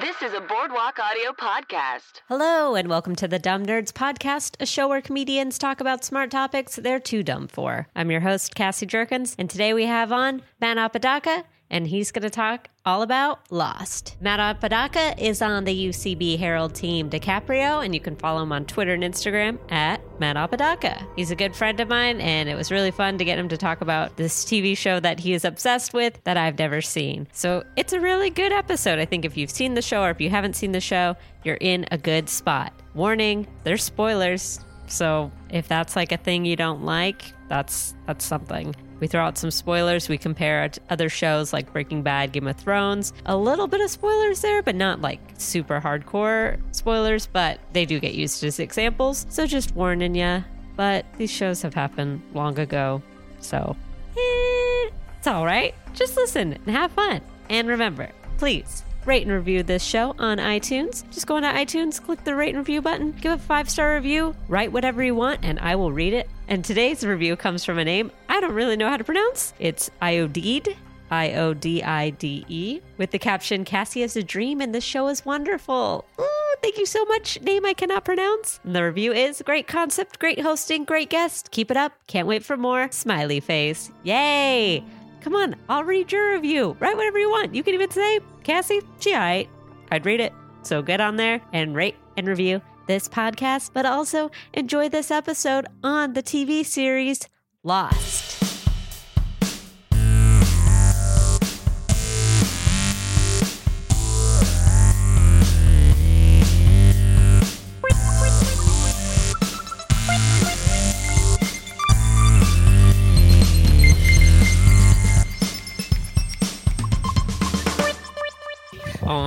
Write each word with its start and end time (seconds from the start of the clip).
This 0.00 0.22
is 0.22 0.32
a 0.32 0.40
Boardwalk 0.40 0.98
Audio 0.98 1.32
podcast. 1.32 2.22
Hello, 2.28 2.74
and 2.74 2.88
welcome 2.88 3.14
to 3.16 3.28
the 3.28 3.38
Dumb 3.38 3.66
Nerds 3.66 3.92
Podcast, 3.92 4.56
a 4.58 4.64
show 4.64 4.88
where 4.88 5.02
comedians 5.02 5.58
talk 5.58 5.78
about 5.78 6.04
smart 6.04 6.30
topics 6.30 6.76
they're 6.76 6.98
too 6.98 7.22
dumb 7.22 7.48
for. 7.48 7.86
I'm 7.94 8.10
your 8.10 8.20
host, 8.20 8.54
Cassi 8.54 8.86
Jerkins, 8.86 9.34
and 9.38 9.50
today 9.50 9.74
we 9.74 9.84
have 9.84 10.10
on 10.10 10.40
Matt 10.58 10.78
Apodaca, 10.78 11.44
and 11.70 11.86
he's 11.86 12.10
going 12.10 12.22
to 12.22 12.30
talk 12.30 12.68
all 12.84 13.02
about 13.02 13.40
Lost. 13.50 14.16
Matt 14.20 14.40
Apodaca 14.40 15.14
is 15.22 15.40
on 15.40 15.64
the 15.64 15.88
UCB 15.88 16.38
Herald 16.38 16.74
team 16.74 17.08
DiCaprio, 17.08 17.84
and 17.84 17.94
you 17.94 18.00
can 18.00 18.16
follow 18.16 18.42
him 18.42 18.52
on 18.52 18.64
Twitter 18.64 18.94
and 18.94 19.02
Instagram 19.02 19.58
at 19.70 20.00
Matt 20.18 20.36
Apodaca. 20.36 21.06
He's 21.16 21.30
a 21.30 21.36
good 21.36 21.54
friend 21.54 21.78
of 21.80 21.88
mine, 21.88 22.20
and 22.20 22.48
it 22.48 22.54
was 22.54 22.70
really 22.70 22.90
fun 22.90 23.18
to 23.18 23.24
get 23.24 23.38
him 23.38 23.48
to 23.48 23.56
talk 23.56 23.80
about 23.80 24.16
this 24.16 24.44
TV 24.44 24.76
show 24.76 24.98
that 25.00 25.20
he 25.20 25.32
is 25.32 25.44
obsessed 25.44 25.94
with 25.94 26.22
that 26.24 26.36
I've 26.36 26.58
never 26.58 26.80
seen. 26.80 27.28
So 27.32 27.64
it's 27.76 27.92
a 27.92 28.00
really 28.00 28.30
good 28.30 28.52
episode. 28.52 28.98
I 28.98 29.04
think 29.04 29.24
if 29.24 29.36
you've 29.36 29.50
seen 29.50 29.74
the 29.74 29.82
show 29.82 30.02
or 30.02 30.10
if 30.10 30.20
you 30.20 30.30
haven't 30.30 30.56
seen 30.56 30.72
the 30.72 30.80
show, 30.80 31.16
you're 31.44 31.58
in 31.60 31.86
a 31.90 31.98
good 31.98 32.28
spot. 32.28 32.72
Warning, 32.94 33.46
there's 33.64 33.84
spoilers. 33.84 34.60
So 34.88 35.30
if 35.50 35.68
that's 35.68 35.94
like 35.94 36.12
a 36.12 36.16
thing 36.16 36.44
you 36.44 36.56
don't 36.56 36.84
like, 36.84 37.22
that's 37.48 37.94
that's 38.06 38.24
something. 38.24 38.74
We 39.00 39.06
throw 39.06 39.24
out 39.24 39.38
some 39.38 39.50
spoilers. 39.50 40.08
We 40.08 40.18
compare 40.18 40.64
it 40.64 40.74
to 40.74 40.80
other 40.90 41.08
shows 41.08 41.52
like 41.52 41.72
Breaking 41.72 42.02
Bad, 42.02 42.32
Game 42.32 42.46
of 42.46 42.56
Thrones. 42.56 43.12
A 43.26 43.36
little 43.36 43.66
bit 43.66 43.80
of 43.80 43.90
spoilers 43.90 44.42
there, 44.42 44.62
but 44.62 44.74
not 44.74 45.00
like 45.00 45.20
super 45.38 45.80
hardcore 45.80 46.60
spoilers, 46.72 47.26
but 47.26 47.58
they 47.72 47.86
do 47.86 47.98
get 47.98 48.14
used 48.14 48.44
as 48.44 48.60
examples. 48.60 49.26
So 49.30 49.46
just 49.46 49.74
warning 49.74 50.14
ya. 50.14 50.42
But 50.76 51.06
these 51.18 51.30
shows 51.30 51.62
have 51.62 51.74
happened 51.74 52.22
long 52.34 52.58
ago. 52.58 53.02
So 53.40 53.76
it's 54.16 55.26
all 55.26 55.44
right. 55.44 55.74
Just 55.94 56.16
listen 56.16 56.52
and 56.52 56.76
have 56.76 56.92
fun. 56.92 57.20
And 57.48 57.68
remember, 57.68 58.10
please 58.38 58.84
rate 59.06 59.22
and 59.22 59.32
review 59.32 59.62
this 59.62 59.82
show 59.82 60.14
on 60.18 60.38
iTunes. 60.38 61.08
Just 61.10 61.26
go 61.26 61.36
into 61.36 61.48
iTunes, 61.48 62.02
click 62.02 62.22
the 62.24 62.34
rate 62.34 62.50
and 62.50 62.58
review 62.58 62.82
button, 62.82 63.12
give 63.12 63.32
a 63.32 63.38
five 63.38 63.68
star 63.70 63.94
review, 63.94 64.34
write 64.48 64.72
whatever 64.72 65.02
you 65.02 65.14
want, 65.14 65.40
and 65.42 65.58
I 65.58 65.76
will 65.76 65.92
read 65.92 66.12
it. 66.12 66.28
And 66.50 66.64
today's 66.64 67.06
review 67.06 67.36
comes 67.36 67.64
from 67.64 67.78
a 67.78 67.84
name 67.84 68.10
I 68.28 68.40
don't 68.40 68.52
really 68.52 68.76
know 68.76 68.88
how 68.88 68.96
to 68.96 69.04
pronounce. 69.04 69.54
It's 69.60 69.88
Iodide. 70.02 70.76
I 71.08 71.32
O 71.34 71.54
D 71.54 71.82
I 71.82 72.10
D 72.10 72.44
E, 72.48 72.80
with 72.96 73.12
the 73.12 73.18
caption 73.18 73.64
Cassi 73.64 74.00
has 74.02 74.16
a 74.16 74.22
dream 74.22 74.60
and 74.60 74.74
this 74.74 74.82
show 74.82 75.06
is 75.08 75.24
wonderful. 75.24 76.04
Ooh, 76.20 76.54
thank 76.60 76.76
you 76.76 76.86
so 76.86 77.04
much. 77.04 77.40
Name 77.40 77.64
I 77.64 77.72
cannot 77.72 78.04
pronounce. 78.04 78.58
And 78.64 78.74
the 78.74 78.84
review 78.84 79.12
is 79.12 79.42
great 79.46 79.68
concept, 79.68 80.18
great 80.18 80.40
hosting, 80.40 80.84
great 80.84 81.08
guest. 81.08 81.52
Keep 81.52 81.70
it 81.70 81.76
up. 81.76 81.92
Can't 82.08 82.26
wait 82.26 82.44
for 82.44 82.56
more. 82.56 82.88
Smiley 82.90 83.38
face. 83.38 83.92
Yay. 84.02 84.84
Come 85.20 85.36
on, 85.36 85.54
I'll 85.68 85.84
read 85.84 86.10
your 86.10 86.32
review. 86.32 86.76
Write 86.80 86.96
whatever 86.96 87.18
you 87.18 87.30
want. 87.30 87.54
You 87.54 87.62
can 87.62 87.74
even 87.74 87.90
say, 87.90 88.20
Cassi, 88.42 88.80
she. 88.98 89.14
I'd 89.14 90.06
read 90.06 90.20
it. 90.20 90.32
So 90.62 90.82
get 90.82 91.00
on 91.00 91.16
there 91.16 91.40
and 91.52 91.76
rate 91.76 91.96
and 92.16 92.26
review 92.26 92.60
this 92.86 93.08
podcast, 93.08 93.70
but 93.72 93.86
also 93.86 94.30
enjoy 94.52 94.88
this 94.88 95.10
episode 95.10 95.66
on 95.82 96.14
the 96.14 96.22
TV 96.22 96.64
series 96.64 97.28
Lost. 97.62 98.39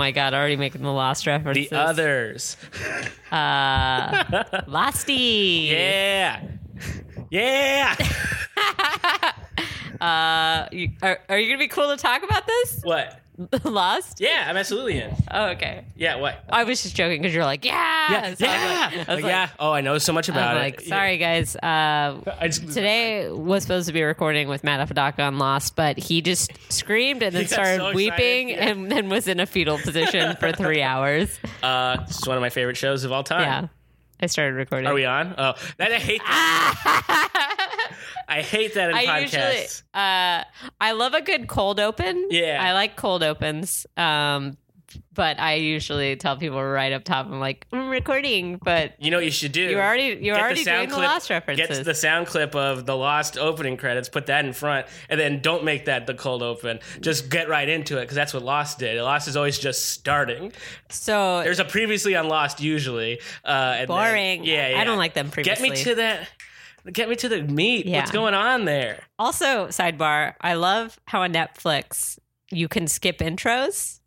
My 0.04 0.12
god, 0.12 0.34
already 0.34 0.58
making 0.58 0.82
the 0.82 0.92
Lost 0.92 1.26
references. 1.26 1.70
The 1.70 1.80
others. 1.80 2.58
Uh, 3.32 4.24
Losty. 4.68 5.70
Yeah. 5.70 6.42
Yeah. 7.32 7.96
Uh, 10.02 10.68
you, 10.74 10.90
are, 11.02 11.18
are 11.30 11.40
you 11.40 11.48
gonna 11.48 11.60
be 11.60 11.70
cool 11.70 11.88
to 11.88 11.96
talk 11.96 12.24
about 12.24 12.46
this? 12.46 12.82
what? 12.84 13.22
Lost? 13.64 14.22
Yeah, 14.22 14.46
I'm 14.48 14.58
absolutely 14.58 15.00
in. 15.00 15.12
Oh, 15.32 15.46
okay. 15.52 15.86
Yeah, 15.96 16.18
what? 16.18 16.44
I 16.50 16.64
was 16.66 16.84
just 16.84 16.96
joking 16.96 17.22
because 17.22 17.34
you're 17.34 17.46
like, 17.46 17.66
yeah, 17.66 18.12
Yeah. 18.12 18.36
So 18.36 18.46
yeah. 18.46 18.52
like- 18.52 18.94
I 18.94 18.98
was 18.98 19.08
Like, 19.08 19.24
like- 19.24 19.26
yeah. 19.26 19.50
Oh, 19.60 19.72
I 19.72 19.82
know 19.82 19.98
so 19.98 20.14
much 20.14 20.30
about 20.30 20.56
it. 20.56 20.60
like, 20.60 20.82
sorry 20.82 21.18
guys. 21.18 21.56
Uh, 21.56 22.22
I 22.40 22.48
just, 22.48 22.68
today 22.68 23.30
was 23.30 23.64
supposed 23.64 23.88
to 23.88 23.94
be 23.94 24.04
recording 24.04 24.48
with 24.50 24.64
Matt 24.64 24.80
Apodaca 24.82 25.24
on 25.24 25.40
Lost, 25.40 25.76
but 25.76 25.98
he 25.98 26.22
just 26.22 26.52
screamed 26.72 27.24
and 27.24 27.34
then 27.36 27.44
He 27.44 27.48
got 27.50 27.54
started 27.56 27.78
so 27.78 27.88
excited, 27.88 27.96
weeping 27.96 28.50
yeah. 28.50 28.68
and 28.70 28.92
then 28.92 29.10
was 29.10 29.28
in 29.28 29.40
a 29.40 29.46
fetal 29.48 29.78
position 29.80 30.36
for 30.38 30.52
three 30.52 30.82
hours. 30.84 31.40
Uh, 31.64 31.98
this 32.06 32.20
is 32.20 32.28
one 32.28 32.38
of 32.38 32.42
my 32.42 32.50
favorite 32.52 32.78
shows 32.78 33.04
of 33.04 33.12
all 33.12 33.24
time. 33.24 33.42
Yeah, 33.42 33.68
I 34.22 34.28
started 34.28 34.54
recording. 34.56 34.88
Are 34.88 34.94
we 34.94 35.06
on? 35.06 35.34
Oh, 35.38 35.54
that 35.78 35.92
I 35.92 35.98
hate. 35.98 36.22
I 38.34 38.42
hate 38.42 38.74
that 38.76 38.90
in 38.90 38.96
I 38.96 39.06
podcasts. 39.06 39.24
usually, 39.24 39.68
uh, 39.94 40.44
I 40.82 40.92
love 40.94 41.14
a 41.14 41.22
good 41.22 41.48
cold 41.48 41.80
open. 41.80 42.28
Yeah. 42.30 42.60
I 42.62 42.74
like 42.74 42.96
cold 42.96 43.24
opens. 43.24 43.86
Um, 43.98 44.58
but 45.14 45.40
I 45.40 45.56
usually 45.56 46.16
tell 46.16 46.38
people 46.38 46.64
right 46.64 46.92
up 46.92 47.04
top, 47.04 47.28
I'm 47.28 47.40
like, 47.40 47.66
I'm 47.72 47.90
recording, 47.90 48.60
but 48.64 48.94
you 49.00 49.12
know 49.12 49.18
what 49.18 49.26
you 49.26 49.32
should 49.32 49.52
do? 49.52 49.62
you're 49.62 49.82
already 49.84 50.20
you're 50.24 50.38
already 50.38 50.64
doing 50.64 50.90
the 50.90 50.98
Lost 50.98 51.30
references. 51.30 51.78
Get 51.78 51.86
the 51.86 51.96
sound 51.96 52.28
clip 52.28 52.56
of 52.56 52.86
the 52.86 52.96
Lost 52.96 53.38
opening 53.38 53.78
credits, 53.78 54.10
put 54.10 54.28
that 54.28 54.46
in 54.46 54.54
front, 54.54 54.88
and 55.10 55.20
then 55.20 55.42
don't 55.42 55.64
make 55.64 55.86
that 55.86 56.08
the 56.08 56.14
cold 56.14 56.42
open. 56.42 56.80
Just 57.02 57.30
get 57.30 57.50
right 57.50 57.68
into 57.68 57.98
it 57.98 58.02
because 58.02 58.16
that's 58.16 58.34
what 58.34 58.44
Lost 58.44 58.80
did. 58.80 59.02
Lost 59.02 59.28
is 59.28 59.36
always 59.38 59.60
just 59.60 59.90
starting. 59.90 60.52
so 60.90 61.42
There's 61.44 61.60
a 61.60 61.66
previously 61.66 62.16
on 62.16 62.28
Lost 62.28 62.62
usually. 62.62 63.20
Uh, 63.46 63.76
and 63.78 63.80
then- 63.82 63.88
boring. 63.88 64.44
yeah, 64.44 64.70
yeah. 64.70 64.80
I 64.80 64.84
don't 64.84 64.98
like 64.98 65.14
them 65.14 65.30
previously. 65.30 65.70
Get 65.70 65.78
me 65.78 65.84
to 65.84 65.96
that. 65.96 66.28
Get 66.92 67.08
me 67.10 67.16
to 67.18 67.30
the 67.30 67.44
meat. 67.44 67.86
Yeah. 67.86 68.00
What's 68.00 68.12
going 68.12 68.34
on 68.34 68.66
there? 68.66 69.04
Also, 69.18 69.68
sidebar, 69.68 70.34
I 70.42 70.56
love 70.56 71.00
how 71.06 71.22
on 71.24 71.34
Netflix 71.34 72.20
you 72.52 72.68
can 72.68 72.88
skip 72.88 73.20
intros. 73.20 74.00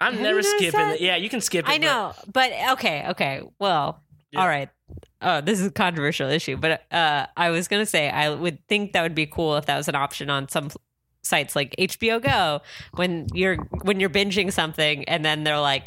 I'm 0.00 0.14
Have 0.14 0.22
never 0.22 0.42
skipping. 0.42 0.72
that? 0.80 1.00
Yeah, 1.00 1.16
you 1.16 1.28
can 1.28 1.40
skip 1.40 1.66
it. 1.66 1.70
I 1.70 1.76
know, 1.78 2.14
but 2.32 2.52
okay, 2.72 3.06
okay. 3.10 3.42
Well, 3.58 4.02
Yeah. 4.30 4.40
all 4.40 4.48
right. 4.48 4.68
Oh, 5.20 5.40
this 5.40 5.60
is 5.60 5.66
a 5.66 5.70
controversial 5.70 6.30
issue, 6.30 6.56
but 6.56 6.82
uh, 6.92 7.26
I 7.36 7.50
was 7.50 7.68
gonna 7.68 7.84
say 7.86 8.08
I 8.08 8.30
would 8.30 8.66
think 8.68 8.92
that 8.92 9.02
would 9.02 9.14
be 9.14 9.26
cool 9.26 9.56
if 9.56 9.66
that 9.66 9.76
was 9.76 9.88
an 9.88 9.94
option 9.96 10.30
on 10.30 10.48
some 10.48 10.70
sites 11.22 11.54
like 11.54 11.74
HBO 11.78 12.22
Go 12.22 12.60
when 12.94 13.26
you're 13.34 13.56
when 13.82 14.00
you're 14.00 14.08
binging 14.10 14.50
something 14.52 15.04
and 15.04 15.22
then 15.24 15.44
they're 15.44 15.60
like, 15.60 15.84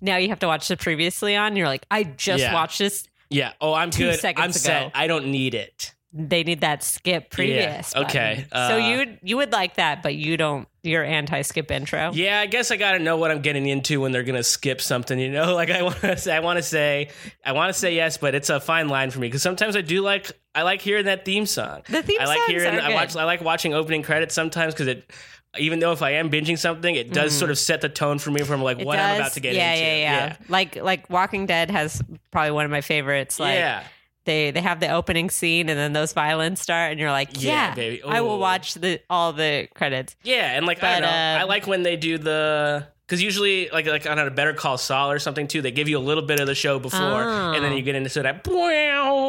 now 0.00 0.16
you 0.16 0.28
have 0.30 0.40
to 0.40 0.48
watch 0.48 0.66
the 0.66 0.76
previously 0.76 1.36
on. 1.36 1.54
You're 1.54 1.68
like, 1.68 1.86
I 1.90 2.02
just 2.04 2.40
Yeah. 2.42 2.54
watched 2.54 2.78
this. 2.78 3.06
Yeah. 3.32 3.52
Oh, 3.60 3.72
I'm 3.74 3.90
Two 3.90 4.10
good. 4.10 4.20
seconds 4.20 4.42
I'm 4.44 4.50
ago. 4.50 4.84
set. 4.86 4.92
I 4.94 5.06
don't 5.06 5.26
need 5.26 5.54
it. 5.54 5.94
They 6.14 6.44
need 6.44 6.60
that 6.60 6.82
skip 6.82 7.30
previous. 7.30 7.94
Yeah, 7.94 8.02
okay. 8.02 8.46
button. 8.50 8.68
so 8.68 8.74
Uh, 8.74 8.88
you 8.90 8.96
would 8.98 9.18
you 9.22 9.36
would 9.38 9.50
like 9.50 9.76
that, 9.76 10.02
but 10.02 10.14
you 10.14 10.36
don't. 10.36 10.68
You're 10.82 11.04
anti 11.04 11.40
skip 11.40 11.70
intro. 11.70 12.10
Yeah, 12.12 12.40
I 12.40 12.46
guess 12.46 12.70
I 12.70 12.76
got 12.76 12.92
to 12.92 12.98
know 12.98 13.16
what 13.16 13.30
I'm 13.30 13.40
getting 13.40 13.66
into 13.66 13.98
when 14.00 14.12
they're 14.12 14.22
gonna 14.22 14.42
skip 14.42 14.82
something. 14.82 15.18
You 15.18 15.30
know, 15.30 15.54
like 15.60 15.70
I 15.70 15.80
want 15.82 16.00
to 16.02 16.16
say, 16.18 16.36
I 16.36 16.40
want 16.40 16.58
to 16.58 16.62
say, 16.62 17.08
I 17.46 17.52
want 17.52 17.72
to 17.72 17.78
say 17.78 17.94
yes, 17.94 18.18
but 18.18 18.34
it's 18.34 18.50
a 18.50 18.60
fine 18.60 18.88
line 18.88 19.10
for 19.10 19.20
me 19.20 19.28
because 19.28 19.40
sometimes 19.42 19.74
I 19.74 19.80
do 19.80 20.02
like, 20.02 20.30
I 20.54 20.62
like 20.62 20.82
hearing 20.82 21.06
that 21.06 21.24
theme 21.24 21.46
song. 21.46 21.80
The 21.88 22.02
theme 22.02 22.18
I 22.20 22.26
like 22.26 22.42
hearing, 22.46 22.78
I 22.78 22.92
watch. 22.92 23.16
I 23.16 23.24
like 23.24 23.40
watching 23.40 23.72
opening 23.72 24.02
credits 24.02 24.34
sometimes 24.34 24.74
because 24.74 24.88
it. 24.88 25.10
Even 25.58 25.80
though 25.80 25.92
if 25.92 26.00
I 26.00 26.12
am 26.12 26.30
binging 26.30 26.58
something, 26.58 26.94
it 26.94 27.12
does 27.12 27.34
sort 27.34 27.50
of 27.50 27.58
set 27.58 27.82
the 27.82 27.88
tone 27.90 28.18
for 28.18 28.30
me 28.30 28.42
from 28.42 28.62
like 28.62 28.78
Mm. 28.78 28.80
It 28.82 28.86
what 28.86 28.98
I'm 28.98 29.16
about 29.20 29.32
to 29.32 29.40
get 29.40 29.54
yeah, 29.54 29.72
into. 29.72 29.84
Yeah, 29.84 29.96
yeah, 29.96 30.26
yeah. 30.26 30.36
Like 30.48 30.76
like 30.76 31.10
Walking 31.10 31.44
Dead 31.46 31.70
has 31.70 32.02
probably 32.30 32.52
one 32.52 32.64
of 32.64 32.70
my 32.70 32.80
favorites. 32.80 33.38
Like 33.38 33.56
yeah. 33.56 33.84
they 34.24 34.50
they 34.50 34.62
have 34.62 34.80
the 34.80 34.88
opening 34.90 35.28
scene 35.28 35.68
and 35.68 35.78
then 35.78 35.92
those 35.92 36.12
violins 36.14 36.60
start 36.60 36.92
and 36.92 37.00
you're 37.00 37.10
like, 37.10 37.42
Yeah, 37.42 37.50
yeah, 37.68 37.74
baby. 37.74 38.02
I 38.02 38.22
will 38.22 38.38
watch 38.38 38.74
the 38.74 39.00
all 39.10 39.34
the 39.34 39.68
credits. 39.74 40.16
Yeah, 40.22 40.56
and 40.56 40.64
like 40.66 40.78
I 40.78 40.80
But, 40.80 40.92
don't 40.92 41.02
know, 41.02 41.08
uh, 41.08 41.38
I 41.40 41.42
like 41.44 41.66
when 41.66 41.82
they 41.82 41.96
do 41.96 42.16
the 42.16 42.86
because 43.06 43.22
usually 43.22 43.68
like 43.68 43.86
like 43.86 44.06
on 44.08 44.18
a 44.18 44.30
Better 44.30 44.54
Call 44.54 44.78
Saul 44.78 45.10
or 45.10 45.18
something 45.18 45.48
too, 45.48 45.60
they 45.60 45.70
give 45.70 45.86
you 45.86 45.98
a 45.98 46.00
little 46.00 46.24
bit 46.24 46.40
of 46.40 46.46
the 46.46 46.54
show 46.54 46.78
before, 46.78 47.00
and 47.28 47.62
then 47.62 47.72
Oh. 47.72 47.76
you 47.76 47.82
get 47.82 47.94
into 47.94 48.22
that. 48.22 48.48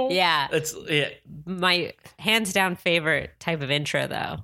Yeah. 0.09 0.47
it's 0.53 0.73
yeah, 0.87 1.09
My 1.45 1.91
hands 2.17 2.53
down 2.53 2.77
favorite 2.77 3.31
type 3.39 3.61
of 3.61 3.69
intro 3.69 4.07
though 4.07 4.37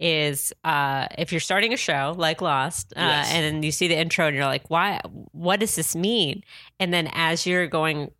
is 0.00 0.52
uh 0.64 1.06
if 1.18 1.32
you're 1.32 1.40
starting 1.40 1.72
a 1.72 1.76
show 1.76 2.14
like 2.16 2.40
Lost 2.40 2.92
uh, 2.96 3.00
Yes. 3.00 3.30
and 3.32 3.44
then 3.44 3.62
you 3.62 3.72
see 3.72 3.88
the 3.88 3.96
intro 3.96 4.26
and 4.26 4.36
you're 4.36 4.44
like, 4.46 4.68
why 4.70 5.00
what 5.32 5.60
does 5.60 5.74
this 5.74 5.96
mean? 5.96 6.44
And 6.78 6.92
then 6.94 7.08
as 7.14 7.46
you're 7.46 7.66
going 7.66 8.10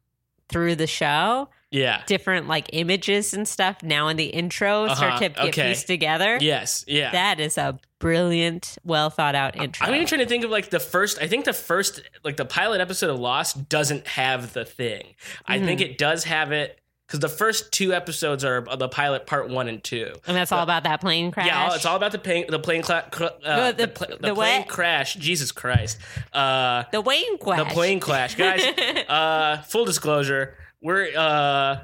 through 0.49 0.75
the 0.77 0.87
show, 0.87 1.49
yeah, 1.71 2.03
different 2.07 2.49
like 2.49 2.71
images 2.73 3.35
and 3.35 3.47
stuff 3.47 3.83
now 3.83 4.09
in 4.09 4.17
the 4.17 4.25
intro 4.27 4.85
Uh-huh, 4.87 4.95
start 4.95 5.23
to 5.23 5.29
get 5.29 5.39
okay. 5.49 5.69
pieced 5.69 5.87
together. 5.87 6.39
yes, 6.41 6.85
yeah. 6.89 7.13
That 7.13 7.39
is 7.39 7.59
a 7.59 7.79
brilliant, 7.99 8.79
well 8.85 9.11
thought 9.11 9.35
out 9.35 9.55
intro. 9.57 9.87
I'm 9.87 9.95
even 9.95 10.07
trying 10.07 10.21
to 10.23 10.27
think 10.27 10.45
of 10.45 10.51
like 10.51 10.71
the 10.71 10.81
first. 10.81 11.21
I 11.21 11.27
think 11.29 11.45
the 11.45 11.53
first, 11.53 12.01
like 12.25 12.37
the 12.39 12.45
pilot 12.47 12.81
episode 12.81 13.11
of 13.11 13.19
Lost 13.21 13.69
doesn't 13.69 14.07
have 14.07 14.53
the 14.55 14.65
thing. 14.65 15.15
I 15.47 15.57
Mm-hmm. 15.59 15.67
think 15.67 15.81
it 15.83 15.99
does 15.99 16.25
have 16.25 16.51
it 16.53 16.81
because 17.09 17.21
the 17.21 17.29
first 17.29 17.73
two 17.73 17.95
episodes 17.95 18.45
are 18.45 18.61
the 18.77 18.89
pilot 18.89 19.27
part 19.27 19.49
one 19.49 19.67
and 19.67 19.83
two. 19.83 20.13
And 20.27 20.37
that's 20.37 20.53
all 20.53 20.63
about 20.63 20.85
that 20.85 21.01
plane 21.01 21.31
crash. 21.31 21.47
Yeah, 21.47 21.75
it's 21.75 21.87
all 21.87 21.97
about 21.97 22.13
the 22.13 22.19
plane, 22.19 22.45
the 22.51 22.59
plane, 22.59 22.83
cla- 22.83 23.09
cr- 23.11 23.25
uh, 23.45 23.73
The- 23.73 23.87
the, 23.87 23.89
pl- 23.89 24.07
the 24.09 24.29
the 24.29 24.35
plane 24.35 24.61
what? 24.61 24.69
crash. 24.69 25.15
Jesus 25.15 25.51
Christ, 25.51 25.99
uh, 26.35 26.85
the 26.93 27.01
Wayne 27.01 27.39
crash. 27.39 27.59
the 27.67 27.75
plane 27.75 27.99
crash, 27.99 28.35
guys. 28.35 28.63
uh, 29.09 29.63
full 29.63 29.87
disclosure, 29.87 30.55
we're 30.83 31.09
uh, 31.17 31.79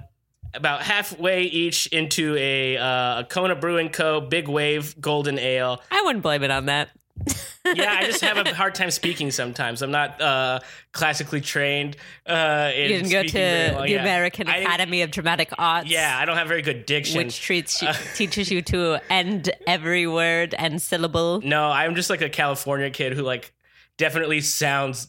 about 0.53 0.83
halfway 0.83 1.43
each 1.45 1.87
into 1.87 2.37
a, 2.37 2.77
uh, 2.77 3.21
a 3.21 3.27
Kona 3.29 3.57
Brewing 3.57 3.89
Co. 3.89 4.21
Big 4.21 4.47
Wave 4.47 5.01
Golden 5.01 5.39
Ale. 5.39 5.81
I 5.91 6.03
wouldn't 6.03 6.23
blame 6.23 6.43
it 6.43 6.51
on 6.51 6.67
that. 6.67 6.91
Yeah, 7.73 7.95
I 7.99 8.05
just 8.05 8.21
have 8.21 8.37
a 8.37 8.55
hard 8.55 8.75
time 8.75 8.91
speaking 8.91 9.31
sometimes. 9.31 9.81
I'm 9.81 9.91
not 9.91 10.21
uh, 10.21 10.61
classically 10.93 11.41
trained. 11.41 11.97
Uh, 12.27 12.71
in 12.75 12.83
You 12.83 12.89
didn't 12.89 13.11
go 13.11 13.23
to 13.23 13.39
well. 13.75 13.83
the 13.83 13.91
Yeah. 13.91 14.01
American 14.03 14.49
I 14.49 14.59
Academy 14.59 15.01
of 15.03 15.11
Dramatic 15.11 15.51
Arts. 15.59 15.89
Yeah, 15.89 16.17
I 16.21 16.27
don't 16.27 16.37
have 16.37 16.47
very 16.49 16.61
good 16.63 16.85
diction. 16.85 17.17
Which 17.19 17.41
treats 17.41 17.81
you, 17.81 17.89
teaches 18.15 18.51
you 18.51 18.61
to 18.63 18.99
end 19.11 19.51
every 19.67 20.07
word 20.07 20.55
and 20.59 20.81
syllable. 20.81 21.41
No, 21.41 21.71
I'm 21.71 21.95
just 21.95 22.11
like 22.11 22.21
a 22.21 22.29
California 22.29 22.91
kid 22.91 23.15
who 23.15 23.23
like 23.23 23.53
definitely 23.97 24.43
sounds 24.43 25.09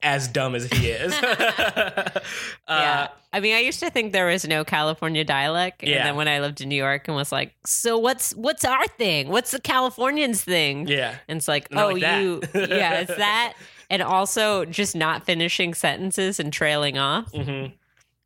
as 0.00 0.28
dumb 0.28 0.54
as 0.54 0.64
he 0.64 0.88
is. 0.88 1.12
uh, 1.22 2.20
yeah. 2.68 3.08
I 3.34 3.40
mean, 3.40 3.54
I 3.54 3.60
used 3.60 3.80
to 3.80 3.88
think 3.88 4.12
there 4.12 4.26
was 4.26 4.46
no 4.46 4.62
California 4.64 5.24
dialect, 5.24 5.82
and 5.82 5.92
then 5.92 6.16
when 6.16 6.28
I 6.28 6.40
lived 6.40 6.60
in 6.60 6.68
New 6.68 6.76
York 6.76 7.08
and 7.08 7.16
was 7.16 7.32
like, 7.32 7.54
"So 7.64 7.96
what's 7.96 8.32
what's 8.34 8.64
our 8.64 8.86
thing? 8.86 9.28
What's 9.28 9.52
the 9.52 9.60
Californians 9.60 10.44
thing?" 10.44 10.86
yeah. 10.86 11.14
And 11.28 11.38
it's 11.38 11.48
like, 11.48 11.70
Not 11.70 11.84
"Oh, 11.84 11.94
like 11.94 12.02
you, 12.20 12.42
yeah, 12.54 13.00
it's 13.00 13.16
that." 13.16 13.54
And 13.88 14.02
also 14.02 14.64
just 14.66 14.94
not 14.94 15.24
finishing 15.24 15.72
sentences 15.74 16.38
and 16.40 16.52
trailing 16.52 16.98
off. 16.98 17.30
hmm 17.32 17.66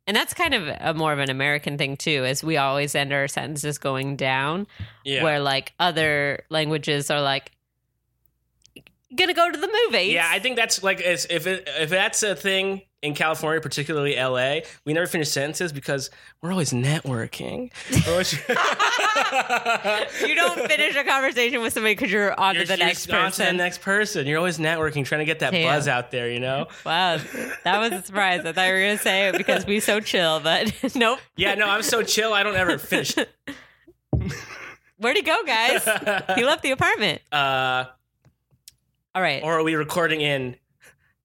And 0.07 0.15
that's 0.15 0.33
kind 0.33 0.53
of 0.53 0.67
a 0.67 0.93
more 0.93 1.13
of 1.13 1.19
an 1.19 1.29
American 1.29 1.77
thing 1.77 1.95
too, 1.97 2.25
is 2.25 2.43
we 2.43 2.57
always 2.57 2.93
end 2.95 3.11
our 3.13 3.27
sentences 3.29 3.77
going 3.77 4.15
down, 4.17 4.67
Yeah. 5.05 5.23
where 5.23 5.39
like 5.39 5.73
other 5.79 6.43
languages 6.49 7.09
are 7.11 7.21
like, 7.21 7.51
"Gonna 9.15 9.33
go 9.33 9.49
to 9.49 9.57
the 9.57 9.67
movies." 9.85 10.13
yeah, 10.13 10.27
I 10.29 10.39
think 10.39 10.55
that's 10.57 10.83
like 10.83 10.99
if 11.01 11.47
it, 11.47 11.67
if 11.79 11.89
that's 11.89 12.23
a 12.23 12.35
thing 12.35 12.81
in 13.03 13.13
California, 13.13 13.61
particularly 13.61 14.15
LA, 14.15 14.61
we 14.85 14.91
never 14.93 15.05
finish 15.07 15.29
sentences 15.29 15.71
because 15.71 16.09
we're 16.41 16.51
always 16.51 16.71
networking. 16.73 17.71
You 20.25 20.35
don't 20.35 20.67
finish 20.67 20.95
a 20.95 21.03
conversation 21.03 21.61
with 21.61 21.73
somebody 21.73 21.95
because 21.95 22.11
you're 22.11 22.37
on 22.39 22.55
You're, 22.55 22.63
to 22.63 22.67
the 22.69 22.77
you're 22.77 22.87
next 22.87 23.09
on 23.09 23.31
to 23.31 23.37
the 23.37 23.43
person. 23.43 23.57
next 23.57 23.81
person. 23.81 24.25
You're 24.27 24.37
always 24.37 24.57
networking, 24.57 25.05
trying 25.05 25.19
to 25.19 25.25
get 25.25 25.39
that 25.39 25.51
Damn. 25.51 25.75
buzz 25.75 25.87
out 25.87 26.11
there. 26.11 26.29
You 26.31 26.39
know? 26.39 26.67
Wow, 26.85 27.17
that 27.63 27.79
was 27.79 27.91
a 27.91 28.01
surprise. 28.05 28.45
I 28.45 28.51
thought 28.53 28.67
you 28.67 28.73
were 28.73 28.79
gonna 28.79 28.97
say 28.97 29.27
it 29.29 29.37
because 29.37 29.65
we 29.65 29.79
so 29.79 29.99
chill, 29.99 30.39
but 30.39 30.73
nope. 30.95 31.19
Yeah. 31.35 31.55
No, 31.55 31.67
I'm 31.67 31.81
so 31.83 32.03
chill. 32.03 32.33
I 32.33 32.43
don't 32.43 32.55
ever 32.55 32.77
finish. 32.77 33.13
Where'd 34.97 35.15
he 35.17 35.21
go, 35.23 35.43
guys? 35.45 35.83
He 36.35 36.43
left 36.45 36.63
the 36.63 36.71
apartment. 36.71 37.21
uh, 37.31 37.85
All 39.13 39.21
right. 39.21 39.43
or 39.43 39.59
are 39.59 39.63
we 39.63 39.75
recording 39.75 40.21
in 40.21 40.55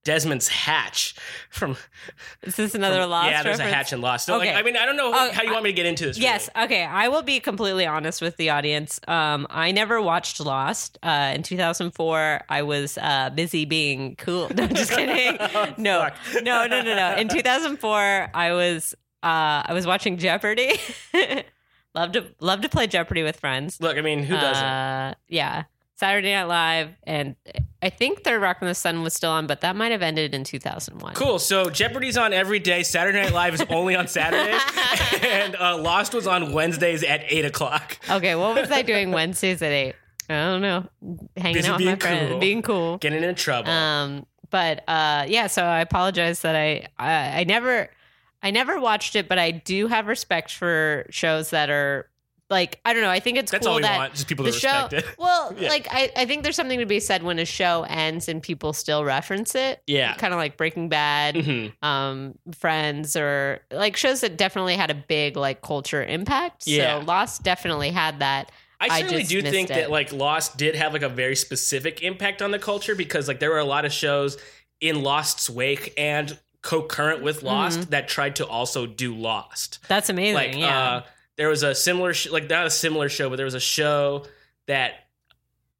Desmond's 0.04 0.49
hatch 0.49 1.14
from? 1.49 1.76
Is 2.43 2.56
this 2.56 2.75
another 2.75 3.06
lost 3.06 3.31
yeah, 3.31 3.43
there's 3.43 3.58
reference? 3.58 3.72
a 3.72 3.76
hatch 3.76 3.93
in 3.93 4.00
lost. 4.00 4.26
So, 4.26 4.37
like, 4.37 4.49
Okay. 4.49 4.58
I 4.58 4.62
mean, 4.62 4.76
I 4.76 4.84
don't 4.84 4.96
know 4.96 5.12
Oh, 5.14 5.31
how 5.32 5.43
you 5.43 5.52
want 5.52 5.62
me 5.62 5.70
to 5.70 5.75
get 5.76 5.87
into 5.87 6.06
this. 6.06 6.19
Yes. 6.19 6.50
Okay. 6.56 6.82
I 6.84 7.06
will 7.08 7.22
be 7.22 7.38
completely 7.38 7.87
honest 7.87 8.20
with 8.20 8.37
the 8.37 8.50
audience. 8.50 8.99
Um, 9.06 9.46
I 9.49 9.70
never 9.70 10.02
watched 10.02 10.40
Lost. 10.40 10.99
Uh, 11.04 11.32
in 11.34 11.43
2004, 11.44 12.43
I 12.49 12.62
was 12.62 12.99
uh, 12.99 13.31
busy 13.31 13.64
being 13.64 14.16
cool. 14.16 14.50
No, 14.54 14.66
just 14.66 14.90
kidding. 14.90 15.37
no, 15.78 16.00
fuck. 16.00 16.43
no, 16.43 16.66
no, 16.66 16.82
no, 16.82 16.94
no. 16.96 17.16
In 17.16 17.28
2004, 17.28 18.31
I 18.34 18.52
was 18.52 18.94
uh, 19.22 19.62
I 19.66 19.72
was 19.72 19.87
watching 19.87 20.19
Jeopardy. 20.19 20.72
love 21.94 22.12
to 22.12 22.26
love 22.40 22.60
to 22.62 22.69
play 22.69 22.87
Jeopardy 22.88 23.22
with 23.22 23.38
friends. 23.38 23.81
Look, 23.81 23.96
I 23.96 24.00
mean, 24.00 24.25
who 24.25 24.34
doesn't? 24.34 24.64
Uh, 24.64 25.14
yeah. 25.28 25.64
Saturday 26.02 26.32
Night 26.32 26.49
Live, 26.49 26.88
and 27.04 27.37
I 27.81 27.88
think 27.88 28.25
Third 28.25 28.43
Rock 28.43 28.58
from 28.58 28.66
the 28.66 28.75
Sun 28.75 29.04
was 29.04 29.14
still 29.14 29.31
on, 29.31 29.46
but 29.46 29.60
that 29.60 29.76
might 29.76 29.93
have 29.93 30.02
ended 30.02 30.34
in 30.34 30.43
2001. 30.43 31.14
Cool. 31.14 31.38
So 31.38 31.70
Jeopardy's 31.70 32.16
on 32.16 32.32
every 32.32 32.58
day. 32.58 32.82
Saturday 32.82 33.22
Night 33.22 33.32
Live 33.32 33.54
is 33.54 33.64
only 33.70 33.94
on 33.94 34.08
Saturdays, 34.08 34.60
and 35.22 35.54
uh, 35.54 35.78
Lost 35.78 36.12
was 36.12 36.26
on 36.26 36.52
Wednesdays 36.52 37.04
at 37.04 37.22
eight 37.28 37.44
o'clock. 37.44 37.99
Okay, 38.10 38.34
what 38.34 38.56
was 38.56 38.69
I 38.72 38.82
doing 38.82 39.10
Wednesdays 39.12 39.62
at 39.62 39.70
eight? 39.70 39.94
I 40.28 40.46
don't 40.46 40.60
know. 40.62 40.88
Hanging 41.37 41.54
Busy 41.54 41.69
out 41.69 41.75
with 41.75 41.78
being 41.78 41.90
my 41.90 41.96
friends, 41.96 42.31
cool. 42.31 42.38
being 42.40 42.62
cool. 42.62 42.98
Getting 42.98 43.22
in 43.22 43.37
trouble. 43.37 43.70
Um, 43.70 44.26
but 44.50 44.82
uh, 44.88 45.26
yeah, 45.28 45.46
so 45.46 45.62
I 45.62 45.82
apologize 45.82 46.40
that 46.40 46.56
I, 46.56 46.88
I 46.98 47.43
I 47.43 47.44
never 47.44 47.90
I 48.43 48.50
never 48.50 48.81
watched 48.81 49.14
it, 49.14 49.28
but 49.28 49.38
I 49.38 49.52
do 49.52 49.87
have 49.87 50.08
respect 50.08 50.52
for 50.52 51.06
shows 51.10 51.50
that 51.50 51.70
are 51.70 52.08
like 52.52 52.78
I 52.84 52.93
don't 52.93 53.02
know. 53.02 53.10
I 53.10 53.19
think 53.19 53.38
it's 53.38 53.50
That's 53.50 53.64
cool 53.66 53.72
all 53.72 53.76
we 53.78 53.82
that 53.82 53.96
want, 53.99 54.12
just 54.14 54.28
people 54.28 54.44
the 54.44 54.52
to 54.52 54.58
show. 54.58 54.82
respect 54.84 54.93
it. 54.93 55.04
Well, 55.19 55.52
Yeah. 55.58 55.69
like 55.70 55.88
I, 55.90 56.12
I 56.16 56.26
think 56.26 56.44
there's 56.44 56.54
something 56.54 56.78
to 56.78 56.87
be 56.87 57.00
said 57.00 57.25
when 57.25 57.38
a 57.40 57.44
show 57.44 57.84
ends 57.88 58.28
and 58.28 58.40
people 58.43 58.72
still 58.72 59.04
reference 59.04 59.54
it. 59.56 59.82
Yeah. 59.88 60.14
kind 60.14 60.32
of 60.32 60.38
like 60.38 60.56
Breaking 60.56 60.88
Bad, 60.88 61.37
hmm 61.44 61.66
um, 61.84 62.34
Friends, 62.54 63.16
or 63.16 63.60
like 63.72 63.96
shows 63.96 64.20
that 64.20 64.37
definitely 64.37 64.76
had 64.76 64.90
a 64.90 64.94
big 64.94 65.37
like 65.37 65.62
culture 65.62 66.04
impact. 66.04 66.66
Yeah. 66.69 67.00
So 67.00 67.06
Lost 67.06 67.43
definitely 67.43 67.90
had 67.90 68.20
that. 68.20 68.52
I 68.81 68.87
I 68.87 69.00
certainly 69.00 69.19
just 69.22 69.31
do 69.31 69.43
missed 69.43 69.52
think 69.52 69.70
it. 69.70 69.75
that 69.75 69.90
like 69.90 70.12
Lost 70.12 70.56
did 70.58 70.75
have 70.76 70.93
like 70.93 71.02
a 71.02 71.08
very 71.08 71.37
specific 71.37 72.02
impact 72.02 72.43
on 72.43 72.50
the 72.50 72.58
culture 72.58 72.94
because 72.94 73.28
like 73.28 73.40
there 73.40 73.50
were 73.50 73.58
a 73.58 73.64
lot 73.64 73.84
of 73.84 73.93
shows 73.93 74.37
in 74.81 75.02
Lost's 75.02 75.48
wake 75.48 75.94
and 75.96 76.37
co-current 76.62 77.22
with 77.22 77.43
Lost 77.43 77.81
Mm-hmm. 77.81 77.90
that 77.90 78.08
tried 78.08 78.37
to 78.37 78.46
also 78.46 78.87
do 78.87 79.14
Lost. 79.14 79.78
That's 79.88 80.08
amazing. 80.08 80.34
like 80.34 80.56
yeah. 80.56 80.90
uh 80.90 81.02
there 81.37 81.49
was 81.49 81.62
a 81.62 81.75
similar 81.75 82.12
sh- 82.14 82.31
like 82.31 82.49
not 82.49 82.67
a 82.67 82.70
similar 82.70 83.08
show 83.08 83.29
but 83.31 83.37
there 83.37 83.44
was 83.46 83.55
a 83.55 83.61
show 83.61 84.25
that 84.67 84.93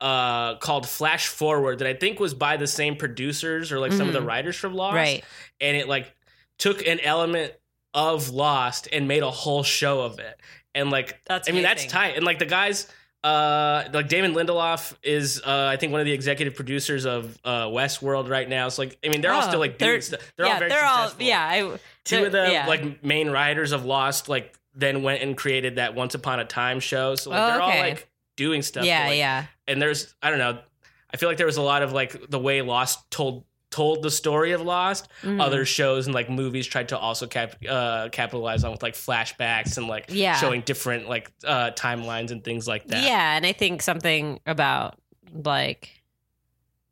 uh 0.01 0.57
called 0.57 0.89
flash 0.89 1.29
forward 1.29 1.79
that 1.79 1.87
i 1.89 1.95
think 1.95 2.19
was 2.19 2.35
by 2.35 2.57
the 2.57 2.67
same 2.67 2.97
producers 2.97 3.71
or 3.71 3.79
like 3.79 3.93
some 3.93 4.09
of 4.09 4.13
the 4.15 4.21
Mhm. 4.21 4.27
writers 4.27 4.57
from 4.57 4.75
lost 4.75 4.95
right. 4.97 5.25
and 5.61 5.77
it 5.77 5.87
like 5.89 6.13
took 6.59 6.87
an 6.87 6.99
element 7.01 7.53
of 7.95 8.31
lost 8.31 8.89
and 8.93 9.07
made 9.07 9.23
a 9.23 9.31
whole 9.31 9.63
show 9.63 10.01
of 10.01 10.19
it 10.19 10.41
and 10.75 10.91
like 10.91 11.21
That's 11.27 11.49
i 11.49 11.53
mean 11.53 11.63
that's 11.63 11.87
tight 11.87 12.17
and 12.17 12.25
like 12.25 12.39
the 12.41 12.47
guys 12.47 12.89
uh 13.25 13.85
like 13.93 14.09
Damon 14.09 14.33
Lindelof 14.35 14.97
is 15.05 15.41
uh 15.47 15.69
I 15.73 15.77
think 15.77 15.93
one 15.93 16.01
of 16.01 16.07
the 16.07 16.13
executive 16.13 16.57
producers 16.57 17.07
of 17.07 17.39
uh 17.45 17.67
Westworld 17.67 18.29
right 18.29 18.49
now. 18.49 18.69
So 18.69 18.83
like 18.83 18.99
I 19.05 19.11
mean 19.11 19.21
they're 19.21 19.33
all 19.33 19.45
Oh, 19.45 19.47
still 19.49 19.61
like 19.61 19.79
they're- 19.79 20.01
They're 20.01 20.19
yeah, 20.47 20.53
all 20.55 20.59
very 20.59 20.69
they're 20.71 20.85
all 20.85 21.13
yeah. 21.21 21.41
I, 21.41 21.79
2 22.03 22.25
of 22.25 22.33
the 22.33 22.49
yeah. 22.51 22.67
like 22.67 23.05
main 23.05 23.31
writers 23.31 23.71
of 23.71 23.85
Lost 23.85 24.29
like 24.29 24.59
then 24.75 25.03
went 25.03 25.23
and 25.23 25.37
created 25.37 25.77
that 25.77 25.95
Once 25.95 26.15
Upon 26.15 26.41
a 26.41 26.45
Time 26.45 26.81
show. 26.81 27.15
So 27.15 27.31
like 27.31 27.39
Oh, 27.41 27.47
they're 27.47 27.63
okay. 27.63 27.79
all 27.81 27.89
like 27.89 28.09
doing 28.37 28.63
stuff. 28.63 28.85
yeah, 28.85 29.09
like, 29.09 29.19
yeah. 29.19 29.47
And 29.69 29.81
there's 29.81 30.15
I 30.23 30.31
don't 30.31 30.39
know. 30.39 30.59
I 31.13 31.17
feel 31.19 31.29
like 31.29 31.37
there 31.39 31.47
was 31.47 31.59
a 31.59 31.63
lot 31.63 31.83
of 31.83 31.93
like 31.93 32.31
the 32.31 32.39
way 32.39 32.63
Lost 32.63 33.11
told 33.11 33.45
told 33.71 34.03
the 34.03 34.11
story 34.11 34.53
of 34.53 34.61
Lost. 34.61 35.09
Mhm. 35.23 35.41
Other 35.41 35.65
shows 35.65 36.07
and 36.07 36.15
like 36.15 36.29
movies 36.29 36.67
tried 36.67 36.91
to 36.91 36.99
also 36.99 37.27
cap, 37.27 37.57
uh, 37.67 38.11
capitalize 38.11 38.65
on 38.65 38.71
with 38.73 38.83
like 38.83 38.93
flashbacks 38.95 39.79
and 39.79 39.89
like 39.89 40.07
Yeah. 40.09 40.37
showing 40.37 40.61
different 40.61 41.09
like 41.09 41.31
uh, 41.45 41.71
timelines 41.71 42.31
and 42.33 42.45
things 42.45 42.69
like 42.69 42.87
that. 42.89 43.03
Yeah, 43.03 43.37
and 43.37 43.47
I 43.47 43.53
think 43.53 43.81
something 43.81 44.41
about 44.47 44.99
like 45.33 46.02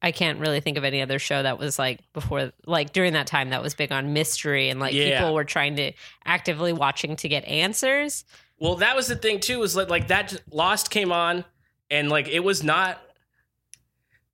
I 0.03 0.13
can't 0.13 0.39
really 0.39 0.61
think 0.61 0.79
of 0.79 0.85
any 0.85 1.03
other 1.03 1.19
show 1.19 1.43
that 1.43 1.59
was 1.59 1.79
like 1.79 2.01
before 2.13 2.53
like 2.67 2.93
during 2.93 3.13
that 3.13 3.27
time 3.27 3.51
that 3.51 3.63
was 3.63 3.75
big 3.75 3.93
on 3.93 4.13
mystery 4.13 4.71
and 4.71 4.81
like 4.81 4.95
Yeah. 4.95 5.19
people 5.19 5.35
were 5.35 5.45
trying 5.45 5.77
to 5.77 5.93
actively 6.25 6.73
watching 6.73 7.17
to 7.17 7.29
get 7.29 7.45
answers. 7.45 8.25
Well, 8.59 8.77
that 8.77 8.97
was 8.97 9.09
the 9.09 9.17
thing 9.17 9.41
too. 9.41 9.59
Was 9.59 9.77
like, 9.77 9.89
like 9.91 10.09
that 10.09 10.41
Lost 10.51 10.91
came 10.91 11.13
on, 11.13 11.45
and 11.91 12.09
like 12.09 12.29
it 12.29 12.41
was 12.41 12.63
not. 12.63 13.01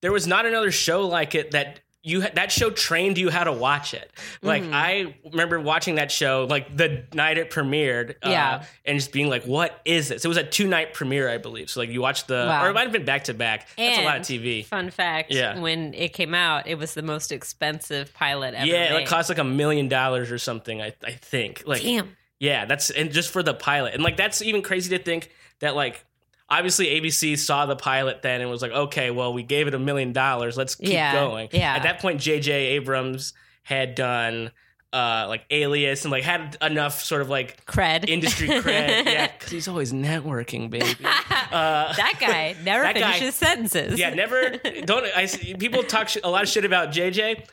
There 0.03 0.13
was 0.13 0.27
not 0.27 0.47
another 0.47 0.71
show 0.71 1.07
like 1.07 1.35
it 1.35 1.51
that 1.53 1.81
you 2.07 2.21
that 2.21 2.53
show 2.53 2.71
trained 2.71 3.19
you 3.19 3.31
how 3.31 3.43
to 3.43 3.53
watch 3.53 3.93
it. 3.93 4.11
Like 4.41 4.63
Mhm. 4.63 4.73
I 4.73 5.15
remember 5.29 5.59
watching 5.59 5.97
that 5.97 6.13
show 6.13 6.47
like 6.49 6.77
the 6.77 7.05
night 7.13 7.37
it 7.37 7.51
premiered, 7.51 8.11
uh, 8.25 8.31
Yeah. 8.31 8.65
and 8.85 8.97
just 8.97 9.11
being 9.11 9.29
like, 9.29 9.43
"What 9.45 9.81
is 9.85 10.09
this?" 10.09 10.25
It 10.25 10.29
was 10.29 10.37
a 10.37 10.45
two 10.45 10.69
night 10.69 10.95
premiere, 10.95 11.29
I 11.29 11.39
believe. 11.39 11.69
So 11.69 11.81
like 11.81 11.91
you 11.91 12.01
watched 12.01 12.29
the, 12.29 12.47
Wow. 12.49 12.65
or 12.65 12.71
it 12.71 12.75
might 12.75 12.85
have 12.85 12.93
been 12.93 13.05
back 13.05 13.25
to 13.25 13.35
back. 13.35 13.67
That's 13.77 13.99
a 13.99 14.05
lot 14.05 14.19
of 14.19 14.23
TV. 14.23 14.63
Fun 14.65 14.91
fact, 14.91 15.33
Yeah. 15.33 15.59
when 15.59 15.95
it 15.95 16.13
came 16.13 16.33
out, 16.33 16.69
it 16.69 16.77
was 16.79 16.95
the 16.95 17.03
most 17.03 17.33
expensive 17.33 18.15
pilot 18.15 18.55
ever. 18.55 18.67
Yeah, 18.67 18.93
made. 18.93 19.03
it 19.03 19.09
cost 19.09 19.29
like 19.29 19.39
a 19.39 19.45
million 19.45 19.89
dollars 19.89 20.31
or 20.31 20.39
something. 20.39 20.81
I 20.81 20.93
I 21.05 21.11
think 21.11 21.65
like 21.67 21.83
Damn. 21.83 22.17
Yeah, 22.39 22.67
that's 22.67 22.91
and 22.91 23.11
just 23.13 23.31
for 23.33 23.43
the 23.43 23.55
pilot. 23.55 23.95
And 23.95 24.03
like 24.05 24.17
that's 24.17 24.43
even 24.43 24.63
crazy 24.63 24.97
to 24.97 25.03
think 25.03 25.31
that 25.61 25.75
like 25.75 26.05
obviously 26.49 26.87
ABC 26.87 27.39
saw 27.39 27.67
the 27.67 27.77
pilot 27.77 28.23
then 28.23 28.41
and 28.41 28.51
was 28.51 28.63
like, 28.63 28.73
okay, 28.73 29.11
well, 29.11 29.33
we 29.33 29.43
gave 29.43 29.67
it 29.67 29.75
a 29.75 29.79
million 29.79 30.13
dollars. 30.13 30.57
Let's 30.57 30.75
keep 30.75 30.91
Yeah, 30.91 31.13
going. 31.13 31.49
yeah. 31.53 31.75
At 31.75 31.83
that 31.85 32.01
point, 32.01 32.21
JJ 32.21 32.49
Abrams 32.51 33.33
had 33.63 33.95
done 33.95 34.51
uh 34.93 35.27
like 35.29 35.45
Alias 35.51 36.05
and 36.05 36.13
like 36.13 36.23
had 36.23 36.57
enough 36.63 37.03
sort 37.03 37.21
of 37.21 37.29
like 37.29 37.67
Cred. 37.67 38.09
industry 38.09 38.47
cred. 38.49 38.65
yeah, 39.05 39.27
because 39.37 39.51
he's 39.51 39.67
always 39.69 39.93
networking, 39.93 40.71
baby. 40.71 40.95
Uh, 41.47 41.93
that 41.95 42.15
guy 42.21 42.57
never 42.65 42.83
That 42.83 42.97
guy- 42.97 43.13
finishes 43.13 43.35
sentences. 43.37 43.99
yeah, 43.99 44.13
never. 44.13 44.57
Don't 44.85 45.05
I? 45.17 45.27
see- 45.27 45.55
People 45.55 45.83
talk 45.85 46.09
sh- 46.09 46.17
a 46.25 46.29
lot 46.29 46.43
of 46.43 46.49
shit 46.49 46.65
about 46.65 46.91
JJ. 46.93 47.47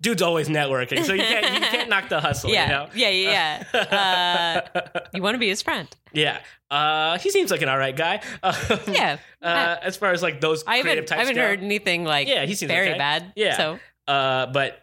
Dude's 0.00 0.22
always 0.22 0.48
networking, 0.48 1.04
so 1.04 1.12
you 1.12 1.22
can't 1.22 1.54
you 1.54 1.60
can't 1.60 1.88
knock 1.94 2.08
the 2.08 2.20
hustle. 2.20 2.50
yeah, 2.50 2.64
you 2.64 2.68
know? 2.70 2.88
yeah, 2.94 3.08
yeah, 3.10 3.64
yeah. 3.72 4.64
Uh, 4.84 5.00
you 5.14 5.22
want 5.22 5.34
to 5.34 5.38
be 5.38 5.48
his 5.48 5.62
friend? 5.62 5.88
yeah. 6.12 6.40
Uh, 6.70 7.18
he 7.18 7.30
seems 7.30 7.50
like 7.50 7.62
an 7.62 7.68
all 7.68 7.78
right 7.78 7.96
guy. 7.96 8.20
Um, 8.44 8.54
Yeah. 8.88 9.18
Uh, 9.42 9.76
as 9.82 9.96
far 9.96 10.12
as 10.12 10.22
like 10.22 10.40
those 10.40 10.62
I 10.66 10.82
creative 10.82 11.04
haven't, 11.08 11.12
I 11.12 11.18
haven't 11.18 11.34
go. 11.34 11.42
heard 11.42 11.62
anything 11.62 12.04
like 12.04 12.28
Yeah, 12.28 12.46
he 12.46 12.54
seems 12.54 12.70
very 12.70 12.90
okay. 12.90 12.98
bad. 12.98 13.32
Yeah. 13.34 13.56
So 13.56 13.78
Uh, 14.06 14.46
but 14.46 14.80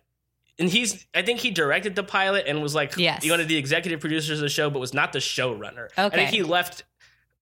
and 0.60 0.68
he's 0.70 1.06
I 1.16 1.22
think 1.22 1.40
he 1.40 1.50
directed 1.52 1.96
the 1.96 2.04
pilot 2.04 2.46
and 2.48 2.62
was 2.62 2.76
like 2.76 2.98
Yes. 2.98 3.28
one 3.30 3.40
of 3.40 3.48
the 3.48 3.56
executive 3.58 4.00
producers 4.02 4.40
of 4.40 4.44
the 4.44 4.50
show, 4.50 4.70
but 4.70 4.80
was 4.80 4.94
not 4.94 5.14
the 5.14 5.20
showrunner. 5.20 5.88
I 5.98 6.04
Okay. 6.06 6.18
think 6.18 6.30
he 6.32 6.44
left 6.44 6.84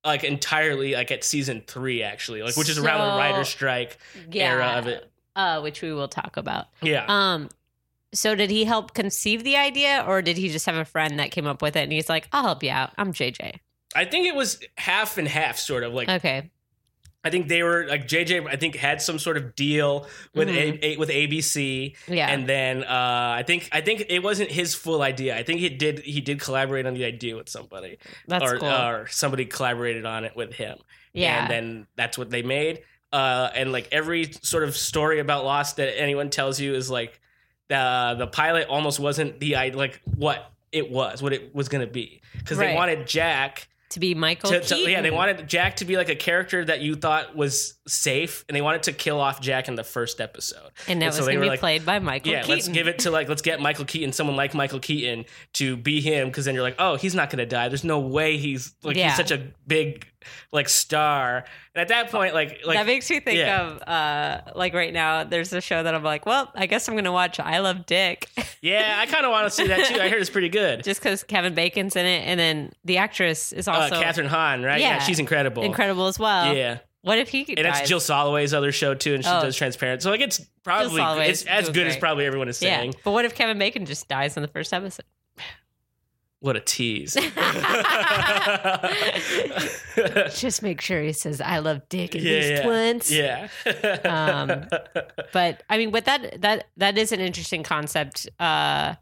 like 0.04 0.24
entirely 0.24 0.94
like 0.94 1.10
at 1.10 1.24
season 1.24 1.64
three 1.66 2.04
actually, 2.04 2.44
like 2.44 2.56
which 2.56 2.70
is 2.70 2.78
around 2.78 3.00
the 3.00 3.12
So- 3.14 3.18
writer 3.18 3.44
strike 3.46 3.98
yeah, 4.30 4.52
era 4.52 4.66
of 4.78 4.86
it. 4.88 5.10
uh, 5.36 5.62
which 5.62 5.82
we 5.82 5.92
will 5.92 6.08
talk 6.08 6.38
about. 6.38 6.68
Yeah. 6.84 7.06
Um, 7.08 7.50
so 8.16 8.34
did 8.36 8.50
he 8.50 8.64
help 8.66 8.94
conceive 8.94 9.44
the 9.44 9.56
idea, 9.58 10.04
or 10.08 10.22
did 10.22 10.38
he 10.38 10.50
just 10.50 10.66
have 10.66 10.76
a 10.76 10.86
friend 10.86 11.20
that 11.20 11.32
came 11.32 11.46
up 11.46 11.62
with 11.62 11.76
it 11.76 11.82
and 11.84 11.92
he's 11.92 12.10
like, 12.10 12.28
"I'll 12.32 12.44
help 12.44 12.64
you 12.64 12.72
out. 12.72 12.92
I'm 12.98 13.14
JJ." 13.14 13.60
I 13.96 14.06
think 14.06 14.26
it 14.28 14.36
was 14.36 14.60
half 14.78 15.18
and 15.18 15.28
half, 15.28 15.58
sort 15.58 15.84
of 15.84 15.94
like 15.94 16.10
Okay. 16.10 16.50
I 17.24 17.32
think 17.32 17.48
they 17.48 17.64
were 17.64 17.88
like 17.88 18.08
JJ. 18.08 18.46
I 18.48 18.56
think 18.56 18.76
had 18.76 19.02
some 19.02 19.18
sort 19.18 19.38
of 19.38 19.56
deal 19.56 20.08
with 20.36 20.48
Mhm. 20.48 20.80
a, 20.84 20.86
a 20.94 20.98
with 20.98 21.10
ABC, 21.10 21.96
Yeah. 22.08 22.28
and 22.30 22.48
then 22.48 22.84
uh, 22.84 23.34
I 23.38 23.44
think 23.48 23.68
I 23.72 23.82
think 23.82 24.06
it 24.10 24.20
wasn't 24.22 24.52
his 24.52 24.76
full 24.76 25.02
idea. 25.02 25.36
I 25.36 25.42
think 25.44 25.60
he 25.60 25.70
did 25.70 26.00
he 26.00 26.22
did 26.22 26.40
collaborate 26.40 26.86
on 26.86 26.94
the 26.94 27.04
idea 27.06 27.36
with 27.36 27.50
somebody, 27.50 27.98
That's 28.28 28.44
or 28.52 28.60
cool. 28.60 28.70
or 28.70 29.08
somebody 29.10 29.46
collaborated 29.46 30.06
on 30.06 30.24
it 30.26 30.36
with 30.36 30.54
him. 30.54 30.78
yeah. 31.14 31.42
and 31.44 31.50
then 31.50 31.88
that's 31.96 32.18
what 32.18 32.30
they 32.30 32.42
made. 32.44 32.84
Uh, 33.14 33.50
and 33.56 33.72
like 33.72 33.88
every 33.92 34.32
sort 34.44 34.64
of 34.64 34.76
story 34.76 35.20
about 35.20 35.46
Lost 35.46 35.78
that 35.78 35.98
anyone 36.00 36.30
tells 36.30 36.60
you 36.60 36.76
is 36.76 36.90
like 36.92 37.20
the 37.70 38.16
the 38.18 38.28
pilot 38.28 38.68
almost 38.68 39.00
wasn't 39.00 39.40
the 39.40 39.56
like 39.74 40.02
what 40.06 40.52
it 40.72 40.92
was, 40.92 41.22
what 41.22 41.34
it 41.34 41.54
was 41.56 41.70
going 41.70 41.86
to 41.86 41.92
be, 41.92 42.22
because 42.38 42.58
Right. 42.58 42.68
they 42.70 42.76
wanted 42.76 43.08
Jack 43.08 43.68
to 43.92 44.00
be 44.00 44.14
Michael. 44.14 44.50
to, 44.50 44.60
to- 44.60 44.78
yeah, 44.92 45.02
they 45.02 45.12
wanted 45.12 45.48
Jack 45.48 45.78
to 45.78 45.86
be 45.86 45.96
like 45.96 46.10
a 46.10 46.16
character 46.16 46.66
that 46.66 46.82
you 46.82 46.96
thought 46.96 47.36
was 47.36 47.76
safe, 47.88 48.44
and 48.50 48.56
they 48.56 48.62
wanted 48.62 48.84
to 48.84 48.92
kill 48.92 49.22
off 49.22 49.40
Jack 49.40 49.68
in 49.70 49.76
the 49.76 49.84
first 49.86 50.20
episode. 50.20 50.70
and 50.88 51.02
that 51.02 51.06
and 51.06 51.14
so 51.14 51.20
was 51.22 51.28
they 51.28 51.34
going 51.34 51.36
to 51.36 51.40
were 51.40 51.44
be 51.46 51.50
like, 51.52 51.60
played 51.60 51.86
by 51.86 52.00
Michael. 52.00 52.32
yeah, 52.32 52.40
Keaton. 52.42 52.56
let's 52.56 52.68
give 52.68 52.88
it 52.88 53.00
to 53.00 53.12
like 53.12 53.30
let's 53.30 53.42
get 53.42 53.62
Michael 53.62 53.86
Keaton, 53.86 54.12
someone 54.12 54.36
like 54.36 54.54
Michael 54.54 54.80
Keaton, 54.80 55.26
to 55.54 55.78
be 55.78 56.02
him, 56.02 56.28
because 56.28 56.46
then 56.46 56.56
you're 56.56 56.64
like, 56.64 56.76
oh, 56.80 56.98
he's 56.98 57.16
not 57.16 57.30
going 57.30 57.38
to 57.38 57.46
die. 57.46 57.70
There's 57.70 57.84
no 57.86 58.00
way 58.00 58.38
he's 58.38 58.74
like 58.84 58.98
Yeah. 58.98 59.08
he's 59.10 59.18
such 59.18 59.32
a 59.32 59.42
big 59.66 60.08
like 60.52 60.70
star. 60.70 61.46
And 61.74 61.82
at 61.82 61.88
that 61.90 62.12
point, 62.12 62.34
like 62.34 62.62
like 62.66 62.78
that 62.78 62.86
makes 62.86 63.10
me 63.10 63.20
think 63.20 63.38
yeah. 63.40 63.62
of 63.68 63.82
uh 63.88 64.42
like 64.56 64.74
right 64.74 64.94
now. 64.94 65.24
There's 65.24 65.52
a 65.54 65.62
show 65.62 65.84
that 65.84 65.94
I'm 65.94 66.04
like, 66.04 66.26
well, 66.26 66.52
I 66.56 66.66
guess 66.66 66.88
I'm 66.88 66.94
going 66.96 67.06
to 67.06 67.12
watch 67.12 67.40
I 67.40 67.60
Love 67.60 67.86
Dick 67.86 68.30
yeah, 68.62 68.96
I 69.00 69.06
kind 69.06 69.26
of 69.26 69.32
want 69.32 69.46
to 69.48 69.52
see 69.52 69.68
that 69.68 69.86
too. 69.88 70.00
I 70.00 70.10
heard 70.10 70.22
it's 70.22 70.30
pretty 70.30 70.50
good. 70.50 70.84
just 70.84 71.02
because 71.02 71.24
Kevin 71.24 71.54
Bacon's 71.54 71.96
in 71.96 72.06
it, 72.06 72.26
and 72.28 72.40
then 72.40 72.72
the 72.84 72.98
actress 72.98 73.52
is 73.54 73.68
Uh, 73.68 73.72
also 73.74 74.02
Kathryn 74.02 74.28
Hahn, 74.28 74.64
right? 74.64 74.80
Yeah, 74.80 74.96
Yeah. 74.96 75.00
she's 75.00 75.20
incredible. 75.20 75.64
incredible 75.64 76.08
as 76.08 76.18
well. 76.20 76.56
Yeah, 76.56 76.80
What 77.02 77.18
if 77.20 77.30
he 77.30 77.44
could? 77.46 77.60
and 77.60 77.66
that's? 77.66 77.88
Jill 77.88 78.00
Soloway's 78.00 78.54
other 78.54 78.72
show 78.72 78.94
too, 78.96 79.14
and 79.16 79.24
she 79.24 79.30
Oh. 79.30 79.42
does 79.42 79.56
Transparent. 79.56 80.02
So 80.02 80.10
like, 80.12 80.22
it's 80.22 80.40
probably 80.64 81.02
it's 81.28 81.44
as 81.46 81.70
good 81.70 81.88
as 81.88 81.98
probably 81.98 82.26
everyone 82.26 82.48
is 82.50 82.62
Yeah, 82.62 82.78
saying. 82.80 82.96
but 83.04 83.12
what 83.12 83.26
if 83.26 83.36
Kevin 83.36 83.58
Bacon 83.60 83.86
just 83.86 84.08
dies 84.08 84.38
in 84.38 84.42
the 84.42 84.48
first 84.50 84.74
episode? 84.74 85.06
What 86.46 86.56
a 86.56 86.60
tease. 86.60 87.16
Just 90.36 90.62
make 90.62 90.80
sure 90.80 91.02
he 91.02 91.12
says 91.12 91.42
"I 91.42 91.58
love 91.58 91.82
Dick" 91.90 92.16
at 92.16 92.22
Yeah, 92.22 92.32
least 92.34 92.52
yeah. 92.52 92.68
once. 92.68 93.12
yeah. 93.12 93.48
Um, 94.06 94.68
But 95.34 95.64
I 95.70 95.78
mean, 95.80 95.90
but 95.90 96.06
that 96.06 96.42
that 96.42 96.66
that 96.78 96.98
is 97.00 97.12
an 97.12 97.20
interesting 97.20 97.64
concept. 97.64 98.30
Uh, 98.40 98.94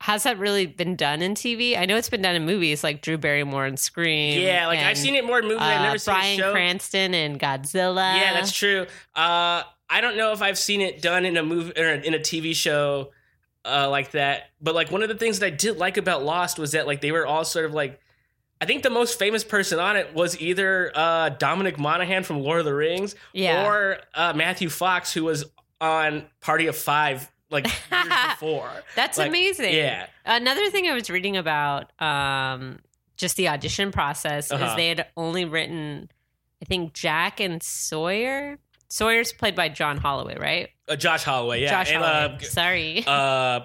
has 0.00 0.22
that 0.22 0.38
really 0.38 0.64
been 0.64 0.96
done 0.96 1.20
in 1.20 1.34
TV? 1.34 1.76
I 1.78 1.84
know 1.84 1.96
it's 1.98 2.08
been 2.08 2.22
done 2.22 2.34
in 2.34 2.46
movies 2.46 2.82
like 2.82 3.02
Drew 3.02 3.18
Barrymore 3.18 3.66
and 3.66 3.78
Scream. 3.78 4.40
yeah, 4.40 4.66
like 4.66 4.78
I've 4.78 4.96
seen 4.96 5.14
it 5.14 5.26
more 5.26 5.40
in 5.40 5.44
movies. 5.44 5.60
I've 5.60 5.80
uh, 5.80 5.84
never 5.84 5.98
seen 5.98 6.14
Bryan 6.14 6.40
a 6.40 6.42
show. 6.42 6.52
Cranston 6.52 7.12
and 7.12 7.38
Godzilla. 7.38 8.16
Yeah, 8.16 8.32
that's 8.32 8.52
true. 8.52 8.86
Uh, 9.14 9.64
I 9.90 10.00
don't 10.00 10.16
know 10.16 10.32
if 10.32 10.40
I've 10.40 10.56
seen 10.58 10.80
it 10.80 11.02
done 11.02 11.26
in 11.26 11.36
a 11.36 11.42
movie 11.42 11.78
or 11.78 11.88
in 11.90 12.14
a 12.14 12.18
TV 12.18 12.54
show 12.54 13.10
uh, 13.64 13.88
like 13.90 14.12
that. 14.12 14.50
But 14.60 14.74
like 14.74 14.90
one 14.90 15.02
of 15.02 15.08
the 15.08 15.14
things 15.14 15.38
that 15.40 15.46
I 15.46 15.50
did 15.50 15.76
like 15.78 15.96
about 15.96 16.22
Lost 16.24 16.58
was 16.58 16.72
that 16.72 16.86
like 16.86 17.00
they 17.00 17.12
were 17.12 17.26
all 17.26 17.44
sort 17.44 17.64
of 17.64 17.74
like. 17.74 18.00
I 18.62 18.66
think 18.66 18.82
the 18.82 18.90
most 18.90 19.18
famous 19.18 19.42
person 19.42 19.78
on 19.78 19.96
it 19.96 20.12
was 20.12 20.38
either 20.38 20.92
uh, 20.94 21.30
Dominic 21.30 21.78
Monaghan 21.78 22.24
from 22.24 22.40
Lord 22.40 22.58
of 22.58 22.66
the 22.66 22.74
Rings 22.74 23.14
Yeah. 23.32 23.66
or 23.66 23.98
uh, 24.14 24.34
Matthew 24.36 24.68
Fox, 24.68 25.14
who 25.14 25.24
was 25.24 25.46
on 25.80 26.26
Party 26.42 26.66
of 26.66 26.76
Five 26.76 27.30
like 27.48 27.64
years 27.64 27.74
before. 28.32 28.70
That's 28.94 29.16
Like, 29.16 29.28
amazing. 29.28 29.72
Yeah. 29.72 30.08
Another 30.26 30.68
thing 30.68 30.86
I 30.88 30.92
was 30.92 31.08
reading 31.08 31.38
about 31.38 31.90
um, 32.02 32.80
just 33.16 33.36
the 33.38 33.48
audition 33.48 33.92
process 33.92 34.52
Uh-huh. 34.52 34.62
is 34.66 34.76
they 34.76 34.88
had 34.90 35.06
only 35.16 35.46
written, 35.46 36.10
I 36.60 36.66
think, 36.66 36.92
Jack 36.92 37.40
and 37.40 37.62
Sawyer. 37.62 38.58
Sawyer's 38.90 39.32
played 39.32 39.54
by 39.56 39.70
John 39.70 39.96
Holloway, 39.96 40.36
right? 40.38 40.68
Uh, 40.90 40.96
Josh 40.96 41.22
Holloway, 41.24 41.62
yeah. 41.62 41.70
Josh 41.70 41.92
and 41.92 42.04
Holloway. 42.04 42.42
Sorry. 42.42 43.06
uh, 43.06 43.10
uh, 43.10 43.64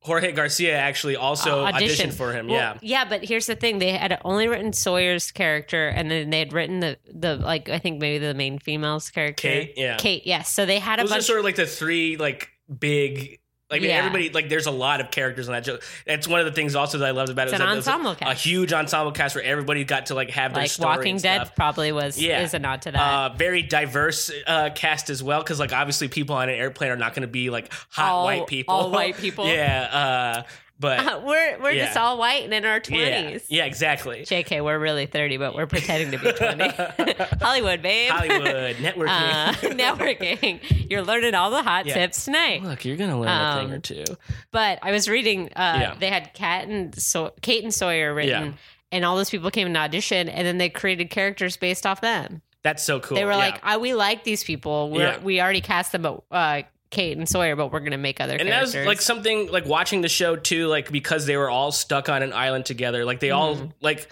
Jorge 0.00 0.30
Garcia 0.32 0.76
actually 0.76 1.16
also 1.16 1.64
Uh, 1.64 1.72
auditioned 1.72 2.12
for 2.12 2.32
him. 2.32 2.46
Well, 2.46 2.56
yeah. 2.56 2.78
yeah, 2.80 3.04
but 3.08 3.24
here's 3.24 3.46
the 3.46 3.56
thing: 3.56 3.78
they 3.78 3.90
had 3.92 4.20
only 4.24 4.46
written 4.46 4.72
Sawyer's 4.72 5.32
character, 5.32 5.88
and 5.88 6.08
then 6.10 6.30
they 6.30 6.38
had 6.38 6.52
written 6.52 6.78
the 6.80 6.96
the 7.12 7.36
like 7.36 7.68
I 7.68 7.78
think 7.78 8.00
maybe 8.00 8.18
the 8.24 8.34
main 8.34 8.58
female's 8.60 9.10
character, 9.10 9.48
Kate, 9.48 9.74
yeah. 9.76 9.96
Kate. 9.96 10.24
Yes, 10.26 10.48
so 10.48 10.64
they 10.66 10.78
had 10.78 11.00
a 11.00 11.02
Those 11.02 11.10
are 11.10 11.14
bunch. 11.16 11.24
sort 11.24 11.38
of 11.40 11.44
like 11.44 11.56
the 11.56 11.66
three 11.66 12.16
like 12.16 12.50
big. 12.78 13.40
Like 13.68 13.82
Yeah. 13.82 13.96
everybody 13.96 14.30
like 14.30 14.48
there's 14.48 14.66
a 14.66 14.70
lot 14.70 15.00
of 15.00 15.10
characters 15.10 15.48
on 15.48 15.54
that 15.54 15.66
show. 15.66 15.78
That's 16.06 16.28
one 16.28 16.38
of 16.38 16.46
the 16.46 16.52
things 16.52 16.76
also 16.76 16.98
that 16.98 17.06
I 17.08 17.10
loved 17.10 17.30
about 17.32 17.48
it. 17.48 17.52
It's 17.54 17.60
an 17.60 17.66
ensemble 17.66 18.12
a, 18.12 18.16
cast. 18.16 18.30
a 18.44 18.48
huge 18.48 18.72
ensemble 18.72 19.10
cast 19.10 19.34
where 19.34 19.42
everybody 19.42 19.82
got 19.84 20.06
to 20.06 20.14
like 20.14 20.30
have 20.30 20.54
their 20.54 20.62
like 20.62 20.70
story 20.70 20.96
Walking 20.96 21.16
Dead 21.16 21.50
probably 21.56 21.90
was 21.90 22.16
Yeah. 22.16 22.42
is 22.42 22.54
a 22.54 22.60
nod 22.60 22.82
to 22.82 22.92
that. 22.92 23.00
Uh, 23.00 23.34
very 23.36 23.62
diverse 23.62 24.30
uh, 24.46 24.70
cast 24.72 25.10
as 25.10 25.20
well, 25.20 25.40
because 25.42 25.58
like 25.58 25.72
obviously 25.72 26.06
people 26.06 26.36
on 26.36 26.48
an 26.48 26.54
airplane 26.54 26.90
are 26.92 26.96
not 26.96 27.12
going 27.12 27.22
to 27.22 27.26
be 27.28 27.50
like 27.50 27.72
hot 27.88 28.12
All- 28.12 28.24
white 28.24 28.46
people, 28.46 28.72
all 28.72 28.90
white 28.92 29.16
people. 29.18 29.48
yeah, 29.48 29.88
uh, 29.90 30.42
but 30.78 31.24
we're 31.24 31.58
we're 31.62 31.74
just 31.74 31.96
all 31.96 32.18
white 32.18 32.44
and 32.44 32.52
in 32.54 32.64
our 32.64 32.80
twenties. 32.80 33.46
yeah, 33.48 33.64
exactly. 33.64 34.22
JK, 34.22 34.62
we're 34.64 34.78
really 34.78 35.06
thirty, 35.06 35.36
but 35.36 35.54
we're 35.54 35.66
pretending 35.66 36.10
to 36.12 36.18
be 36.18 36.32
twenty. 36.32 36.68
Hollywood, 37.40 37.82
babe. 37.82 38.10
Hollywood 38.10 38.76
networking. 38.76 39.08
Uh, 39.08 39.52
networking. 39.52 40.90
You're 40.90 41.02
learning 41.02 41.34
all 41.34 41.50
the 41.50 41.62
hot 41.62 41.86
Yeah. 41.86 41.94
tips 41.94 42.24
tonight. 42.24 42.62
Look, 42.62 42.84
you're 42.84 42.96
gonna 42.96 43.18
learn 43.18 43.28
a 43.28 43.56
thing 43.60 43.66
Um, 43.66 43.72
or 43.72 43.78
two. 43.78 44.04
But 44.50 44.78
I 44.82 44.92
was 44.92 45.08
reading. 45.08 45.48
Uh, 45.54 45.78
Yeah. 45.80 45.94
They 45.98 46.08
had 46.10 46.34
Kat 46.34 46.68
and 46.68 46.94
so- 46.94 47.32
Kate 47.42 47.62
and 47.64 47.72
Sawyer 47.72 48.14
written, 48.14 48.46
Yeah. 48.46 48.52
and 48.92 49.04
all 49.04 49.16
those 49.16 49.30
people 49.30 49.50
came 49.50 49.66
in 49.66 49.76
audition, 49.76 50.28
and 50.28 50.46
then 50.46 50.58
they 50.58 50.68
created 50.68 51.10
characters 51.10 51.56
based 51.56 51.86
off 51.86 52.00
them. 52.00 52.42
That's 52.62 52.82
so 52.82 52.98
cool. 53.00 53.16
they 53.16 53.24
were 53.24 53.30
yeah. 53.30 53.36
like, 53.36 53.60
I, 53.62 53.76
"We 53.76 53.94
like 53.94 54.24
these 54.24 54.42
people. 54.42 54.90
We're, 54.90 55.00
Yeah. 55.12 55.18
We 55.20 55.40
already 55.40 55.60
cast 55.60 55.92
them, 55.92 56.02
but 56.02 56.22
uh, 56.32 56.62
Kate 56.90 57.16
and 57.18 57.28
Sawyer, 57.28 57.56
but 57.56 57.72
we're 57.72 57.80
going 57.80 57.90
to 57.92 57.96
make 57.98 58.20
other 58.20 58.36
and 58.36 58.48
that 58.48 58.60
was 58.62 58.74
like 58.74 59.00
something 59.00 59.50
like 59.50 59.66
watching 59.66 60.00
the 60.02 60.08
show 60.08 60.36
too, 60.36 60.68
like 60.68 60.90
because 60.92 61.26
they 61.26 61.36
were 61.36 61.50
all 61.50 61.72
stuck 61.72 62.08
on 62.08 62.22
an 62.22 62.32
island 62.32 62.64
together. 62.66 63.04
Like 63.04 63.20
they 63.20 63.30
all 63.30 63.56
Mhm. 63.56 63.72
like 63.80 64.08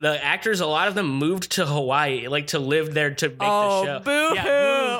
the 0.00 0.22
actors. 0.24 0.60
A 0.60 0.66
lot 0.66 0.88
of 0.88 0.94
them 0.94 1.08
moved 1.08 1.52
to 1.52 1.66
Hawaii, 1.66 2.28
like 2.28 2.48
to 2.48 2.58
live 2.58 2.94
there 2.94 3.14
to 3.14 3.28
make 3.28 3.36
oh, 3.40 3.84
the 3.84 3.98
show. 3.98 4.00
boo 4.04 4.34
Yeah, 4.34 4.42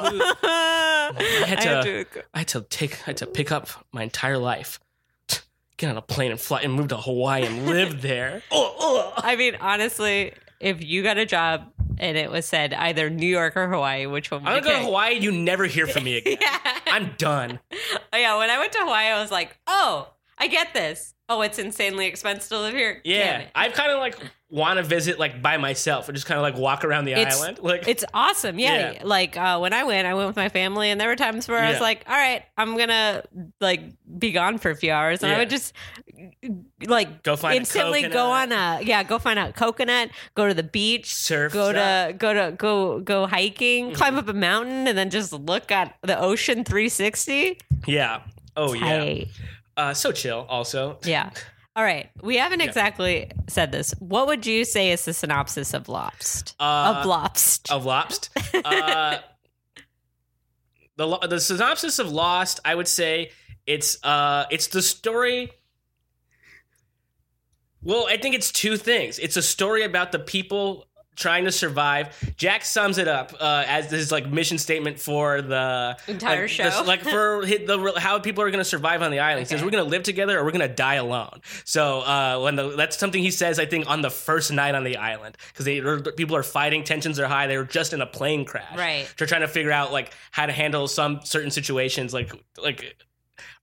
hoo! 0.01 0.11
boo, 0.11 0.19
boo. 0.19 0.25
I 0.41 1.45
had 1.47 1.63
had 1.65 1.83
to- 1.83 2.05
to- 2.05 2.25
I 2.35 2.39
had 2.39 2.49
to 2.49 2.61
take, 2.63 2.95
I 3.03 3.05
had 3.07 3.17
to 3.19 3.27
pick 3.27 3.51
up 3.53 3.69
my 3.93 4.03
entire 4.03 4.39
life, 4.39 4.79
get 5.77 5.91
on 5.91 5.97
a 5.97 6.03
plane 6.03 6.31
and 6.31 6.41
fly 6.41 6.61
and 6.63 6.73
move 6.73 6.89
to 6.89 6.97
Hawaii 6.97 7.45
and 7.47 7.67
live 7.67 8.03
there. 8.03 8.43
Oh, 8.51 8.75
oh. 8.79 9.13
I 9.17 9.37
mean, 9.37 9.57
honestly, 9.61 10.33
if 10.61 10.83
you 10.85 11.03
got 11.03 11.19
a 11.19 11.27
job 11.27 11.73
and 12.01 12.17
it 12.17 12.31
was 12.31 12.47
said 12.47 12.73
either 12.73 13.11
New 13.11 13.27
York 13.27 13.57
or 13.57 13.69
Hawaii, 13.69 14.07
which 14.07 14.31
one 14.31 14.47
I'm 14.47 14.57
you 14.57 14.63
gonna 14.63 14.75
go 14.75 14.79
to? 14.81 14.85
Hawaii. 14.87 15.15
You 15.19 15.33
never 15.33 15.67
hear 15.67 15.87
from 15.87 16.05
me 16.05 16.17
again. 16.19 16.39
Yeah. 16.41 16.59
I'm 16.87 17.13
done. 17.19 17.61
Oh, 18.11 18.17
yeah, 18.17 18.39
when 18.39 18.49
I 18.49 18.59
went 18.59 18.73
to 18.73 18.79
Hawaii, 18.79 19.09
I 19.09 19.21
was 19.21 19.31
like, 19.31 19.59
oh, 19.67 20.09
I 20.39 20.47
get 20.49 20.73
this. 20.73 21.15
Oh, 21.29 21.43
it's 21.43 21.59
insanely 21.59 22.07
expensive 22.07 22.49
to 22.49 22.59
live 22.59 22.75
here. 22.75 23.03
Yeah. 23.05 23.45
I've 23.55 23.75
kind 23.75 23.93
of 23.93 23.99
like 23.99 24.17
want 24.51 24.79
to 24.79 24.83
visit 24.83 25.19
like 25.19 25.43
by 25.43 25.59
myself 25.59 26.09
and 26.09 26.17
just 26.17 26.27
kind 26.27 26.39
of 26.39 26.43
like 26.43 26.57
walk 26.57 26.83
around 26.83 27.05
the 27.05 27.13
It's- 27.13 27.39
island. 27.39 27.59
Like 27.61 27.87
It's 27.87 28.05
awesome. 28.15 28.59
Yeah. 28.59 28.93
Yeah. 28.93 29.03
Like 29.05 29.37
uh, 29.37 29.59
when 29.59 29.75
I 29.75 29.85
went, 29.85 30.07
I 30.07 30.15
went 30.15 30.27
with 30.27 30.37
my 30.37 30.49
family, 30.49 30.89
and 30.91 30.99
there 31.01 31.09
were 31.09 31.17
times 31.17 31.47
where 31.49 31.59
I 31.63 31.71
was 31.71 31.81
like, 31.81 32.05
all 32.09 32.15
right, 32.17 32.43
I'm 32.57 32.75
going 32.77 32.89
to 32.89 33.25
like 33.61 33.83
be 34.19 34.33
gone 34.33 34.57
for 34.57 34.71
a 34.71 34.75
few 34.77 34.91
hours. 34.91 35.23
And 35.23 35.31
I 35.33 35.39
would 35.39 35.51
just 35.51 35.75
like 36.87 37.23
Go 37.23 37.37
find 37.37 37.55
a 37.55 37.59
instantly 37.59 38.09
go 38.09 38.31
on 38.31 38.51
a, 38.53 38.81
yeah, 38.83 39.03
go 39.03 39.19
find 39.19 39.39
a 39.39 39.53
coconut, 39.53 40.11
go 40.35 40.49
to 40.49 40.55
the 40.55 40.63
beach, 40.63 41.15
surf. 41.15 41.53
go 41.53 41.71
stuff. 41.73 42.09
to 42.09 42.13
go 42.15 42.33
to 42.33 42.53
go 42.57 43.01
go 43.01 43.27
hiking, 43.27 43.87
Mm-hmm. 43.89 43.95
climb 43.97 44.17
up 44.17 44.29
a 44.29 44.33
mountain, 44.33 44.89
and 44.89 44.97
then 44.97 45.11
just 45.11 45.33
look 45.33 45.71
at 45.71 45.95
the 46.03 46.19
ocean 46.19 46.65
360. 46.65 47.59
yeah. 47.87 48.23
Oh 48.57 48.73
yeah. 48.73 49.25
Uh, 49.77 49.95
so 49.95 50.11
chill. 50.11 50.47
Also, 50.49 50.99
Yeah. 51.05 51.31
All 51.79 51.85
right. 51.85 52.11
We 52.23 52.39
haven't 52.39 52.61
exactly 52.61 53.31
said 53.49 53.71
this. 53.71 53.95
What 54.01 54.27
would 54.27 54.45
you 54.45 54.65
say 54.65 54.91
is 54.91 55.05
the 55.05 55.15
synopsis 55.15 55.75
of 55.75 55.89
Lost? 55.89 56.57
Uh, 56.59 56.97
of 56.97 57.07
Lost. 57.07 57.71
of 57.71 57.85
Lost. 57.85 58.31
Uh, 58.65 59.19
the 60.97 61.19
the 61.19 61.39
synopsis 61.39 62.01
of 62.01 62.11
Lost, 62.11 62.59
I 62.65 62.75
would 62.75 62.89
say, 62.89 63.31
It's 63.65 64.03
uh 64.03 64.47
it's 64.51 64.67
the 64.67 64.83
story 64.83 65.53
Well, 67.81 68.09
I 68.09 68.17
think 68.17 68.35
it's 68.35 68.51
two 68.51 68.77
things. 68.77 69.21
It's 69.21 69.37
a 69.37 69.43
story 69.43 69.85
about 69.85 70.11
the 70.11 70.19
people 70.19 70.89
trying 71.19 71.45
to 71.45 71.53
survive. 71.53 72.15
Jack 72.37 72.65
sums 72.65 72.97
it 72.99 73.09
up 73.09 73.35
uh, 73.41 73.65
as 73.67 73.91
his 73.91 74.13
like 74.13 74.31
mission 74.31 74.57
statement 74.57 75.01
for 75.01 75.43
the 75.43 75.99
Entire 76.07 76.43
like, 76.43 76.51
show. 76.51 76.63
this- 76.65 76.87
like 76.87 77.03
for 77.03 77.45
hit 77.47 77.67
the 77.67 77.93
how 77.99 78.19
people 78.21 78.43
are 78.45 78.51
going 78.51 78.61
to 78.63 78.69
survive 78.69 79.03
on 79.03 79.11
the 79.11 79.19
island. 79.19 79.41
He 79.41 79.45
says 79.47 79.63
we're 79.63 79.71
going 79.71 79.85
to 79.85 79.91
live 79.91 80.05
together 80.05 80.39
or 80.39 80.45
we're 80.45 80.53
going 80.53 80.69
to 80.69 80.75
die 80.75 80.95
alone. 80.95 81.41
So 81.65 82.01
uh, 82.01 82.41
when 82.41 82.57
the, 82.57 82.71
that's 82.77 82.97
something 82.97 83.23
he 83.23 83.31
says, 83.33 83.59
I 83.59 83.67
think 83.67 83.89
on 83.91 84.01
the 84.01 84.11
first 84.11 84.53
night 84.53 84.75
on 84.75 84.85
the 84.85 84.97
island 84.97 85.37
because 85.53 85.65
they 85.65 85.81
people 86.13 86.37
are 86.37 86.43
fighting, 86.43 86.85
tensions 86.85 87.19
are 87.19 87.27
high. 87.27 87.47
They 87.49 87.57
were 87.59 87.65
just 87.65 87.93
in 87.93 88.01
a 88.01 88.07
plane 88.07 88.45
crash. 88.45 88.77
Right. 88.77 89.13
They're 89.19 89.27
trying 89.27 89.41
to 89.43 89.49
figure 89.49 89.73
out 89.73 89.93
like 89.93 90.13
how 90.31 90.47
to 90.47 90.53
handle 90.53 90.87
some 90.89 91.21
certain 91.25 91.51
situations, 91.51 92.15
like 92.15 92.33
like 92.63 92.97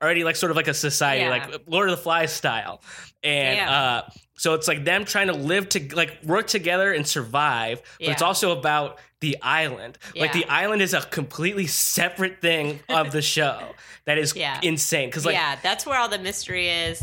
already 0.01 0.23
like 0.23 0.35
sort 0.35 0.51
of 0.51 0.57
like 0.57 0.67
a 0.67 0.73
society, 0.73 1.21
Yeah. 1.23 1.29
like 1.29 1.61
Lord 1.67 1.89
of 1.89 1.95
the 1.95 2.01
Flies 2.03 2.31
style, 2.33 2.81
and 3.23 3.57
Damn. 3.57 3.69
uh, 3.69 4.01
so 4.37 4.53
it's 4.53 4.67
like 4.67 4.83
them 4.85 5.05
trying 5.05 5.27
to 5.27 5.33
live 5.33 5.69
to 5.69 5.95
like 5.95 6.19
work 6.23 6.47
together 6.47 6.91
and 6.93 7.07
survive, 7.07 7.81
but 7.99 8.09
it's 8.09 8.21
also 8.21 8.57
about 8.57 8.99
the 9.21 9.37
island. 9.41 9.97
Like 10.15 10.33
the 10.33 10.45
island 10.45 10.81
is 10.81 10.93
a 10.93 11.01
completely 11.01 11.67
separate 11.67 12.41
thing 12.41 12.79
of 12.89 13.11
the 13.11 13.21
show 13.21 13.59
that 14.05 14.17
is 14.17 14.35
Yeah. 14.35 14.59
insane. 14.61 15.09
Because 15.09 15.25
like 15.25 15.35
yeah, 15.35 15.57
that's 15.63 15.85
where 15.85 15.97
all 15.99 16.09
the 16.09 16.19
mystery 16.19 16.69
is. 16.69 17.01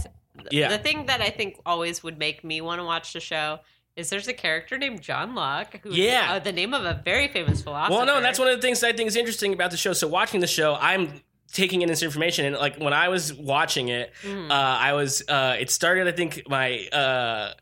Yeah. 0.50 0.68
The 0.68 0.78
thing 0.78 1.06
that 1.06 1.20
I 1.20 1.30
think 1.30 1.58
always 1.66 2.02
would 2.02 2.18
make 2.18 2.44
me 2.44 2.60
want 2.60 2.80
to 2.80 2.84
watch 2.84 3.12
the 3.12 3.20
show 3.20 3.60
is 3.96 4.08
there's 4.08 4.28
a 4.28 4.32
character 4.32 4.78
named 4.78 5.02
John 5.02 5.34
Locke 5.34 5.78
who 5.82 5.90
Yeah. 5.92 6.32
uh, 6.34 6.38
the 6.38 6.52
name 6.52 6.72
of 6.74 6.84
a 6.84 7.00
very 7.04 7.28
famous 7.28 7.62
philosopher. 7.62 7.94
Well, 7.96 8.06
no, 8.06 8.16
and 8.16 8.24
that's 8.24 8.38
one 8.38 8.48
of 8.48 8.56
the 8.56 8.62
things 8.62 8.80
that 8.80 8.88
I 8.88 8.92
think 8.96 9.08
is 9.08 9.16
interesting 9.16 9.52
about 9.52 9.70
the 9.70 9.76
show. 9.76 9.92
So 9.92 10.08
watching 10.08 10.40
the 10.40 10.46
show, 10.46 10.76
I'm 10.80 11.20
taking 11.52 11.82
in 11.82 11.88
this 11.88 12.02
information, 12.02 12.44
and 12.46 12.56
like 12.56 12.76
when 12.78 12.92
I 12.92 13.08
was 13.08 13.32
watching 13.34 13.88
it, 13.88 14.12
Mhm. 14.24 14.50
uh, 14.50 14.54
I 14.54 14.92
was. 14.94 15.22
Uh, 15.28 15.56
it 15.60 15.70
started, 15.70 16.08
I 16.08 16.12
think, 16.12 16.42
my. 16.48 16.78
Uh, 16.88 17.54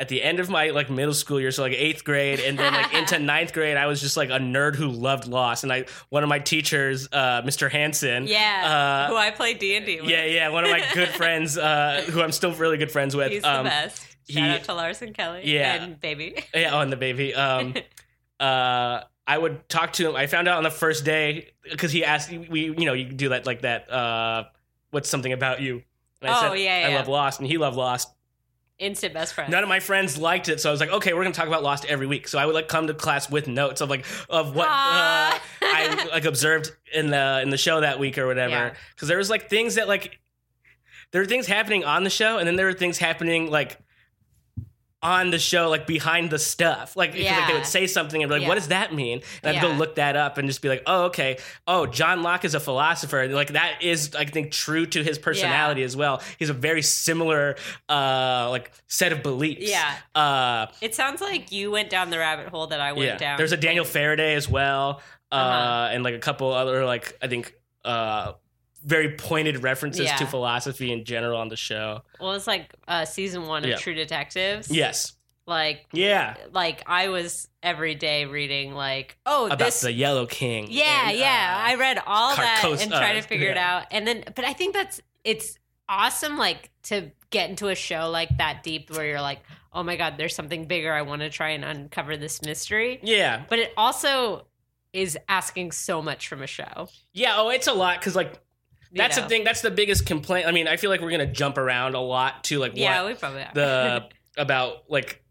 at 0.00 0.08
the 0.08 0.20
end 0.24 0.40
of 0.40 0.50
my 0.50 0.70
like 0.70 0.90
middle 0.90 1.14
school 1.14 1.38
year, 1.40 1.52
so 1.52 1.62
like 1.62 1.72
eighth 1.72 2.02
grade, 2.02 2.40
and 2.40 2.58
then 2.58 2.72
like 2.72 2.92
into 2.92 3.16
ninth 3.20 3.52
grade, 3.52 3.76
I 3.76 3.86
was 3.86 4.00
just 4.00 4.16
like 4.16 4.28
a 4.28 4.38
nerd 4.40 4.74
who 4.74 4.88
loved 4.88 5.28
Lost. 5.28 5.62
And 5.62 5.72
I, 5.72 5.84
one 6.08 6.24
of 6.24 6.28
my 6.28 6.40
teachers, 6.40 7.08
uh, 7.12 7.42
Mr. 7.42 7.70
Hansen, 7.70 8.26
yeah, 8.26 9.06
uh, 9.06 9.10
who 9.10 9.16
I 9.16 9.30
play 9.30 9.54
D 9.54 9.76
and 9.76 9.86
D 9.86 10.00
with. 10.00 10.10
yeah, 10.10 10.24
yeah, 10.24 10.48
one 10.48 10.64
of 10.64 10.70
my 10.72 10.82
good 10.94 11.08
friends, 11.20 11.56
uh, 11.56 12.02
who 12.10 12.20
I'm 12.22 12.32
still 12.32 12.52
really 12.54 12.76
good 12.76 12.90
friends 12.90 13.14
with. 13.14 13.30
He's 13.30 13.44
um, 13.44 13.62
the 13.62 13.70
best. 13.70 14.02
Shout 14.28 14.42
he- 14.42 14.50
out 14.56 14.64
to 14.64 14.74
Larson 14.74 15.12
Kelly. 15.12 15.42
Yeah. 15.44 15.84
and 15.84 16.00
baby. 16.00 16.42
Yeah, 16.52 16.74
on 16.74 16.90
the 16.90 16.96
baby. 16.96 17.32
Um, 17.32 17.74
uh, 18.40 19.02
I 19.26 19.38
would 19.38 19.68
talk 19.68 19.94
to 19.94 20.08
him. 20.08 20.16
I 20.16 20.26
found 20.26 20.48
out 20.48 20.58
on 20.58 20.64
the 20.64 20.70
first 20.70 21.04
day 21.04 21.52
because 21.70 21.92
he 21.92 22.04
asked 22.04 22.30
we, 22.30 22.64
you 22.64 22.84
know, 22.84 22.92
you 22.92 23.06
do 23.06 23.30
that 23.30 23.46
like 23.46 23.62
that. 23.62 23.90
Uh, 23.90 24.44
what's 24.90 25.08
something 25.08 25.32
about 25.32 25.60
you? 25.60 25.82
And 26.20 26.30
I 26.30 26.48
Oh, 26.48 26.52
yeah, 26.52 26.84
I 26.86 26.90
yeah. 26.90 26.96
love 26.96 27.08
Lost, 27.08 27.40
and 27.40 27.48
he 27.48 27.58
loved 27.58 27.76
Lost. 27.76 28.10
Instant 28.78 29.14
best 29.14 29.34
friend. 29.34 29.50
None 29.50 29.62
of 29.62 29.68
my 29.68 29.78
friends 29.80 30.18
liked 30.18 30.48
it, 30.48 30.60
so 30.60 30.68
I 30.68 30.72
was 30.72 30.80
like, 30.80 30.90
okay, 30.90 31.12
we're 31.14 31.22
gonna 31.22 31.34
talk 31.34 31.46
about 31.46 31.62
Lost 31.62 31.84
every 31.84 32.06
week. 32.06 32.26
So 32.26 32.38
I 32.38 32.44
would 32.44 32.54
like 32.54 32.66
come 32.68 32.86
to 32.88 32.94
class 32.94 33.30
with 33.30 33.46
notes 33.46 33.80
of 33.80 33.88
like 33.88 34.04
of 34.28 34.54
what 34.54 34.66
uh, 34.66 35.38
I 35.62 36.08
like 36.12 36.24
observed 36.24 36.72
in 36.92 37.08
the 37.08 37.40
in 37.42 37.50
the 37.50 37.56
show 37.56 37.80
that 37.80 37.98
week 38.00 38.18
or 38.18 38.26
whatever. 38.26 38.50
Yeah. 38.50 38.74
Because 38.94 39.08
there 39.08 39.18
was 39.18 39.30
like 39.30 39.48
things 39.48 39.76
that 39.76 39.86
like 39.86 40.18
there 41.12 41.20
were 41.22 41.26
things 41.26 41.46
happening 41.46 41.84
on 41.84 42.02
the 42.02 42.10
show, 42.10 42.38
and 42.38 42.46
then 42.48 42.56
there 42.56 42.66
were 42.66 42.72
things 42.72 42.98
happening 42.98 43.48
like 43.48 43.78
on 45.04 45.30
the 45.30 45.38
show, 45.38 45.68
like 45.68 45.86
behind 45.86 46.30
the 46.30 46.38
stuff. 46.38 46.96
Like, 46.96 47.14
Yeah. 47.14 47.46
they 47.46 47.52
would 47.52 47.66
say 47.66 47.86
something 47.86 48.22
and 48.22 48.28
be 48.30 48.34
like, 48.36 48.42
Yeah. 48.42 48.48
"What 48.48 48.54
does 48.54 48.68
that 48.68 48.94
mean?" 48.94 49.20
And 49.42 49.56
I'd 49.56 49.60
go 49.62 49.68
look 49.68 49.96
that 49.96 50.16
up 50.16 50.38
and 50.38 50.48
just 50.48 50.62
be 50.62 50.68
like, 50.70 50.82
"Oh, 50.86 51.04
okay. 51.04 51.36
Oh, 51.66 51.84
John 51.86 52.22
Locke 52.22 52.44
is 52.46 52.54
a 52.54 52.60
philosopher. 52.60 53.28
Like 53.28 53.52
that 53.52 53.82
is, 53.82 54.14
I 54.16 54.24
think, 54.24 54.50
true 54.50 54.86
to 54.86 55.04
his 55.04 55.18
personality 55.18 55.82
as 55.82 55.94
well. 55.96 56.22
He's 56.38 56.48
a 56.48 56.54
very 56.54 56.80
similar, 56.82 57.56
uh, 57.88 58.48
like 58.50 58.72
set 58.88 59.12
of 59.12 59.22
beliefs. 59.22 59.70
Yeah. 59.70 59.94
Uh, 60.14 60.66
It 60.80 60.94
sounds 60.94 61.20
like 61.20 61.52
you 61.52 61.70
went 61.70 61.90
down 61.90 62.08
the 62.10 62.18
rabbit 62.18 62.48
hole 62.48 62.66
that 62.68 62.80
I 62.80 62.92
went 62.92 63.04
yeah. 63.06 63.16
down. 63.18 63.36
There's 63.36 63.52
a 63.52 63.56
Daniel 63.58 63.84
Faraday 63.84 64.34
as 64.34 64.48
well, 64.48 65.02
uh, 65.30 65.34
Uh-huh. 65.34 65.88
and 65.92 66.02
like 66.02 66.14
a 66.14 66.18
couple 66.18 66.50
other 66.52 66.84
like 66.86 67.16
I 67.20 67.28
think 67.28 67.52
uh, 67.84 68.32
very 68.84 69.16
pointed 69.16 69.62
references 69.62 70.10
to 70.18 70.26
philosophy 70.26 70.92
in 70.92 71.04
general 71.04 71.38
on 71.38 71.48
the 71.48 71.56
show. 71.56 72.02
Well, 72.20 72.32
it's 72.32 72.46
like 72.46 72.74
uh, 72.86 73.04
season 73.04 73.46
one 73.46 73.64
of 73.64 73.70
Yeah. 73.70 73.76
True 73.76 73.94
Detectives. 73.94 74.70
Yes. 74.70 75.14
Like, 75.46 75.86
Yeah. 75.92 76.36
like 76.52 76.82
I 76.86 77.08
was 77.08 77.48
every 77.62 77.94
day 77.94 78.24
reading 78.26 78.74
like, 78.74 79.16
oh, 79.26 79.46
About 79.46 79.58
this. 79.58 79.80
the 79.80 79.92
Yellow 79.92 80.26
King. 80.26 80.68
yeah, 80.70 81.08
and, 81.10 81.18
yeah. 81.18 81.56
uh, 81.58 81.70
I 81.70 81.74
read 81.76 82.02
all 82.06 82.36
that 82.36 82.64
and 82.64 82.90
tried 82.90 83.14
to 83.14 83.18
uh, 83.18 83.22
figure 83.22 83.50
it 83.50 83.56
out, 83.58 83.86
and 83.90 84.06
then, 84.06 84.24
but 84.34 84.44
I 84.44 84.52
think 84.52 84.74
that's 84.74 85.00
it's 85.22 85.58
awesome, 85.88 86.38
like 86.38 86.70
to 86.84 87.10
get 87.30 87.50
into 87.50 87.68
a 87.68 87.74
show 87.74 88.08
like 88.10 88.28
that 88.38 88.62
deep 88.62 88.90
where 88.90 89.06
you're 89.06 89.20
like, 89.20 89.40
oh 89.72 89.82
my 89.82 89.96
god, 89.96 90.14
there's 90.16 90.34
something 90.34 90.66
bigger. 90.66 90.92
I 90.92 91.02
want 91.02 91.20
to 91.22 91.30
try 91.30 91.50
and 91.50 91.64
uncover 91.64 92.16
this 92.16 92.42
mystery, 92.42 93.00
yeah. 93.02 93.44
but 93.48 93.58
it 93.58 93.72
also 93.76 94.46
is 94.92 95.18
asking 95.28 95.72
so 95.72 96.00
much 96.00 96.28
from 96.28 96.40
a 96.40 96.46
show. 96.46 96.88
Yeah. 97.12 97.34
Oh, 97.36 97.48
it's 97.50 97.66
a 97.66 97.72
lot 97.72 97.98
because 97.98 98.14
like 98.14 98.40
that's 98.94 99.16
know? 99.16 99.22
the 99.24 99.28
thing. 99.28 99.44
That's 99.44 99.60
the 99.60 99.70
biggest 99.70 100.06
complaint. 100.06 100.46
I 100.46 100.52
mean, 100.52 100.68
I 100.68 100.76
feel 100.76 100.90
like 100.90 101.00
we're 101.00 101.10
gonna 101.10 101.26
jump 101.32 101.58
around 101.58 101.94
a 101.94 102.00
lot 102.00 102.44
to 102.44 102.58
like 102.58 102.72
Yeah, 102.74 103.02
what 103.02 103.12
we 103.12 103.18
probably 103.18 103.42
are. 103.42 103.50
the 103.54 104.08
about 104.38 104.84
like. 104.88 105.22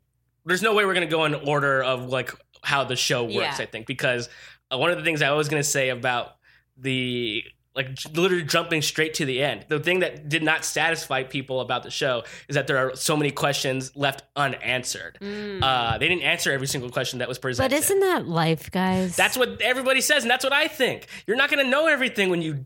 There's 0.45 0.61
no 0.61 0.73
way 0.73 0.85
we're 0.85 0.93
gonna 0.93 1.05
go 1.05 1.25
in 1.25 1.35
order 1.35 1.81
of 1.81 2.09
like 2.09 2.31
how 2.63 2.83
the 2.83 2.95
show 2.95 3.23
works. 3.23 3.35
Yeah. 3.35 3.55
I 3.59 3.65
think 3.65 3.87
because 3.87 4.29
uh, 4.71 4.77
one 4.77 4.91
of 4.91 4.97
the 4.97 5.03
things 5.03 5.21
I 5.21 5.31
was 5.31 5.49
gonna 5.49 5.63
say 5.63 5.89
about 5.89 6.35
the 6.77 7.43
like 7.75 7.93
j- 7.95 8.09
literally 8.13 8.43
jumping 8.43 8.81
straight 8.81 9.13
to 9.15 9.25
the 9.25 9.41
end. 9.41 9.65
The 9.67 9.79
thing 9.79 9.99
that 9.99 10.29
did 10.29 10.43
not 10.43 10.63
satisfy 10.63 11.23
people 11.23 11.59
about 11.61 11.83
the 11.83 11.89
show 11.89 12.23
is 12.47 12.55
that 12.55 12.67
there 12.67 12.77
are 12.77 12.95
so 12.95 13.17
many 13.17 13.31
questions 13.31 13.95
left 13.95 14.23
unanswered. 14.35 15.17
Mm. 15.21 15.61
Uh, 15.63 15.97
they 15.97 16.07
didn't 16.07 16.23
answer 16.23 16.51
every 16.51 16.67
single 16.67 16.89
question 16.89 17.19
that 17.19 17.27
was 17.27 17.39
presented. 17.39 17.69
but 17.69 17.77
isn't 17.77 17.99
that 17.99 18.27
life, 18.27 18.69
guys? 18.71 19.15
That's 19.15 19.37
what 19.37 19.61
everybody 19.61 20.01
says, 20.01 20.23
and 20.23 20.31
that's 20.31 20.43
what 20.43 20.53
I 20.53 20.67
think. 20.67 21.07
You're 21.25 21.37
not 21.37 21.49
going 21.49 21.63
to 21.63 21.69
know 21.69 21.87
everything 21.87 22.29
when 22.29 22.41
you 22.41 22.65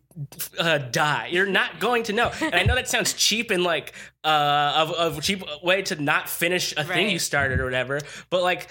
uh, 0.60 0.80
die. 0.80 1.30
You're 1.32 1.46
not 1.46 1.80
going 1.80 2.04
to 2.04 2.14
know. 2.14 2.32
And 2.42 2.56
I 2.56 2.64
know 2.64 2.76
that 2.76 2.88
sounds 2.90 3.14
cheap 3.14 3.52
and 3.52 3.64
like 3.64 3.94
uh, 4.24 4.74
of 4.76 4.92
of 4.92 5.18
a 5.20 5.22
cheap 5.22 5.44
way 5.64 5.82
to 5.84 6.02
not 6.02 6.28
finish 6.30 6.74
a 6.76 6.84
thing 6.84 7.10
you 7.10 7.20
started 7.20 7.60
or 7.60 7.66
whatever. 7.66 8.02
But 8.30 8.42
like, 8.42 8.70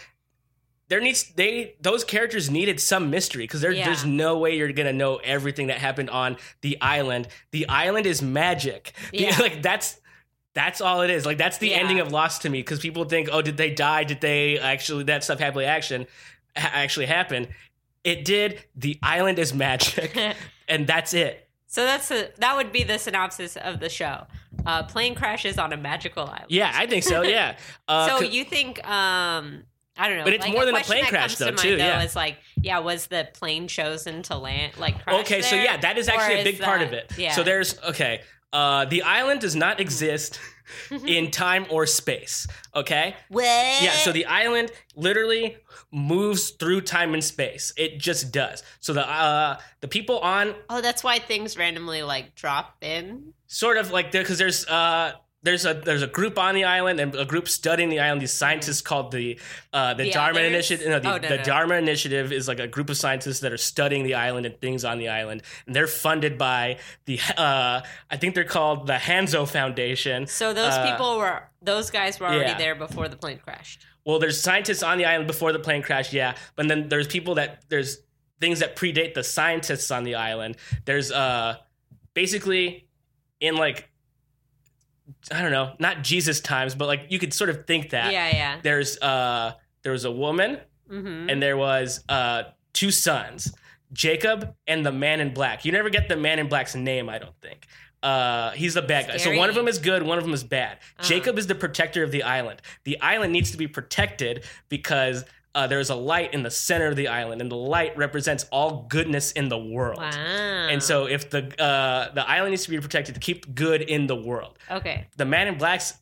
there 0.89 1.01
needs 1.01 1.25
they 1.35 1.75
those 1.81 2.05
characters 2.05 2.49
needed 2.51 2.81
some 2.81 3.11
mystery 3.11 3.45
because 3.45 3.61
there, 3.61 3.73
Yeah. 3.73 3.87
there's 3.87 4.05
no 4.05 4.39
way 4.39 4.57
you're 4.57 4.73
gonna 4.73 4.93
know 4.93 5.17
everything 5.17 5.67
that 5.69 5.79
happened 5.79 6.11
on 6.11 6.37
the 6.61 6.81
island. 6.81 7.29
The 7.51 7.69
island 7.69 8.07
is 8.07 8.23
magic. 8.23 8.93
The- 9.11 9.19
Yeah. 9.23 9.39
like 9.39 9.63
that's. 9.63 10.01
That's 10.55 10.81
all 10.81 11.03
it 11.03 11.11
is. 11.11 11.27
Like 11.27 11.37
that's 11.37 11.59
the 11.59 11.69
Yeah. 11.69 11.77
ending 11.81 12.01
of 12.01 12.13
Lost 12.13 12.41
to 12.43 12.49
me 12.49 12.61
because 12.61 12.79
people 12.81 13.05
think, 13.05 13.29
oh, 13.31 13.43
did 13.43 13.59
they 13.59 13.71
die? 13.71 14.05
Did 14.05 14.23
they 14.23 14.59
actually 14.59 15.05
that 15.05 15.23
stuff 15.23 15.39
happily 15.39 15.67
action 15.67 16.07
ha- 16.57 16.71
actually 16.73 17.05
happen? 17.05 17.49
It 18.05 18.25
did. 18.25 18.65
The 18.75 18.99
island 19.03 19.39
is 19.39 19.53
magic, 19.53 20.17
and 20.69 20.87
that's 20.87 21.13
it. 21.13 21.47
So 21.67 21.85
that's 21.85 22.11
a, 22.11 22.31
that 22.39 22.57
would 22.57 22.73
be 22.73 22.85
the 22.85 22.99
synopsis 22.99 23.57
of 23.59 23.81
the 23.81 23.91
show. 23.91 24.27
Uh, 24.65 24.85
plane 24.85 25.15
crashes 25.15 25.59
on 25.59 25.75
a 25.75 25.77
magical 25.77 26.25
island. 26.25 26.47
Yeah, 26.49 26.73
I 26.75 26.87
think 26.87 27.03
so. 27.03 27.21
Yeah. 27.21 27.59
Uh, 27.87 28.19
so 28.19 28.25
you 28.25 28.43
think 28.45 28.83
um 28.89 29.65
I 29.99 30.09
don't 30.09 30.19
know. 30.19 30.25
But 30.25 30.35
it's 30.35 30.45
like, 30.45 30.53
more 30.53 30.65
than 30.65 30.75
a 30.75 30.81
plane 30.81 31.05
crash, 31.07 31.37
comes 31.37 31.39
to 31.39 31.45
though, 31.45 31.51
mind, 31.51 31.59
too, 31.61 31.77
yeah. 31.77 32.03
Is 32.03 32.15
like, 32.17 32.37
yeah, 32.61 32.79
was 32.81 33.07
the 33.07 33.29
plane 33.35 33.69
chosen 33.69 34.23
to 34.25 34.37
land? 34.37 34.77
Like, 34.79 34.97
okay, 35.09 35.43
so 35.43 35.57
yeah, 35.57 35.77
that 35.79 35.97
is 35.99 36.09
Or 36.09 36.13
actually 36.13 36.41
a 36.41 36.45
big 36.45 36.61
part 36.61 36.81
that- 36.81 36.89
of 36.89 36.93
it. 36.93 37.13
Yeah. 37.17 37.33
So 37.33 37.43
there's 37.43 37.79
okay. 37.83 38.21
Uh, 38.53 38.85
the 38.87 39.03
island 39.03 39.41
does 39.41 39.57
not 39.57 39.81
exist 39.81 40.39
in 41.07 41.31
time 41.31 41.67
or 41.71 41.85
space. 41.87 42.47
Okay. 42.75 43.15
what? 43.29 43.45
Yeah, 43.45 43.91
so 43.93 44.13
the 44.13 44.27
island 44.27 44.71
literally 44.95 45.57
moves 45.93 46.51
through 46.51 46.81
time 46.83 47.15
and 47.15 47.23
space. 47.23 47.73
It 47.77 47.99
just 47.99 48.33
does. 48.33 48.63
So 48.81 48.93
the 48.93 49.09
uh 49.09 49.59
the 49.81 49.89
people 49.89 50.19
on 50.21 50.55
oh, 50.71 50.81
that's 50.81 51.05
why 51.05 51.19
things 51.19 51.57
randomly 51.57 52.03
like 52.03 52.35
drop 52.35 52.77
in. 52.83 53.33
sort 53.47 53.77
of 53.79 53.91
like 53.91 54.11
there 54.13 54.23
because 54.23 54.39
there's 54.39 54.67
uh 54.67 55.13
there's 55.47 55.65
a 55.65 55.75
there's 55.75 56.03
a 56.03 56.07
group 56.09 56.39
on 56.39 56.55
the 56.55 56.65
island 56.65 56.99
and 57.01 57.15
a 57.15 57.25
group 57.25 57.49
studying 57.49 57.89
the 57.89 58.01
island. 58.01 58.21
These 58.21 58.33
scientists 58.33 58.83
called 58.83 59.13
the 59.13 59.39
uh, 59.73 59.95
the, 59.95 60.05
The 60.05 60.11
Dharma 60.11 60.41
others? 60.41 60.53
Initiative. 60.53 60.89
No, 60.89 60.99
the, 60.99 61.09
Oh, 61.09 61.19
no, 61.19 61.29
the 61.29 61.37
no. 61.37 61.43
Dharma 61.45 61.75
Initiative 61.77 62.33
is 62.33 62.49
like 62.49 62.59
a 62.59 62.67
group 62.67 62.91
of 62.91 62.97
scientists 62.97 63.41
that 63.41 63.53
are 63.53 63.57
studying 63.57 64.03
the 64.03 64.15
island 64.15 64.45
and 64.45 64.61
things 64.61 64.85
on 64.85 64.99
the 64.99 65.09
island, 65.09 65.43
and 65.67 65.75
they're 65.75 65.87
funded 65.87 66.37
by 66.37 66.79
the 67.07 67.21
uh, 67.37 67.81
I 68.11 68.17
think 68.17 68.35
they're 68.35 68.45
called 68.45 68.87
the 68.87 68.95
Hanso 68.95 69.49
Foundation. 69.49 70.27
So 70.27 70.53
those 70.53 70.75
Uh, 70.75 70.91
people 70.91 71.17
were 71.19 71.49
those 71.63 71.91
guys 71.91 72.19
were 72.21 72.27
already 72.27 72.51
yeah. 72.51 72.59
there 72.59 72.75
before 72.75 73.09
the 73.09 73.17
plane 73.17 73.39
crashed. 73.39 73.87
Well, 74.05 74.19
there's 74.19 74.41
scientists 74.41 74.83
on 74.83 74.99
the 74.99 75.05
island 75.07 75.27
before 75.27 75.53
the 75.53 75.59
plane 75.59 75.83
crashed, 75.83 76.13
yeah. 76.13 76.35
But 76.57 76.69
then 76.69 76.89
there's 76.89 77.07
people 77.07 77.37
that 77.37 77.63
there's 77.69 77.99
things 78.41 78.59
that 78.59 78.77
predate 78.77 79.15
the 79.15 79.23
scientists 79.25 79.91
on 79.91 80.03
the 80.05 80.17
island. 80.17 80.57
There's 80.85 81.11
uh 81.13 81.57
basically 82.15 82.89
in 83.41 83.57
like 83.57 83.89
I 85.31 85.43
don't 85.43 85.53
know, 85.53 85.75
not 85.79 86.03
Jesus 86.03 86.41
times, 86.41 86.75
but 86.75 86.87
like 86.87 87.07
you 87.11 87.19
could 87.19 87.33
sort 87.33 87.51
of 87.51 87.67
think 87.67 87.91
that. 87.91 88.13
Yeah, 88.13 88.29
yeah. 88.29 88.61
There's 88.63 88.99
uh 89.01 89.53
there 89.83 89.93
was 89.93 90.05
a 90.05 90.13
woman 90.13 90.59
Mm-hmm. 90.91 91.31
and 91.31 91.43
there 91.43 91.57
was 91.57 92.05
uh 92.09 92.45
two 92.73 92.91
sons. 92.93 93.53
Jacob 93.93 94.55
and 94.69 94.85
the 94.87 94.93
man 94.93 95.21
in 95.21 95.33
black. 95.35 95.65
You 95.65 95.73
never 95.73 95.91
get 95.91 96.09
the 96.09 96.17
man 96.17 96.39
in 96.39 96.49
black's 96.49 96.75
name, 96.75 97.09
I 97.09 97.19
don't 97.19 97.35
think. 97.41 97.67
uh, 98.03 98.51
he's 98.53 98.75
the 98.75 98.83
bad 98.83 99.09
guy. 99.09 99.17
So 99.17 99.35
one 99.37 99.49
of 99.49 99.55
them 99.57 99.67
is 99.69 99.79
good, 99.79 100.03
one 100.05 100.19
of 100.19 100.25
them 100.25 100.35
is 100.35 100.45
bad. 100.45 100.79
Uh-huh. 100.79 101.09
Jacob 101.09 101.39
is 101.39 101.47
the 101.49 101.55
protector 101.57 102.03
of 102.05 102.11
the 102.13 102.23
island. 102.23 102.63
The 102.85 103.01
island 103.01 103.33
needs 103.33 103.51
to 103.53 103.57
be 103.57 103.67
protected 103.67 104.45
because 104.69 105.25
uh, 105.57 105.67
there's 105.67 105.91
a 105.91 105.95
light 105.95 106.35
in 106.35 106.43
the 106.43 106.51
center 106.51 106.87
of 106.87 106.97
the 106.97 107.09
island, 107.09 107.41
and 107.41 107.51
the 107.51 107.57
light 107.57 107.97
represents 107.97 108.45
all 108.53 108.87
goodness 108.89 109.33
in 109.33 109.49
the 109.49 109.59
world. 109.59 109.99
Wow. 109.99 110.69
And 110.71 110.83
so, 110.83 111.07
if 111.07 111.31
the 111.31 111.45
uh, 111.61 112.13
the 112.13 112.29
island 112.29 112.51
needs 112.51 112.65
to 112.65 112.71
be 112.71 112.79
protected 112.79 113.15
to 113.15 113.21
keep 113.21 113.55
good 113.55 113.81
in 113.83 114.07
the 114.07 114.15
world, 114.15 114.59
okay. 114.71 115.07
the 115.17 115.25
Man 115.25 115.49
in 115.49 115.57
Black's 115.59 115.95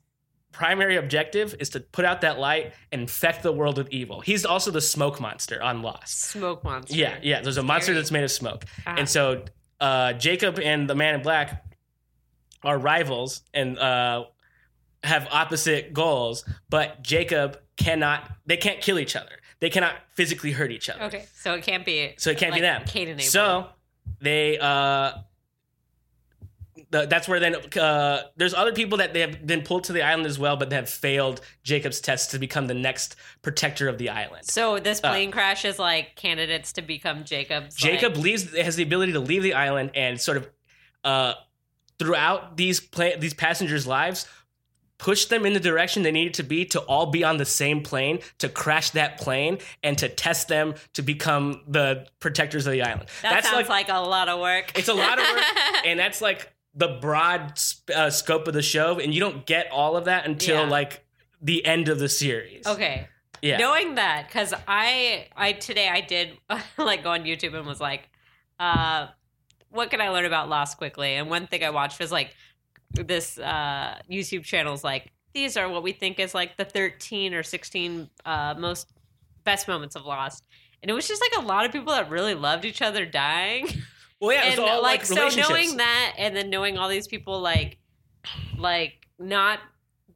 primary 0.51 0.97
objective 0.97 1.55
is 1.59 1.69
to 1.71 1.81
put 1.81 2.05
out 2.05 2.21
that 2.21 2.39
light 2.39 2.73
and 2.93 3.03
infect 3.03 3.43
the 3.43 3.53
world 3.53 3.79
with 3.79 3.89
evil. 3.91 4.21
He's 4.21 4.45
also 4.45 4.71
the 4.71 4.81
smoke 4.81 5.21
monster 5.21 5.63
on 5.63 5.83
Lost. 5.83 6.21
Smoke 6.31 6.63
monster. 6.65 6.95
Yeah, 6.95 7.19
yeah. 7.23 7.41
There's 7.41 7.57
a 7.57 7.63
monster 7.63 7.95
that's 7.95 8.11
made 8.11 8.25
of 8.25 8.31
smoke, 8.33 8.65
Ah. 8.87 8.97
and 8.99 9.09
so 9.09 9.45
uh, 9.81 10.13
Jacob 10.15 10.59
and 10.59 10.91
the 10.91 10.95
Man 10.97 11.15
in 11.15 11.23
Black 11.23 11.65
are 12.65 12.79
rivals 12.79 13.43
and 13.53 13.79
uh, 13.79 14.25
have 15.05 15.29
opposite 15.31 15.93
goals. 15.93 16.45
But 16.71 17.03
Jacob 17.03 17.61
cannot. 17.77 18.31
They 18.47 18.57
can't 18.57 18.81
kill 18.81 18.99
each 18.99 19.15
other. 19.17 19.37
They 19.65 19.71
cannot 19.71 19.95
physically 20.13 20.53
hurt 20.53 20.71
each 20.71 20.91
other. 20.91 21.05
Okay. 21.05 21.25
So 21.37 21.55
it 21.55 21.63
can't 21.63 21.87
be. 21.87 22.13
So 22.19 22.29
it 22.29 22.37
can't 22.37 22.55
be 22.55 22.61
them. 22.61 22.83
Cain 22.85 23.09
and 23.09 23.19
Abel. 23.19 23.31
So 23.31 23.67
they 24.21 24.59
uh 24.59 25.13
the, 26.91 27.07
that's 27.07 27.27
where 27.27 27.41
then 27.41 27.57
uh, 27.81 28.25
there's 28.37 28.53
other 28.53 28.75
people 28.75 28.99
that 28.99 29.15
they 29.15 29.21
have 29.21 29.47
been 29.47 29.63
pulled 29.63 29.85
to 29.85 29.95
the 29.95 30.03
island 30.03 30.27
as 30.27 30.39
well, 30.39 30.59
but 30.59 30.69
they 30.69 30.77
have 30.77 30.91
failed 30.91 31.41
Jacob's 31.63 31.99
test 32.03 32.33
to 32.33 32.39
become 32.39 32.67
the 32.67 32.75
next 32.75 33.17
protector 33.41 33.89
of 33.89 33.97
the 33.97 34.11
island. 34.11 34.45
So 34.45 34.79
this 34.79 35.01
Uh, 35.03 35.09
plane 35.09 35.31
crash 35.31 35.65
is 35.65 35.79
like 35.79 36.15
candidates 36.15 36.75
to 36.75 36.83
become 36.83 37.25
Jacob's. 37.25 37.75
Jacob 37.75 38.17
like- 38.17 38.23
leaves 38.23 38.55
has 38.55 38.77
the 38.77 38.83
ability 38.83 39.13
to 39.13 39.21
leave 39.21 39.43
the 39.43 39.55
island 39.55 39.93
and 39.95 40.21
sort 40.21 40.37
of 40.37 40.51
uh, 41.05 41.33
throughout 41.99 42.59
these 42.59 42.81
pla- 42.81 43.17
these 43.19 43.33
passengers' 43.33 43.87
lives 43.87 44.27
push 44.99 45.25
them 45.27 45.45
in 45.45 45.53
the 45.53 45.61
direction 45.61 46.03
they 46.03 46.13
needed 46.13 46.35
to 46.35 46.43
be 46.43 46.65
to 46.65 46.81
all 46.81 47.07
be 47.07 47.25
on 47.25 47.37
the 47.37 47.45
same 47.45 47.83
plane 47.83 48.21
to 48.39 48.49
crash 48.49 48.91
that 48.91 49.19
plane 49.19 49.59
and 49.83 49.99
to 49.99 50.09
test 50.09 50.49
them 50.49 50.75
to 50.93 51.03
become 51.03 51.63
the 51.67 52.07
protectors 52.21 52.67
of 52.67 52.73
the 52.73 52.83
island. 52.83 53.09
that 53.23 53.45
sounds 53.45 53.69
like, 53.69 53.89
a 53.89 53.99
lot 53.99 54.29
of 54.29 54.39
work. 54.41 54.73
It's 54.79 54.89
a 54.89 54.95
lot 54.95 55.19
of 55.19 55.25
work, 55.27 55.45
and 55.85 55.99
that's 55.99 56.21
like 56.21 56.53
the 56.75 56.99
broad 57.01 57.59
uh, 57.95 58.11
scope 58.11 58.49
of 58.49 58.55
the 58.55 58.63
show, 58.63 58.99
and 58.99 59.13
you 59.13 59.21
don't 59.21 59.45
get 59.47 59.71
all 59.71 59.97
of 59.97 60.05
that 60.07 60.27
until 60.27 60.63
Yeah. 60.65 60.71
like 60.71 61.05
the 61.41 61.65
end 61.67 61.89
of 61.89 61.99
the 61.99 62.09
series. 62.09 62.67
okay. 62.67 63.09
yeah, 63.43 63.59
Knowing 63.59 63.97
that, 63.97 64.27
because 64.29 64.55
I, 64.67 65.27
I 65.37 65.53
today 65.53 65.89
I 65.89 66.01
did 66.01 66.39
like 66.79 67.03
go 67.03 67.11
on 67.11 67.25
YouTube 67.25 67.55
and 67.55 67.67
was 67.67 67.81
like, 67.81 68.09
uh, 68.59 69.09
what 69.71 69.91
can 69.91 70.01
I 70.01 70.09
learn 70.11 70.25
about 70.25 70.49
Lost 70.49 70.79
quickly? 70.79 71.15
And 71.15 71.29
one 71.29 71.47
thing 71.49 71.63
I 71.65 71.71
watched 71.71 71.99
was 72.01 72.11
like 72.13 72.35
this 72.95 73.39
uh, 73.39 73.99
YouTube 74.11 74.45
channel's 74.45 74.85
like 74.85 75.11
these 75.35 75.57
are 75.57 75.69
what 75.69 75.83
we 75.83 75.93
think 75.93 76.19
is 76.21 76.35
like 76.35 76.57
the 76.57 76.65
13 76.65 77.35
or 77.35 77.43
16 77.43 78.09
uh, 78.25 78.55
most 78.57 78.93
best 79.43 79.69
moments 79.69 79.97
of 79.97 80.07
Lost. 80.07 80.45
And 80.83 80.91
it 80.91 80.95
was 80.95 81.09
just 81.09 81.21
like 81.21 81.45
a 81.45 81.47
lot 81.47 81.67
of 81.67 81.73
people 81.73 81.93
that 81.93 82.09
really 82.09 82.35
loved 82.35 82.65
each 82.65 82.83
other 82.83 83.05
dying. 83.05 83.67
well, 84.21 84.33
yeah, 84.33 84.53
and 84.53 84.61
all 84.61 84.83
like, 84.83 85.01
like, 85.01 85.07
so 85.07 85.29
knowing 85.29 85.77
that 85.79 86.15
and 86.19 86.37
then 86.37 86.51
knowing 86.51 86.79
all 86.79 86.89
these 86.89 87.09
people 87.09 87.41
like 87.41 87.79
like 88.59 89.09
not 89.19 89.59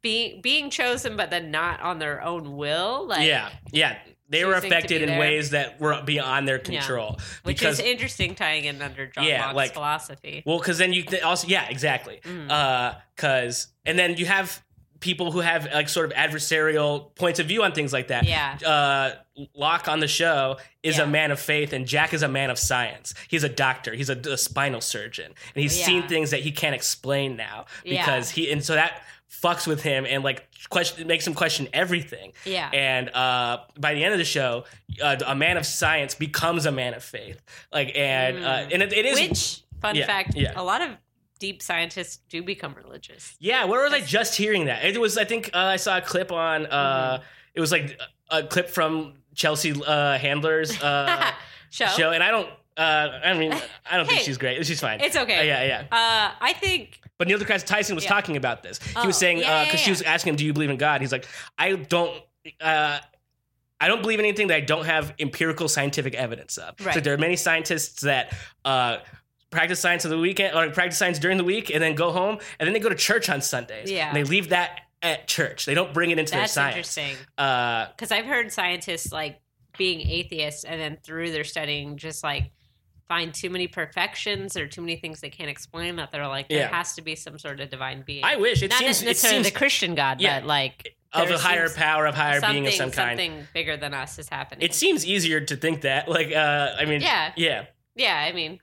being 0.01 0.41
being 0.41 0.69
chosen 0.69 1.17
but 1.17 1.29
then 1.29 1.51
not 1.51 1.81
on 1.81 1.99
their 1.99 2.23
own 2.23 2.55
will 2.55 3.05
like 3.07 3.27
yeah, 3.27 3.49
yeah, 3.71 3.97
they 4.29 4.45
were 4.45 4.53
affected 4.53 5.01
in 5.01 5.09
there. 5.09 5.19
ways 5.19 5.49
that 5.51 5.79
were 5.79 6.01
beyond 6.03 6.47
their 6.47 6.57
Yeah. 6.57 6.79
control. 6.79 7.19
which 7.43 7.59
because 7.59 7.79
is 7.79 7.85
interesting 7.85 8.35
tying 8.35 8.65
in 8.65 8.81
under 8.81 9.07
John 9.07 9.23
Yeah, 9.25 9.45
Locke's 9.45 9.55
like- 9.55 9.73
philosophy. 9.73 10.43
well, 10.45 10.59
because 10.59 10.77
then 10.77 10.93
you 10.93 11.03
th- 11.03 11.23
also 11.23 11.47
yeah, 11.47 11.67
exactly. 11.69 12.19
Mhm. 12.23 12.49
Uh, 12.51 12.93
because 13.15 13.67
and 13.85 13.97
then 13.97 14.15
you 14.17 14.25
have 14.27 14.61
people 14.99 15.31
who 15.31 15.39
have 15.39 15.65
like 15.73 15.87
sort 15.87 16.05
of 16.05 16.11
adversarial 16.17 17.15
points 17.15 17.39
of 17.39 17.45
view 17.47 17.63
on 17.63 17.71
things 17.71 17.93
like 17.93 18.09
that. 18.09 18.25
yeah. 18.25 18.57
uh, 18.65 19.11
Locke 19.55 19.87
on 19.87 20.01
the 20.01 20.07
show 20.09 20.57
is 20.83 20.97
Yeah. 20.97 21.03
a 21.03 21.07
man 21.07 21.31
of 21.31 21.39
faith, 21.39 21.71
and 21.71 21.87
Jack 21.87 22.13
is 22.13 22.21
a 22.23 22.27
man 22.27 22.49
of 22.49 22.59
science. 22.59 23.13
He's 23.29 23.45
a 23.45 23.49
doctor. 23.49 23.93
He's 23.93 24.09
a, 24.09 24.17
a 24.29 24.37
spinal 24.37 24.81
surgeon, 24.81 25.27
and 25.55 25.61
he's 25.63 25.79
Yeah. 25.79 25.85
seen 25.85 26.07
things 26.09 26.31
that 26.31 26.41
he 26.41 26.51
can't 26.51 26.75
explain 26.75 27.37
now 27.37 27.65
Yeah. 27.85 28.03
because 28.03 28.31
he. 28.31 28.51
And 28.51 28.61
so 28.63 28.73
that 28.75 29.01
fucks 29.29 29.67
with 29.67 29.81
him 29.83 30.05
and 30.07 30.23
like 30.23 30.47
question 30.69 31.07
makes 31.07 31.25
him 31.25 31.33
question 31.33 31.67
everything. 31.73 32.33
Yeah. 32.45 32.69
And 32.73 33.09
uh, 33.09 33.59
by 33.79 33.93
the 33.93 34.03
end 34.03 34.13
of 34.13 34.19
the 34.19 34.25
show, 34.25 34.65
uh, 35.01 35.17
a 35.25 35.35
man 35.35 35.57
of 35.57 35.65
science 35.65 36.15
becomes 36.15 36.65
a 36.65 36.71
man 36.71 36.93
of 36.93 37.03
faith. 37.03 37.41
Like 37.71 37.91
and 37.95 38.43
uh, 38.43 38.49
Mm. 38.59 38.73
and 38.73 38.83
it, 38.83 38.93
it 38.93 39.05
is. 39.05 39.19
Which 39.19 39.61
fun 39.81 39.95
yeah, 39.95 40.05
fact, 40.05 40.35
yeah. 40.35 40.53
a 40.55 40.63
lot 40.63 40.81
of 40.81 40.89
deep 41.39 41.61
scientists 41.61 42.17
do 42.29 42.43
become 42.43 42.73
religious. 42.75 43.35
Yeah, 43.39 43.63
where 43.65 43.83
was 43.83 43.93
I 43.93 44.01
just 44.01 44.35
hearing 44.35 44.65
that? 44.65 44.83
It 44.83 44.99
was, 44.99 45.17
I 45.17 45.23
think, 45.23 45.51
uh, 45.53 45.57
I 45.59 45.77
saw 45.77 45.97
a 45.97 46.01
clip 46.01 46.31
on. 46.31 46.65
Uh, 46.65 47.19
Mm-hmm. 47.19 47.23
It 47.55 47.61
was 47.61 47.71
like 47.71 47.99
a 48.29 48.43
clip 48.43 48.69
from 48.69 49.15
Chelsea 49.35 49.73
uh, 49.85 50.17
Handler's 50.17 50.71
uh, 50.81 51.31
Show. 51.71 51.87
show, 51.87 52.11
and 52.11 52.23
I 52.23 52.31
don't. 52.31 52.47
Uh, 52.77 53.19
I 53.25 53.33
mean, 53.33 53.51
I 53.89 53.97
don't 53.97 54.05
Hey, 54.05 54.15
think 54.15 54.25
she's 54.25 54.37
great. 54.37 54.65
She's 54.65 54.79
fine. 54.79 55.01
It's 55.01 55.15
okay. 55.15 55.39
Uh, 55.39 55.43
yeah, 55.43 55.63
yeah. 55.63 55.79
Uh, 55.91 56.31
I 56.39 56.53
think 56.53 57.01
But 57.19 57.27
Neil 57.27 57.37
deGrasse 57.37 57.65
Tyson 57.65 57.93
was 57.95 58.05
Yeah. 58.05 58.09
talking 58.11 58.37
about 58.37 58.63
this. 58.63 58.79
He 58.81 58.93
Oh, 58.95 59.05
was 59.05 59.17
saying 59.17 59.39
because 59.39 59.49
yeah, 59.51 59.63
yeah, 59.65 59.75
she 59.75 59.89
was 59.91 60.01
asking 60.01 60.31
him, 60.31 60.35
"Do 60.37 60.45
you 60.45 60.53
believe 60.53 60.69
in 60.71 60.77
God?" 60.77 61.01
He's 61.01 61.11
like, 61.11 61.27
"I 61.57 61.73
don't." 61.73 62.23
Uh, 62.59 62.97
I 63.81 63.87
don't 63.87 64.01
believe 64.01 64.19
in 64.19 64.25
anything 64.25 64.47
that 64.47 64.55
I 64.55 64.59
don't 64.61 64.85
have 64.85 65.13
empirical 65.19 65.67
scientific 65.69 66.13
evidence 66.15 66.57
of. 66.57 66.75
So 66.93 66.99
there 66.99 67.13
are 67.13 67.17
many 67.17 67.35
scientists 67.37 68.01
that 68.01 68.33
uh, 68.65 68.97
practice 69.51 69.79
science 69.79 70.03
on 70.05 70.11
the 70.11 70.17
weekend 70.17 70.53
or 70.55 70.69
practice 70.71 70.97
science 70.97 71.17
during 71.19 71.37
the 71.37 71.43
week 71.45 71.69
and 71.69 71.81
then 71.81 71.95
go 71.95 72.11
home 72.11 72.39
and 72.59 72.67
then 72.67 72.73
they 72.73 72.79
go 72.79 72.89
to 72.89 72.95
church 72.95 73.29
on 73.29 73.41
Sundays. 73.41 73.89
Yeah. 73.89 74.07
And 74.07 74.17
they 74.17 74.23
leave 74.25 74.49
that 74.49 74.81
at 75.01 75.27
church. 75.29 75.65
They 75.65 75.75
don't 75.75 75.93
bring 75.93 76.11
it 76.11 76.19
into 76.19 76.31
that's 76.33 76.53
their 76.55 76.63
science. 76.63 76.75
interesting 76.97 77.15
Uh, 77.37 77.87
because 77.87 78.11
I've 78.11 78.25
heard 78.25 78.51
scientists 78.51 79.13
like 79.13 79.39
being 79.77 80.01
atheists 80.01 80.65
and 80.65 80.79
then 80.79 80.97
through 81.01 81.31
their 81.31 81.45
studying 81.45 81.95
just 81.95 82.21
like 82.21 82.51
find 83.09 83.33
too 83.33 83.49
many 83.49 83.67
perfections 83.67 84.55
or 84.55 84.67
too 84.67 84.79
many 84.81 84.95
things 84.95 85.19
they 85.19 85.29
can't 85.31 85.49
explain 85.49 85.97
that 85.97 86.11
they're 86.11 86.27
like 86.27 86.47
there 86.47 86.59
Yeah. 86.59 86.67
has 86.69 86.93
to 86.95 87.01
be 87.01 87.15
some 87.15 87.37
sort 87.39 87.59
of 87.59 87.69
divine 87.69 88.03
being. 88.05 88.23
I 88.23 88.37
wish 88.37 88.61
it 88.63 88.69
Not 88.69 88.79
seems 88.79 89.01
it 89.01 89.05
necessarily 89.07 89.43
seems 89.43 89.51
the 89.53 89.57
Christian 89.59 89.95
God, 89.95 90.21
Yeah. 90.21 90.39
but 90.39 90.47
like 90.47 90.95
of 91.11 91.29
a 91.31 91.37
higher 91.39 91.67
power, 91.69 92.05
of 92.05 92.13
higher 92.15 92.39
being 92.39 92.67
of 92.67 92.73
some 92.73 92.91
kind. 92.91 93.19
something 93.19 93.47
bigger 93.53 93.75
than 93.75 93.93
us 93.95 94.19
is 94.19 94.29
happening. 94.29 94.63
It 94.63 94.75
seems 94.75 95.05
easier 95.05 95.41
to 95.41 95.55
think 95.57 95.81
that. 95.81 96.07
Like, 96.07 96.31
uh, 96.31 96.75
I 96.79 96.85
mean, 96.85 97.01
Yeah. 97.01 97.33
yeah. 97.35 97.65
yeah, 97.95 98.15
I 98.29 98.31
mean, 98.31 98.59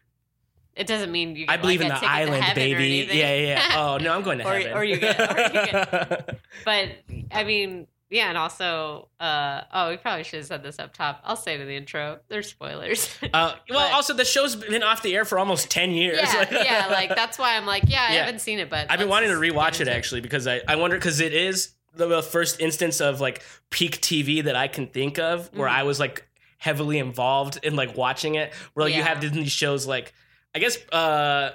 it 0.77 0.87
doesn't 0.87 1.11
mean 1.11 1.35
you. 1.35 1.47
I 1.49 1.57
believe 1.57 1.81
like, 1.81 1.93
in 1.93 2.01
the 2.01 2.07
island, 2.09 2.45
baby. 2.55 3.09
Yeah, 3.13 3.35
yeah. 3.35 3.69
yeah. 3.69 3.81
Oh 3.83 3.99
no, 3.99 4.13
I'm 4.15 4.23
going 4.23 4.39
to 4.39 4.45
Or- 4.49 4.55
heaven. 4.59 4.73
or 4.75 4.85
you 4.85 4.97
get- 4.99 5.19
or 5.21 6.27
you 6.29 6.37
But 6.65 6.89
I 7.33 7.43
mean, 7.43 7.89
yeah, 8.11 8.29
and 8.29 8.39
also, 8.39 9.09
uh, 9.19 9.63
oh, 9.73 9.91
we 9.91 9.97
probably 9.97 10.23
should 10.25 10.39
have 10.39 10.47
said 10.47 10.63
this 10.63 10.79
up 10.79 10.95
top. 10.95 11.21
I'll 11.25 11.37
say 11.37 11.55
it 11.55 11.61
in 11.61 11.67
the 11.67 11.77
intro. 11.77 12.21
There's 12.29 12.49
spoilers. 12.49 13.15
Uh, 13.35 13.55
well, 13.69 13.93
also 13.93 14.15
the 14.15 14.25
show's 14.25 14.57
been 14.57 14.83
off 14.83 15.03
the 15.03 15.15
air 15.15 15.25
for 15.25 15.39
almost 15.39 15.71
ten 15.71 15.91
years. 15.91 16.21
yeah, 16.23 16.47
yeah, 16.65 16.87
like 16.91 17.15
that's 17.15 17.39
why 17.39 17.57
I'm 17.57 17.67
like, 17.67 17.85
yeah, 17.89 18.03
I 18.09 18.13
haven't 18.13 18.41
seen 18.41 18.59
it, 18.61 18.71
but 18.71 18.91
I've 18.91 18.99
been 18.99 19.09
wanting 19.09 19.31
to 19.31 19.37
rewatch 19.37 19.81
it 19.81 19.89
actually 19.89 20.21
because 20.21 20.47
I, 20.47 20.61
I 20.67 20.77
wonder 20.77 20.97
because 20.97 21.21
it 21.21 21.35
is 21.35 21.75
the, 21.95 22.23
first 22.23 22.61
instance 22.61 23.01
of 23.01 23.21
like 23.21 23.43
peak 23.71 24.01
TV 24.01 24.45
that 24.45 24.55
I 24.57 24.69
can 24.69 24.87
think 24.87 25.19
of 25.19 25.51
where 25.55 25.69
Mhm. 25.69 25.73
I 25.73 25.83
was 25.83 25.99
like 25.99 26.27
heavily 26.59 26.99
involved 26.99 27.59
in 27.63 27.75
like 27.77 27.97
watching 27.97 28.37
it. 28.37 28.55
Where 28.75 28.87
like, 28.87 28.95
you 28.95 29.03
have 29.03 29.21
these 29.21 29.51
shows 29.53 29.87
like 29.87 30.13
I 30.55 30.59
guess 30.59 30.79
uh, 30.93 31.51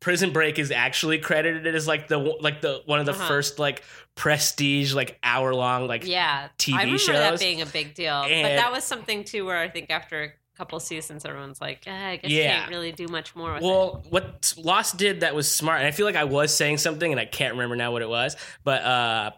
Prison 0.00 0.32
Break 0.32 0.58
is 0.58 0.70
actually 0.70 1.18
credited 1.18 1.74
as 1.74 1.86
like 1.88 2.06
the 2.08 2.18
like 2.18 2.60
the 2.60 2.82
one 2.86 3.00
of 3.00 3.06
the 3.06 3.12
Uh-huh. 3.12 3.26
first 3.28 3.58
like 3.58 3.82
prestige 4.14 4.94
like 4.94 5.18
hour 5.22 5.54
long 5.54 5.86
like 5.86 6.06
Yeah, 6.06 6.48
TV 6.58 6.74
I 6.74 6.82
remember 6.82 7.12
that 7.12 7.30
shows. 7.30 7.38
being 7.40 7.62
a 7.62 7.66
big 7.66 7.94
deal, 7.94 8.22
but 8.22 8.28
that 8.56 8.70
was 8.72 8.84
something 8.84 9.24
too 9.24 9.44
where 9.44 9.56
I 9.58 9.68
think 9.68 9.90
after 9.90 10.22
a 10.22 10.30
couple 10.56 10.78
seasons, 10.80 11.24
everyone's 11.24 11.60
like, 11.60 11.86
eh, 11.86 12.08
I 12.10 12.16
guess 12.16 12.30
you 12.30 12.38
Yeah. 12.42 12.58
can't 12.60 12.70
really 12.70 12.90
do 12.92 13.06
much 13.08 13.34
more 13.36 13.54
with 13.54 13.62
it. 13.62 13.66
Well, 13.66 14.04
what 14.10 14.54
Lost 14.56 14.96
did 14.96 15.20
that 15.20 15.34
was 15.34 15.50
smart, 15.50 15.78
and 15.78 15.86
I 15.86 15.92
feel 15.92 16.04
like 16.06 16.16
I 16.16 16.24
was 16.24 16.54
saying 16.54 16.78
something, 16.78 17.10
and 17.12 17.20
I 17.20 17.26
can't 17.26 17.54
remember 17.54 17.76
now 17.76 17.92
what 17.92 18.02
it 18.02 18.08
was, 18.08 18.36
but 18.64 18.82
uh, 18.82 19.30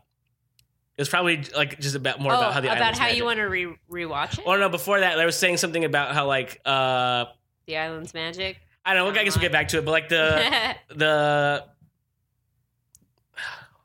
it 0.97 1.01
was 1.01 1.09
probably 1.11 1.43
like 1.57 1.79
just 1.81 1.95
about 1.95 2.21
more 2.21 2.33
oh, 2.33 2.37
about 2.39 2.53
how 2.55 2.61
the 2.61 2.73
about 2.75 2.97
how 2.99 3.09
you 3.09 3.25
want 3.25 3.39
to 3.39 3.45
re- 3.45 3.77
rewatch 3.91 4.39
it. 4.39 4.45
Oh 4.47 4.57
no! 4.57 4.69
Before 4.69 5.01
that, 5.01 5.19
I 5.19 5.25
was 5.27 5.37
saying 5.37 5.57
something 5.59 5.85
about 5.85 6.15
how 6.15 6.27
like 6.27 6.61
uh, 6.67 7.27
the 7.67 7.77
island's 7.79 8.13
magic. 8.15 8.59
I 8.85 8.95
don't 8.95 9.13
know. 9.15 9.21
I 9.21 9.25
guess 9.25 9.35
we'll 9.37 9.43
get 9.43 9.53
back 9.53 9.69
to 9.69 9.79
it, 9.79 9.85
but 9.85 9.91
like 9.91 10.09
the 10.09 10.75
the 10.95 11.65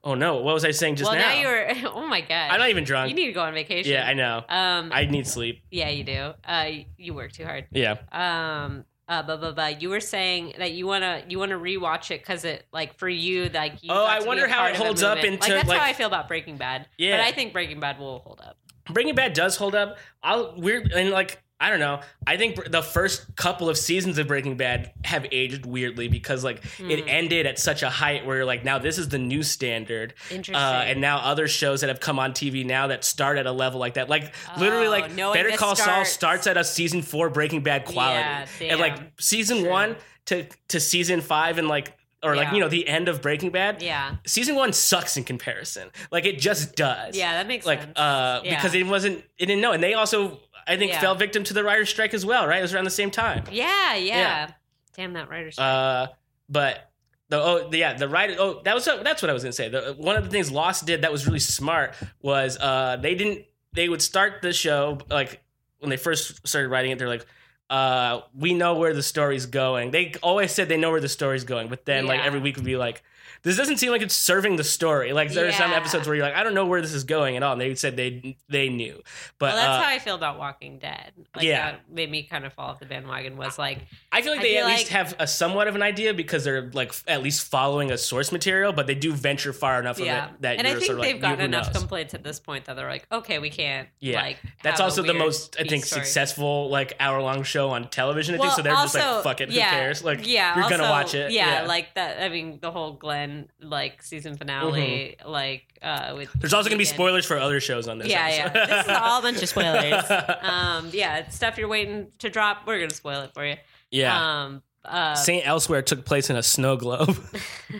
oh 0.03 0.15
no, 0.15 0.36
what 0.38 0.53
was 0.53 0.63
I 0.65 0.71
saying 0.71 0.95
just 0.95 1.10
well, 1.12 1.19
now? 1.19 1.29
now 1.29 1.39
you're. 1.41 1.65
Oh 1.95 2.08
my 2.08 2.21
god, 2.21 2.51
I'm 2.51 2.60
not 2.60 2.69
even 2.69 2.84
drunk. 2.84 3.10
You 3.10 3.15
need 3.15 3.27
to 3.27 3.34
go 3.34 3.41
on 3.41 3.53
vacation. 3.53 3.91
yeah, 3.91 4.05
I 4.05 4.13
know. 4.13 4.38
Um. 4.47 4.91
I 4.93 5.05
need 5.05 5.27
sleep. 5.27 5.62
yeah, 5.71 5.89
you 5.89 6.03
do. 6.03 6.34
Uh, 6.45 6.69
you 6.97 7.13
work 7.13 7.31
too 7.31 7.45
hard. 7.45 7.65
Yeah. 7.71 7.95
Um. 8.12 8.86
Uh, 9.08 9.21
blah, 9.21 9.38
blah, 9.38 9.51
blah. 9.51 9.67
You 9.67 9.89
were 9.89 9.99
saying 9.99 10.53
that 10.58 10.71
you 10.71 10.88
wanna 10.88 11.23
you 11.29 11.38
wanna 11.38 11.60
rewatch 11.60 12.10
it 12.10 12.21
because 12.21 12.43
it 12.43 12.65
like 12.73 12.97
for 12.97 13.08
you 13.08 13.49
like. 13.49 13.84
You 13.84 13.91
Oh, 13.91 14.03
I 14.03 14.21
wonder 14.23 14.47
how 14.47 14.65
it 14.65 14.75
holds 14.75 15.03
up 15.03 15.19
into, 15.19 15.39
like 15.41 15.51
that's 15.51 15.69
like- 15.69 15.79
how 15.79 15.86
I 15.86 15.93
feel 15.93 16.08
about 16.08 16.27
Breaking 16.27 16.58
Bad. 16.58 16.88
Yeah. 16.97 17.17
but 17.17 17.23
I 17.23 17.31
think 17.31 17.53
Breaking 17.53 17.79
Bad 17.79 17.99
will 17.99 18.19
hold 18.19 18.41
up. 18.43 18.58
Breaking 18.91 19.13
Bad 19.13 19.34
does 19.34 19.58
hold 19.58 19.75
up. 19.75 19.97
I'll 20.23 20.55
weird 20.60 20.91
and 20.91 21.12
like 21.12 21.39
I 21.57 21.69
don't 21.69 21.79
know. 21.79 22.01
I 22.27 22.35
think 22.35 22.69
the 22.69 22.81
first 22.83 23.33
couple 23.37 23.69
of 23.69 23.77
seasons 23.77 24.17
of 24.17 24.27
Breaking 24.27 24.57
Bad 24.57 24.91
have 25.05 25.25
aged 25.31 25.65
weirdly 25.65 26.09
because 26.09 26.43
like 26.43 26.61
it 26.79 26.99
Hmm. 27.03 27.07
ended 27.09 27.45
at 27.45 27.57
such 27.59 27.81
a 27.81 27.89
height 27.89 28.25
where 28.25 28.37
you're 28.37 28.45
like 28.45 28.65
now 28.65 28.77
this 28.77 28.97
is 28.97 29.07
the 29.07 29.17
new 29.17 29.41
standard. 29.41 30.13
Interesting. 30.29 30.55
Uh, 30.55 30.83
and 30.85 30.99
now 30.99 31.17
other 31.19 31.47
shows 31.47 31.79
that 31.81 31.87
have 31.87 32.01
come 32.01 32.19
on 32.19 32.33
TV 32.33 32.65
now 32.65 32.87
that 32.87 33.05
start 33.05 33.37
at 33.37 33.45
a 33.45 33.51
level 33.53 33.79
like 33.79 33.93
that, 33.93 34.09
like 34.09 34.33
literally, 34.57 34.87
Oh, 34.87 34.91
like 34.91 35.15
Better 35.15 35.51
Call 35.57 35.75
Saul 35.77 35.85
starts. 36.05 36.09
starts 36.11 36.47
at 36.47 36.57
a 36.57 36.63
season 36.65 37.01
four 37.01 37.29
Breaking 37.29 37.61
Bad 37.61 37.85
quality, 37.85 38.19
Yeah, 38.59 38.71
and 38.71 38.79
like 38.81 38.97
season 39.19 39.59
True. 39.61 39.69
one 39.69 39.95
to 40.25 40.45
to 40.67 40.79
season 40.81 41.21
five, 41.21 41.57
and 41.57 41.69
like 41.69 41.93
or 42.21 42.35
like 42.35 42.51
you 42.51 42.59
know 42.59 42.67
the 42.67 42.85
end 42.87 43.07
of 43.07 43.21
Breaking 43.21 43.51
Bad. 43.51 43.81
yeah. 43.81 44.15
Season 44.27 44.55
one 44.55 44.73
sucks 44.73 45.15
in 45.15 45.23
comparison. 45.23 45.89
Like 46.11 46.25
it 46.25 46.37
just 46.37 46.75
does. 46.75 47.15
Yeah, 47.15 47.33
that 47.37 47.47
makes 47.47 47.65
like 47.65 47.81
sense. 47.81 47.97
uh 47.97 48.41
Yeah. 48.43 48.55
because 48.55 48.73
it 48.75 48.85
wasn't 48.85 49.23
it 49.37 49.45
didn't 49.45 49.61
know, 49.61 49.71
and 49.71 49.81
they 49.81 49.93
also 49.93 50.41
I 50.67 50.78
think 50.78 50.91
Yeah. 50.91 50.99
fell 51.01 51.15
victim 51.15 51.43
to 51.45 51.54
the 51.54 51.63
writer's 51.63 51.89
strike 51.89 52.13
as 52.13 52.25
well. 52.25 52.47
Right, 52.47 52.60
it 52.60 52.62
was 52.62 52.73
around 52.73 52.86
the 52.86 52.89
same 52.91 53.12
time. 53.12 53.43
Yeah, 53.51 53.95
yeah. 53.95 54.17
Yeah. 54.17 54.51
Damn 54.95 55.13
that 55.13 55.30
writer's 55.30 55.56
strike. 55.56 55.65
Uh, 55.67 56.08
but 56.49 56.91
the 57.30 57.38
oh 57.41 57.69
the, 57.69 57.78
yeah 57.80 57.93
the 57.93 58.08
writer 58.08 58.36
oh 58.39 58.62
that 58.65 58.75
was 58.75 58.86
that's 58.86 59.21
what 59.21 59.30
I 59.30 59.34
was 59.34 59.43
gonna 59.43 59.54
say. 59.54 59.69
The, 59.69 59.95
one 59.97 60.15
of 60.15 60.23
the 60.23 60.30
things 60.30 60.51
Lost 60.51 60.86
did 60.86 61.01
that 61.01 61.12
was 61.12 61.25
really 61.25 61.39
smart 61.39 61.95
was 62.21 62.58
uh 62.60 62.97
they 63.01 63.15
didn't 63.15 63.45
they 63.73 63.89
would 63.89 64.01
start 64.01 64.41
the 64.41 64.54
show 64.54 64.99
like 65.10 65.43
when 65.80 65.89
they 65.89 65.97
first 65.97 66.47
started 66.47 66.69
writing 66.69 66.91
it 66.91 66.99
they're 66.99 67.08
like 67.10 67.25
uh 67.69 68.21
we 68.36 68.54
know 68.54 68.75
where 68.75 68.93
the 68.93 69.04
story's 69.04 69.47
going. 69.47 69.91
They 69.91 70.13
always 70.21 70.51
said 70.51 70.69
they 70.69 70.78
know 70.78 70.91
where 70.91 71.01
the 71.01 71.10
story's 71.10 71.43
going, 71.43 71.67
but 71.67 71.84
then 71.86 72.06
like 72.06 72.21
every 72.21 72.39
week 72.39 72.56
would 72.58 72.65
be 72.65 72.78
like. 72.78 73.04
This 73.45 73.58
doesn't 73.58 73.77
seem 73.77 73.91
like 73.91 74.01
it's 74.01 74.15
serving 74.15 74.55
the 74.55 74.63
story. 74.63 75.13
Like 75.13 75.31
there 75.31 75.47
are 75.47 75.51
some 75.51 75.71
episodes 75.71 76.08
where 76.08 76.15
you're 76.15 76.25
like, 76.25 76.36
I 76.36 76.43
don't 76.43 76.55
know 76.55 76.65
where 76.65 76.81
this 76.81 76.93
is 76.93 77.03
going 77.03 77.38
at 77.38 77.43
all. 77.43 77.53
And 77.53 77.62
they 77.62 77.75
said 77.75 77.95
they 77.95 78.36
they 78.49 78.69
knew, 78.69 79.01
but 79.38 79.53
well, 79.53 79.55
that's 79.55 79.67
uh, 79.67 79.88
how 79.88 79.89
I 79.93 79.99
feel 79.99 80.15
about 80.15 80.39
Walking 80.39 80.79
Dead. 80.79 81.12
Like, 81.36 81.45
Yeah. 81.45 81.71
that 81.73 81.89
made 81.91 82.10
me 82.10 82.23
kind 82.23 82.43
of 82.43 82.53
fall 82.53 82.71
off 82.71 82.79
the 82.79 82.88
bandwagon. 82.88 83.38
Was 83.38 83.60
like, 83.60 83.86
I 84.12 84.23
feel 84.23 84.31
like 84.31 84.39
I 84.39 84.43
they 84.43 84.53
feel 84.55 84.65
at 84.65 84.77
least 84.77 84.88
have 84.89 85.15
a 85.19 85.27
somewhat 85.27 85.67
of 85.67 85.75
an 85.75 85.84
idea 85.84 86.15
because 86.15 86.43
they're 86.43 86.71
like 86.73 86.89
f- 86.89 87.03
at 87.08 87.21
least 87.21 87.47
following 87.47 87.91
a 87.91 87.97
source 87.99 88.31
material, 88.31 88.73
but 88.73 88.88
they 88.88 88.95
do 88.95 89.13
venture 89.13 89.53
far 89.53 89.79
enough 89.79 89.99
yeah, 89.99 90.25
of 90.25 90.31
it 90.34 90.41
that 90.41 90.58
and 90.58 90.67
I 90.67 90.71
think 90.71 90.86
sort 90.86 90.97
of 90.97 91.03
they've 91.03 91.13
like, 91.15 91.21
gotten 91.21 91.45
enough 91.45 91.67
knows? 91.67 91.77
complaints 91.77 92.13
at 92.15 92.23
this 92.23 92.39
point 92.39 92.65
that 92.65 92.75
they're 92.75 92.89
like, 92.89 93.05
okay, 93.12 93.38
we 93.38 93.51
can't. 93.51 93.88
Yeah. 93.99 94.21
like 94.21 94.38
That's 94.63 94.79
also 94.81 95.03
the 95.03 95.13
most 95.13 95.55
I 95.60 95.65
think 95.65 95.86
story. 95.86 96.03
successful 96.03 96.69
like 96.69 96.95
hour 96.99 97.21
long 97.21 97.43
show 97.43 97.69
on 97.69 97.89
television. 97.89 98.34
I 98.34 98.38
think 98.39 98.47
Well, 98.47 98.55
so. 98.55 98.62
They're 98.63 98.73
just 98.73 98.95
like 98.95 99.23
fuck 99.23 99.41
it, 99.41 99.51
yeah, 99.51 99.65
who 99.69 99.75
cares? 99.75 100.03
Like 100.03 100.27
yeah, 100.27 100.60
you're 100.60 100.69
gonna 100.69 100.89
watch 100.89 101.13
it. 101.13 101.31
Yeah, 101.31 101.65
like 101.67 101.93
that. 101.93 102.23
I 102.23 102.29
mean, 102.29 102.58
the 102.60 102.71
whole 102.71 102.93
Glenn 102.93 103.34
like 103.61 104.01
season 104.03 104.37
finale, 104.37 105.17
like 105.25 105.63
uh, 105.81 106.13
with 106.15 106.31
there's 106.33 106.53
also 106.53 106.69
gonna 106.69 106.77
be 106.77 106.85
spoilers 106.85 107.25
for 107.25 107.37
other 107.37 107.59
shows 107.59 107.87
on 107.87 107.97
this. 107.99 108.07
Yeah, 108.07 108.27
yeah. 108.29 108.49
This 108.49 108.85
is 108.85 108.91
all 108.91 109.19
a 109.19 109.21
bunch 109.21 109.41
of 109.41 109.49
spoilers. 109.49 110.03
um, 110.41 110.89
yeah, 110.93 111.17
it's 111.19 111.35
stuff 111.35 111.57
you're 111.57 111.67
waiting 111.67 112.07
to 112.19 112.29
drop. 112.29 112.65
We're 112.67 112.79
gonna 112.79 112.93
spoil 112.93 113.21
it 113.21 113.33
for 113.33 113.45
you. 113.45 113.55
yeah. 113.91 114.43
Um, 114.43 114.63
uh, 114.83 115.15
Saint 115.15 115.47
Elsewhere 115.47 115.81
took 115.81 116.05
place 116.05 116.29
in 116.29 116.35
a 116.35 116.43
snow 116.43 116.77
globe. 116.77 117.09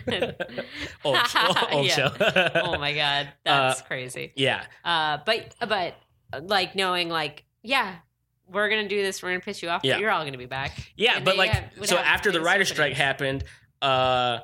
old 1.04 1.16
old 1.70 1.86
show. 1.90 2.10
oh 2.54 2.78
my 2.78 2.94
god, 2.94 3.28
that's 3.44 3.82
crazy. 3.82 4.32
yeah. 4.36 4.64
Uh, 4.84 5.18
but 5.24 5.54
but 5.68 5.94
like 6.42 6.74
knowing 6.74 7.08
like 7.08 7.44
yeah, 7.62 7.96
we're 8.48 8.68
gonna 8.68 8.88
do 8.88 9.02
this. 9.02 9.22
We're 9.22 9.30
gonna 9.30 9.40
piss 9.40 9.62
you 9.62 9.68
off. 9.68 9.82
Yeah. 9.84 9.94
But 9.94 10.00
you're 10.00 10.10
all 10.10 10.24
gonna 10.24 10.38
be 10.38 10.46
back. 10.46 10.72
Yeah, 10.96 11.16
And 11.16 11.24
but 11.24 11.36
like 11.36 11.50
have- 11.50 11.86
so 11.86 11.96
after 11.96 12.32
the 12.32 12.38
great 12.40 12.46
writer's 12.46 12.70
strike 12.70 12.94
happened, 12.94 13.44
uh 13.82 14.38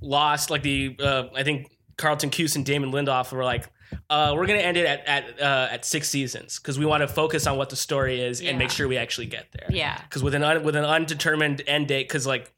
lost 0.00 0.50
like 0.50 0.62
the 0.62 0.96
uh 1.00 1.24
I 1.34 1.42
think 1.42 1.70
Carlton 1.96 2.30
Cuse 2.30 2.56
and 2.56 2.64
Damon 2.64 2.92
Lindelof 2.92 3.32
were 3.32 3.42
like, 3.44 3.68
uh, 4.08 4.32
we're 4.36 4.46
gonna 4.46 4.60
end 4.60 4.76
it 4.76 4.86
at 4.86 5.04
at 5.06 5.40
uh, 5.40 5.68
at 5.72 5.84
six 5.84 6.08
seasons 6.08 6.58
because 6.58 6.78
we 6.78 6.86
want 6.86 7.00
to 7.00 7.08
focus 7.08 7.46
on 7.46 7.56
what 7.58 7.70
the 7.70 7.76
story 7.76 8.20
is 8.20 8.40
and 8.40 8.56
make 8.58 8.70
sure 8.70 8.86
we 8.86 8.96
actually 8.96 9.26
get 9.26 9.46
there. 9.52 9.66
Yeah. 9.70 10.00
Because 10.02 10.22
with 10.22 10.34
an 10.34 10.44
un, 10.44 10.62
with 10.62 10.76
an 10.76 10.84
undetermined 10.84 11.62
end 11.66 11.88
date, 11.88 12.06
because 12.08 12.26
like, 12.26 12.52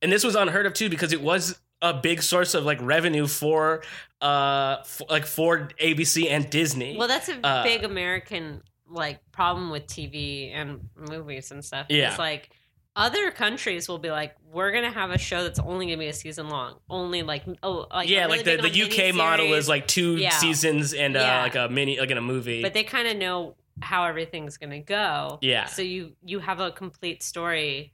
and 0.00 0.10
this 0.10 0.24
was 0.24 0.34
unheard 0.34 0.64
of 0.66 0.72
too 0.74 0.88
because 0.88 1.12
it 1.12 1.20
was 1.20 1.58
a 1.82 1.92
big 1.92 2.22
source 2.22 2.54
of 2.54 2.64
like 2.64 2.80
revenue 2.80 3.26
for 3.26 3.82
uh 4.20 4.76
f- 4.80 5.02
like 5.10 5.26
for 5.26 5.68
ABC 5.80 6.30
and 6.30 6.48
Disney. 6.48 6.96
Well, 6.96 7.08
that's 7.08 7.28
a 7.28 7.44
Uh, 7.46 7.62
big 7.64 7.84
American 7.84 8.62
like 8.88 9.20
problem 9.32 9.70
with 9.70 9.86
TV 9.86 10.52
and 10.54 10.88
movies 10.96 11.50
and 11.50 11.64
stuff. 11.64 11.86
Yeah. 11.88 12.10
It's 12.10 12.18
like 12.18 12.50
other 12.94 13.30
countries 13.30 13.88
will 13.88 13.98
be 13.98 14.10
like, 14.10 14.34
we're 14.52 14.70
gonna 14.72 14.90
have 14.90 15.10
a 15.10 15.18
show 15.18 15.42
that's 15.44 15.58
only 15.58 15.86
gonna 15.86 15.96
be 15.98 16.08
a 16.08 16.12
season 16.12 16.48
long, 16.48 16.76
only 16.90 17.22
like 17.22 17.44
oh, 17.62 17.86
like 17.90 18.08
yeah, 18.08 18.26
really 18.26 18.38
like 18.38 18.44
the, 18.44 18.68
the 18.68 19.08
UK 19.10 19.14
model 19.14 19.54
is 19.54 19.68
like 19.68 19.86
two 19.88 20.16
Yeah. 20.16 20.30
seasons 20.30 20.92
and 20.92 21.16
uh, 21.16 21.40
like 21.42 21.54
a 21.54 21.68
mini 21.70 21.98
like 21.98 22.10
in 22.10 22.18
a 22.18 22.22
movie. 22.22 22.60
but 22.62 22.74
they 22.74 22.84
kind 22.84 23.08
of 23.08 23.16
know 23.16 23.56
how 23.80 24.04
everything's 24.04 24.58
gonna 24.58 24.80
go. 24.80 25.38
Yeah. 25.40 25.64
So 25.66 25.80
you 25.82 26.12
you 26.24 26.38
have 26.40 26.60
a 26.60 26.70
complete 26.70 27.22
story 27.22 27.92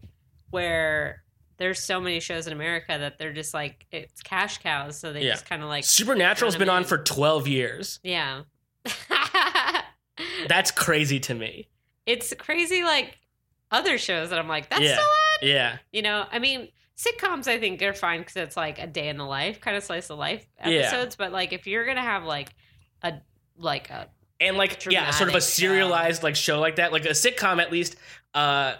where 0.51 1.23
there's 1.59 1.79
so 1.83 2.01
many 2.01 2.21
shows 2.21 2.47
in 2.47 2.53
America 2.53 2.97
that 2.99 3.19
they're 3.19 3.33
just 3.33 3.55
like 3.55 3.87
it's 3.93 4.21
cash 4.23 4.59
cows, 4.59 4.99
so 4.99 5.13
they 5.13 5.25
Yeah. 5.25 5.33
just 5.33 5.47
kind 5.47 5.63
of 5.63 5.69
like 5.69 5.85
Supernatural's 5.85 6.57
been 6.57 6.69
on 6.69 6.83
for 6.85 6.99
12 6.99 7.47
years. 7.47 8.01
yeah. 8.03 8.43
That's 10.49 10.71
crazy 10.73 11.21
to 11.21 11.35
me. 11.35 11.69
it's 12.07 12.35
crazy 12.39 12.83
like 12.83 13.17
other 13.71 13.99
shows 13.99 14.31
that 14.31 14.39
I'm 14.39 14.49
like 14.49 14.69
that's 14.71 14.83
Yeah. 14.83 14.95
still 14.95 15.05
on. 15.05 15.49
Yeah. 15.49 15.77
You 15.93 16.03
know, 16.03 16.25
I 16.31 16.39
mean, 16.39 16.69
sitcoms 16.97 17.47
I 17.47 17.59
think 17.59 17.81
are 17.83 17.95
fine 17.95 18.21
because 18.21 18.37
it's 18.37 18.57
like 18.57 18.79
a 18.79 18.87
day 18.87 19.09
in 19.09 19.17
the 19.19 19.25
life, 19.27 19.61
kind 19.61 19.77
of 19.77 19.83
slice 19.85 20.11
of 20.11 20.19
life 20.19 20.47
Yeah. 20.59 20.79
episodes. 20.81 21.17
But 21.17 21.33
like 21.33 21.53
if 21.53 21.67
you're 21.67 21.87
gonna 21.87 22.03
have 22.03 22.25
like 22.25 22.49
a 23.03 23.15
like 23.57 23.91
a 23.91 24.09
And 24.41 24.57
like 24.57 24.85
yeah, 24.91 25.11
sort 25.11 25.29
of 25.31 25.35
a 25.37 25.41
show. 25.41 25.45
serialized 25.47 26.23
like 26.23 26.37
show 26.37 26.61
like 26.61 26.77
that, 26.77 26.93
like 26.93 27.05
a 27.05 27.11
sitcom 27.11 27.61
at 27.61 27.71
least 27.73 27.97
uh 28.35 28.75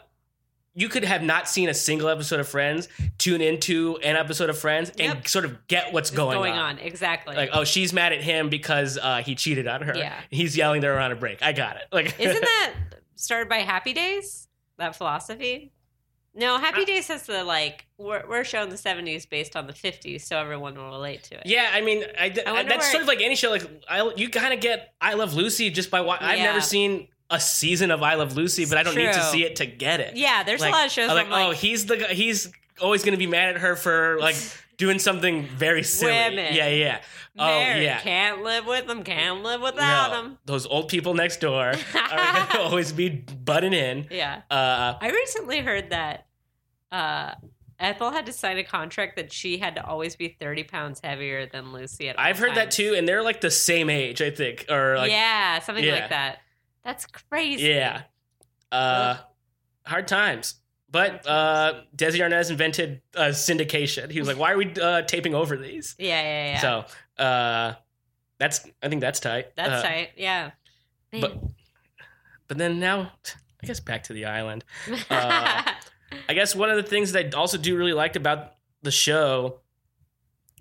you 0.75 0.89
could 0.89 1.05
have 1.05 1.23
not 1.25 1.49
seen 1.49 1.69
a 1.69 1.75
single 1.75 2.09
episode 2.09 2.39
of 2.39 2.47
Friends, 2.49 2.87
tune 3.19 3.41
into 3.41 3.97
an 4.05 4.15
episode 4.15 4.49
of 4.49 4.57
Friends 4.57 4.91
and 4.91 5.01
Yep. 5.15 5.27
sort 5.29 5.45
of 5.45 5.67
get 5.67 5.93
what's 5.93 6.11
is 6.11 6.17
going, 6.17 6.53
on. 6.53 6.79
exactly. 6.79 7.35
Like, 7.35 7.51
oh, 7.53 7.65
she's 7.65 7.93
mad 7.93 8.13
at 8.13 8.23
him 8.23 8.49
because 8.49 8.97
uh, 8.97 9.17
he 9.23 9.35
cheated 9.35 9.67
on 9.67 9.83
her. 9.83 9.97
Yeah. 9.97 10.15
He's 10.31 10.57
yelling 10.57 10.81
there 10.81 10.95
around 10.97 11.11
a 11.11 11.17
break. 11.17 11.43
I 11.43 11.53
got 11.53 11.77
it. 11.79 11.83
Like 11.91 12.15
Isn't 12.21 12.41
that 12.45 12.75
started 13.17 13.49
by 13.49 13.59
Happy 13.59 13.93
Days? 13.93 14.47
That 14.79 14.97
philosophy? 14.97 15.73
No, 16.35 16.59
Happy 16.59 16.83
uh, 16.83 16.87
Days 16.87 17.09
has 17.09 17.25
the 17.25 17.43
like 17.43 17.87
we're 17.99 18.25
we're 18.29 18.45
showing 18.45 18.71
the 18.71 18.77
seventies 18.77 19.27
based 19.27 19.57
on 19.57 19.67
the 19.67 19.73
fifties, 19.73 20.25
so 20.25 20.39
everyone 20.39 20.77
will 20.77 20.91
relate 20.91 21.25
to 21.25 21.35
it. 21.35 21.43
Yeah, 21.47 21.69
I 21.73 21.81
mean, 21.81 22.05
I, 22.19 22.33
I 22.47 22.53
wonder 22.53 22.69
that's 22.71 22.91
sort 22.91 23.03
of 23.03 23.09
like 23.09 23.21
any 23.21 23.35
show. 23.35 23.51
Like, 23.51 23.69
I, 23.89 24.13
you 24.17 24.29
kind 24.31 24.55
of 24.55 24.61
get 24.61 24.95
I 25.01 25.15
Love 25.15 25.35
Lucy 25.35 25.71
just 25.71 25.91
by 25.91 26.01
watching. 26.01 26.29
I've 26.29 26.39
never 26.39 26.61
seen 26.61 27.09
a 27.29 27.41
season 27.41 27.91
of 27.91 28.03
I 28.03 28.15
Love 28.15 28.37
Lucy, 28.37 28.67
but 28.67 28.79
I 28.79 28.85
don't 28.85 28.95
need 28.95 29.13
to 29.13 29.23
see 29.25 29.45
it 29.45 29.57
to 29.57 29.67
get 29.67 30.01
it. 30.01 30.17
Yeah, 30.17 30.45
there's 30.45 30.61
like, 30.61 30.73
a 30.73 30.77
lot 30.77 30.87
of 30.87 30.93
shows 30.93 31.09
where 31.09 31.25
like, 31.25 31.29
oh, 31.31 31.51
he's 31.51 31.87
the 31.87 31.97
he's 31.97 32.53
always 32.81 33.03
going 33.03 33.15
to 33.15 33.19
be 33.19 33.27
mad 33.27 33.57
at 33.57 33.61
her 33.61 33.75
for 33.75 34.19
like 34.21 34.37
doing 34.79 34.99
something 34.99 35.47
very 35.47 35.83
silly. 35.83 36.13
Women. 36.13 36.55
Yeah, 36.55 36.69
yeah. 36.69 37.01
Oh, 37.39 37.49
yeah. 37.49 38.01
can't 38.01 38.43
live 38.43 38.67
with 38.67 38.87
them, 38.87 39.05
can't 39.05 39.43
live 39.43 39.61
without 39.61 40.11
No, 40.11 40.23
them. 40.23 40.39
those 40.47 40.67
old 40.67 40.89
people 40.89 41.15
next 41.15 41.41
door 41.41 41.69
are 41.69 41.75
going 41.75 42.47
to 42.53 42.61
always 42.61 42.93
be 42.93 43.11
butting 43.11 43.75
in. 43.75 44.07
Yeah. 44.11 44.43
Uh, 44.51 44.95
I 45.01 45.11
recently 45.11 45.61
heard 45.61 45.91
that 45.91 46.27
uh, 46.91 47.35
Ethel 47.79 48.11
had 48.11 48.27
to 48.27 48.33
sign 48.33 48.59
a 48.59 48.65
contract 48.65 49.17
that 49.17 49.33
she 49.33 49.59
had 49.59 49.77
to 49.77 49.85
always 49.85 50.17
be 50.17 50.37
30 50.41 50.65
pounds 50.65 51.01
heavier 51.03 51.47
than 51.47 51.73
Lucy 51.73 52.09
at 52.09 52.19
all 52.19 52.25
I've 52.25 52.39
heard 52.39 52.55
that 52.57 52.71
too, 52.73 52.95
and 52.97 53.07
they're 53.07 53.23
like 53.23 53.41
the 53.41 53.51
same 53.51 53.91
age, 53.91 54.21
I 54.21 54.31
think, 54.31 54.67
or 54.69 54.97
like 54.97 55.11
yeah, 55.11 55.61
something 55.61 55.85
yeah. 55.85 55.93
like 55.93 56.11
that. 56.11 56.39
That's 56.85 57.07
crazy. 57.07 57.65
Yeah. 57.65 58.03
Uh, 58.73 59.19
hard 59.87 60.09
times. 60.09 60.55
But 60.91 61.27
uh, 61.27 61.83
Desi 61.95 62.21
Arnaz 62.21 62.51
invented 62.51 63.03
uh, 63.15 63.25
syndication. 63.27 64.11
He 64.11 64.19
was 64.21 64.29
like, 64.29 64.39
"Why 64.39 64.53
are 64.53 64.57
we 64.57 64.73
uh, 64.81 65.03
taping 65.03 65.35
over 65.35 65.57
these?" 65.57 65.95
Yeah, 65.99 66.21
yeah, 66.23 66.47
yeah. 66.53 66.61
So 67.19 67.23
uh, 67.23 67.75
that's 68.39 68.67
I 68.83 68.89
think 68.89 69.01
that's 69.03 69.21
tight. 69.21 69.55
That's 69.57 69.85
Uh, 69.85 69.89
tight. 69.89 70.11
Yeah. 70.17 70.51
but- 71.13 71.37
But 72.49 72.57
then 72.57 72.81
now, 72.81 73.13
I 73.63 73.67
guess 73.67 73.81
back 73.81 74.05
to 74.05 74.15
the 74.15 74.25
island. 74.25 74.65
uh, 75.11 75.63
I 76.29 76.33
guess 76.35 76.55
one 76.57 76.71
of 76.71 76.77
the 76.77 76.83
things 76.83 77.13
that 77.13 77.35
I 77.35 77.39
also 77.39 77.59
do 77.59 77.77
really 77.77 77.93
liked 77.93 78.17
about 78.17 78.55
the 78.83 78.91
show 78.91 79.61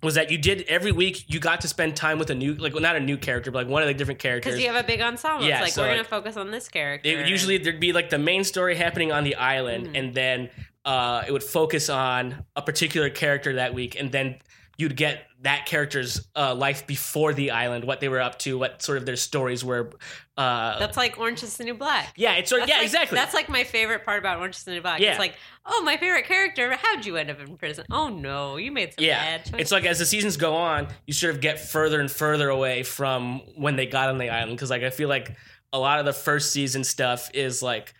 was 0.03 0.15
that 0.15 0.31
you 0.31 0.37
did 0.37 0.63
every 0.67 0.91
week. 0.91 1.25
You 1.27 1.39
got 1.39 1.61
to 1.61 1.67
spend 1.67 1.95
time 1.95 2.19
with 2.19 2.29
a 2.29 2.35
new, 2.35 2.53
like 2.53 2.73
well, 2.73 2.81
not 2.81 2.95
a 2.95 2.99
new 2.99 3.17
character, 3.17 3.51
but 3.51 3.65
like 3.65 3.67
one 3.71 3.81
of 3.81 3.87
the 3.87 3.93
different 3.93 4.19
characters. 4.19 4.51
Because 4.53 4.63
you 4.63 4.71
have 4.71 4.83
a 4.83 4.87
big 4.87 5.01
ensemble. 5.01 5.45
Yeah, 5.45 5.55
it's 5.55 5.61
like 5.63 5.73
so, 5.73 5.81
we're 5.81 5.89
like, 5.89 5.97
gonna 5.97 6.07
focus 6.07 6.37
on 6.37 6.51
this 6.51 6.67
character. 6.69 7.09
It, 7.09 7.27
usually 7.27 7.57
there'd 7.57 7.79
be 7.79 7.93
like 7.93 8.09
the 8.09 8.17
main 8.19 8.43
story 8.43 8.75
happening 8.75 9.11
on 9.11 9.23
the 9.23 9.35
island, 9.35 9.87
Mhm. 9.87 9.99
and 9.99 10.13
then 10.13 10.49
uh, 10.85 11.23
it 11.27 11.31
would 11.31 11.43
focus 11.43 11.89
on 11.89 12.45
a 12.55 12.61
particular 12.61 13.09
character 13.09 13.55
that 13.55 13.73
week, 13.73 13.99
and 13.99 14.11
then 14.11 14.37
you'd 14.77 14.95
get 14.95 15.26
that 15.41 15.67
character's 15.67 16.27
uh, 16.35 16.55
life 16.55 16.87
before 16.87 17.31
the 17.33 17.51
island, 17.51 17.83
what 17.85 17.99
they 17.99 18.09
were 18.09 18.19
up 18.19 18.39
to, 18.39 18.57
what 18.57 18.81
sort 18.81 18.97
of 18.97 19.05
their 19.05 19.15
stories 19.15 19.63
were. 19.63 19.91
Uh, 20.35 20.79
That's 20.79 20.97
like 20.97 21.19
Orange 21.19 21.43
is 21.43 21.55
the 21.57 21.63
New 21.63 21.75
Black. 21.75 22.11
yeah, 22.15 22.33
it's 22.35 22.49
sort 22.49 22.61
That's 22.61 22.69
yeah, 22.71 22.77
like- 22.77 22.85
exactly. 22.85 23.15
That's 23.15 23.33
like 23.35 23.47
my 23.47 23.63
favorite 23.63 24.03
part 24.03 24.17
about 24.19 24.39
Orange 24.39 24.55
is 24.55 24.63
the 24.63 24.71
New 24.71 24.81
Black. 24.81 24.99
Yeah. 24.99 25.11
It's 25.11 25.19
like, 25.19 25.35
oh, 25.65 25.83
my 25.83 25.95
favorite 25.97 26.25
character. 26.25 26.75
How'd 26.81 27.05
you 27.05 27.17
end 27.17 27.29
up 27.29 27.39
in 27.39 27.55
prison? 27.57 27.85
Oh 27.91 28.09
no, 28.09 28.57
you 28.57 28.71
made 28.71 28.93
some 28.95 29.03
yeah, 29.05 29.23
bad 29.37 29.45
choices. 29.45 29.59
it's 29.59 29.71
like 29.71 29.85
as 29.85 29.99
the 29.99 30.05
seasons 30.07 30.37
go 30.37 30.55
on, 30.55 30.87
you 31.05 31.13
sort 31.13 31.35
of 31.35 31.41
get 31.41 31.59
further 31.59 31.99
and 31.99 32.09
further 32.09 32.49
away 32.49 32.81
from 32.83 33.41
when 33.55 33.75
they 33.75 33.85
got 33.85 34.09
on 34.09 34.17
the 34.17 34.29
island 34.29 34.57
because, 34.57 34.71
like, 34.71 34.81
I 34.83 34.89
feel 34.89 35.09
like 35.09 35.35
a 35.71 35.77
lot 35.79 35.99
of 35.99 36.05
the 36.05 36.13
first 36.13 36.51
season 36.51 36.83
stuff 36.83 37.29
is 37.35 37.61
like 37.61 37.93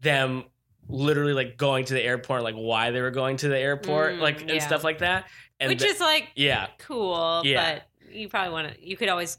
them 0.00 0.44
literally 0.88 1.32
like 1.32 1.56
going 1.56 1.84
to 1.86 1.94
the 1.94 2.02
airport, 2.02 2.42
like 2.42 2.54
why 2.56 2.90
they 2.90 3.00
were 3.00 3.10
going 3.10 3.36
to 3.38 3.48
the 3.48 3.58
airport, 3.58 4.14
Mm, 4.16 4.20
like 4.20 4.40
and 4.42 4.50
yeah. 4.50 4.58
stuff 4.66 4.84
like 4.84 4.98
that. 4.98 5.26
And 5.62 5.70
Which 5.70 5.82
is 5.84 6.00
like 6.00 6.30
yeah, 6.34 6.66
cool, 6.78 7.42
Yeah. 7.44 7.80
but 7.80 8.14
you 8.14 8.28
probably 8.28 8.52
want 8.52 8.74
to. 8.74 8.86
You 8.86 8.96
could 8.96 9.08
always. 9.08 9.38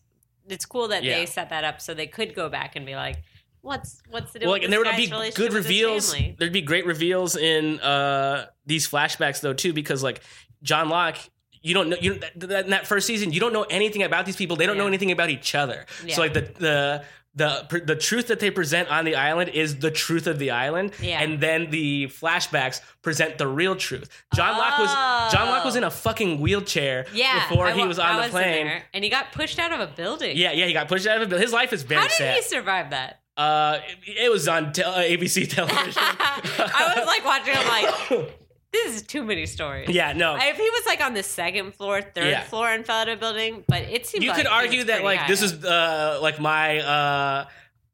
It's 0.49 0.65
cool 0.65 0.89
that 0.89 1.03
Yeah. 1.03 1.19
they 1.19 1.25
set 1.25 1.49
that 1.51 1.63
up 1.63 1.79
so 1.79 1.93
they 1.93 2.07
could 2.07 2.33
go 2.35 2.49
back 2.49 2.75
and 2.75 2.85
be 2.85 2.95
like, 2.95 3.17
"What's 3.61 4.01
what's 4.09 4.33
the 4.33 4.39
deal?" 4.39 4.47
well, 4.47 4.55
like, 4.55 4.63
and 4.63 4.73
there 4.73 4.79
would 4.79 4.95
be 4.95 5.07
good 5.31 5.53
reveals. 5.53 6.13
There'd 6.37 6.51
be 6.51 6.61
great 6.61 6.85
reveals 6.85 7.35
in 7.37 7.79
uh 7.79 8.47
these 8.65 8.87
flashbacks 8.89 9.41
though 9.41 9.53
too, 9.53 9.73
because 9.73 10.03
like 10.03 10.21
John 10.61 10.89
Locke. 10.89 11.17
You 11.65 11.73
don't 11.73 11.87
know 11.87 11.95
you 12.01 12.15
that, 12.15 12.37
that, 12.41 12.65
in 12.65 12.71
that 12.71 12.87
first 12.87 13.07
season. 13.07 13.31
You 13.31 13.39
don't 13.39 13.53
know 13.53 13.63
anything 13.63 14.03
about 14.03 14.25
these 14.25 14.35
people. 14.35 14.57
They 14.57 14.65
don't 14.65 14.77
know 14.77 14.85
anything 14.87 15.11
about 15.13 15.29
each 15.29 15.55
other. 15.55 15.85
Yeah. 16.05 16.15
So 16.15 16.21
like 16.21 16.33
the 16.33 16.41
the 16.59 17.05
the 17.35 17.81
the 17.85 17.95
truth 17.95 18.27
that 18.27 18.39
they 18.39 18.51
present 18.51 18.89
on 18.91 19.05
the 19.05 19.15
island 19.15 19.49
is 19.49 19.77
the 19.79 19.89
truth 19.89 20.27
of 20.27 20.37
the 20.37 20.51
island, 20.51 20.91
Yeah. 21.01 21.19
and 21.21 21.39
then 21.39 21.71
the 21.71 22.05
flashbacks 22.07 22.79
present 23.01 23.37
the 23.39 23.47
real 23.47 23.75
truth. 23.75 24.07
John 24.35 24.57
Locke 24.57 24.77
was 24.77 25.33
John 25.33 25.47
Locke 25.49 25.65
was 25.65 25.75
in 25.75 25.83
a 25.83 25.89
fucking 25.91 26.39
wheelchair 26.39 27.07
Yeah, 27.11 27.47
before 27.49 27.65
I 27.67 27.71
he 27.73 27.81
wa- 27.81 27.87
was 27.87 27.97
I 27.99 28.09
on 28.11 28.17
the 28.17 28.23
in 28.25 28.29
plane. 28.31 28.67
there, 28.67 28.83
and 28.93 29.03
he 29.03 29.09
got 29.09 29.31
pushed 29.31 29.57
out 29.57 29.71
of 29.73 29.79
a 29.79 29.87
building. 29.87 30.37
Yeah, 30.37 30.51
yeah, 30.51 30.67
he 30.67 30.73
got 30.73 30.87
pushed 30.87 31.07
out 31.07 31.17
of 31.17 31.23
a 31.23 31.25
building. 31.25 31.43
His 31.43 31.53
life 31.53 31.73
is 31.73 31.81
very 31.83 32.01
How 32.01 32.07
did 32.07 32.13
sad. 32.17 32.35
he 32.35 32.41
survive 32.43 32.91
that? 32.91 33.19
uh, 33.35 33.79
it, 34.05 34.25
it 34.25 34.31
was 34.31 34.47
on 34.47 34.71
tel- 34.71 34.93
uh, 34.93 34.99
ABC 34.99 35.49
television. 35.49 35.93
I 35.97 36.93
was 36.95 37.07
like 37.07 37.25
watching. 37.25 37.55
I'm 37.57 37.67
like, 37.67 38.29
this 38.73 38.95
is 38.95 39.01
too 39.03 39.23
many 39.23 39.45
stories. 39.45 39.87
yeah, 39.89 40.11
no. 40.13 40.35
If 40.35 40.57
he 40.57 40.69
was 40.69 40.85
like 40.85 41.01
on 41.01 41.13
the 41.13 41.23
second 41.23 41.73
floor, 41.75 42.01
third 42.01 42.25
Yeah. 42.31 42.43
floor, 42.43 42.67
and 42.69 42.85
fell 42.85 42.97
out 42.97 43.07
of 43.07 43.17
a 43.17 43.19
building, 43.19 43.63
but 43.67 43.83
it 43.83 44.05
seemed 44.05 44.23
you 44.23 44.31
like 44.31 44.39
could 44.39 44.47
argue 44.47 44.83
that 44.85 45.03
like 45.03 45.19
high 45.19 45.27
this 45.27 45.41
is 45.41 45.63
uh 45.63 46.19
like 46.21 46.39
my 46.39 46.79
uh 46.79 47.45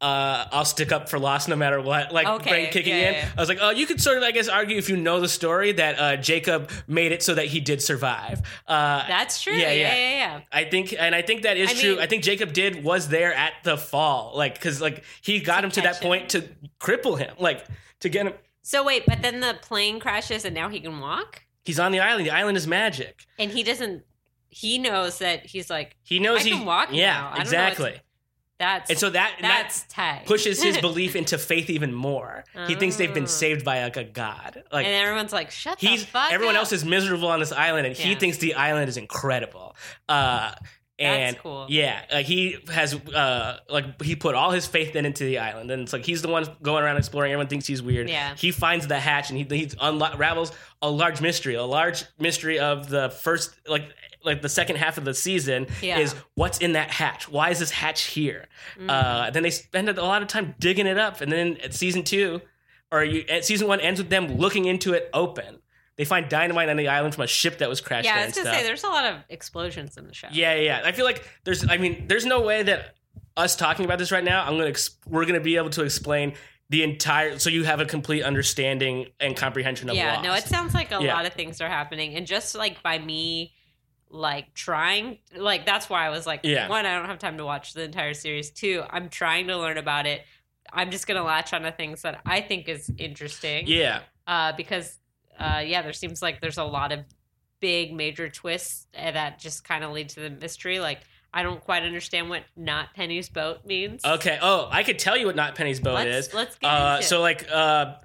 uh 0.01 0.45
I'll 0.53 0.63
stick 0.63 0.93
up 0.93 1.09
for 1.09 1.19
Lost 1.19 1.49
no 1.49 1.57
matter 1.57 1.81
what 1.81 2.13
like 2.13 2.25
Okay, 2.25 2.49
brain 2.49 2.71
kicking 2.71 2.95
yeah, 2.95 3.07
in. 3.09 3.13
yeah. 3.15 3.29
I 3.37 3.41
was 3.41 3.49
like, 3.49 3.57
oh, 3.61 3.71
you 3.71 3.85
could 3.85 3.99
sort 4.01 4.15
of 4.17 4.23
I 4.23 4.31
guess 4.31 4.47
argue 4.47 4.77
if 4.77 4.87
you 4.89 4.95
know 4.95 5.19
the 5.19 5.27
story 5.27 5.73
that 5.73 5.99
uh 5.99 6.15
Jacob 6.15 6.69
made 6.87 7.11
it 7.11 7.21
so 7.21 7.33
that 7.35 7.47
he 7.47 7.59
did 7.59 7.81
survive. 7.81 8.39
Uh 8.65 9.05
That's 9.09 9.41
true. 9.43 9.51
Yeah, 9.53 9.71
Yeah, 9.73 9.93
yeah. 9.95 10.09
yeah. 10.11 10.41
I 10.53 10.63
think, 10.63 10.95
and 10.97 11.13
I 11.13 11.21
think 11.21 11.41
that 11.43 11.57
is 11.57 11.69
I 11.69 11.73
true. 11.73 11.89
mean- 11.95 11.99
I 11.99 12.05
think 12.05 12.23
Jacob 12.23 12.53
did 12.53 12.81
was 12.81 13.09
there 13.09 13.33
at 13.33 13.51
the 13.65 13.75
fall, 13.77 14.31
like 14.37 14.53
because 14.53 14.79
like 14.79 15.03
he 15.21 15.41
got 15.41 15.65
him 15.65 15.71
to 15.71 15.81
that 15.81 15.95
catch 15.95 16.01
point 16.01 16.29
to 16.29 16.43
cripple 16.79 17.17
him, 17.19 17.33
like 17.37 17.65
to 17.99 18.07
get 18.07 18.25
him. 18.27 18.33
So 18.69 18.83
wait, 18.83 19.03
but 19.07 19.23
then 19.23 19.39
the 19.39 19.57
plane 19.63 19.99
crashes, 19.99 20.45
and 20.45 20.53
now 20.53 20.69
he 20.69 20.79
can 20.79 20.99
walk, 20.99 21.41
He's 21.65 21.79
on 21.79 21.91
the 21.91 21.99
island. 22.01 22.23
The 22.27 22.29
island 22.31 22.55
is 22.55 22.67
magic. 22.67 23.25
and 23.39 23.49
he 23.49 23.63
doesn't. 23.63 24.03
He 24.49 24.77
knows 24.77 25.17
that 25.19 25.45
he's 25.47 25.71
like 25.71 25.95
He 26.03 26.19
knows 26.19 26.43
he 26.43 26.51
can 26.51 26.65
walk 26.65 26.89
Yeah, 26.91 27.31
now. 27.35 27.41
Exactly. 27.41 27.99
that's. 28.59 28.91
And 28.91 28.99
so 28.99 29.09
that 29.09 29.37
that 29.41 29.47
that's 29.63 29.83
tight. 29.83 30.23
pushes 30.27 30.61
his 30.61 30.77
belief 30.81 31.15
into 31.15 31.39
faith 31.39 31.71
even 31.71 31.93
more. 31.95 32.43
He 32.67 32.75
thinks 32.75 32.95
they've 32.97 33.11
been 33.13 33.23
Oh. 33.23 33.37
saved 33.43 33.65
by 33.65 33.81
like 33.83 33.97
a 33.97 34.03
god. 34.03 34.63
Like 34.71 34.85
and 34.85 34.93
everyone's 34.95 35.33
like, 35.33 35.49
"Shut 35.49 35.79
he's 35.79 36.01
the 36.01 36.11
fuck 36.11 36.31
everyone 36.31 36.55
up. 36.55 36.59
else 36.61 36.71
is 36.71 36.85
miserable 36.85 37.27
on 37.29 37.39
this 37.39 37.51
island, 37.51 37.87
and 37.87 37.95
he 37.95 38.13
thinks 38.13 38.37
the 38.37 38.53
island 38.53 38.87
is 38.89 38.97
incredible. 38.97 39.75
Uh, 40.07 40.51
and 41.05 41.37
cool. 41.37 41.65
yeah, 41.69 42.01
like 42.11 42.25
he 42.25 42.57
has 42.71 42.93
uh, 42.93 43.59
like 43.69 44.01
he 44.01 44.15
put 44.15 44.35
all 44.35 44.51
his 44.51 44.67
faith 44.67 44.93
then 44.93 45.05
into 45.05 45.23
the 45.23 45.39
island, 45.39 45.71
and 45.71 45.83
it's 45.83 45.93
like 45.93 46.05
he's 46.05 46.21
the 46.21 46.27
one 46.27 46.45
going 46.61 46.83
around 46.83 46.97
exploring. 46.97 47.31
Everyone 47.31 47.47
thinks 47.47 47.65
he's 47.67 47.81
weird. 47.81 48.09
Yeah. 48.09 48.35
he 48.35 48.51
finds 48.51 48.87
the 48.87 48.99
hatch, 48.99 49.29
and 49.29 49.37
he 49.39 49.45
he 49.57 49.71
unravels 49.79 50.51
a 50.81 50.89
large 50.89 51.21
mystery, 51.21 51.55
a 51.55 51.63
large 51.63 52.03
mystery 52.19 52.59
of 52.59 52.89
the 52.89 53.09
first 53.09 53.53
like. 53.67 53.85
Like 54.21 54.41
the 54.41 54.49
second 54.49 54.75
half 54.75 54.97
of 54.97 55.05
the 55.05 55.13
season 55.13 55.67
Yeah. 55.81 55.97
is 55.99 56.13
what's 56.35 56.57
in 56.57 56.73
that 56.73 56.91
hatch? 56.91 57.29
Why 57.29 57.51
is 57.51 57.59
this 57.59 57.71
hatch 57.71 58.01
here? 58.03 58.49
Mm. 58.77 58.89
Uh, 58.89 59.29
then 59.29 59.43
they 59.43 59.49
spend 59.49 59.87
a 59.87 59.93
lot 59.93 60.21
of 60.21 60.27
time 60.27 60.55
digging 60.59 60.87
it 60.87 60.97
up, 60.97 61.21
and 61.21 61.31
then 61.31 61.55
at 61.63 61.73
season 61.73 62.03
two, 62.03 62.41
or 62.91 63.01
you, 63.01 63.23
at 63.29 63.45
season 63.45 63.69
one 63.69 63.79
ends 63.79 63.97
with 64.01 64.09
them 64.09 64.35
looking 64.35 64.65
into 64.65 64.91
it 64.91 65.09
open. 65.13 65.59
They 65.99 66.05
find 66.05 66.27
dynamite 66.29 66.69
on 66.69 66.77
the 66.77 66.87
island 66.87 67.13
from 67.13 67.25
a 67.25 67.27
ship 67.27 67.57
that 67.59 67.69
was 67.69 67.79
crashed. 67.81 68.05
yeah, 68.05 68.15
I 68.15 68.25
was 68.25 68.33
gonna 68.35 68.49
say 68.51 68.63
there's 68.63 68.83
a 68.85 68.87
lot 68.87 69.05
of 69.05 69.17
explosions 69.29 69.97
in 69.97 70.07
the 70.07 70.13
show. 70.15 70.29
Yeah, 70.31 70.55
yeah. 70.55 70.79
yeah. 70.79 70.81
I 70.87 70.93
feel 70.93 71.05
like 71.05 71.23
there's. 71.43 71.69
I 71.69 71.77
mean, 71.77 72.05
there's 72.07 72.25
no 72.25 72.39
way 72.41 72.63
that 72.63 72.95
us 73.37 73.55
talking 73.55 73.83
about 73.85 73.99
this 73.99 74.11
right 74.11 74.23
now. 74.23 74.43
I'm 74.45 74.53
gonna. 74.57 74.69
Ex- 74.69 74.97
we're 75.05 75.25
gonna 75.25 75.39
be 75.41 75.57
able 75.57 75.69
to 75.71 75.83
explain 75.83 76.33
the 76.69 76.83
entire. 76.83 77.37
So 77.37 77.49
you 77.49 77.65
have 77.65 77.81
a 77.81 77.85
complete 77.85 78.23
understanding 78.23 79.07
and 79.19 79.35
comprehension 79.35 79.89
of. 79.89 79.95
yeah 79.97 80.13
Lost. 80.13 80.23
no 80.23 80.33
it 80.35 80.43
sounds 80.45 80.73
like 80.73 80.91
a 80.93 81.03
Yeah. 81.03 81.13
lot 81.15 81.25
of 81.25 81.33
things 81.33 81.59
are 81.61 81.67
happening 81.69 82.15
and 82.15 82.25
just 82.25 82.55
like 82.55 82.81
by 82.81 82.97
me 82.97 83.53
like 84.09 84.53
trying 84.53 85.17
like 85.35 85.65
that's 85.65 85.87
why 85.89 86.05
i 86.05 86.09
was 86.09 86.25
like 86.25 86.39
Yeah. 86.43 86.67
one 86.69 86.85
i 86.85 86.95
don't 86.97 87.05
have 87.07 87.19
time 87.19 87.37
to 87.37 87.45
watch 87.45 87.73
the 87.73 87.83
entire 87.83 88.13
series 88.15 88.49
two 88.49 88.83
i'm 88.89 89.07
trying 89.09 89.47
to 89.47 89.57
learn 89.57 89.77
about 89.77 90.07
it 90.07 90.23
i'm 90.73 90.89
just 90.89 91.05
gonna 91.05 91.23
latch 91.23 91.53
on 91.53 91.61
to 91.61 91.71
things 91.71 92.01
that 92.01 92.19
i 92.25 92.41
think 92.41 92.67
is 92.67 92.91
interesting 92.97 93.67
Yeah, 93.67 93.99
uh 94.25 94.53
because 94.53 94.97
uh 95.39 95.61
yeah 95.65 95.81
there 95.81 95.93
seems 95.93 96.21
like 96.21 96.39
there's 96.41 96.57
a 96.57 96.63
lot 96.63 96.91
of 96.91 96.99
big 97.59 97.93
major 97.93 98.29
twists 98.29 98.87
uh, 98.97 99.11
that 99.11 99.39
just 99.39 99.63
kind 99.63 99.83
of 99.83 99.91
lead 99.91 100.07
to 100.09 100.19
the 100.21 100.29
mystery 100.29 100.79
like 100.79 100.99
i 101.33 101.43
don't 101.43 101.61
quite 101.61 101.83
understand 101.83 102.29
what 102.29 102.43
not 102.55 102.93
penny's 102.95 103.29
boat 103.29 103.65
means 103.65 104.03
Okay. 104.05 104.37
Oh, 104.41 104.67
I 104.71 104.83
could 104.83 104.97
tell 104.99 105.17
you 105.17 105.25
what 105.27 105.35
Not 105.35 105.55
Penny's 105.55 105.79
boat 105.79 105.95
let's, 105.95 106.27
is. 106.27 106.33
let's 106.33 106.57
get 106.57 106.67
Uh, 106.67 106.95
into 106.97 107.07
so 107.07 107.21
like 107.21 107.45
uh, 107.51 107.95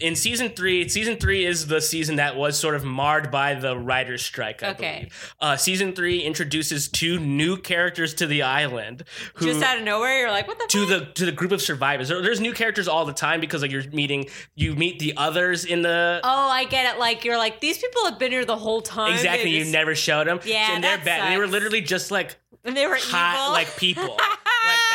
in 0.00 0.16
season 0.16 0.50
three, 0.50 0.88
season 0.88 1.16
three 1.16 1.44
is 1.46 1.66
the 1.66 1.80
season 1.80 2.16
that 2.16 2.36
was 2.36 2.58
sort 2.58 2.74
of 2.74 2.84
marred 2.84 3.30
by 3.30 3.54
the 3.54 3.76
writer's 3.76 4.22
strike. 4.22 4.62
I 4.62 4.68
Okay. 4.70 4.94
believe. 5.00 5.34
Uh, 5.40 5.56
season 5.56 5.92
three 5.94 6.20
introduces 6.20 6.88
two 6.88 7.18
new 7.20 7.56
characters 7.56 8.14
to 8.14 8.26
the 8.26 8.42
island. 8.42 9.04
Who, 9.34 9.46
just 9.46 9.62
out 9.62 9.78
of 9.78 9.84
nowhere 9.84 10.18
you're 10.18 10.30
like 10.30 10.48
what 10.48 10.58
the 10.58 10.66
to 10.68 10.86
fuck? 10.86 10.88
the 11.06 11.12
to 11.14 11.26
the 11.26 11.32
group 11.32 11.52
of 11.52 11.62
survivors. 11.62 12.08
There- 12.08 12.22
there's 12.22 12.40
new 12.40 12.52
characters 12.52 12.88
all 12.88 13.04
the 13.04 13.12
time 13.12 13.40
because 13.40 13.62
like 13.62 13.70
you're 13.70 13.88
meeting 13.92 14.26
you 14.54 14.74
meet 14.74 14.98
the 14.98 15.14
others 15.16 15.64
in 15.64 15.82
the 15.82 16.20
Oh, 16.24 16.48
I 16.48 16.64
get 16.64 16.94
it. 16.94 16.98
Like 16.98 17.24
you're 17.24 17.38
like 17.38 17.60
these 17.60 17.78
people 17.78 18.04
have 18.06 18.18
been 18.18 18.32
here 18.32 18.44
the 18.44 18.56
whole 18.56 18.82
time. 18.82 19.12
exactly 19.12 19.50
you 19.50 19.64
never 19.66 19.94
showed 19.94 20.26
them. 20.26 20.40
Yeah, 20.44 20.74
and 20.74 20.82
they're 20.82 20.98
bad. 20.98 21.20
And 21.20 21.32
they 21.34 21.38
were 21.38 21.46
literally 21.46 21.80
just 21.80 22.10
like 22.10 22.36
and 22.64 22.76
they 22.76 22.86
were 22.86 22.96
hot 22.98 23.36
evil. 23.36 23.52
like 23.52 23.76
people. 23.76 24.18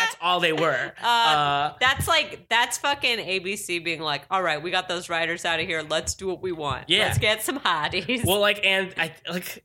that's 0.09 0.17
all 0.21 0.39
they 0.39 0.53
were. 0.53 0.93
Uh, 1.01 1.73
that's 1.79 2.07
like 2.07 2.47
that's 2.49 2.77
fucking 2.77 3.17
ABC 3.19 3.83
being 3.83 4.01
like, 4.01 4.23
all 4.29 4.41
right, 4.43 4.61
we 4.61 4.71
got 4.71 4.87
those 4.87 5.09
writers 5.09 5.45
out 5.45 5.59
of 5.59 5.65
here. 5.65 5.81
Let's 5.87 6.13
do 6.15 6.27
what 6.27 6.41
we 6.41 6.51
want. 6.51 6.85
Yeah. 6.89 7.05
let's 7.05 7.17
get 7.17 7.41
some 7.43 7.59
hotties. 7.59 8.25
well, 8.25 8.39
like 8.39 8.63
and 8.65 8.93
I 8.97 9.13
like 9.29 9.63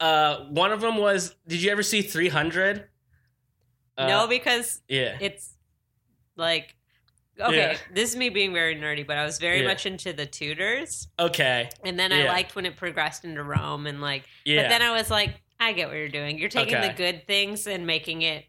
uh 0.00 0.44
one 0.50 0.72
of 0.72 0.80
them 0.80 0.96
was. 0.98 1.34
Did 1.46 1.62
you 1.62 1.70
ever 1.70 1.82
see 1.82 2.02
300? 2.02 2.88
Uh, 3.96 4.06
no, 4.06 4.26
because 4.26 4.80
Yeah. 4.88 5.16
it's 5.20 5.54
like 6.36 6.74
okay, 7.40 7.56
Yeah. 7.56 7.76
this 7.92 8.10
is 8.10 8.16
me 8.16 8.28
being 8.28 8.52
very 8.52 8.76
nerdy, 8.76 9.06
but 9.06 9.16
I 9.16 9.24
was 9.24 9.38
very 9.38 9.60
Yeah. 9.62 9.68
much 9.68 9.86
into 9.86 10.12
the 10.12 10.26
Tudors, 10.26 11.08
Okay. 11.18 11.68
and 11.84 11.98
then 11.98 12.12
I 12.12 12.22
Yeah. 12.24 12.32
liked 12.32 12.54
when 12.54 12.64
it 12.66 12.76
progressed 12.76 13.24
into 13.24 13.42
Rome, 13.42 13.86
and 13.86 14.00
like, 14.00 14.24
Yeah. 14.44 14.62
but 14.62 14.68
then 14.68 14.82
I 14.82 14.92
was 14.92 15.10
like, 15.10 15.40
I 15.58 15.72
get 15.72 15.88
what 15.88 15.96
you're 15.96 16.08
doing. 16.08 16.38
You're 16.38 16.48
taking 16.48 16.76
Okay. 16.76 16.88
the 16.88 16.94
good 16.94 17.26
things 17.26 17.66
and 17.66 17.86
making 17.86 18.22
it 18.22 18.44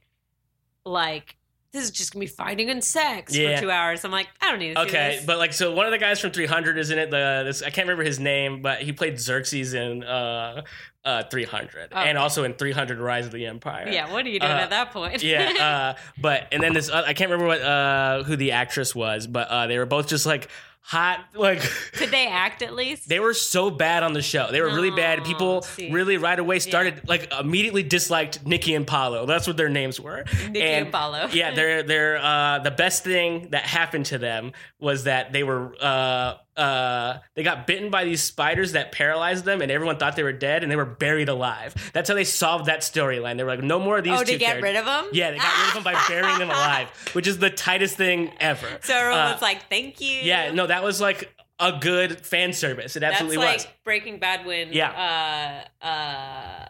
like 0.86 1.36
this 1.72 1.84
is 1.84 1.92
just 1.92 2.14
gonna 2.14 2.22
be 2.22 2.28
fighting 2.28 2.70
and 2.70 2.82
sex 2.82 3.36
Yeah. 3.36 3.56
for 3.56 3.64
two 3.64 3.72
hours. 3.72 4.06
I'm 4.06 4.12
like, 4.12 4.28
I 4.42 4.50
don't 4.50 4.60
need 4.60 4.76
to. 4.76 4.82
Okay, 4.84 5.10
see 5.12 5.16
this. 5.18 5.26
but 5.26 5.38
like, 5.40 5.52
so 5.52 5.74
one 5.74 5.86
of 5.86 5.92
the 5.92 5.98
guys 5.98 6.22
from 6.22 6.32
300 6.32 6.78
is 6.78 6.90
in 6.90 6.98
it. 7.00 7.12
The 7.12 7.42
this 7.46 7.62
I 7.62 7.66
can't 7.70 7.86
remember 7.88 8.04
his 8.06 8.18
name, 8.20 8.62
but 8.62 8.82
he 8.82 8.94
played 8.94 9.20
Xerxes 9.20 9.74
in 9.74 10.02
uh, 10.02 10.62
uh, 11.04 11.24
300, 11.24 11.92
Okay. 11.92 12.10
and 12.10 12.18
also 12.18 12.46
in 12.46 12.54
300: 12.54 12.98
Rise 13.00 13.26
of 13.26 13.34
the 13.34 13.46
Empire. 13.46 13.90
yeah, 13.90 14.10
what 14.10 14.26
are 14.26 14.30
you 14.30 14.40
doing 14.40 14.52
Uh, 14.54 14.56
at 14.56 14.70
that 14.70 14.92
point? 14.92 15.22
yeah. 15.22 15.52
Uh, 15.98 16.02
but 16.22 16.48
and 16.54 16.64
then 16.64 16.74
this 16.74 16.90
uh, 16.90 17.04
I 17.06 17.14
can't 17.14 17.30
remember 17.30 17.48
what 17.48 17.62
uh, 17.62 18.24
who 18.24 18.38
the 18.38 18.54
actress 18.54 18.96
was, 18.96 19.28
but 19.28 19.50
uh, 19.50 19.68
they 19.68 19.78
were 19.78 19.86
both 19.86 20.08
just 20.08 20.26
like 20.26 20.50
hot. 20.86 21.20
Like 21.34 21.60
Could 21.94 22.12
they 22.12 22.28
act 22.28 22.62
at 22.62 22.76
least? 22.76 23.10
they 23.10 23.20
were 23.20 23.34
so 23.34 23.70
bad 23.72 24.04
on 24.04 24.14
the 24.14 24.22
show. 24.22 24.52
They 24.52 24.62
were 24.62 24.68
really 24.68 24.92
bad. 24.92 25.20
Oh, 25.20 25.24
People 25.24 25.62
see. 25.64 25.92
really 25.92 26.18
right 26.18 26.38
away 26.38 26.60
started 26.60 27.08
like 27.08 27.32
immediately 27.40 27.82
disliked 27.84 28.46
Nikki 28.46 28.76
and 28.76 28.86
Paulo. 28.86 29.26
That's 29.26 29.48
what 29.48 29.58
their 29.58 29.70
names 29.70 30.00
were. 30.00 30.26
Nikki 30.48 30.62
and 30.62 30.92
Paulo. 30.92 31.28
yeah, 31.34 31.54
they're 31.56 31.82
they're 31.84 32.18
uh, 32.18 32.60
the 32.60 32.72
best 32.72 33.04
thing 33.04 33.50
that 33.52 33.64
happened 33.64 34.06
to 34.08 34.18
them 34.18 34.52
was 34.80 35.06
that 35.06 35.34
they 35.34 35.44
were 35.44 35.76
uh, 35.82 36.36
uh, 36.58 37.18
they 37.34 37.44
got 37.44 37.68
bitten 37.68 37.90
by 37.90 38.06
these 38.06 38.24
spiders 38.24 38.72
that 38.74 38.92
paralyzed 38.92 39.44
them, 39.46 39.62
and 39.62 39.72
everyone 39.72 39.98
thought 39.98 40.16
they 40.16 40.24
were 40.24 40.32
dead, 40.32 40.64
and 40.64 40.72
they 40.72 40.76
were 40.76 40.86
buried 40.86 41.28
alive. 41.30 41.74
That's 41.94 42.08
how 42.10 42.16
they 42.16 42.24
solved 42.24 42.66
that 42.68 42.80
storyline. 42.80 43.38
They 43.38 43.44
were 43.44 43.50
like, 43.56 43.64
no 43.64 43.80
more 43.80 43.98
of 43.98 44.04
these. 44.06 44.14
oh, 44.14 44.24
two 44.24 44.34
to 44.34 44.38
get 44.38 44.46
characters. 44.62 44.64
rid 44.64 44.76
of 44.78 44.86
them? 44.86 45.06
Yeah, 45.12 45.32
they 45.32 45.38
got 45.38 45.58
rid 45.60 45.68
of 45.70 45.74
them 45.76 45.84
by 45.84 46.02
burying 46.08 46.40
them 46.40 46.50
alive, 46.50 46.88
which 47.14 47.28
is 47.28 47.40
the 47.40 47.50
tightest 47.50 47.98
thing 47.98 48.32
ever. 48.40 48.68
So 48.84 48.94
everyone 48.96 49.20
Uh, 49.20 49.32
was 49.34 49.42
like, 49.42 49.70
"Thank 49.70 50.00
you." 50.02 50.20
yeah, 50.22 50.52
no, 50.52 50.68
that 50.68 50.84
was 50.84 51.02
like 51.02 51.34
a 51.60 51.78
good 51.80 52.26
fan 52.26 52.52
service. 52.54 52.96
It 52.96 53.04
absolutely 53.04 53.04
that's 53.04 53.22
absolutely 53.22 53.46
like 53.46 53.58
was. 53.58 53.68
Breaking 53.84 54.20
Bad 54.20 54.46
when 54.46 54.74
Yeah. 54.74 55.66
uh, 55.82 55.86
uh, 55.86 56.66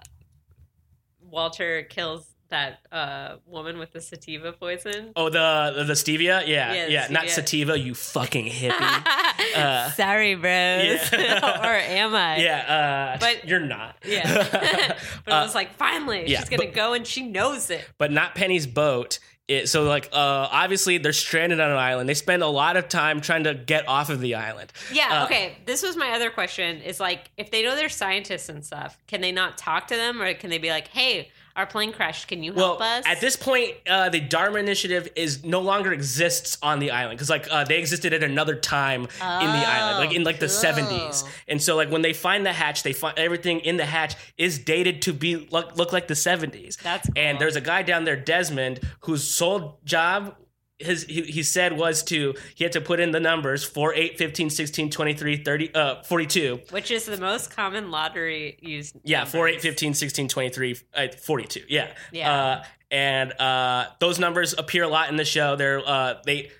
Walter 1.21 1.83
kills 1.83 2.25
that 2.49 2.79
uh, 2.91 3.35
woman 3.47 3.77
with 3.79 3.91
the 3.91 4.01
sativa 4.01 4.51
poison. 4.53 5.11
Oh, 5.15 5.29
the 5.29 5.73
the, 5.75 5.83
the 5.85 5.93
stevia, 5.93 6.45
yeah, 6.47 6.73
Yeah, 6.73 6.87
yeah, 6.87 7.07
the 7.07 7.13
not 7.13 7.29
sativa, 7.29 7.77
you 7.77 7.95
fucking 7.95 8.45
hippie. 8.45 9.05
uh, 9.55 9.89
Sorry, 9.91 10.35
bros. 10.35 11.09
yeah. 11.11 11.59
or 11.63 11.75
am 11.75 12.13
I? 12.15 12.37
yeah, 12.37 13.15
uh, 13.15 13.19
But- 13.19 13.47
you're 13.47 13.59
not. 13.59 13.97
Yeah. 14.05 14.47
but 15.25 15.33
Uh, 15.33 15.37
it 15.37 15.43
was 15.43 15.55
like, 15.55 15.73
finally, 15.75 16.25
yeah, 16.27 16.39
she's 16.39 16.49
gonna 16.49 16.65
but- 16.65 16.73
go 16.73 16.93
and 16.93 17.05
she 17.07 17.23
knows 17.27 17.69
it. 17.69 17.87
but 17.97 18.11
not 18.11 18.35
Penny's 18.35 18.67
boat 18.67 19.19
it, 19.47 19.69
so 19.69 19.83
like 19.83 20.09
uh, 20.11 20.47
obviously 20.51 20.97
they're 20.97 21.13
stranded 21.13 21.59
on 21.59 21.69
an 21.69 21.77
island. 21.77 22.09
They 22.09 22.15
spend 22.15 22.41
a 22.41 22.47
lot 22.47 22.77
of 22.77 22.89
time 22.89 23.21
trying 23.21 23.43
to 23.43 23.53
get 23.53 23.87
off 23.87 24.09
of 24.09 24.19
the 24.19 24.33
island. 24.33 24.73
Yeah, 24.91 25.21
Uh, 25.21 25.25
okay. 25.25 25.57
This 25.67 25.83
was 25.83 25.95
my 25.95 26.11
other 26.13 26.31
question 26.31 26.81
is 26.81 26.99
like 26.99 27.29
if 27.37 27.51
they 27.51 27.61
know 27.61 27.75
they're 27.75 27.87
scientists 27.89 28.49
and 28.49 28.65
stuff, 28.65 28.97
can 29.05 29.21
they 29.21 29.31
not 29.31 29.55
talk 29.55 29.85
to 29.89 29.95
them 29.95 30.19
or 30.19 30.33
can 30.33 30.49
they 30.49 30.57
be 30.57 30.71
like, 30.71 30.87
"Hey, 30.87 31.29
our 31.55 31.65
plane 31.65 31.91
crashed. 31.93 32.27
Can 32.27 32.43
you 32.43 32.53
help 32.53 32.79
Well, 32.79 32.87
us?" 32.99 33.05
at 33.05 33.21
this 33.21 33.35
point, 33.35 33.75
uh, 33.87 34.09
the 34.09 34.19
Dharma 34.19 34.59
Initiative 34.59 35.07
is 35.15 35.43
no 35.43 35.61
longer 35.61 35.93
exists 35.93 36.57
on 36.61 36.79
the 36.79 36.91
island 36.91 37.17
because 37.17 37.29
like 37.29 37.47
uh, 37.51 37.63
they 37.63 37.77
existed 37.79 38.13
at 38.13 38.23
another 38.23 38.55
time 38.55 39.01
in 39.01 39.07
the 39.07 39.19
island, 39.67 40.05
like 40.05 40.15
in 40.15 40.23
like 40.23 40.39
the 40.39 40.45
Oh, 40.45 40.49
seventies. 40.49 41.23
And 41.47 41.61
so 41.61 41.75
like 41.75 41.89
when 41.89 42.01
they 42.01 42.13
find 42.13 42.45
the 42.45 42.53
hatch, 42.53 42.83
they 42.83 42.93
find 42.93 43.17
everything 43.17 43.59
in 43.61 43.77
the 43.77 43.85
hatch 43.85 44.15
is 44.37 44.59
dated 44.59 45.01
to 45.03 45.13
be 45.13 45.47
look, 45.51 45.75
look 45.77 45.91
like 45.93 46.07
the 46.07 46.15
seventies. 46.15 46.77
That's 46.83 47.09
and 47.15 47.39
there's 47.39 47.55
a 47.55 47.61
guy 47.61 47.81
down 47.83 48.03
there, 48.05 48.15
Desmond, 48.15 48.79
whose 49.01 49.23
sole 49.27 49.79
job. 49.85 50.35
His, 50.77 51.03
he, 51.05 51.21
he 51.21 51.41
said 51.41 51.77
was 51.77 52.03
to 52.03 52.33
he 52.53 52.65
had 52.65 52.73
to 52.73 52.81
put 52.81 52.99
in 52.99 53.11
the 53.11 53.19
numbers 53.21 53.63
4 53.63 53.93
8 53.93 54.17
15 54.17 54.49
16 54.49 54.89
23 54.89 55.37
30 55.37 55.73
uh 55.73 56.03
42 56.03 56.59
Which 56.71 56.91
is 56.91 57.05
the 57.05 57.15
most 57.17 57.49
common 57.55 57.91
lottery 57.91 58.57
used. 58.61 58.97
yeah, 59.05 59.19
numbers. 59.19 59.31
4, 59.31 59.47
8, 59.47 59.61
15, 59.61 59.93
16, 59.93 60.27
23, 60.27 60.75
uh, 60.93 61.07
42. 61.23 61.61
Yeah. 61.69 61.93
Yeah. 62.11 62.33
Uh, 62.33 62.63
and 62.91 63.31
uh, 63.39 63.85
those 63.99 64.19
numbers 64.19 64.53
appear 64.57 64.83
a 64.83 64.87
lot 64.89 65.07
in 65.09 65.15
the 65.15 65.23
show. 65.25 65.55
They're, 65.55 65.79
uh, 65.87 66.15
they 66.25 66.51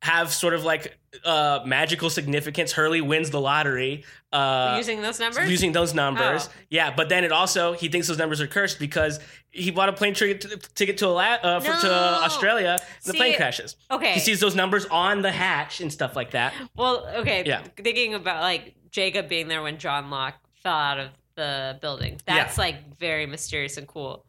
have 0.00 0.32
sort 0.32 0.54
of 0.54 0.62
like 0.64 0.96
uh, 1.24 1.60
magical 1.66 2.08
significance. 2.08 2.70
Hurley 2.72 3.00
wins 3.00 3.30
the 3.30 3.40
lottery. 3.40 4.04
Uh, 4.32 4.74
using 4.76 5.02
those 5.02 5.18
numbers. 5.18 5.50
Using 5.50 5.72
those 5.72 5.92
numbers, 5.94 6.48
Oh. 6.48 6.52
yeah. 6.70 6.94
But 6.94 7.08
then 7.08 7.24
it 7.24 7.32
also 7.32 7.72
he 7.72 7.88
thinks 7.88 8.06
those 8.06 8.18
numbers 8.18 8.40
are 8.40 8.46
cursed 8.46 8.78
because 8.78 9.18
he 9.56 9.70
bought 9.70 9.88
a 9.88 9.92
plane 9.92 10.14
ticket 10.14 10.68
ticket 10.74 10.98
to, 10.98 11.08
uh, 11.10 11.60
for, 11.60 11.72
to 11.80 11.86
No. 11.86 12.20
Australia. 12.24 12.78
And 13.04 13.14
the 13.14 13.16
plane 13.16 13.36
crashes. 13.36 13.76
okay. 13.90 14.12
He 14.12 14.20
sees 14.20 14.40
those 14.40 14.54
numbers 14.54 14.86
on 14.86 15.22
the 15.22 15.32
hatch 15.32 15.80
and 15.80 15.92
stuff 15.92 16.14
like 16.16 16.32
that. 16.32 16.52
Well, 16.76 17.06
okay. 17.16 17.42
Yeah. 17.46 17.62
Thinking 17.76 18.14
about 18.14 18.42
like 18.42 18.74
Jacob 18.90 19.28
being 19.28 19.48
there 19.48 19.62
when 19.62 19.78
John 19.78 20.10
Locke 20.10 20.36
fell 20.62 20.74
out 20.74 20.98
of 20.98 21.08
the 21.34 21.78
building. 21.80 22.20
That's 22.26 22.58
like 22.58 22.96
very 22.98 23.26
mysterious 23.26 23.76
and 23.76 23.86
cool. 23.86 24.24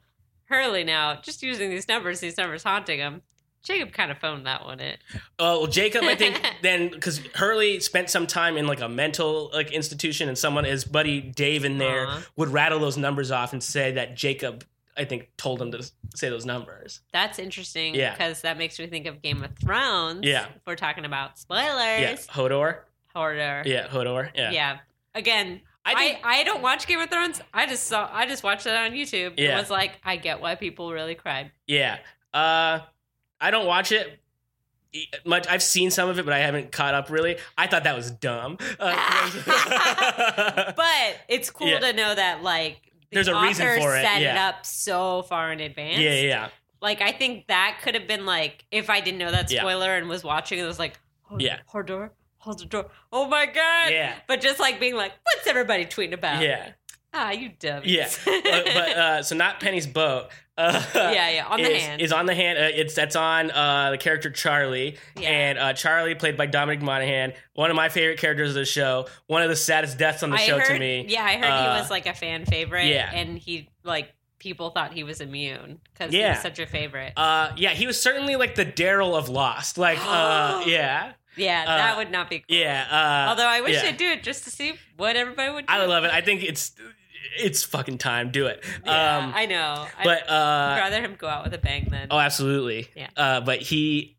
Hurley 0.45 0.83
now, 0.83 1.19
just 1.21 1.43
using 1.43 1.69
these 1.69 1.87
numbers, 1.87 2.19
these 2.19 2.37
numbers 2.37 2.63
haunting 2.63 2.99
him. 2.99 3.21
Jacob 3.63 3.91
kind 3.91 4.11
of 4.11 4.17
phoned 4.17 4.45
that 4.45 4.63
one 4.63 4.79
in. 4.79 4.93
Uh, 5.13 5.19
well, 5.59 5.67
Jacob, 5.67 6.03
I 6.03 6.15
think 6.15 6.41
then 6.61 6.89
because 6.89 7.19
Hurley 7.35 7.81
spent 7.81 8.09
some 8.09 8.25
time 8.25 8.55
in 8.55 8.65
like 8.65 8.79
a 8.79 8.87
mental 8.87 9.49
like 9.53 9.71
institution, 9.71 10.29
and 10.29 10.37
someone, 10.37 10.63
his 10.63 10.85
buddy 10.85 11.19
Dave 11.19 11.65
in 11.65 11.77
there, 11.77 12.07
Aw. 12.07 12.23
would 12.37 12.49
rattle 12.49 12.79
those 12.79 12.95
numbers 12.97 13.29
off 13.29 13.51
and 13.51 13.61
say 13.61 13.91
that 13.93 14.15
Jacob, 14.15 14.63
I 14.97 15.05
think, 15.05 15.29
told 15.37 15.61
him 15.61 15.71
to 15.71 15.83
say 16.15 16.29
those 16.29 16.45
numbers. 16.45 17.01
That's 17.13 17.39
interesting 17.39 17.95
Yeah. 17.95 18.11
because 18.13 18.41
that 18.41 18.57
makes 18.57 18.79
me 18.79 18.87
think 18.87 19.05
of 19.05 19.21
Game 19.21 19.43
of 19.43 19.55
Thrones. 19.57 20.21
Yeah. 20.23 20.45
If 20.55 20.61
we're 20.65 20.75
talking 20.75 21.05
about 21.05 21.37
spoilers. 21.37 22.01
Yeah, 22.01 22.15
Hodor. 22.29 22.79
Hodor. 23.15 23.65
Yeah, 23.65 23.87
Hodor. 23.87 24.29
Yeah, 24.35 24.51
Yeah. 24.51 24.77
Again, 25.15 25.61
I 25.85 25.91
I, 25.91 25.95
think 25.95 26.19
I, 26.23 26.43
don't 26.43 26.61
watch 26.61 26.85
Game 26.87 26.99
of 26.99 27.09
Thrones. 27.09 27.39
I 27.53 27.65
just 27.65 27.83
saw 27.87 28.09
I 28.11 28.25
just 28.27 28.43
watched 28.43 28.65
it 28.65 28.75
on 28.75 28.91
YouTube. 28.91 29.33
It 29.37 29.43
Yeah. 29.43 29.59
was 29.59 29.69
like, 29.69 29.93
I 30.03 30.17
get 30.17 30.41
why 30.41 30.55
people 30.55 30.91
really 30.93 31.15
cried. 31.15 31.51
yeah. 31.65 31.97
Uh, 32.33 32.79
I 33.39 33.51
don't 33.51 33.65
watch 33.65 33.91
it. 33.91 34.19
Much 35.25 35.47
I've 35.47 35.61
seen 35.63 35.91
some 35.91 36.09
of 36.09 36.17
it, 36.19 36.25
but 36.25 36.33
I 36.33 36.39
haven't 36.39 36.71
caught 36.71 36.93
up 36.93 37.09
really. 37.09 37.37
I 37.57 37.67
thought 37.67 37.83
that 37.85 37.95
was 37.95 38.09
dumb. 38.11 38.57
Uh, 38.79 39.33
But 40.75 41.17
it's 41.27 41.49
cool 41.49 41.67
Yeah. 41.67 41.79
to 41.79 41.93
know 41.93 42.15
that 42.15 42.43
like 42.43 42.86
There's 43.11 43.27
a 43.27 43.41
reason 43.41 43.65
for 43.79 43.95
it, 43.95 44.01
Set 44.03 44.21
it 44.21 44.35
up 44.37 44.65
so 44.65 45.21
far 45.23 45.51
in 45.51 45.59
advance. 45.59 45.99
yeah, 45.99 46.13
yeah, 46.21 46.49
Like 46.81 47.01
I 47.01 47.11
think 47.11 47.47
that 47.47 47.79
could 47.83 47.95
have 47.95 48.07
been 48.07 48.25
like 48.25 48.65
if 48.71 48.89
I 48.89 48.99
didn't 48.99 49.17
know 49.19 49.31
that 49.31 49.49
Yeah. 49.49 49.61
spoiler 49.61 49.95
and 49.95 50.07
was 50.09 50.23
watching, 50.23 50.59
it 50.59 50.63
was 50.65 50.79
like, 50.79 50.93
hold, 51.23 51.41
Yeah. 51.41 51.59
hold 51.67 51.85
door, 51.87 52.11
hold 52.37 52.59
the 52.59 52.65
door. 52.65 52.89
Oh 53.11 53.27
my 53.27 53.45
god. 53.45 53.91
Yeah. 53.91 54.15
But 54.27 54.41
just 54.41 54.59
like 54.59 54.79
being 54.79 54.95
like, 54.95 55.13
what's 55.23 55.47
everybody 55.47 55.85
tweeting 55.85 56.13
about? 56.13 56.41
yeah, 56.43 56.71
Ah, 57.13 57.31
you 57.31 57.49
dumb. 57.59 57.81
yeah. 57.85 58.09
but, 58.25 58.43
but 58.43 58.89
uh, 58.97 59.23
so 59.23 59.35
not 59.35 59.59
Penny's 59.59 59.87
boat. 59.87 60.27
Uh, 60.57 60.83
yeah, 60.95 61.29
yeah. 61.29 61.45
On 61.47 61.61
the 61.61 61.71
is, 61.75 61.83
hand. 61.83 62.01
is 62.01 62.11
on 62.11 62.25
the 62.25 62.33
hand. 62.35 62.57
Uh, 62.57 62.69
it's 62.73 62.93
that's 62.95 63.15
on 63.15 63.51
uh, 63.51 63.91
the 63.91 63.97
character 63.97 64.29
Charlie, 64.29 64.97
Yeah. 65.15 65.29
and 65.29 65.59
uh, 65.59 65.73
Charlie 65.73 66.15
played 66.15 66.35
by 66.35 66.47
Dominic 66.47 66.81
Monaghan, 66.81 67.33
one 67.53 67.69
of 67.69 67.75
my 67.75 67.89
favorite 67.89 68.19
characters 68.19 68.49
of 68.49 68.55
the 68.55 68.65
show. 68.65 69.07
One 69.27 69.43
of 69.43 69.49
the 69.49 69.55
saddest 69.55 69.97
deaths 69.97 70.23
on 70.23 70.31
the 70.31 70.37
I 70.37 70.39
show 70.39 70.57
heard, 70.59 70.67
to 70.73 70.79
me. 70.79 71.05
Yeah, 71.07 71.23
I 71.23 71.37
heard 71.37 71.45
Uh, 71.45 71.73
he 71.75 71.79
was 71.81 71.89
like 71.91 72.07
a 72.07 72.13
fan 72.13 72.45
favorite. 72.45 72.87
yeah. 72.87 73.11
And 73.13 73.37
he 73.37 73.69
like 73.83 74.13
people 74.39 74.69
thought 74.71 74.93
he 74.93 75.03
was 75.03 75.21
immune 75.21 75.79
because 75.93 76.11
he 76.11 76.21
was 76.23 76.39
such 76.39 76.59
a 76.59 76.65
favorite. 76.67 77.13
Uh, 77.17 77.51
yeah, 77.55 77.71
he 77.71 77.85
was 77.87 77.99
certainly 78.01 78.35
like 78.35 78.55
the 78.55 78.65
Daryl 78.65 79.15
of 79.17 79.29
Lost. 79.29 79.77
Like, 79.77 79.99
uh, 80.01 80.63
yeah, 80.67 81.13
yeah, 81.37 81.63
uh, 81.67 81.77
that 81.77 81.97
would 81.97 82.11
not 82.11 82.29
be 82.29 82.39
cool. 82.39 82.57
yeah. 82.57 82.85
Uh, 82.89 83.29
Although 83.29 83.47
I 83.47 83.61
wish 83.61 83.75
yeah. 83.75 83.83
they'd 83.83 83.97
do 83.97 84.09
it 84.09 84.23
just 84.23 84.43
to 84.45 84.49
see 84.51 84.73
what 84.97 85.15
everybody 85.15 85.51
would 85.51 85.65
do. 85.67 85.73
I 85.73 85.79
would 85.79 85.89
love 85.89 86.03
it. 86.03 86.11
I 86.11 86.21
think 86.21 86.43
it's 86.43 86.73
it's 87.39 87.63
fucking 87.63 87.97
time. 87.97 88.31
Do 88.31 88.47
it. 88.47 88.63
Yeah, 88.85 89.17
um, 89.17 89.31
I 89.35 89.45
know. 89.45 89.85
but 90.03 90.29
I'd 90.29 90.75
uh, 90.75 90.77
rather 90.79 91.01
him 91.01 91.15
go 91.17 91.27
out 91.27 91.43
with 91.43 91.53
a 91.53 91.57
bang 91.57 91.87
than. 91.89 92.07
Oh, 92.11 92.19
absolutely. 92.19 92.87
Yeah. 92.95 93.09
Uh, 93.15 93.41
but 93.41 93.59
he, 93.59 94.17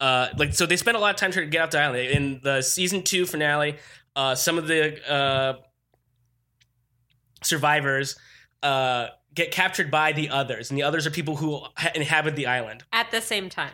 uh, 0.00 0.28
like, 0.36 0.54
so 0.54 0.66
they 0.66 0.76
spent 0.76 0.96
a 0.96 1.00
lot 1.00 1.10
of 1.14 1.16
time 1.16 1.30
trying 1.30 1.46
to 1.46 1.50
get 1.50 1.62
off 1.62 1.70
the 1.70 1.80
island. 1.80 2.08
In 2.10 2.40
the 2.42 2.62
season 2.62 3.02
two 3.02 3.26
finale, 3.26 3.76
uh, 4.16 4.34
some 4.34 4.58
of 4.58 4.66
the 4.66 5.10
uh, 5.10 5.54
survivors 7.42 8.16
uh, 8.62 9.08
get 9.34 9.50
captured 9.52 9.90
by 9.90 10.12
the 10.12 10.30
others, 10.30 10.70
and 10.70 10.78
the 10.78 10.82
others 10.82 11.06
are 11.06 11.10
people 11.10 11.36
who 11.36 11.60
ha- 11.76 11.92
inhabit 11.94 12.36
the 12.36 12.46
island. 12.46 12.84
At 12.92 13.10
the 13.10 13.20
same 13.20 13.48
time. 13.48 13.72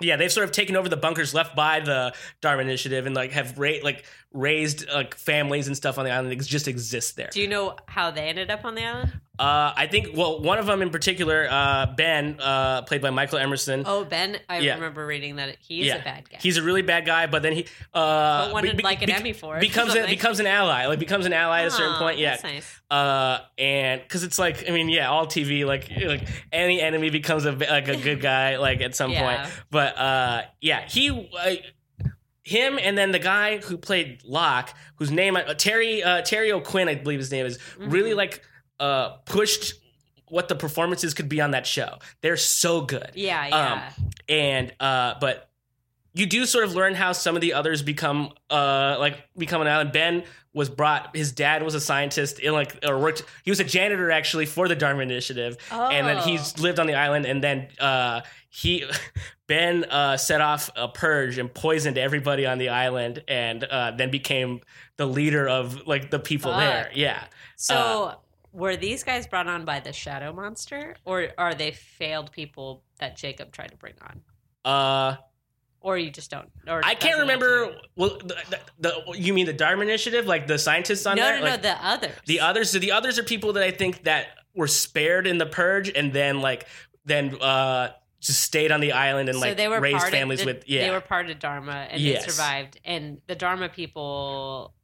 Yeah, 0.00 0.16
they've 0.16 0.32
sort 0.32 0.44
of 0.44 0.50
taken 0.50 0.76
over 0.76 0.88
the 0.88 0.96
bunkers 0.96 1.34
left 1.34 1.54
by 1.54 1.80
the 1.80 2.12
Dharma 2.40 2.62
Initiative, 2.62 3.06
and 3.06 3.14
like 3.14 3.32
have 3.32 3.56
ra- 3.58 3.78
like 3.82 4.04
raised 4.34 4.86
like 4.92 5.14
families 5.14 5.66
and 5.68 5.76
stuff 5.76 5.96
on 5.96 6.04
the 6.04 6.10
island 6.10 6.30
that 6.30 6.44
just 6.44 6.68
exist 6.68 7.16
there. 7.16 7.30
Do 7.32 7.40
you 7.40 7.48
know 7.48 7.76
how 7.86 8.10
they 8.10 8.22
ended 8.28 8.50
up 8.50 8.64
on 8.64 8.74
the 8.74 8.84
island? 8.84 9.12
Uh, 9.36 9.72
I 9.76 9.88
think 9.88 10.16
well, 10.16 10.40
one 10.40 10.58
of 10.58 10.66
them 10.66 10.80
in 10.82 10.90
particular, 10.90 11.48
uh, 11.50 11.86
Ben, 11.96 12.36
uh, 12.40 12.82
played 12.82 13.02
by 13.02 13.10
Michael 13.10 13.38
Emerson. 13.38 13.82
Oh, 13.84 14.04
Ben. 14.04 14.38
I 14.48 14.58
Yeah. 14.58 14.74
remember 14.74 15.04
reading 15.04 15.36
that 15.36 15.56
he's 15.60 15.86
yeah, 15.86 15.96
a 15.96 16.04
bad 16.04 16.28
guy. 16.30 16.38
He's 16.40 16.56
a 16.56 16.62
really 16.62 16.82
bad 16.82 17.04
guy, 17.04 17.26
but 17.26 17.42
then 17.42 17.52
he 17.52 17.66
uh, 17.92 18.46
But 18.46 18.52
wanted, 18.52 18.76
be- 18.76 18.82
like, 18.84 19.02
an 19.02 19.06
be- 19.06 19.12
Emmy 19.12 19.32
for 19.32 19.56
it 19.56 19.60
Becomes 19.60 19.94
a, 19.96 20.06
becomes 20.06 20.38
an 20.38 20.46
ally. 20.46 20.86
Like 20.86 21.00
becomes 21.00 21.26
an 21.26 21.32
ally 21.32 21.62
at 21.62 21.66
a 21.66 21.70
certain 21.72 21.94
point. 21.96 22.18
Yeah. 22.18 22.30
That's 22.32 22.42
nice. 22.44 22.80
Uh, 22.90 23.38
and 23.58 24.02
because 24.02 24.22
it's 24.22 24.38
like 24.38 24.68
I 24.68 24.72
mean, 24.72 24.88
yeah, 24.88 25.10
all 25.10 25.26
TV 25.26 25.64
like 25.66 25.90
like 26.06 26.28
any 26.52 26.80
enemy 26.80 27.10
becomes 27.10 27.44
a 27.44 27.52
like 27.52 27.88
a 27.88 27.96
good 27.96 28.20
guy 28.20 28.56
like 28.58 28.80
at 28.82 28.94
some 28.94 29.10
Yeah. 29.12 29.36
point. 29.46 29.52
But 29.70 29.98
uh, 29.98 30.42
yeah, 30.60 30.86
he. 30.86 31.28
Him 32.44 32.78
and 32.80 32.96
then 32.96 33.10
the 33.10 33.18
guy 33.18 33.56
who 33.58 33.76
played 33.78 34.22
Locke, 34.24 34.74
whose 34.96 35.10
name 35.10 35.34
uh, 35.36 35.54
Terry 35.54 36.02
uh, 36.02 36.20
Terry 36.22 36.52
O'Quinn, 36.52 36.88
I 36.88 36.94
believe 36.94 37.18
his 37.18 37.32
name 37.32 37.46
is, 37.46 37.58
really 37.78 38.10
Mhm. 38.12 38.16
like 38.16 38.42
uh, 38.80 39.10
pushed 39.24 39.74
what 40.28 40.48
the 40.48 40.54
performances 40.54 41.14
could 41.14 41.28
be 41.28 41.40
on 41.40 41.52
that 41.52 41.66
show. 41.66 41.98
They're 42.20 42.36
so 42.36 42.80
good 42.82 43.10
Yeah, 43.14 43.46
yeah. 43.46 43.90
and 44.28 44.72
uh 44.80 45.14
but 45.20 45.48
you 46.12 46.26
do 46.26 46.44
sort 46.46 46.64
of 46.64 46.74
learn 46.74 46.94
how 46.94 47.12
some 47.12 47.34
of 47.34 47.40
the 47.40 47.52
others 47.54 47.82
become 47.82 48.30
uh 48.50 48.96
like 48.98 49.28
become 49.36 49.60
an 49.62 49.68
island 49.68 49.92
ben 49.92 50.24
was 50.52 50.68
brought 50.70 51.14
his 51.14 51.32
dad 51.32 51.62
was 51.62 51.74
a 51.74 51.80
scientist 51.80 52.38
in 52.40 52.52
like 52.52 52.78
or 52.86 52.98
worked 52.98 53.22
he 53.44 53.50
was 53.50 53.60
a 53.60 53.64
janitor 53.64 54.10
actually 54.10 54.46
for 54.46 54.66
the 54.68 54.74
dharma 54.76 55.02
initiative 55.02 55.56
and 55.70 56.06
then 56.06 56.18
Oh. 56.18 56.22
he's 56.22 56.58
lived 56.58 56.78
on 56.80 56.86
the 56.86 56.94
island 56.94 57.26
and 57.26 57.42
then 57.42 57.68
uh 57.78 58.20
he 58.54 58.84
ben 59.48 59.84
uh 59.84 60.16
set 60.16 60.40
off 60.40 60.70
a 60.76 60.86
purge 60.88 61.38
and 61.38 61.52
poisoned 61.52 61.98
everybody 61.98 62.46
on 62.46 62.58
the 62.58 62.68
island 62.68 63.22
and 63.28 63.64
uh 63.64 63.90
then 63.90 64.10
became 64.10 64.60
the 64.96 65.06
leader 65.06 65.48
of 65.48 65.86
like 65.86 66.10
the 66.10 66.18
people 66.18 66.52
Fuck. 66.52 66.60
there 66.60 66.90
yeah 66.94 67.24
so 67.56 67.74
uh, 67.74 68.14
were 68.52 68.76
these 68.76 69.02
guys 69.02 69.26
brought 69.26 69.48
on 69.48 69.64
by 69.64 69.80
the 69.80 69.92
shadow 69.92 70.32
monster, 70.32 70.94
or 71.04 71.26
are 71.38 71.54
they 71.54 71.72
failed 71.72 72.30
people 72.30 72.84
that 73.00 73.16
Jacob 73.16 73.50
tried 73.50 73.72
to 73.72 73.76
bring 73.76 73.94
on? 74.00 74.20
uh 74.64 75.16
Or 75.80 75.98
you 75.98 76.08
just 76.10 76.30
don't? 76.30 76.48
Or 76.68 76.80
I 76.84 76.94
can't 76.94 77.16
doesn't 77.18 77.28
have 77.30 77.40
to 77.40 77.44
remember. 77.46 77.78
Well, 77.96 78.18
the, 78.18 78.36
the, 78.50 78.60
the 78.78 79.18
you 79.18 79.34
mean 79.34 79.46
the 79.46 79.52
Dharma 79.52 79.82
Initiative, 79.82 80.26
like 80.26 80.46
the 80.46 80.56
scientists 80.56 81.04
on 81.04 81.16
No, 81.16 81.24
there? 81.24 81.40
no, 81.40 81.46
no. 81.46 81.50
Like, 81.50 81.62
The 81.62 81.84
others. 81.84 82.12
the 82.26 82.40
others. 82.40 82.70
So 82.70 82.78
the 82.78 82.92
others 82.92 83.18
are 83.18 83.24
people 83.24 83.52
that 83.54 83.64
I 83.64 83.72
think 83.72 84.04
that 84.04 84.28
were 84.54 84.68
spared 84.68 85.26
in 85.26 85.38
the 85.38 85.46
purge, 85.46 85.88
and 85.90 86.12
then 86.12 86.40
like 86.40 86.68
then 87.04 87.34
uh 87.40 87.88
just 88.24 88.40
stayed 88.40 88.72
on 88.72 88.80
the 88.80 88.92
island 88.92 89.28
and 89.28 89.38
so 89.38 89.46
like 89.46 89.56
they 89.56 89.68
were 89.68 89.80
raised 89.80 90.08
families 90.08 90.40
the- 90.40 90.46
with 90.46 90.64
yeah. 90.68 90.86
They 90.86 90.90
were 90.90 91.00
part 91.00 91.30
of 91.30 91.38
Dharma 91.38 91.86
and 91.90 92.00
Yes. 92.00 92.24
they 92.24 92.30
survived. 92.32 92.80
And 92.84 93.20
the 93.26 93.34
Dharma 93.34 93.68
people, 93.68 94.74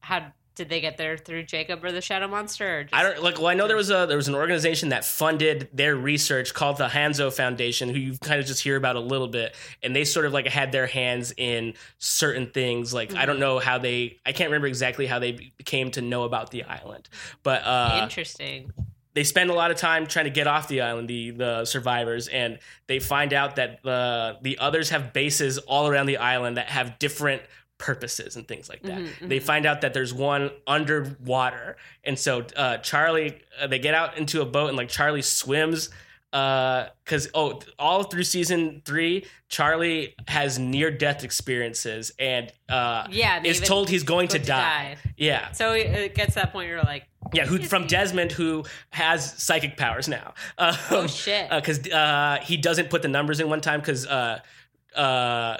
how 0.00 0.32
did 0.56 0.68
they 0.68 0.80
get 0.80 0.96
there 0.96 1.16
through 1.16 1.44
Jacob 1.44 1.84
or 1.84 1.92
the 1.92 2.00
Shadow 2.00 2.26
Monster? 2.26 2.80
Or 2.80 2.82
just, 2.82 2.92
I 2.94 3.04
don't 3.04 3.22
like. 3.22 3.36
Well, 3.38 3.46
I 3.46 3.54
know 3.54 3.68
there 3.68 3.76
was 3.76 3.90
a 3.90 4.06
there 4.08 4.16
was 4.16 4.26
an 4.26 4.34
organization 4.34 4.88
that 4.88 5.04
funded 5.04 5.68
their 5.72 5.94
research 5.94 6.52
called 6.52 6.78
the 6.78 6.88
Hanso 6.88 7.32
Foundation, 7.32 7.88
who 7.90 7.98
you 8.00 8.18
kind 8.18 8.40
of 8.40 8.46
just 8.46 8.60
hear 8.64 8.74
about 8.74 8.96
a 8.96 9.00
little 9.00 9.28
bit, 9.28 9.54
and 9.84 9.94
they 9.94 10.04
sort 10.04 10.26
of 10.26 10.32
like 10.32 10.48
had 10.48 10.72
their 10.72 10.88
hands 10.88 11.32
in 11.36 11.74
certain 11.98 12.50
things. 12.50 12.92
Like 12.92 13.12
I 13.12 13.18
Mm-hmm. 13.18 13.26
don't 13.26 13.38
know 13.38 13.60
how 13.60 13.78
they, 13.78 14.16
I 14.26 14.32
can't 14.32 14.50
remember 14.50 14.66
exactly 14.66 15.06
how 15.06 15.20
they 15.20 15.52
came 15.64 15.92
to 15.92 16.00
know 16.02 16.24
about 16.24 16.50
the 16.50 16.64
island, 16.64 17.08
but 17.44 17.62
uh, 17.64 18.00
Interesting. 18.02 18.72
They 19.14 19.24
spend 19.24 19.50
a 19.50 19.54
lot 19.54 19.70
of 19.70 19.76
time 19.76 20.06
trying 20.06 20.26
to 20.26 20.30
get 20.30 20.46
off 20.46 20.68
the 20.68 20.80
island, 20.82 21.08
the 21.08 21.30
the 21.32 21.64
survivors, 21.64 22.28
and 22.28 22.58
they 22.86 22.98
find 23.00 23.32
out 23.32 23.56
that 23.56 23.82
the 23.82 24.38
the 24.42 24.58
others 24.58 24.90
have 24.90 25.12
bases 25.12 25.58
all 25.58 25.88
around 25.88 26.06
the 26.06 26.18
island 26.18 26.56
that 26.56 26.66
have 26.68 26.98
different 26.98 27.42
purposes 27.78 28.34
and 28.36 28.46
things 28.48 28.68
like 28.68 28.82
that. 28.82 28.98
Mhm, 28.98 29.28
They 29.28 29.38
mhm. 29.38 29.42
find 29.42 29.64
out 29.66 29.82
that 29.82 29.94
there's 29.94 30.12
one 30.12 30.50
underwater, 30.66 31.76
and 32.04 32.18
so 32.18 32.44
uh, 32.56 32.78
Charlie 32.78 33.40
uh, 33.60 33.66
they 33.66 33.78
get 33.78 33.94
out 33.94 34.16
into 34.18 34.40
a 34.42 34.44
boat 34.44 34.68
and 34.68 34.76
like 34.76 34.88
Charlie 34.88 35.22
swims 35.22 35.90
because 36.30 37.28
oh 37.34 37.60
all 37.78 38.02
through 38.04 38.24
season 38.24 38.82
three 38.84 39.24
Charlie 39.48 40.14
has 40.26 40.58
near 40.58 40.90
death 40.90 41.24
experiences 41.24 42.12
and 42.18 42.52
uh, 42.68 43.06
Yeah, 43.10 43.42
is 43.42 43.60
told 43.60 43.88
he's 43.88 44.02
going 44.02 44.28
to 44.28 44.38
go 44.38 44.44
die. 44.44 44.96
Yeah, 45.16 45.52
So 45.52 45.72
it 45.72 46.14
gets 46.14 46.34
to 46.34 46.40
that 46.40 46.52
point. 46.52 46.68
where 46.68 46.76
You're 46.76 46.82
like, 46.82 47.06
yeah. 47.32 47.46
who 47.46 47.58
from 47.58 47.86
Desmond 47.86 48.32
who 48.32 48.64
has 48.90 49.32
psychic 49.42 49.76
powers 49.76 50.06
now? 50.08 50.34
Um, 50.58 50.74
oh 50.90 51.06
shit. 51.06 51.48
because 51.50 51.86
uh, 51.88 52.38
he 52.42 52.56
doesn't 52.56 52.90
put 52.90 53.02
the 53.02 53.08
numbers 53.08 53.40
in 53.40 53.48
one 53.48 53.60
time 53.60 53.80
because 53.80 54.06
uh, 54.06 54.40
uh, 54.94 55.56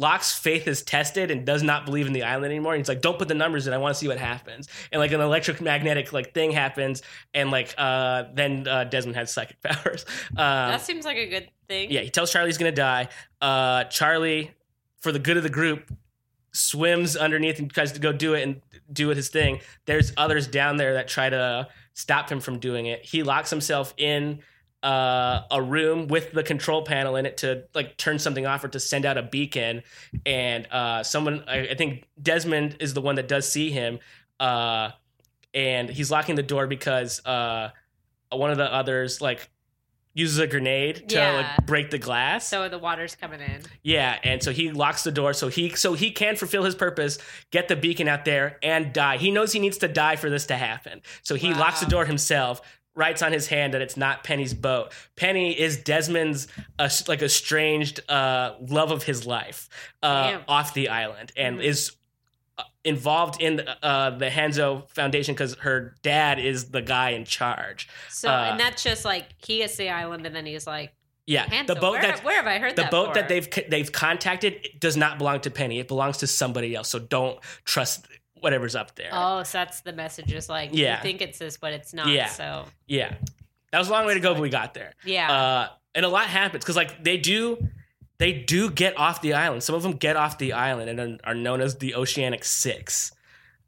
Locke's 0.00 0.32
faith 0.32 0.66
is 0.66 0.82
tested 0.82 1.30
and 1.30 1.44
does 1.44 1.62
not 1.62 1.84
believe 1.84 2.06
in 2.06 2.14
the 2.14 2.22
island 2.22 2.46
anymore. 2.46 2.74
He's 2.74 2.88
like, 2.88 3.02
"Don't 3.02 3.18
put 3.18 3.28
the 3.28 3.34
numbers 3.34 3.66
in. 3.66 3.74
I 3.74 3.78
want 3.78 3.94
to 3.94 3.98
see 3.98 4.08
what 4.08 4.16
happens." 4.16 4.66
And 4.90 4.98
like 4.98 5.12
an 5.12 5.20
electromagnetic 5.20 6.12
like 6.14 6.32
thing 6.32 6.52
happens, 6.52 7.02
and 7.34 7.50
like 7.50 7.74
uh, 7.76 8.24
then 8.32 8.66
uh, 8.66 8.84
Desmond 8.84 9.16
has 9.16 9.30
psychic 9.30 9.60
powers. 9.62 10.06
Um, 10.30 10.72
that 10.72 10.80
seems 10.80 11.04
like 11.04 11.18
a 11.18 11.28
good 11.28 11.50
thing. 11.68 11.90
yeah, 11.90 12.00
he 12.00 12.08
tells 12.08 12.32
Charlie 12.32 12.48
he's 12.48 12.56
gonna 12.56 12.72
die. 12.72 13.08
Uh, 13.42 13.84
Charlie, 13.84 14.52
for 15.00 15.12
the 15.12 15.18
good 15.18 15.36
of 15.36 15.42
the 15.42 15.50
group, 15.50 15.92
swims 16.52 17.14
underneath 17.14 17.58
and 17.58 17.70
tries 17.70 17.92
to 17.92 18.00
go 18.00 18.10
do 18.10 18.32
it 18.32 18.42
and 18.42 18.62
do 18.90 19.10
it 19.10 19.18
his 19.18 19.28
thing. 19.28 19.60
There's 19.84 20.14
others 20.16 20.46
down 20.46 20.78
there 20.78 20.94
that 20.94 21.08
try 21.08 21.28
to 21.28 21.68
stop 21.92 22.30
him 22.32 22.40
from 22.40 22.58
doing 22.58 22.86
it. 22.86 23.04
He 23.04 23.22
locks 23.22 23.50
himself 23.50 23.92
in 23.98 24.40
uh, 24.82 25.42
a 25.50 25.60
room 25.62 26.08
with 26.08 26.32
the 26.32 26.42
control 26.42 26.82
panel 26.82 27.16
in 27.16 27.26
it 27.26 27.36
to 27.38 27.64
like 27.74 27.96
turn 27.96 28.18
something 28.18 28.46
off 28.46 28.64
or 28.64 28.68
to 28.68 28.80
send 28.80 29.04
out 29.04 29.18
a 29.18 29.22
beacon. 29.22 29.82
And 30.24 30.66
uh, 30.70 31.02
someone, 31.02 31.44
I, 31.46 31.68
I 31.68 31.74
think 31.74 32.04
Desmond 32.22 32.76
is 32.80 32.94
the 32.94 33.00
one 33.02 33.16
that 33.16 33.28
does 33.28 33.50
see 33.50 33.70
him. 33.70 33.98
Uh, 34.38 34.90
and 35.52 35.88
he's 35.90 36.10
locking 36.10 36.34
the 36.36 36.42
door 36.42 36.66
because 36.66 37.24
uh, 37.26 37.70
one 38.32 38.50
of 38.50 38.56
the 38.56 38.72
others 38.72 39.20
like 39.20 39.50
uses 40.14 40.38
a 40.38 40.46
grenade 40.46 41.08
to 41.08 41.14
Yeah. 41.16 41.32
like 41.58 41.66
break 41.66 41.90
the 41.90 41.98
glass. 41.98 42.46
So 42.48 42.68
the 42.68 42.78
water's 42.78 43.14
coming 43.14 43.40
in. 43.40 43.62
Yeah, 43.82 44.18
and 44.24 44.42
so 44.42 44.50
he 44.50 44.72
locks 44.72 45.04
the 45.04 45.12
door 45.12 45.32
so 45.34 45.48
he 45.48 45.70
so 45.76 45.94
he 45.94 46.10
can 46.10 46.34
fulfill 46.36 46.64
his 46.64 46.74
purpose, 46.74 47.18
get 47.52 47.68
the 47.68 47.76
beacon 47.76 48.08
out 48.08 48.24
there 48.24 48.58
and 48.62 48.92
die. 48.92 49.18
He 49.18 49.30
knows 49.30 49.52
he 49.52 49.60
needs 49.60 49.78
to 49.78 49.88
die 49.88 50.16
for 50.16 50.28
this 50.30 50.46
to 50.46 50.56
happen. 50.56 51.02
So 51.22 51.34
he 51.36 51.52
Wow. 51.52 51.60
locks 51.60 51.80
the 51.80 51.86
door 51.86 52.06
himself, 52.06 52.60
writes 53.00 53.22
on 53.22 53.32
his 53.32 53.46
hand 53.48 53.72
that 53.74 53.80
it's 53.86 53.96
not 53.96 54.22
Penny's 54.24 54.54
boat. 54.54 54.92
Penny 55.16 55.58
is 55.58 55.72
Desmond's 55.78 56.46
uh, 56.78 56.88
like 57.08 57.22
estranged 57.22 58.00
uh, 58.08 58.54
love 58.78 58.90
of 58.92 59.02
his 59.04 59.26
life 59.26 59.68
uh, 60.02 60.38
off 60.46 60.74
the 60.74 60.88
island 60.90 61.32
and 61.36 61.58
Mhm. 61.58 61.64
is 61.64 61.92
uh, 62.58 62.62
involved 62.84 63.40
in 63.40 63.52
uh, 63.82 64.10
the 64.10 64.28
Hanso 64.28 64.66
Foundation 64.90 65.34
cuz 65.34 65.54
her 65.60 65.94
dad 66.02 66.38
is 66.38 66.70
the 66.70 66.82
guy 66.82 67.10
in 67.18 67.24
charge. 67.24 67.88
So 68.10 68.28
Uh, 68.30 68.48
and 68.50 68.60
that's 68.60 68.82
just 68.82 69.04
like 69.04 69.26
he 69.46 69.58
gets 69.58 69.76
the 69.76 69.88
island, 69.88 70.26
and 70.26 70.34
then 70.36 70.44
he's 70.46 70.66
like, 70.66 70.92
Yeah, 71.26 71.46
Hanso, 71.46 71.66
the 71.68 71.74
boat 71.76 71.92
where, 71.92 72.02
that 72.02 72.24
where 72.24 72.36
have 72.36 72.46
I 72.46 72.58
heard 72.58 72.76
the 72.76 72.82
that 72.82 72.90
boat 72.90 73.08
for? 73.08 73.14
that 73.14 73.28
they've 73.30 73.48
they've 73.68 73.90
contacted 73.92 74.52
does 74.78 74.96
not 74.96 75.16
belong 75.18 75.40
to 75.46 75.50
Penny. 75.50 75.78
It 75.78 75.88
belongs 75.88 76.18
to 76.18 76.26
somebody 76.26 76.74
else. 76.74 76.88
So 76.90 76.98
don't 76.98 77.38
trust 77.64 78.06
whatever's 78.40 78.74
up 78.76 78.94
there. 78.96 79.10
Oh, 79.12 79.42
so 79.42 79.58
that's 79.58 79.80
the 79.82 79.92
message. 79.92 80.32
Is 80.32 80.48
like, 80.48 80.70
Yeah. 80.72 80.96
you 80.96 81.02
think 81.02 81.20
it's 81.22 81.38
this, 81.38 81.56
but 81.56 81.72
it's 81.72 81.92
not. 81.94 82.08
Yeah. 82.08 82.26
So 82.28 82.64
yeah, 82.86 83.14
that 83.72 83.78
was 83.78 83.88
a 83.88 83.92
long 83.92 84.06
way 84.06 84.14
to 84.14 84.20
go, 84.20 84.32
but 84.34 84.42
we 84.42 84.48
got 84.50 84.74
there. 84.74 84.94
yeah. 85.04 85.32
Uh, 85.32 85.68
and 85.94 86.04
a 86.04 86.08
lot 86.08 86.26
happens 86.26 86.62
because 86.64 86.76
like 86.76 87.02
they 87.02 87.16
do 87.16 87.58
they 88.18 88.32
do 88.32 88.70
get 88.70 88.96
off 88.98 89.22
the 89.22 89.32
island. 89.34 89.62
Some 89.62 89.74
of 89.74 89.82
them 89.82 89.92
get 89.92 90.14
off 90.16 90.38
the 90.38 90.52
island 90.52 90.90
and 90.90 91.20
are, 91.24 91.30
are 91.30 91.34
known 91.34 91.60
as 91.60 91.76
the 91.78 91.94
Oceanic 91.94 92.44
Six. 92.44 93.12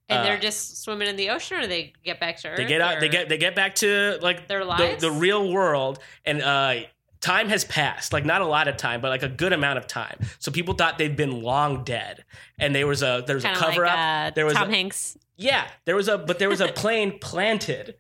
and 0.09 0.19
uh, 0.21 0.23
they're 0.23 0.39
just 0.39 0.83
swimming 0.85 1.09
in 1.09 1.17
the 1.17 1.31
ocean, 1.31 1.59
or 1.59 1.67
they 1.67 1.93
get 2.05 2.21
back 2.21 2.37
to 2.41 2.49
Earth. 2.51 2.57
They 2.59 2.67
get 2.67 2.81
out. 2.81 3.01
They 3.01 3.09
get 3.09 3.29
they 3.29 3.39
get 3.39 3.55
back 3.55 3.75
to 3.77 4.19
like 4.23 4.47
Their 4.49 4.61
the, 4.61 4.65
lives? 4.67 5.01
the 5.01 5.11
real 5.11 5.51
world, 5.53 5.99
and 6.25 6.43
uh, 6.43 6.75
time 7.23 7.49
has 7.49 7.65
passed. 7.65 8.13
Like 8.13 8.27
not 8.27 8.43
a 8.43 8.47
lot 8.47 8.69
of 8.69 8.77
time, 8.77 9.01
but 9.01 9.09
like 9.09 9.23
a 9.23 9.29
good 9.29 9.55
amount 9.55 9.79
of 9.79 9.87
time. 9.87 10.19
So 10.39 10.51
people 10.53 10.75
thought 10.75 10.99
they'd 10.99 11.17
been 11.17 11.41
long 11.43 11.85
dead, 11.85 12.25
and 12.59 12.75
there 12.75 12.87
was 12.87 13.03
a 13.03 13.25
there 13.27 13.37
was 13.37 13.45
a 13.45 13.49
Kinda 13.49 13.61
cover 13.61 13.83
like, 13.87 13.93
up. 13.93 13.99
uh, 13.99 14.31
there 14.35 14.45
was 14.45 14.55
Tom 14.55 14.69
a- 14.69 14.73
Hanks. 14.75 15.17
Yeah, 15.39 15.67
there 15.87 15.97
was 15.97 16.09
a 16.09 16.19
but 16.19 16.39
there 16.39 16.51
was 16.51 16.61
a 16.61 16.69
plane 16.83 17.19
planted 17.19 17.95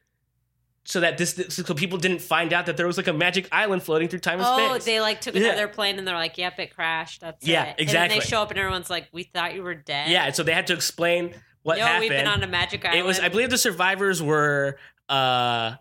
so 0.85 0.99
that 1.01 1.16
this 1.16 1.41
so 1.49 1.75
people 1.75 1.97
didn't 1.97 2.20
find 2.20 2.53
out 2.53 2.66
that 2.66 2.77
there 2.77 2.87
was 2.89 2.97
like 2.97 3.07
a 3.07 3.12
magic 3.12 3.49
island 3.53 3.83
floating 3.85 4.09
through 4.09 4.18
time 4.18 4.41
and 4.41 4.47
Oh, 4.49 4.57
space. 4.75 4.83
Oh, 4.83 4.85
they 4.85 5.01
like 5.01 5.20
took 5.20 5.35
Yeah. 5.35 5.47
another 5.53 5.68
plane 5.68 5.97
and 5.99 6.07
they're 6.07 6.14
like, 6.16 6.37
"Yep, 6.37 6.59
it 6.59 6.75
crashed." 6.75 7.20
That's 7.20 7.47
Yeah, 7.47 7.66
it. 7.66 7.77
And 7.79 7.89
then 7.89 8.09
they 8.11 8.20
show 8.20 8.43
up 8.43 8.51
and 8.51 8.59
everyone's 8.59 8.91
like, 8.91 9.07
"We 9.12 9.23
thought 9.23 9.55
you 9.55 9.62
were 9.62 9.75
dead." 9.77 10.11
yeah, 10.11 10.25
and 10.27 10.35
so 10.35 10.43
they 10.43 10.53
had 10.53 10.66
to 10.66 10.73
explain 10.75 11.35
what 11.62 11.79
no, 11.79 11.85
happened. 11.85 12.01
we've 12.01 12.11
been 12.11 12.27
on 12.27 12.43
a 12.43 12.49
magic 12.49 12.85
island. 12.85 12.99
it 12.99 13.05
was 13.05 13.20
I 13.20 13.29
believe 13.29 13.49
the 13.51 13.59
survivors 13.59 14.20
were 14.20 14.77
uh 15.09 15.77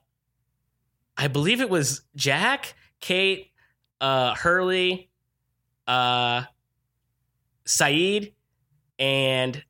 I 1.18 1.28
believe 1.28 1.62
it 1.62 1.70
was 1.70 2.02
Jack, 2.16 2.74
Kate, 3.02 3.52
uh 4.00 4.34
Hurley, 4.36 5.10
uh 5.88 6.44
Sayid 7.66 8.34
and 9.00 9.64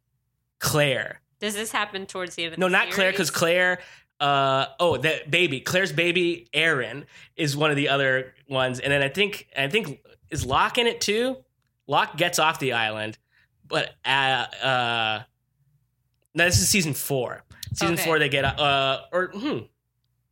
Claire. 0.59 1.21
Does 1.39 1.55
this 1.55 1.71
happen 1.71 2.05
towards 2.05 2.35
the 2.35 2.43
end 2.45 2.53
of 2.53 2.59
No, 2.59 2.67
the 2.67 2.71
not 2.71 2.91
Claire, 2.91 3.11
because? 3.11 3.31
Claire. 3.31 3.79
Uh, 4.19 4.67
oh, 4.79 4.97
that 4.97 5.31
baby, 5.31 5.59
Claire's 5.61 5.91
baby, 5.91 6.47
Aaron, 6.53 7.05
is 7.35 7.57
one 7.57 7.71
of 7.71 7.75
the 7.75 7.89
other 7.89 8.35
ones, 8.47 8.79
and 8.79 8.93
then 8.93 9.01
I 9.01 9.09
think 9.09 9.47
I 9.57 9.67
think 9.67 9.99
is 10.29 10.45
Locke 10.45 10.77
in 10.77 10.85
it 10.85 11.01
too. 11.01 11.37
Locke 11.87 12.17
gets 12.17 12.37
off 12.37 12.59
the 12.59 12.73
island, 12.73 13.17
but 13.67 13.89
uh, 14.05 14.45
uh 14.63 15.23
no, 16.35 16.45
this 16.45 16.61
is 16.61 16.69
season 16.69 16.93
four. 16.93 17.43
Season 17.73 17.95
Okay. 17.95 18.03
four, 18.05 18.19
they 18.19 18.29
get 18.29 18.45
uh, 18.45 19.01
or 19.11 19.31
hmm, 19.33 19.59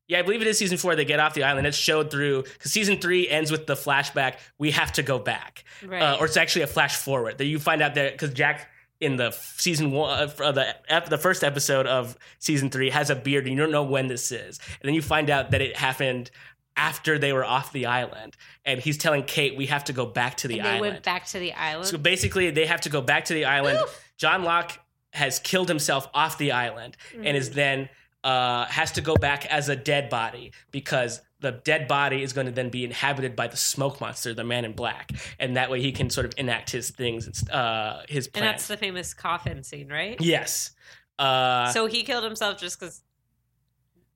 yeah, 0.10 0.20
I 0.20 0.22
believe 0.24 0.42
it 0.42 0.48
is 0.48 0.58
season 0.58 0.78
four. 0.78 0.96
They 0.98 1.06
get 1.06 1.22
off 1.22 1.34
the 1.36 1.44
island. 1.44 1.66
It's 1.68 1.78
showed 1.78 2.12
through 2.12 2.44
because 2.44 2.72
season 2.74 3.00
three 3.00 3.30
ends 3.30 3.52
with 3.52 3.66
the 3.68 3.76
flashback. 3.76 4.36
We 4.58 4.72
have 4.72 4.92
to 4.94 5.04
go 5.04 5.20
back 5.20 5.64
Right. 5.86 6.02
uh, 6.02 6.18
or 6.20 6.26
it's 6.26 6.36
actually 6.36 6.64
a 6.64 6.68
flash 6.68 6.98
forward 6.98 7.38
that 7.38 7.46
you 7.46 7.60
find 7.60 7.82
out 7.82 7.96
that 7.96 8.12
because 8.12 8.34
Jack 8.34 8.68
in 9.00 9.16
the 9.16 9.32
season 9.32 9.92
one, 9.92 10.10
uh, 10.20 10.44
uh, 10.44 10.52
the 10.52 10.76
ep- 10.92 11.08
the 11.08 11.18
first 11.18 11.42
episode 11.44 11.88
of 11.88 12.18
season 12.40 12.70
three 12.70 12.90
has 12.90 13.10
a 13.10 13.16
beard, 13.16 13.46
and 13.46 13.56
you 13.56 13.62
don't 13.62 13.72
know 13.72 13.84
when 13.84 14.08
this 14.08 14.30
is, 14.32 14.60
and 14.82 14.88
then 14.90 14.94
you 14.94 15.02
find 15.02 15.30
out 15.30 15.52
that 15.52 15.62
it 15.62 15.78
happened 15.78 16.30
after 16.76 17.18
they 17.20 17.32
were 17.34 17.46
off 17.46 17.72
the 17.72 17.86
island, 17.86 18.36
and 18.66 18.80
he's 18.82 18.98
telling 18.98 19.24
Kate, 19.24 19.56
"We 19.56 19.68
have 19.68 19.84
to 19.86 19.94
go 19.94 20.06
back 20.06 20.36
to 20.38 20.48
the 20.50 20.58
and 20.60 20.66
they 20.66 20.70
island." 20.72 20.94
went 20.96 21.04
back 21.06 21.26
to 21.28 21.40
the 21.40 21.54
island. 21.54 21.88
so 21.88 21.98
basically, 21.98 22.52
they 22.52 22.66
have 22.66 22.82
to 22.82 22.90
go 22.90 23.00
back 23.02 23.26
to 23.26 23.34
the 23.34 23.46
island. 23.46 23.80
John 24.18 24.44
Locke 24.44 24.78
has 25.14 25.40
killed 25.40 25.70
himself 25.70 26.08
off 26.14 26.38
the 26.38 26.52
island, 26.52 26.98
and 27.14 27.24
Mm. 27.26 27.36
is 27.36 27.52
then 27.52 27.90
uh, 28.24 28.66
has 28.66 28.92
to 28.94 29.02
go 29.02 29.16
back 29.16 29.46
as 29.46 29.70
a 29.70 29.76
dead 29.76 30.10
body 30.10 30.52
because 30.72 31.22
the 31.40 31.52
dead 31.52 31.88
body 31.88 32.22
is 32.22 32.34
going 32.34 32.48
to 32.48 32.52
then 32.52 32.70
be 32.70 32.84
inhabited 32.84 33.36
by 33.36 33.48
the 33.48 33.56
smoke 33.58 34.02
monster, 34.02 34.34
the 34.34 34.44
man 34.44 34.66
in 34.66 34.74
black, 34.74 35.12
and 35.40 35.56
that 35.56 35.70
way 35.72 35.82
he 35.82 35.92
can 35.92 36.10
sort 36.10 36.26
of 36.26 36.34
enact 36.38 36.70
his 36.70 36.90
things, 36.90 37.48
uh, 37.50 38.04
his 38.10 38.30
and 38.34 38.44
that's 38.44 38.68
the 38.68 38.76
famous 38.78 39.14
coffin 39.14 39.64
scene, 39.64 39.90
right? 39.90 40.20
yes. 40.20 40.72
Uh, 41.18 41.72
so 41.72 41.86
he 41.86 42.04
killed 42.04 42.24
himself 42.24 42.58
just 42.58 42.80
because. 42.80 43.02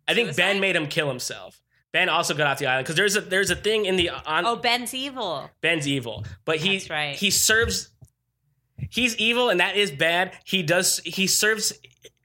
I 0.07 0.13
think 0.13 0.35
Ben 0.35 0.59
made 0.59 0.75
him 0.75 0.87
kill 0.87 1.07
himself. 1.07 1.61
Ben 1.93 2.09
also 2.09 2.33
got 2.33 2.47
off 2.47 2.57
the 2.57 2.65
island 2.65 2.85
because 2.85 2.95
there's 2.95 3.15
a 3.15 3.21
there's 3.21 3.51
a 3.51 3.55
thing 3.55 3.85
in 3.85 3.95
the 3.97 4.09
on 4.09 4.45
Oh, 4.45 4.55
Ben's 4.55 4.93
evil. 4.93 5.49
Ben's 5.61 5.87
evil, 5.87 6.25
but 6.43 6.57
he 6.57 6.77
That's 6.77 6.89
right. 6.89 7.15
he 7.15 7.29
serves. 7.29 7.89
He's 8.89 9.15
evil, 9.17 9.49
and 9.49 9.59
that 9.59 9.75
is 9.75 9.91
bad. 9.91 10.34
He 10.45 10.63
does. 10.63 10.99
He 11.05 11.27
serves. 11.27 11.73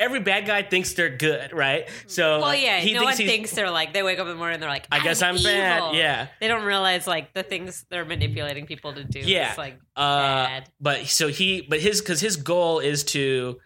Every 0.00 0.20
bad 0.20 0.46
guy 0.46 0.62
thinks 0.62 0.92
they're 0.92 1.16
good, 1.16 1.52
right? 1.52 1.88
So 2.06 2.40
Well, 2.40 2.54
yeah. 2.54 2.78
he 2.78 2.92
no 2.94 3.02
one 3.02 3.16
thinks 3.16 3.50
they're 3.50 3.68
like 3.70 3.92
they 3.92 4.04
wake 4.04 4.20
up 4.20 4.26
in 4.26 4.28
the 4.28 4.36
morning 4.36 4.54
and 4.54 4.62
they're 4.62 4.70
like, 4.70 4.86
I 4.92 5.00
guess 5.00 5.22
I'm 5.22 5.34
bad. 5.42 5.92
Yeah. 5.96 6.28
They 6.40 6.46
don't 6.46 6.64
realize 6.64 7.08
like 7.08 7.34
the 7.34 7.42
things 7.42 7.84
they're 7.90 8.04
manipulating 8.04 8.64
people 8.66 8.92
to 8.92 9.02
do. 9.02 9.18
Yeah. 9.18 9.50
Is, 9.52 9.58
like 9.58 9.80
Uh, 9.96 10.46
bad. 10.46 10.70
but 10.80 11.06
so 11.08 11.26
he, 11.26 11.62
but 11.68 11.80
his, 11.80 12.00
because 12.00 12.20
his 12.20 12.36
goal 12.36 12.78
is 12.78 13.02
to, 13.04 13.58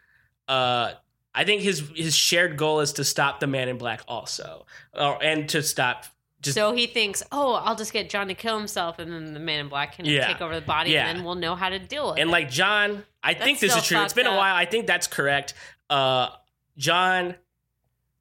uh, 0.49 0.93
I 1.35 1.45
think 1.45 1.61
his 1.63 1.83
his 1.95 2.15
shared 2.15 2.57
goal 2.57 2.81
is 2.81 2.95
to 2.95 3.05
stop 3.05 3.41
the 3.41 3.47
Man 3.47 3.69
in 3.69 3.77
Black 3.77 4.01
also, 4.09 4.65
or 4.95 5.23
and 5.23 5.47
to 5.51 5.63
stop 5.63 6.07
just 6.43 6.55
so 6.57 6.73
he 6.75 6.87
thinks, 6.87 7.23
oh, 7.33 7.55
I'll 7.55 7.77
just 7.77 7.93
get 7.93 8.11
John 8.11 8.29
to 8.29 8.35
kill 8.35 8.59
himself, 8.59 8.99
and 8.99 9.13
then 9.13 9.33
the 9.33 9.41
Man 9.41 9.61
in 9.61 9.69
Black 9.69 9.97
can 9.97 10.05
Yeah. 10.05 10.27
take 10.27 10.41
over 10.41 10.55
the 10.55 10.61
body, 10.61 10.91
Yeah. 10.91 11.07
and 11.09 11.19
then 11.19 11.25
we'll 11.25 11.37
know 11.37 11.55
how 11.55 11.69
to 11.69 11.79
deal 11.79 12.11
with 12.11 12.19
and 12.19 12.29
it. 12.29 12.33
like 12.33 12.51
John, 12.51 13.05
I 13.23 13.35
think 13.35 13.61
this 13.61 13.75
is 13.77 13.85
true. 13.85 14.03
It's 14.03 14.13
been 14.13 14.27
a 14.27 14.37
while. 14.37 14.55
I 14.55 14.65
think 14.65 14.87
that's 14.87 15.07
correct. 15.07 15.55
Uh, 15.89 16.29
John, 16.77 17.37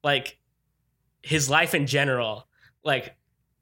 like 0.04 0.38
his 1.22 1.48
life 1.50 1.74
in 1.74 1.86
general, 1.86 2.46
like 2.84 3.14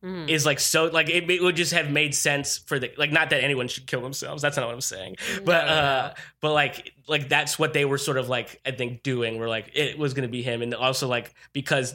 Mhm. 0.03 0.31
is 0.31 0.47
like 0.47 0.59
so 0.61 0.87
like 0.87 1.11
it, 1.11 1.29
it 1.31 1.43
would 1.43 1.57
just 1.57 1.73
have 1.75 1.91
made 1.91 2.15
sense 2.15 2.57
for 2.57 2.79
the 2.79 2.91
like 2.97 3.13
not 3.13 3.29
that 3.31 3.45
anyone 3.45 3.69
should 3.69 3.87
kill 3.87 4.01
themselves 4.01 4.41
that's 4.41 4.57
not 4.57 4.65
what 4.65 4.73
i'm 4.73 4.81
saying 4.81 5.17
but 5.45 5.67
No, 5.67 5.73
uh 5.75 6.09
no. 6.17 6.23
but 6.41 6.53
like 6.55 6.95
like 7.07 7.29
that's 7.29 7.59
what 7.59 7.75
they 7.75 7.85
were 7.85 7.99
sort 7.99 8.17
of 8.17 8.27
like 8.27 8.59
i 8.65 8.71
think 8.71 9.03
doing 9.03 9.39
where 9.39 9.47
like 9.51 9.71
it 9.75 9.99
was 9.99 10.15
gonna 10.15 10.29
be 10.29 10.41
him 10.43 10.63
and 10.63 10.75
also 10.75 11.07
like 11.07 11.35
because 11.53 11.95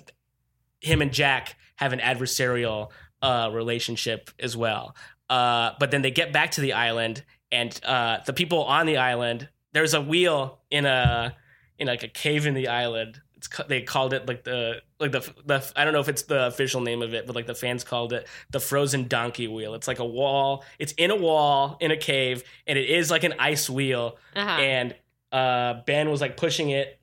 him 0.82 1.02
and 1.02 1.12
Jack 1.12 1.56
have 1.76 1.94
an 1.94 2.00
adversarial 2.00 2.90
uh, 3.22 3.50
relationship 3.52 4.30
as 4.40 4.56
well. 4.56 4.96
Uh, 5.30 5.72
but 5.80 5.92
then 5.92 6.02
they 6.02 6.12
get 6.12 6.32
back 6.32 6.52
to 6.52 6.62
the 6.62 6.74
island, 6.74 7.24
and 7.52 7.80
uh, 7.84 8.20
the 8.26 8.34
people 8.34 8.64
on 8.64 8.86
the 8.86 8.98
island. 8.98 9.50
There's 9.74 9.94
a 9.94 10.02
wheel 10.02 10.60
in 10.72 10.86
a 10.86 11.36
in 11.78 11.88
like 11.88 12.04
a 12.04 12.08
cave 12.08 12.46
in 12.46 12.54
the 12.54 12.68
island. 12.68 13.22
It's 13.36 13.50
they 13.68 13.82
called 13.82 14.14
it 14.14 14.28
like 14.28 14.44
the 14.44 14.82
like 15.00 15.12
the 15.12 15.20
the 15.46 15.72
I 15.76 15.84
don't 15.84 15.94
know 15.94 16.00
if 16.00 16.08
it's 16.08 16.24
the 16.24 16.48
official 16.48 16.82
name 16.82 17.02
of 17.02 17.14
it, 17.14 17.26
but 17.26 17.36
like 17.36 17.48
the 17.48 17.56
fans 17.56 17.84
called 17.84 18.14
it 18.14 18.28
the 18.52 18.60
frozen 18.60 19.08
donkey 19.08 19.48
wheel. 19.48 19.74
It's 19.74 19.88
like 19.88 20.00
a 20.00 20.06
wall. 20.06 20.64
It's 20.80 20.94
in 20.94 21.12
a 21.12 21.16
wall 21.16 21.78
in 21.82 21.92
a 21.92 21.98
cave, 21.98 22.44
and 22.68 22.78
it 22.78 22.90
is 22.90 23.12
like 23.12 23.24
an 23.24 23.34
ice 23.40 23.70
wheel. 23.70 24.18
Uh-huh. 24.36 24.62
And 24.62 24.96
uh, 25.32 25.82
Ben 25.86 26.10
was 26.10 26.22
like 26.22 26.38
pushing 26.38 26.70
it 26.70 27.00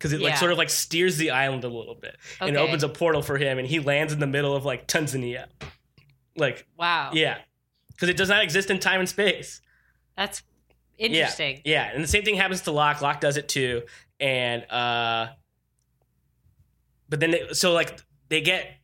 because 0.00 0.14
it 0.14 0.22
like 0.22 0.38
sort 0.38 0.50
of 0.50 0.56
like 0.56 0.70
steers 0.70 1.18
the 1.18 1.30
island 1.30 1.62
a 1.62 1.68
little 1.68 1.94
bit, 1.94 2.16
and 2.40 2.56
it 2.56 2.56
opens 2.56 2.82
a 2.82 2.88
portal 2.88 3.20
for 3.20 3.36
him, 3.36 3.58
and 3.58 3.68
he 3.68 3.80
lands 3.80 4.14
in 4.14 4.18
the 4.18 4.26
middle 4.26 4.56
of 4.56 4.64
like 4.64 4.88
Tanzania. 4.88 5.46
Like 6.36 6.66
wow. 6.78 7.10
yeah, 7.12 7.36
because 7.88 8.08
it 8.08 8.16
does 8.16 8.30
not 8.30 8.42
exist 8.42 8.70
in 8.70 8.78
time 8.78 9.00
and 9.00 9.08
space. 9.08 9.60
That's 10.16 10.42
interesting. 10.96 11.60
Yeah, 11.66 11.90
and 11.92 12.02
the 12.02 12.08
same 12.08 12.24
thing 12.24 12.36
happens 12.36 12.62
to 12.62 12.70
Locke. 12.70 13.02
Locke 13.02 13.20
does 13.20 13.36
it 13.36 13.46
too, 13.46 13.82
and 14.18 14.64
uh, 14.70 15.28
but 17.10 17.20
then 17.20 17.32
they, 17.32 17.48
so 17.52 17.72
like 17.72 18.00
they 18.30 18.40
get. 18.40 18.76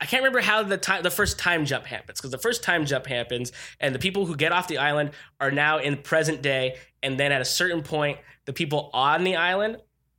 I 0.00 0.04
can't 0.06 0.22
remember 0.24 0.40
how 0.40 0.64
the 0.64 0.76
time 0.76 1.04
the 1.04 1.10
first 1.12 1.38
time 1.38 1.64
jump 1.64 1.86
happens 1.86 2.18
because 2.18 2.32
the 2.32 2.38
first 2.38 2.64
time 2.64 2.84
jump 2.84 3.06
happens 3.06 3.52
and 3.78 3.94
the 3.94 4.00
people 4.00 4.26
who 4.26 4.34
get 4.34 4.50
off 4.50 4.66
the 4.66 4.78
island 4.78 5.12
are 5.38 5.52
now 5.52 5.78
in 5.78 5.96
present 5.96 6.42
day 6.42 6.74
and 7.04 7.20
then 7.20 7.30
at 7.30 7.40
a 7.40 7.44
certain 7.44 7.82
point 7.82 8.18
the 8.44 8.52
people 8.52 8.90
on 8.92 9.24
the 9.24 9.36
island 9.36 9.78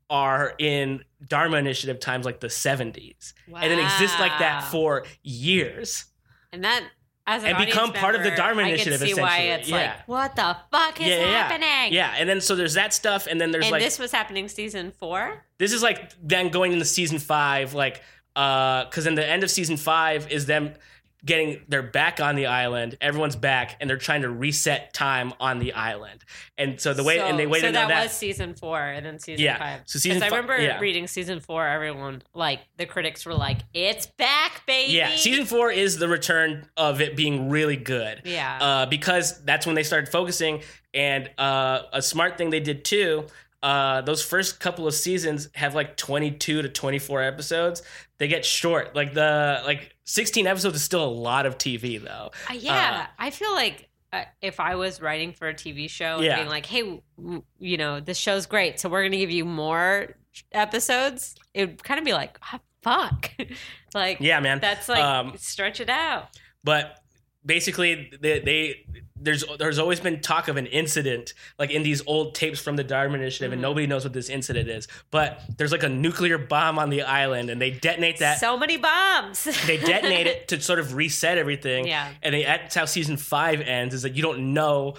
are 0.10 0.54
in 0.60 1.04
Dharma 1.28 1.58
Initiative 1.58 2.00
times 2.00 2.26
like 2.26 2.40
the 2.40 2.48
70s 2.48 3.34
and 3.56 3.72
it 3.74 3.80
exists 3.80 4.20
like 4.20 4.38
that 4.40 4.64
for 4.66 5.06
years. 5.24 6.06
and 6.52 6.64
that 6.64 6.84
as 7.26 7.44
an 7.44 7.56
and 7.56 7.66
become 7.66 7.90
audience 7.90 8.00
part 8.02 8.16
of 8.16 8.22
the 8.22 8.30
member, 8.30 8.36
Dharma 8.44 8.62
I 8.62 8.64
can 8.66 8.74
Initiative, 8.74 9.00
see 9.00 9.14
why 9.14 9.38
it's 9.40 9.70
Yeah. 9.70 9.76
like, 9.78 10.08
what 10.10 10.36
the 10.36 10.58
fuck 10.72 11.00
is 11.00 11.08
yeah, 11.08 11.20
yeah, 11.20 11.48
happening? 11.48 11.94
Yeah, 11.94 12.14
and 12.18 12.28
then 12.28 12.42
so 12.42 12.54
there's 12.56 12.74
that 12.74 12.94
stuff, 12.94 13.28
and 13.28 13.40
then 13.40 13.52
there's 13.52 13.64
and 13.66 13.72
like 13.72 13.82
this 13.82 13.98
was 13.98 14.12
happening 14.12 14.50
season 14.50 14.92
four. 14.92 15.46
this 15.58 15.72
is 15.72 15.82
like 15.82 16.12
then 16.22 16.50
going 16.50 16.74
into 16.74 16.84
season 16.84 17.20
five, 17.20 17.74
like 17.74 18.02
uh, 18.36 18.84
because 18.86 19.08
in 19.08 19.16
the 19.16 19.26
end 19.26 19.42
of 19.44 19.50
season 19.50 19.78
five 19.78 20.30
is 20.32 20.48
them 20.48 20.74
getting 21.26 21.62
they're 21.68 21.82
back 21.84 22.20
on 22.20 22.36
the 22.36 22.48
island, 22.48 22.98
everyone's 23.00 23.36
back, 23.36 23.78
and 23.80 23.90
they're 23.90 23.98
trying 23.98 24.24
to 24.24 24.30
reset 24.30 24.94
time 24.94 25.34
on 25.40 25.60
the 25.60 25.74
island, 25.74 26.24
and 26.58 26.80
so 26.82 26.94
the 26.94 27.04
way 27.04 27.18
so, 27.18 27.26
and 27.26 27.40
they 27.40 27.48
waited 27.48 27.68
so 27.68 27.72
that, 27.74 27.88
that. 27.88 28.04
was 28.04 28.12
season 28.12 28.54
four, 28.56 28.80
and 28.82 29.06
then 29.06 29.20
season 29.20 29.44
Yeah. 29.44 29.58
five. 29.58 29.82
So 29.86 30.00
season 30.00 30.20
'Cause 30.22 30.32
I 30.32 30.36
remember 30.36 30.60
yeah. 30.62 30.80
reading 30.80 31.08
season 31.08 31.40
four. 31.40 31.66
Everyone 31.68 32.22
like 32.34 32.60
the 32.78 32.86
critics 32.86 33.26
were 33.26 33.34
like, 33.36 33.60
"It's 33.74 34.06
back, 34.06 34.66
baby." 34.66 34.94
yeah, 34.94 35.16
season 35.16 35.46
four 35.46 35.72
is 35.72 35.98
the 35.98 36.08
return 36.08 36.68
of 36.78 37.00
it 37.02 37.16
being 37.16 37.50
really 37.50 37.78
good. 37.78 38.22
Yeah. 38.26 38.58
uh, 38.62 38.86
because 38.88 39.44
that's 39.46 39.66
when 39.66 39.76
they 39.76 39.84
started 39.84 40.10
focusing. 40.12 40.62
And 40.96 41.32
uh, 41.40 41.84
a 41.92 42.04
smart 42.04 42.38
thing 42.38 42.52
they 42.52 42.60
did 42.60 42.86
too. 42.86 43.26
Uh, 43.64 44.02
those 44.02 44.22
first 44.24 44.60
couple 44.60 44.86
of 44.88 44.94
seasons 44.94 45.48
have 45.56 45.74
like 45.74 45.96
22 45.98 46.62
to 46.62 46.70
24 46.70 47.24
episodes. 47.24 47.82
They 48.20 48.28
get 48.28 48.44
short. 48.46 48.94
Like 48.96 49.14
the 49.14 49.62
like 49.66 49.96
16 50.04 50.46
episodes 50.46 50.76
is 50.76 50.84
still 50.84 51.04
a 51.04 51.10
lot 51.10 51.46
of 51.46 51.58
TV 51.58 52.04
though. 52.04 52.32
Uh, 52.50 52.54
yeah, 52.54 53.08
I 53.18 53.30
feel 53.30 53.54
like 53.54 53.90
uh, 54.12 54.26
if 54.42 54.60
I 54.60 54.76
was 54.76 55.02
writing 55.02 55.32
for 55.34 55.48
a 55.48 55.54
TV 55.54 55.90
show 55.90 56.18
and 56.18 56.26
Yeah. 56.26 56.36
being 56.36 56.50
like, 56.50 56.66
"Hey, 56.68 57.02
you 57.58 57.78
know, 57.78 58.00
this 58.00 58.18
show's 58.18 58.46
great, 58.46 58.80
so 58.80 58.90
we're 58.90 59.02
going 59.02 59.14
to 59.14 59.18
give 59.18 59.32
you 59.32 59.46
more 59.46 60.10
episodes," 60.52 61.36
it 61.54 61.66
would 61.70 61.84
kind 61.84 62.00
of 62.00 62.06
be 62.06 62.14
like, 62.14 62.38
oh, 62.54 62.60
"Fuck," 62.82 63.32
like, 63.96 64.18
Yeah, 64.20 64.40
man. 64.40 64.60
that's 64.60 64.90
like 64.90 65.04
Um, 65.04 65.34
stretch 65.38 65.80
it 65.80 65.90
out. 65.90 66.30
but 66.64 67.03
basically 67.46 68.12
they, 68.22 68.40
they 68.40 68.86
there's 69.16 69.44
there's 69.58 69.80
always 69.80 70.00
been 70.02 70.20
talk 70.20 70.48
of 70.50 70.58
an 70.58 70.66
incident 70.66 71.34
like 71.58 71.72
in 71.72 71.82
these 71.84 72.02
old 72.08 72.36
tapes 72.36 72.60
from 72.60 72.76
the 72.76 72.84
Dharma 72.84 73.16
Initiative, 73.16 73.54
and 73.54 73.60
Mhm. 73.60 73.64
nobody 73.64 73.88
knows 73.88 74.04
what 74.04 74.12
this 74.14 74.28
incident 74.30 74.68
is. 74.70 74.88
But 75.12 75.42
there's 75.58 75.72
like 75.72 75.84
a 75.84 75.90
nuclear 75.90 76.38
bomb 76.38 76.78
on 76.78 76.90
the 76.90 77.04
island, 77.04 77.50
and 77.50 77.62
they 77.62 77.72
detonate 77.72 78.20
that. 78.20 78.40
so 78.40 78.58
many 78.58 78.76
bombs. 78.78 79.44
they 79.68 79.78
detonate 79.78 80.28
it 80.28 80.48
to 80.50 80.60
sort 80.62 80.80
of 80.80 80.94
reset 80.94 81.38
everything. 81.38 81.88
Yeah. 81.88 82.10
and 82.22 82.34
they, 82.36 82.44
that's 82.44 82.76
how 82.76 82.86
season 82.86 83.16
five 83.18 83.62
ends. 83.62 83.94
Is 83.96 84.02
that 84.02 84.14
you 84.16 84.22
don't 84.22 84.54
know 84.54 84.96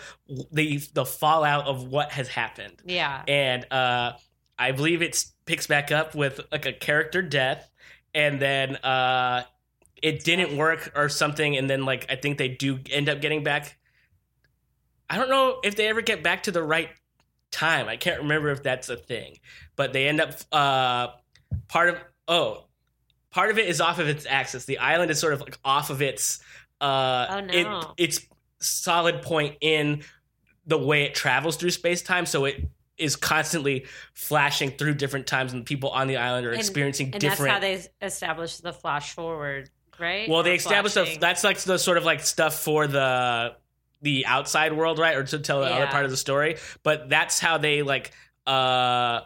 the 0.53 0.81
the 0.95 1.05
fallout 1.05 1.67
of 1.67 1.85
what 1.89 2.13
has 2.13 2.29
happened, 2.29 2.81
yeah. 2.87 3.23
and 3.29 3.71
uh, 3.71 4.13
I 4.59 4.73
believe 4.73 5.03
it 5.03 5.23
picks 5.45 5.67
back 5.67 5.93
up 5.93 6.15
with 6.15 6.41
like 6.51 6.65
a 6.65 6.73
character 6.73 7.21
death, 7.21 7.69
and 8.15 8.41
then 8.41 8.77
uh, 8.77 9.43
it 10.05 10.23
didn't 10.23 10.57
work 10.57 10.93
or 10.95 11.09
something, 11.09 11.57
and 11.57 11.69
then 11.69 11.85
like 11.87 12.07
I 12.11 12.17
think 12.17 12.37
they 12.37 12.49
do 12.49 12.79
end 12.91 13.09
up 13.09 13.21
getting 13.23 13.43
back. 13.43 13.79
I 15.09 15.17
don't 15.17 15.31
know 15.31 15.61
if 15.65 15.77
they 15.77 15.89
ever 15.89 16.03
get 16.03 16.23
back 16.23 16.43
to 16.45 16.51
the 16.53 16.63
right 16.63 16.91
time. 17.51 17.89
I 17.89 17.97
can't 17.97 18.21
remember 18.21 18.51
if 18.51 18.63
that's 18.63 18.91
a 18.91 18.97
thing, 18.97 19.39
but 19.77 19.93
they 19.95 20.07
end 20.07 20.21
up 20.21 20.35
uh, 20.53 21.09
part 21.69 21.89
of 21.89 21.97
oh 22.29 22.67
part 23.31 23.51
of 23.51 23.59
it 23.59 23.67
is 23.67 23.81
off 23.81 23.99
of 23.99 24.07
its 24.09 24.27
axis. 24.27 24.67
The 24.67 24.79
island 24.79 25.11
is 25.11 25.19
sort 25.19 25.33
of 25.33 25.41
like 25.41 25.59
off 25.65 25.89
of 25.89 26.03
its 26.03 26.41
uh 26.83 27.27
Oh, 27.31 27.41
no. 27.41 27.95
it, 27.97 28.05
its 28.05 28.21
solid 28.61 29.23
point 29.23 29.57
in 29.63 30.03
the 30.67 30.79
way 30.79 31.05
it 31.05 31.15
travels 31.15 31.57
through 31.57 31.71
space 31.71 32.03
time. 32.03 32.27
So 32.27 32.45
it 32.45 32.69
is 32.99 33.17
constantly 33.17 33.87
flashing 34.13 34.71
through 34.71 34.95
different 34.95 35.27
times, 35.27 35.53
and 35.55 35.65
people 35.65 35.91
on 35.91 36.09
the 36.09 36.17
island 36.19 36.47
are 36.47 36.51
And- 36.51 36.59
experiencing 36.61 37.11
And 37.13 37.21
different. 37.21 37.61
that's 37.63 37.87
how 37.87 37.99
they 38.01 38.07
establish 38.07 38.59
the 38.59 38.73
flash 38.73 39.13
forward, 39.15 39.69
right? 39.99 40.29
well, 40.29 40.41
Or 40.41 40.43
they 40.43 40.55
established 40.55 40.95
the, 40.95 41.17
that's 41.21 41.45
like 41.45 41.59
the 41.61 41.79
sort 41.79 41.99
of 41.99 42.05
like 42.05 42.21
stuff 42.21 42.59
for 42.59 42.87
the 42.87 43.55
the 44.03 44.27
outside 44.27 44.73
world, 44.73 44.99
right, 44.99 45.17
or 45.17 45.25
to 45.25 45.39
tell 45.39 45.61
the 45.61 45.67
other 45.73 45.87
part 45.87 46.05
of 46.05 46.11
the 46.11 46.17
story. 46.17 46.57
But 46.83 47.09
that's 47.09 47.41
how 47.41 47.59
they 47.59 47.83
like 47.83 48.13
uh 48.47 49.23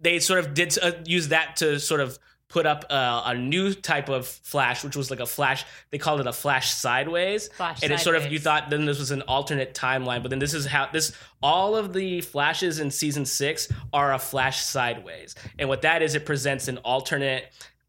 they 0.00 0.18
sort 0.18 0.40
of 0.40 0.54
did 0.54 0.76
uh, 0.80 0.92
use 1.04 1.28
that 1.28 1.56
to 1.56 1.80
sort 1.80 2.00
of 2.00 2.18
put 2.48 2.66
up 2.66 2.84
uh, 2.88 3.22
a 3.24 3.34
new 3.34 3.74
type 3.74 4.08
of 4.08 4.28
flash, 4.28 4.84
which 4.84 4.94
was 4.94 5.10
like 5.10 5.18
a 5.18 5.26
flash. 5.26 5.64
They 5.90 5.98
called 5.98 6.20
it 6.20 6.26
a 6.28 6.32
flash 6.32 6.70
sideways, 6.70 7.48
Flash 7.48 7.82
and 7.82 7.90
it's 7.90 8.04
sort 8.04 8.14
of 8.14 8.30
you 8.30 8.38
thought 8.38 8.70
then 8.70 8.84
this 8.84 9.00
was 9.00 9.10
an 9.10 9.22
alternate 9.22 9.74
timeline, 9.74 10.22
but 10.22 10.28
then 10.30 10.38
this 10.38 10.54
is 10.54 10.64
how 10.64 10.88
this 10.92 11.10
all 11.42 11.74
of 11.74 11.92
the 11.92 12.20
flashes 12.20 12.78
in 12.78 12.92
season 12.92 13.24
six 13.24 13.68
are 13.92 14.12
a 14.12 14.18
flash 14.18 14.62
sideways, 14.62 15.34
and 15.58 15.68
what 15.68 15.82
that 15.82 16.00
is, 16.02 16.14
it 16.14 16.26
presents 16.26 16.68
an 16.68 16.78
alternate 16.78 17.46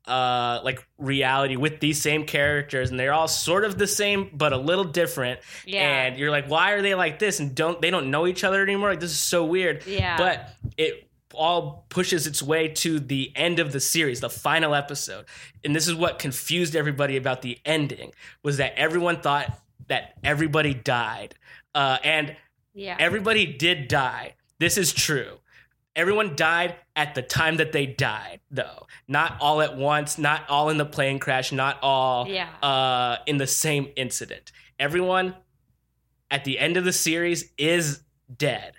uh 0.08 0.60
like 0.64 0.86
reality 0.98 1.56
with 1.56 1.80
these 1.80 2.02
same 2.02 2.26
characters 2.26 2.92
and 2.92 3.00
they're 3.00 3.14
all 3.14 3.28
sort 3.28 3.66
of 3.66 3.78
the 3.78 3.88
same 3.88 4.30
but 4.34 4.54
a 4.54 4.58
little 4.58 4.84
different. 4.84 5.40
Yeah. 5.66 5.82
and 5.82 6.18
you're 6.18 6.32
like 6.32 6.48
why 6.48 6.72
are 6.74 6.82
they 6.82 6.96
like 6.96 7.20
this? 7.20 7.40
And 7.40 7.56
don't 7.56 7.82
they 7.82 7.90
don't 7.90 8.12
know 8.12 8.28
each 8.28 8.44
other 8.44 8.62
anymore? 8.62 8.90
Like 8.90 9.00
this 9.00 9.12
is 9.12 9.20
so 9.20 9.46
weird. 9.46 9.86
Yeah. 9.88 10.18
but 10.18 10.50
it 10.78 11.10
all 11.34 11.86
pushes 11.90 12.28
its 12.28 12.42
way 12.42 12.70
to 12.70 13.00
the 13.00 13.32
end 13.36 13.60
of 13.60 13.72
the 13.72 13.80
series 13.80 14.20
the 14.20 14.30
final 14.30 14.76
episode. 14.76 15.26
And 15.64 15.76
this 15.76 15.88
is 15.88 15.96
what 15.96 16.20
confused 16.20 16.76
everybody 16.76 17.18
about 17.18 17.42
the 17.42 17.60
ending 17.66 18.12
was 18.44 18.58
that 18.58 18.74
everyone 18.78 19.22
thought 19.22 19.60
that 19.88 20.14
everybody 20.24 20.74
died. 20.74 21.36
Uh 21.74 21.98
and 22.04 22.36
yeah. 22.74 22.96
everybody 23.00 23.46
did 23.46 23.88
die. 23.88 24.36
This 24.60 24.78
is 24.78 24.94
true 24.94 25.40
everyone 25.96 26.36
died 26.36 26.76
at 26.96 27.16
the 27.16 27.22
time 27.22 27.58
that 27.58 27.72
they 27.72 27.86
died 27.86 28.40
though 28.52 28.86
not 29.08 29.38
all 29.40 29.62
at 29.62 29.76
once 29.78 30.18
not 30.18 30.48
all 30.50 30.70
in 30.70 30.78
the 30.78 30.86
plane 30.86 31.20
crash 31.20 31.52
not 31.52 31.78
all 31.82 32.28
Yeah. 32.28 32.50
uh, 32.62 33.18
in 33.26 33.38
the 33.38 33.48
same 33.48 33.90
incident 33.96 34.52
everyone 34.80 35.36
at 36.30 36.44
the 36.44 36.60
end 36.60 36.78
of 36.78 36.84
the 36.86 36.94
series 36.94 37.52
is 37.58 38.02
dead 38.36 38.74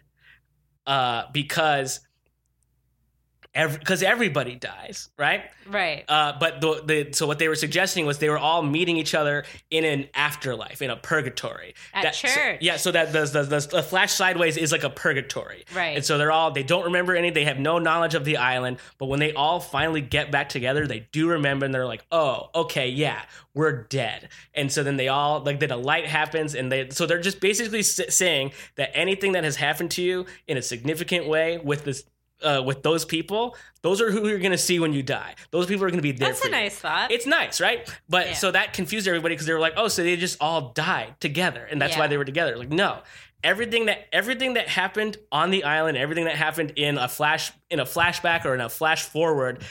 uh, 0.87 1.25
because 1.33 2.01
because 3.57 4.03
everybody 4.03 4.55
dies 4.55 5.09
right 5.19 5.43
right. 5.69 6.05
uh, 6.09 6.35
but 6.39 6.61
the, 6.61 6.83
the 6.85 7.13
so 7.13 7.27
what 7.27 7.39
they 7.39 7.49
were 7.49 7.55
suggesting 7.57 8.05
was 8.07 8.19
they 8.19 8.29
were 8.29 8.39
all 8.39 8.63
meeting 8.63 8.97
each 8.97 9.15
other 9.15 9.45
in 9.71 9.85
an 9.85 10.07
afterlife 10.15 10.83
in 10.83 10.91
a 10.91 10.97
purgatory 10.97 11.75
At 11.95 12.03
That- 12.03 12.15
so- 12.15 12.29
church. 12.29 12.59
yeah 12.61 12.77
so 12.77 12.93
that 12.93 13.13
the, 13.13 13.25
the, 13.25 13.43
the, 13.45 13.69
the 13.77 13.83
flash 13.83 14.13
sideways 14.13 14.57
is 14.57 14.73
like 14.73 14.85
a 14.85 14.91
purgatory 14.91 15.65
Right. 15.75 15.97
and 15.97 16.05
so 16.05 16.19
they're 16.19 16.33
all 16.33 16.51
they 16.51 16.63
don't 16.63 16.85
remember 16.85 17.17
any 17.17 17.31
they 17.31 17.45
have 17.45 17.59
no 17.59 17.79
knowledge 17.79 18.15
of 18.15 18.25
the 18.25 18.37
island 18.37 18.79
but 18.99 19.07
when 19.07 19.21
they 19.21 19.33
all 19.33 19.61
finally 19.61 20.01
get 20.01 20.31
back 20.31 20.49
together 20.49 20.87
they 20.87 21.09
do 21.13 21.29
remember 21.29 21.65
and 21.65 21.75
they're 21.75 21.87
like 21.87 22.05
oh 22.13 22.51
okay 22.55 22.89
yeah 22.89 23.23
we're 23.55 23.85
dead 23.85 24.29
and 24.55 24.71
so 24.71 24.83
then 24.83 24.97
they 24.99 25.09
all 25.09 25.41
like 25.41 25.61
then 25.61 25.71
a 25.71 25.77
light 25.77 26.07
happens 26.07 26.55
and 26.55 26.71
they 26.71 26.91
so 26.91 27.07
they're 27.07 27.21
just 27.21 27.41
basically 27.41 27.79
s- 27.81 28.01
saying 28.11 28.53
that 28.77 28.91
anything 28.95 29.33
that 29.33 29.45
has 29.45 29.57
happened 29.57 29.91
to 29.91 30.03
you 30.03 30.27
in 30.47 30.57
a 30.59 30.63
significant 30.63 31.27
way 31.27 31.57
with 31.59 31.85
this 31.85 32.05
uh, 32.43 32.63
with 32.65 32.83
those 32.83 33.05
people, 33.05 33.57
those 33.83 34.01
are 34.01 34.11
who 34.11 34.29
you're 34.29 34.39
going 34.39 34.53
to 34.53 34.59
see 34.59 34.79
when 34.79 34.93
you 34.93 35.03
die. 35.03 35.35
Those 35.51 35.67
people 35.67 35.85
are 35.85 35.89
going 35.91 35.99
to 35.99 36.03
be 36.03 36.13
there. 36.13 36.29
That's 36.29 36.43
a 36.45 36.49
you. 36.49 36.53
nice 36.53 36.77
thought. 36.79 37.11
It's 37.11 37.27
nice, 37.27 37.61
right? 37.61 37.89
But 38.09 38.27
Yeah. 38.29 38.33
so 38.35 38.51
that 38.51 38.73
confused 38.73 39.07
everybody 39.09 39.35
because 39.35 39.47
they 39.47 39.53
were 39.53 39.61
like, 39.61 39.75
"Oh, 39.77 39.89
so 39.89 40.03
they 40.03 40.17
just 40.17 40.37
all 40.41 40.71
died 40.73 41.15
together, 41.21 41.67
and 41.71 41.81
that's 41.81 41.97
why 41.97 42.07
they 42.07 42.17
were 42.17 42.25
together." 42.25 42.57
Like, 42.57 42.71
no, 42.71 42.99
everything 43.45 43.87
that 43.87 44.07
everything 44.13 44.55
that 44.55 44.69
happened 44.69 45.17
on 45.33 45.51
the 45.51 45.65
island, 45.65 45.97
everything 45.97 46.25
that 46.25 46.37
happened 46.37 46.73
in 46.77 46.99
a 46.99 47.09
flash 47.09 47.53
in 47.71 47.81
a 47.81 47.85
flashback 47.85 48.45
or 48.45 48.55
in 48.55 48.61
a 48.61 48.69
flash 48.69 49.05
forward, 49.05 49.63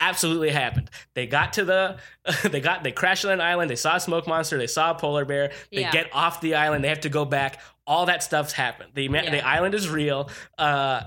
absolutely 0.00 0.50
happened. 0.50 0.90
They 1.14 1.26
got 1.26 1.52
to 1.54 1.64
the, 1.64 1.98
they 2.50 2.60
got 2.60 2.82
they 2.82 2.92
crashed 2.92 3.24
on 3.24 3.32
an 3.32 3.40
island. 3.40 3.70
They 3.70 3.76
saw 3.76 3.96
a 3.96 4.00
smoke 4.00 4.26
monster. 4.26 4.58
They 4.58 4.66
saw 4.66 4.90
a 4.90 4.94
polar 4.94 5.24
bear. 5.24 5.52
They 5.70 5.82
Yeah. 5.82 5.92
get 5.92 6.10
off 6.12 6.40
the 6.40 6.56
island. 6.56 6.82
They 6.84 6.88
have 6.88 7.00
to 7.00 7.08
go 7.08 7.24
back. 7.24 7.60
All 7.86 8.06
that 8.06 8.22
stuff's 8.22 8.52
happened. 8.52 8.90
The 8.94 9.04
Yeah. 9.04 9.30
the 9.30 9.46
island 9.46 9.74
is 9.74 9.88
real. 9.88 10.28
Uh, 10.58 11.02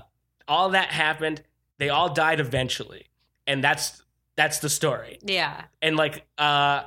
all 0.48 0.70
that 0.70 0.88
happened. 0.88 1.42
They 1.78 1.88
all 1.88 2.12
died 2.12 2.40
eventually, 2.40 3.06
and 3.46 3.62
that's 3.62 4.02
that's 4.36 4.58
the 4.58 4.68
story 4.68 5.18
yeah. 5.22 5.64
and 5.82 5.96
like 5.96 6.24
uh 6.38 6.82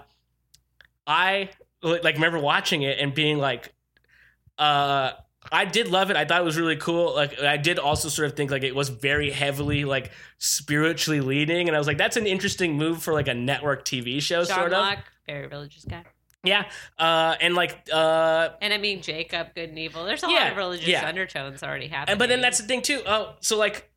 i 1.06 1.50
like 1.82 2.16
remember 2.16 2.40
watching 2.40 2.84
it 2.84 3.00
and 3.00 3.14
being 3.14 3.38
like 3.38 3.74
uh 4.58 5.12
I 5.52 5.66
did 5.66 5.88
love 5.88 6.12
it. 6.12 6.18
I 6.18 6.26
thought 6.26 6.42
it 6.42 6.44
was 6.44 6.60
really 6.60 6.76
cool. 6.76 7.16
Like 7.16 7.40
I 7.40 7.58
did 7.58 7.80
also 7.80 8.10
sort 8.10 8.30
of 8.30 8.36
think 8.36 8.52
like 8.52 8.62
it 8.62 8.76
was 8.76 8.90
very 8.90 9.32
heavily 9.32 9.86
like 9.86 10.12
spiritually 10.38 11.22
leading, 11.22 11.68
and 11.68 11.76
I 11.76 11.80
was 11.80 11.88
like, 11.88 11.98
that's 11.98 12.18
an 12.18 12.28
interesting 12.28 12.74
move 12.74 13.02
for 13.02 13.14
like 13.14 13.30
a 13.30 13.34
network 13.34 13.84
TV 13.84 14.22
show, 14.22 14.44
John 14.44 14.58
sort 14.58 14.74
of. 14.74 15.00
Very 15.26 15.48
religious 15.48 15.86
guy. 15.86 16.04
Yeah, 16.44 16.70
uh, 16.98 17.36
and 17.42 17.54
like, 17.54 17.88
uh, 17.92 18.50
And 18.62 18.74
I 18.74 18.78
mean, 18.78 19.02
Jacob, 19.02 19.54
good 19.56 19.70
and 19.70 19.80
evil. 19.80 20.06
There's 20.06 20.24
a 20.24 20.28
Yeah, 20.28 20.36
lot 20.44 20.52
of 20.52 20.58
religious 20.58 20.88
yeah. 20.88 21.06
undertones 21.08 21.62
already 21.64 21.88
happening. 21.88 22.14
and 22.14 22.20
but 22.20 22.30
then 22.30 22.40
that's 22.42 22.60
the 22.60 22.66
thing 22.68 22.82
too. 22.82 23.02
Oh, 23.06 23.34
so 23.42 23.58
like 23.58 23.90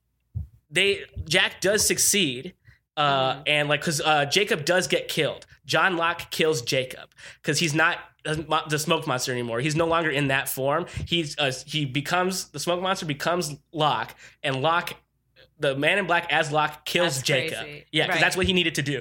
they 0.70 1.02
Jack 1.28 1.60
does 1.60 1.86
succeed. 1.86 2.54
Uh, 2.94 3.36
Mhm. 3.36 3.42
and 3.46 3.68
like, 3.70 3.80
cause 3.80 4.02
uh, 4.04 4.26
Jacob 4.26 4.66
does 4.66 4.86
get 4.86 5.08
killed. 5.08 5.46
John 5.64 5.96
Locke 5.96 6.30
kills 6.30 6.60
Jacob 6.60 7.08
because 7.40 7.58
he's 7.58 7.72
not 7.72 7.98
the 8.24 8.78
smoke 8.78 9.06
monster 9.06 9.32
anymore. 9.32 9.60
He's 9.60 9.74
no 9.74 9.86
longer 9.86 10.10
in 10.10 10.28
that 10.28 10.46
form. 10.48 10.84
He's 11.06 11.38
uh, 11.38 11.52
he 11.64 11.86
becomes 11.86 12.48
the 12.48 12.58
smoke 12.58 12.82
monster 12.82 13.06
becomes 13.06 13.56
Locke, 13.72 14.14
and 14.42 14.60
Locke, 14.60 14.92
the 15.58 15.74
man 15.74 15.98
in 15.98 16.06
black 16.06 16.30
as 16.30 16.52
Locke, 16.52 16.84
kills 16.84 17.14
That's 17.16 17.26
Jacob. 17.26 17.58
crazy. 17.60 17.86
Yeah, 17.92 18.04
because 18.04 18.16
Right. 18.16 18.20
that's 18.20 18.36
what 18.36 18.46
he 18.46 18.52
needed 18.52 18.74
to 18.74 18.82
do. 18.82 19.00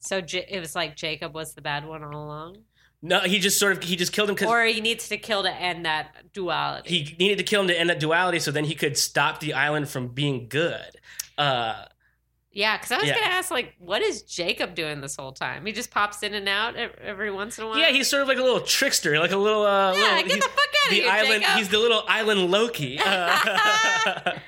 So 0.00 0.20
J- 0.20 0.46
it 0.48 0.60
was 0.60 0.74
like 0.74 0.96
Jacob 0.96 1.34
was 1.34 1.54
the 1.54 1.60
bad 1.62 1.86
one 1.86 2.02
all 2.04 2.24
along, 2.24 2.58
No, 3.02 3.20
he 3.20 3.38
just 3.38 3.58
sort 3.58 3.72
of 3.76 3.82
he 3.82 3.96
just 3.96 4.12
killed 4.12 4.28
him 4.28 4.34
because 4.34 4.48
or 4.50 4.64
he 4.64 4.80
needs 4.80 5.08
to 5.08 5.16
kill 5.18 5.42
to 5.42 5.52
end 5.52 5.84
that 5.86 6.32
duality. 6.32 7.02
he 7.04 7.16
needed 7.18 7.38
to 7.38 7.44
kill 7.44 7.60
him 7.62 7.68
to 7.68 7.78
end 7.78 7.90
that 7.90 8.00
duality, 8.00 8.38
so 8.38 8.50
then 8.50 8.64
he 8.64 8.74
could 8.74 8.96
stop 8.96 9.40
the 9.40 9.54
island 9.54 9.88
from 9.88 10.08
being 10.08 10.48
good. 10.48 10.96
Uh, 11.36 11.84
yeah, 12.50 12.76
because 12.76 12.90
I 12.90 12.96
was 12.98 13.06
Yeah. 13.06 13.14
gonna 13.14 13.26
ask, 13.26 13.50
like, 13.52 13.74
what 13.78 14.02
is 14.02 14.22
Jacob 14.22 14.74
doing 14.74 15.00
this 15.00 15.14
whole 15.16 15.30
time? 15.32 15.64
He 15.66 15.72
just 15.72 15.90
pops 15.92 16.22
in 16.24 16.34
and 16.34 16.48
out 16.48 16.74
ev- 16.76 16.96
every 17.00 17.30
once 17.30 17.56
in 17.58 17.64
a 17.64 17.68
while. 17.68 17.78
yeah, 17.78 17.90
he's 17.90 18.08
sort 18.08 18.22
of 18.22 18.26
like 18.28 18.38
a 18.38 18.42
little 18.42 18.60
trickster, 18.62 19.18
like 19.20 19.30
a 19.30 19.36
little. 19.36 19.64
Uh, 19.64 19.92
yeah. 19.92 20.00
little, 20.00 20.16
Get 20.16 20.26
the 20.28 20.34
he's- 20.34 20.44
fuck 20.46 20.58
out 20.58 20.84
of 20.86 20.90
the 20.90 20.96
here, 21.02 21.10
island. 21.10 21.42
Jacob. 21.42 21.58
He's 21.58 21.68
the 21.68 21.78
little 21.78 22.02
island 22.08 22.50
Loki. 22.50 22.98
Uh, 23.04 23.04
uh, 24.24 24.38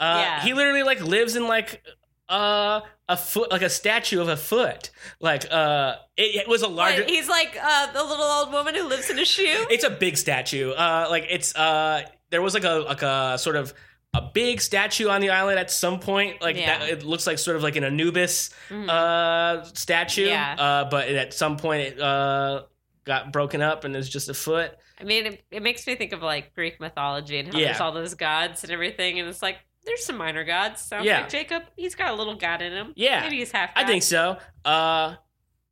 Yeah. 0.00 0.40
He 0.42 0.54
literally 0.54 0.82
like 0.82 1.00
lives 1.00 1.36
in 1.36 1.46
like 1.46 1.82
uh 2.28 2.80
a 3.08 3.16
foot, 3.16 3.50
like 3.50 3.62
a 3.62 3.70
statue 3.70 4.20
of 4.20 4.28
a 4.28 4.36
foot. 4.36 4.90
Like 5.20 5.50
uh, 5.50 5.96
it, 6.16 6.42
it 6.42 6.48
was 6.48 6.62
a 6.62 6.68
larger. 6.68 7.02
What, 7.02 7.10
he's 7.10 7.28
like 7.28 7.56
uh, 7.62 7.92
the 7.92 8.02
little 8.04 8.24
old 8.24 8.52
woman 8.52 8.74
who 8.74 8.84
lives 8.84 9.08
in 9.10 9.18
a 9.18 9.24
shoe. 9.24 9.66
it's 9.70 9.84
a 9.84 9.90
big 9.90 10.16
statue. 10.16 10.70
Uh, 10.72 11.06
like 11.08 11.26
it's 11.30 11.54
uh, 11.56 12.02
there 12.30 12.42
was 12.42 12.54
like 12.54 12.64
a 12.64 12.84
like 12.86 13.02
a 13.02 13.38
sort 13.38 13.56
of 13.56 13.72
a 14.14 14.22
big 14.32 14.60
statue 14.60 15.08
on 15.08 15.20
the 15.20 15.30
island 15.30 15.58
at 15.58 15.70
some 15.70 16.00
point. 16.00 16.40
Like 16.42 16.56
Yeah. 16.56 16.78
that, 16.78 16.88
it 16.88 17.02
looks 17.04 17.26
like 17.26 17.38
sort 17.38 17.56
of 17.56 17.62
like 17.62 17.76
an 17.76 17.84
Anubis 17.84 18.50
Mhm. 18.70 18.88
uh 18.88 19.64
statue. 19.64 20.26
Yeah. 20.26 20.56
Uh, 20.58 20.84
but 20.90 21.08
at 21.08 21.32
some 21.34 21.56
point 21.56 21.82
it 21.82 22.00
uh 22.00 22.62
got 23.04 23.32
broken 23.32 23.62
up 23.62 23.84
and 23.84 23.96
is 23.96 24.08
just 24.08 24.28
a 24.28 24.34
foot. 24.34 24.76
I 25.00 25.04
mean, 25.04 25.26
it, 25.26 25.44
it 25.50 25.62
makes 25.62 25.86
me 25.86 25.94
think 25.94 26.12
of 26.12 26.22
like 26.22 26.54
Greek 26.54 26.80
mythology 26.80 27.38
and 27.38 27.52
how 27.52 27.58
Yeah. 27.58 27.66
there's 27.68 27.80
all 27.80 27.92
those 27.92 28.14
gods 28.14 28.64
and 28.64 28.72
everything, 28.72 29.18
and 29.20 29.28
it's 29.28 29.42
like 29.42 29.58
there's 29.88 30.04
some 30.04 30.16
minor 30.16 30.44
gods. 30.44 30.80
Sounds 30.82 31.04
Yeah. 31.04 31.20
like 31.22 31.28
Jacob, 31.30 31.64
he's 31.76 31.94
got 31.96 32.10
a 32.12 32.14
little 32.14 32.36
god 32.36 32.62
in 32.62 32.72
him. 32.72 32.92
Yeah. 32.96 33.22
maybe 33.22 33.38
he's 33.38 33.50
half. 33.50 33.70
I 33.74 33.84
think 33.84 34.02
so. 34.04 34.36
Uh, 34.64 35.16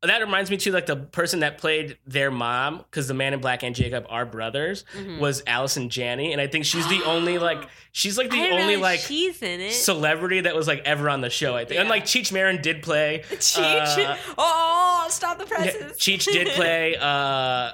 that 0.03 0.21
reminds 0.21 0.51
me 0.51 0.57
too, 0.57 0.73
like 0.73 0.87
the 0.87 0.95
person 0.97 1.41
that 1.41 1.59
played 1.59 1.97
their 2.07 2.31
mom, 2.31 2.79
because 2.79 3.09
the 3.09 3.14
Man 3.14 3.33
in 3.33 3.41
Black 3.41 3.62
and 3.62 3.75
Jacob 3.75 4.07
are 4.09 4.25
brothers, 4.27 4.85
Mhm. 4.97 5.19
was 5.19 5.43
Allison 5.47 5.89
Janney, 5.89 6.33
and 6.33 6.41
I 6.41 6.47
think 6.47 6.64
she's 6.64 6.87
the 6.89 7.03
only 7.05 7.39
like 7.49 7.67
she's 7.93 8.17
like 8.19 8.31
the 8.31 8.51
only 8.51 8.77
like 8.77 9.01
she's 9.01 9.43
in 9.43 9.61
it. 9.61 9.73
celebrity 9.73 10.43
that 10.43 10.55
was 10.55 10.69
like 10.69 10.83
ever 10.85 11.09
on 11.11 11.23
the 11.23 11.31
show. 11.31 11.57
I 11.57 11.64
think, 11.64 11.81
and 11.81 11.89
like 11.89 12.05
Cheech 12.05 12.31
Marin 12.31 12.61
did 12.62 12.83
play. 12.83 13.25
Cheech. 13.31 14.05
uh, 14.07 14.17
oh, 14.39 15.07
stop 15.09 15.39
the 15.39 15.45
yeah, 15.45 15.49
presses. 15.57 15.99
Cheech 15.99 16.25
did 16.31 16.49
play 16.55 16.97
uh, 17.01 17.73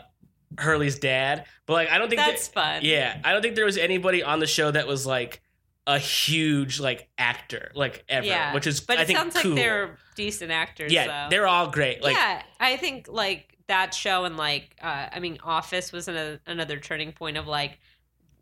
Hurley's 0.58 0.98
dad, 1.00 1.44
but 1.66 1.74
like 1.74 1.90
I 1.90 1.98
don't 1.98 2.08
think 2.08 2.20
That's 2.20 2.48
that, 2.48 2.54
fun. 2.54 2.80
yeah, 2.84 3.18
I 3.24 3.32
don't 3.32 3.42
think 3.42 3.56
there 3.56 3.64
was 3.66 3.76
anybody 3.76 4.22
on 4.22 4.38
the 4.38 4.46
show 4.46 4.70
that 4.70 4.86
was 4.86 5.04
like 5.06 5.42
a 5.86 5.98
huge 5.98 6.78
like 6.78 7.08
actor 7.18 7.72
like 7.74 8.04
ever, 8.08 8.26
Yeah. 8.26 8.54
which 8.54 8.66
is 8.66 8.80
but 8.80 8.98
I 8.98 9.02
it 9.02 9.06
think 9.06 9.18
sounds 9.18 9.36
cool. 9.40 9.52
like 9.52 9.60
they're 9.60 9.98
decent 10.14 10.50
actors. 10.52 10.92
yeah, 10.92 11.24
though. 11.24 11.30
they're 11.30 11.46
all 11.46 11.68
great. 11.70 12.02
Like 12.02 12.14
yeah, 12.16 12.42
I 12.60 12.76
think 12.76 13.08
like 13.08 13.56
that 13.66 13.92
show 13.94 14.24
and 14.24 14.36
like 14.36 14.76
uh, 14.82 15.08
I 15.12 15.18
mean, 15.18 15.38
Office 15.42 15.90
was 15.92 16.06
an, 16.08 16.38
another 16.46 16.78
turning 16.78 17.12
point 17.12 17.36
of 17.36 17.46
like 17.46 17.78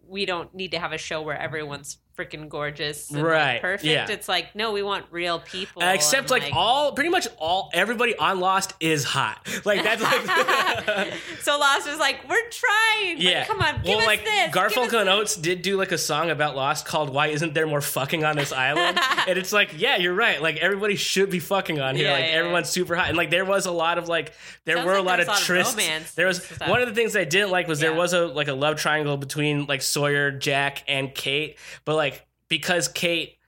we 0.07 0.27
don't 0.27 0.53
need 0.55 0.73
to 0.73 0.79
have 0.79 0.93
a 0.93 0.99
show 0.99 1.23
where 1.23 1.39
everyone's 1.39 1.97
freaking 2.19 2.49
gorgeous, 2.49 3.11
and, 3.11 3.23
like, 3.23 3.33
Right, 3.33 3.61
perfect. 3.63 3.85
yeah. 3.85 4.11
It's 4.11 4.29
like 4.29 4.55
no, 4.55 4.73
we 4.73 4.83
want 4.83 5.07
real 5.11 5.39
people. 5.41 5.83
Uh, 5.83 5.93
except 5.95 6.31
and, 6.31 6.43
like, 6.43 6.53
all 6.55 6.93
pretty 6.93 7.11
much 7.11 7.29
all 7.39 7.71
everybody 7.73 8.17
on 8.17 8.41
Lost 8.41 8.75
is 8.81 9.05
hot. 9.05 9.47
Like 9.65 9.83
that's 9.83 10.03
like 10.03 11.13
so 11.43 11.59
Lost 11.59 11.87
was 11.87 11.99
like, 11.99 12.29
we're 12.29 12.49
trying. 12.51 13.21
yeah. 13.21 13.45
come 13.45 13.61
on, 13.61 13.77
give 13.83 13.85
well, 13.97 13.99
us 13.99 14.07
like 14.07 14.25
this. 14.25 14.51
Garfunkel 14.55 15.01
and. 15.01 15.09
Oates 15.09 15.37
did 15.37 15.61
do 15.63 15.77
like 15.77 15.93
a 15.93 15.99
song 15.99 16.31
about 16.31 16.57
Lost 16.57 16.87
called 16.87 17.11
"Why 17.11 17.27
Isn't 17.29 17.53
There 17.53 17.67
More 17.67 17.81
Fucking 17.81 18.25
on 18.25 18.37
This 18.37 18.53
Island?" 18.53 18.99
and 19.29 19.39
it's 19.39 19.53
like, 19.53 19.79
yeah, 19.79 19.97
you're 19.97 20.15
right. 20.15 20.41
Like 20.41 20.57
everybody 20.59 20.97
should 20.97 21.31
be 21.31 21.39
fucking 21.41 21.81
on 21.81 21.95
here. 21.95 22.07
Yeah, 22.07 22.13
like 22.13 22.25
yeah, 22.25 22.31
everyone's 22.31 22.69
super 22.71 22.97
hot, 22.97 23.09
and 23.09 23.17
like 23.17 23.31
there 23.31 23.45
was 23.45 23.67
a 23.67 23.73
lot 23.73 23.99
of 23.99 24.09
like 24.09 24.33
there 24.65 24.77
Sounds 24.77 24.87
were 24.87 24.95
like 24.95 25.03
a 25.03 25.07
lot 25.07 25.21
of 25.21 25.29
was 25.29 25.51
a 25.51 25.53
lot 25.55 25.61
of 25.61 25.67
trysts. 25.67 25.73
romance 25.77 26.15
there 26.15 26.27
was 26.27 26.43
stuff. 26.43 26.69
one 26.69 26.81
of 26.81 26.89
the 26.89 26.95
things 26.95 27.15
I 27.17 27.25
didn't 27.25 27.51
like 27.51 27.69
was 27.69 27.81
there 27.81 27.95
was 27.95 28.13
a 28.13 28.27
like 28.27 28.49
a 28.49 28.55
love 28.55 28.77
triangle 28.77 29.17
between 29.17 29.67
like 29.67 29.83
Sawyer, 29.83 30.31
Jack, 30.31 30.85
and 30.89 31.15
Kate, 31.15 31.59
but 31.85 31.97
like 31.97 32.10
because 32.51 32.87
Kate 32.89 33.39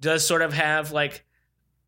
does 0.00 0.26
sort 0.26 0.42
of 0.42 0.52
have 0.52 0.90
like 0.90 1.24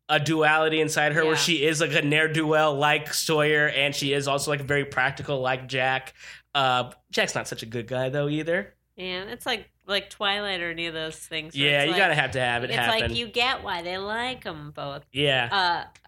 a 0.07 0.19
duality 0.19 0.79
inside 0.79 1.11
her 1.11 1.21
Yeah. 1.23 1.27
where 1.27 1.35
she 1.37 1.65
is 1.65 1.81
like 1.81 1.93
a 1.93 2.01
ne'er-do-well 2.01 2.73
like 2.75 3.13
Sawyer 3.13 3.67
and 3.67 3.93
she 3.93 4.13
is 4.13 4.27
also 4.27 4.49
like 4.51 4.61
very 4.61 4.85
practical 4.85 5.41
like 5.41 5.67
Jack. 5.67 6.13
Uh 6.55 6.91
Jack's 7.11 7.35
not 7.35 7.47
such 7.47 7.61
a 7.61 7.65
good 7.67 7.87
guy 7.87 8.07
though 8.09 8.29
either. 8.29 8.73
And 8.97 9.29
it's 9.29 9.45
like 9.45 9.69
like 9.85 10.09
Twilight 10.09 10.61
or 10.61 10.71
any 10.71 10.85
of 10.87 10.93
those 10.93 11.15
things. 11.17 11.55
Yeah, 11.55 11.83
you 11.83 11.91
like, 11.91 11.99
gotta 11.99 12.15
have 12.15 12.31
to 12.31 12.39
have 12.39 12.63
it 12.63 12.69
It's 12.69 12.77
happen. 12.79 13.01
like 13.09 13.15
you 13.17 13.27
get 13.27 13.63
why 13.63 13.81
they 13.81 13.97
like 13.97 14.43
them 14.45 14.71
both. 14.75 15.03
yeah. 15.11 15.49
Uh, 15.51 15.99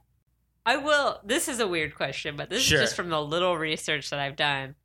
I 0.66 0.78
will. 0.78 1.20
This 1.24 1.48
is 1.48 1.60
a 1.60 1.68
weird 1.68 1.96
question, 1.96 2.36
but 2.36 2.50
this 2.52 2.62
Sure. 2.62 2.78
is 2.80 2.84
just 2.90 2.96
from 2.96 3.10
the 3.10 3.20
little 3.22 3.58
research 3.58 4.12
that 4.12 4.20
I've 4.20 4.36
done. 4.36 4.76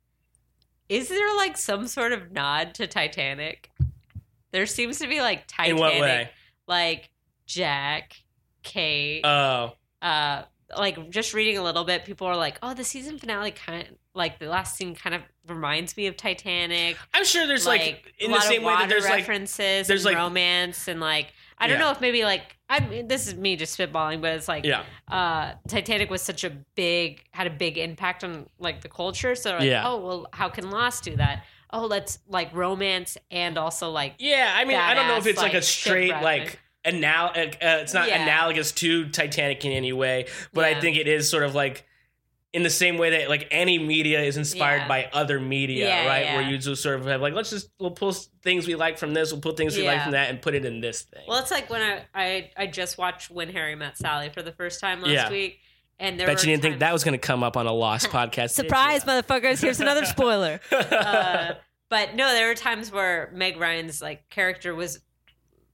Is 0.89 1.09
there 1.09 1.35
like 1.35 1.55
some 1.57 1.87
sort 1.87 2.13
of 2.13 2.31
nod 2.31 2.73
to 2.75 2.87
Titanic? 2.87 3.69
There 4.57 4.65
seems 4.65 4.97
to 4.97 5.07
be 5.07 5.21
like 5.21 5.45
Titanic, 5.45 5.69
In 5.69 5.77
what 5.77 5.99
way? 6.01 6.29
like 6.67 7.11
Jack, 7.45 8.15
Kate, 8.63 9.21
Oh. 9.23 9.73
uh, 10.01 10.41
like 10.75 11.11
just 11.11 11.35
reading 11.35 11.59
a 11.59 11.63
little 11.63 11.83
bit. 11.83 12.05
People 12.05 12.25
are 12.25 12.35
like, 12.35 12.57
"Oh, 12.63 12.73
the 12.73 12.83
season 12.83 13.19
finale 13.19 13.51
kind 13.51 13.83
of, 13.83 13.87
like 14.15 14.39
the 14.39 14.47
last 14.47 14.75
scene 14.75 14.95
kind 14.95 15.13
of 15.13 15.21
reminds 15.47 15.95
me 15.95 16.07
of 16.07 16.17
Titanic." 16.17 16.97
I'm 17.13 17.23
sure 17.23 17.45
there's 17.45 17.67
like, 17.67 18.03
a 18.19 18.25
in 18.25 18.31
the 18.31 18.41
same 18.41 18.63
way 18.63 18.73
that 18.77 18.89
there's 18.89 19.03
like 19.05 19.19
references, 19.27 19.85
there's, 19.85 20.03
and 20.07 20.15
like- 20.15 20.17
romance, 20.23 20.87
and 20.87 20.99
like 20.99 21.27
I 21.59 21.67
don't 21.67 21.77
Yeah. 21.77 21.85
know 21.85 21.91
if 21.91 22.01
maybe 22.01 22.23
like 22.23 22.57
I 22.67 22.79
mean, 22.79 23.07
this 23.07 23.27
is 23.27 23.35
me 23.35 23.57
just 23.57 23.77
spitballing, 23.77 24.21
but 24.21 24.31
it's 24.33 24.47
like 24.47 24.65
yeah. 24.65 24.83
uh 25.07 25.53
Titanic 25.67 26.09
was 26.09 26.23
such 26.23 26.43
a 26.43 26.49
big 26.73 27.21
had 27.31 27.45
a 27.45 27.51
big 27.51 27.77
impact 27.77 28.23
on 28.23 28.49
like 28.57 28.81
the 28.81 28.89
culture. 28.89 29.35
So 29.35 29.51
like, 29.51 29.61
Yeah. 29.61 29.87
oh 29.87 29.97
well, 30.03 30.27
how 30.33 30.49
can 30.49 30.71
Lost 30.71 31.03
do 31.03 31.15
that? 31.17 31.45
Oh, 31.71 31.85
let's 31.85 32.19
like 32.27 32.53
romance 32.55 33.17
and 33.29 33.57
also 33.57 33.89
like 33.91 34.15
Yeah, 34.19 34.53
I 34.55 34.65
mean, 34.65 34.77
I 34.77 34.93
don't 34.93 35.07
know 35.07 35.17
if 35.17 35.27
it's 35.27 35.41
like, 35.41 35.53
a 35.53 35.61
straight 35.61 36.09
like 36.11 36.59
anal. 36.85 37.27
Uh, 37.27 37.31
it's 37.35 37.93
not 37.93 38.07
Yeah. 38.07 38.23
analogous 38.23 38.71
to 38.73 39.09
Titanic 39.09 39.63
in 39.65 39.71
any 39.73 39.91
way, 39.93 40.27
but 40.53 40.63
I 40.65 40.79
think 40.79 40.97
it 40.97 41.07
is 41.07 41.29
sort 41.29 41.43
of 41.43 41.55
like 41.55 41.85
in 42.53 42.63
the 42.63 42.69
same 42.69 42.97
way 42.97 43.09
that 43.09 43.29
like 43.29 43.47
any 43.51 43.77
media 43.77 44.21
is 44.21 44.37
inspired 44.37 44.77
Yeah. 44.83 44.87
by 44.87 45.09
other 45.11 45.39
media, 45.39 45.87
Yeah, 45.89 46.07
right? 46.07 46.23
yeah. 46.25 46.35
Where 46.37 46.49
you 46.49 46.57
just 46.57 46.81
sort 46.81 46.97
of 46.99 47.05
have 47.05 47.21
like, 47.21 47.33
let's 47.33 47.49
just 47.49 47.69
we'll 47.79 47.91
pull 47.91 48.13
things 48.13 48.65
we 48.65 48.75
like 48.75 48.97
from 48.97 49.13
this, 49.13 49.33
we'll 49.33 49.41
pull 49.41 49.51
things 49.51 49.75
we 49.75 49.85
like 49.85 50.01
from 50.03 50.13
that, 50.13 50.29
and 50.29 50.41
put 50.41 50.55
it 50.55 50.63
in 50.63 50.79
this 50.79 51.01
thing. 51.01 51.23
well, 51.27 51.39
it's 51.39 51.51
like 51.51 51.69
when 51.69 51.81
I 51.81 52.05
I, 52.15 52.51
I 52.55 52.67
just 52.67 52.97
watched 52.97 53.29
When 53.29 53.49
Harry 53.49 53.75
Met 53.75 53.97
Sally 53.97 54.29
for 54.29 54.41
the 54.41 54.53
first 54.53 54.79
time 54.79 55.01
last 55.01 55.11
Yeah. 55.11 55.29
week, 55.29 55.59
and 55.99 56.19
there 56.19 56.27
Bet 56.27 56.43
you 56.43 56.51
didn't 56.51 56.61
think 56.63 56.79
that 56.79 56.93
was 56.93 57.03
going 57.03 57.13
to 57.13 57.17
come 57.17 57.43
up 57.43 57.57
on 57.57 57.65
a 57.67 57.73
Lost 57.73 58.09
podcast. 58.11 58.55
did 58.55 58.67
surprise, 58.67 59.03
motherfuckers! 59.03 59.61
Here's 59.61 59.79
another 59.79 60.05
spoiler. 60.15 60.59
uh, 60.71 61.53
but 61.89 62.15
no, 62.15 62.31
there 62.33 62.47
were 62.47 62.55
times 62.55 62.91
where 62.91 63.31
Meg 63.33 63.57
Ryan's 63.57 64.01
like 64.01 64.29
character 64.29 64.75
was 64.75 64.99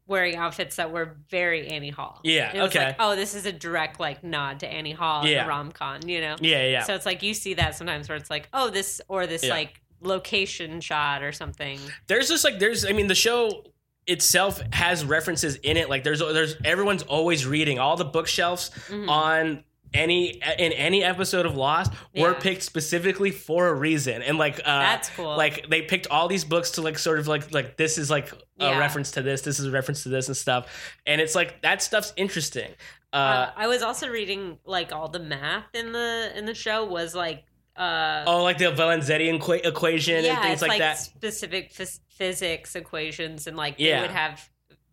wearing 0.05 0.35
outfits 0.35 0.75
that 0.75 0.91
were 0.91 1.15
very 1.29 1.67
Annie 1.69 1.89
Hall. 1.89 2.19
Yeah, 2.23 2.49
And 2.49 2.57
it 2.57 2.61
was 2.61 2.69
okay. 2.75 2.85
like, 2.87 2.95
oh, 2.99 3.15
this 3.15 3.33
is 3.33 3.45
a 3.45 3.53
direct 3.53 3.99
like 4.01 4.21
nod 4.23 4.59
to 4.59 4.67
Annie 4.67 4.91
Hall 4.91 5.25
Yeah. 5.25 5.39
and 5.39 5.47
rom 5.49 5.71
con, 5.71 6.07
you 6.07 6.19
know. 6.19 6.35
Yeah, 6.41 6.67
yeah. 6.67 6.83
So 6.83 6.93
it's 6.93 7.05
like 7.05 7.23
you 7.23 7.33
see 7.33 7.53
that 7.55 7.75
sometimes 7.75 8.09
where 8.09 8.17
it's 8.17 8.29
like, 8.29 8.49
oh, 8.53 8.69
this 8.69 8.99
or 9.07 9.25
this 9.27 9.43
Yeah. 9.45 9.51
like 9.53 9.81
location 10.01 10.81
shot 10.81 11.23
or 11.23 11.31
something. 11.31 11.79
there's 12.07 12.27
just 12.27 12.43
like 12.43 12.59
there's 12.59 12.85
I 12.85 12.91
mean 12.91 13.07
the 13.07 13.15
show 13.15 13.63
itself 14.05 14.61
has 14.73 15.05
references 15.05 15.55
in 15.55 15.77
it. 15.77 15.89
Like 15.89 16.03
there's 16.03 16.19
there's 16.19 16.57
everyone's 16.65 17.03
always 17.03 17.45
reading 17.47 17.79
all 17.79 17.95
the 17.95 18.03
bookshelves 18.05 18.71
Mhm. 18.89 19.07
on 19.09 19.63
any 19.93 20.41
in 20.57 20.71
any 20.73 21.03
episode 21.03 21.45
of 21.45 21.55
Lost 21.55 21.91
were 22.15 22.33
picked 22.33 22.63
specifically 22.63 23.31
for 23.31 23.67
a 23.67 23.73
reason, 23.73 24.21
and 24.21 24.37
like 24.37 24.59
uh, 24.59 24.79
That's 24.79 25.09
cool. 25.09 25.35
Like 25.37 25.69
they 25.69 25.81
picked 25.83 26.07
all 26.07 26.27
these 26.27 26.43
books 26.45 26.71
to 26.71 26.81
like 26.81 26.97
sort 26.97 27.19
of 27.19 27.27
like 27.27 27.53
like 27.53 27.77
this 27.77 27.97
is 27.97 28.09
like 28.09 28.31
a 28.59 28.65
Yeah. 28.65 28.79
reference 28.79 29.11
to 29.11 29.21
this, 29.21 29.41
this 29.41 29.59
is 29.59 29.65
a 29.65 29.71
reference 29.71 30.03
to 30.03 30.09
this 30.09 30.27
and 30.27 30.37
stuff, 30.37 30.67
and 31.05 31.19
it's 31.21 31.35
like 31.35 31.61
that 31.61 31.81
stuff's 31.81 32.13
interesting. 32.15 32.71
Uh, 33.11 33.15
Uh, 33.15 33.51
I 33.55 33.67
was 33.67 33.81
also 33.83 34.07
reading 34.09 34.57
like 34.65 34.91
all 34.91 35.07
the 35.07 35.19
math 35.19 35.65
in 35.73 35.91
the 35.91 36.31
in 36.35 36.45
the 36.45 36.55
show 36.55 36.85
was 36.85 37.13
like 37.13 37.43
uh 37.75 38.23
oh, 38.27 38.43
like 38.43 38.57
the 38.59 38.65
Valenzetti 38.65 39.35
equa- 39.39 39.65
equation 39.65 40.23
yeah, 40.23 40.33
and 40.33 40.41
things 40.41 40.53
it's 40.53 40.61
like, 40.61 40.69
like, 40.69 40.79
that. 40.79 40.97
specific 40.99 41.73
phys- 41.73 41.99
physics 42.09 42.75
equations 42.75 43.47
and 43.47 43.57
like 43.57 43.75
Yeah. 43.77 43.95
they 43.95 44.01
would 44.03 44.11
have 44.11 44.47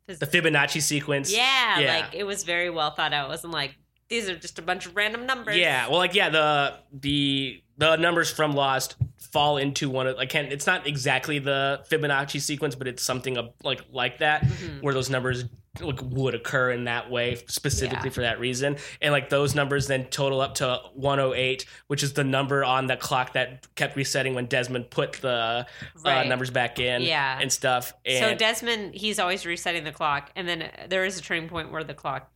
phys- 0.09 0.19
The 0.19 0.27
Fibonacci 0.27 0.81
sequence. 0.83 1.31
yeah, 1.33 1.79
Yeah. 1.79 1.95
like 2.01 2.15
it 2.15 2.25
was 2.25 2.45
very 2.45 2.71
well 2.71 2.91
thought 2.91 3.13
out. 3.13 3.27
It 3.27 3.29
wasn't 3.29 3.53
like 3.53 3.75
these 4.11 4.29
are 4.29 4.37
just 4.37 4.59
a 4.59 4.63
bunch 4.63 4.85
of 4.87 4.95
random 4.97 5.25
numbers. 5.25 5.57
Yeah, 5.57 5.89
well, 5.89 5.99
like 5.99 6.15
yeah, 6.15 6.29
the 6.29 6.75
the 6.93 7.63
the 7.79 7.97
numbers 7.97 8.31
from 8.31 8.53
Lost 8.53 8.97
fall 9.33 9.57
into 9.57 9.89
one 9.89 10.07
of. 10.07 10.19
I 10.19 10.27
can't. 10.27 10.53
It's 10.53 10.67
not 10.67 10.87
exactly 10.87 11.39
the 11.39 11.83
Fibonacci 11.91 12.41
sequence, 12.41 12.75
but 12.75 12.87
it's 12.89 13.03
something 13.03 13.39
like 13.63 13.81
like 13.91 14.19
that, 14.19 14.43
Mhm. 14.43 14.83
where 14.83 14.93
those 14.93 15.09
numbers 15.09 15.45
like 15.81 16.01
would 16.03 16.35
occur 16.35 16.73
in 16.73 16.85
that 16.85 17.09
way 17.13 17.37
specifically 17.47 18.09
Yeah. 18.09 18.13
for 18.13 18.21
that 18.23 18.41
reason, 18.41 18.77
and 19.01 19.13
like 19.13 19.29
those 19.31 19.55
numbers 19.55 19.87
then 19.87 20.07
total 20.07 20.41
up 20.41 20.57
to 20.57 20.81
108, 20.95 21.65
which 21.87 22.03
is 22.03 22.13
the 22.15 22.25
number 22.25 22.65
on 22.65 22.89
the 22.89 22.97
clock 22.97 23.35
that 23.35 23.73
kept 23.77 23.95
resetting 23.95 24.35
when 24.35 24.47
Desmond 24.47 24.91
put 24.91 25.13
the 25.15 25.65
uh, 26.05 26.25
numbers 26.25 26.51
back 26.51 26.81
in, 26.81 27.03
Yeah. 27.03 27.39
and 27.41 27.53
stuff. 27.53 27.93
And 28.05 28.19
so 28.19 28.35
Desmond, 28.35 28.95
he's 28.97 29.21
always 29.21 29.47
resetting 29.47 29.85
the 29.85 29.93
clock, 29.93 30.33
and 30.35 30.49
then 30.49 30.69
there 30.89 31.05
is 31.05 31.17
a 31.19 31.23
turning 31.23 31.49
point 31.49 31.71
where 31.71 31.85
the 31.85 31.95
clock 31.95 32.33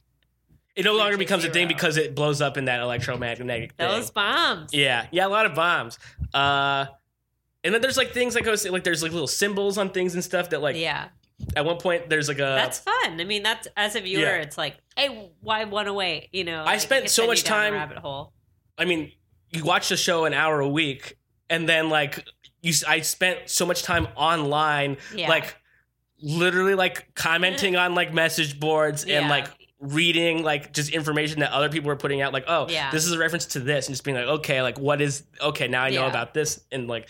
it 0.77 0.85
no 0.85 0.95
longer 0.97 1.17
becomes 1.17 1.45
a 1.45 1.51
thing 1.51 1.69
because 1.69 1.97
it 1.97 2.15
blows 2.15 2.41
up 2.41 2.57
in 2.57 2.65
that 2.67 2.81
electromagnetic 2.81 3.73
thing. 3.75 3.89
those 3.89 4.11
bombs. 4.11 4.73
Yeah, 4.75 5.07
yeah, 5.13 5.27
a 5.27 5.29
lot 5.29 5.47
of 5.47 5.55
bombs. 5.55 5.99
Uh, 6.33 6.87
and 7.63 7.73
then 7.73 7.81
there's 7.81 7.97
like 7.97 8.13
things 8.13 8.35
like 8.35 8.47
I 8.47 8.51
was 8.51 8.63
saying, 8.63 8.73
like 8.73 8.85
there's 8.85 9.03
like 9.03 9.13
little 9.13 9.27
symbols 9.27 9.79
on 9.79 9.91
things 9.91 10.15
and 10.15 10.23
stuff 10.25 10.51
that 10.51 10.61
like 10.61 10.77
yeah, 10.77 11.09
at 11.57 11.65
one 11.65 11.77
point 11.79 12.11
there's 12.11 12.29
like 12.29 12.39
a 12.39 12.41
that's 12.43 12.79
fun. 12.81 13.21
I 13.21 13.25
mean, 13.25 13.43
that's 13.43 13.69
as 13.77 13.95
a 13.97 14.01
viewer, 14.01 14.21
Yeah. 14.23 14.37
it's 14.43 14.59
like, 14.59 14.77
hey, 14.97 15.31
why 15.41 15.65
one 15.65 15.87
away? 15.87 16.29
You 16.33 16.45
know, 16.45 16.65
like, 16.65 16.81
spent 16.81 17.09
so 17.09 17.27
much 17.27 17.43
you 17.43 17.49
down 17.49 17.59
a 17.59 17.63
time- 17.65 17.73
rabbit 17.75 17.99
hole. 17.99 18.33
I 18.77 18.85
mean, 18.85 19.13
you 19.51 19.65
watch 19.65 19.89
the 19.89 19.97
show 19.97 20.25
an 20.25 20.35
hour 20.35 20.61
a 20.61 20.69
week, 20.69 21.17
and 21.49 21.69
then 21.69 21.89
like 21.89 22.27
you, 22.61 22.73
I 22.89 23.01
spent 23.01 23.49
so 23.49 23.65
much 23.65 23.83
time 23.85 24.09
online, 24.17 24.97
Yeah. 25.15 25.29
like 25.29 25.55
literally 26.21 26.75
like 26.75 27.15
commenting 27.15 27.77
on 27.83 27.95
like 27.95 28.13
message 28.13 28.59
boards 28.59 29.05
Yeah. 29.07 29.21
and 29.21 29.29
like 29.31 29.47
reading 29.85 30.43
like 30.43 30.73
just 30.73 30.91
information 30.91 31.41
that 31.41 31.53
other 31.53 31.69
people 31.69 31.89
were 31.89 31.97
putting 31.97 32.21
out 32.23 32.33
like 32.33 32.45
oh 32.49 32.67
Yeah. 32.69 32.91
this 32.91 33.05
is 33.05 33.13
a 33.13 33.19
reference 33.19 33.47
to 33.47 33.61
this 33.61 33.87
and 33.87 33.95
just 33.95 34.03
being 34.05 34.17
like 34.17 34.27
okay 34.27 34.63
like 34.63 34.79
what 34.79 35.01
is 35.03 35.25
okay 35.41 35.69
now 35.69 35.83
i 35.83 35.91
know 35.91 36.03
Yeah. 36.03 36.09
about 36.09 36.33
this 36.35 36.65
and 36.73 36.89
like 36.89 37.09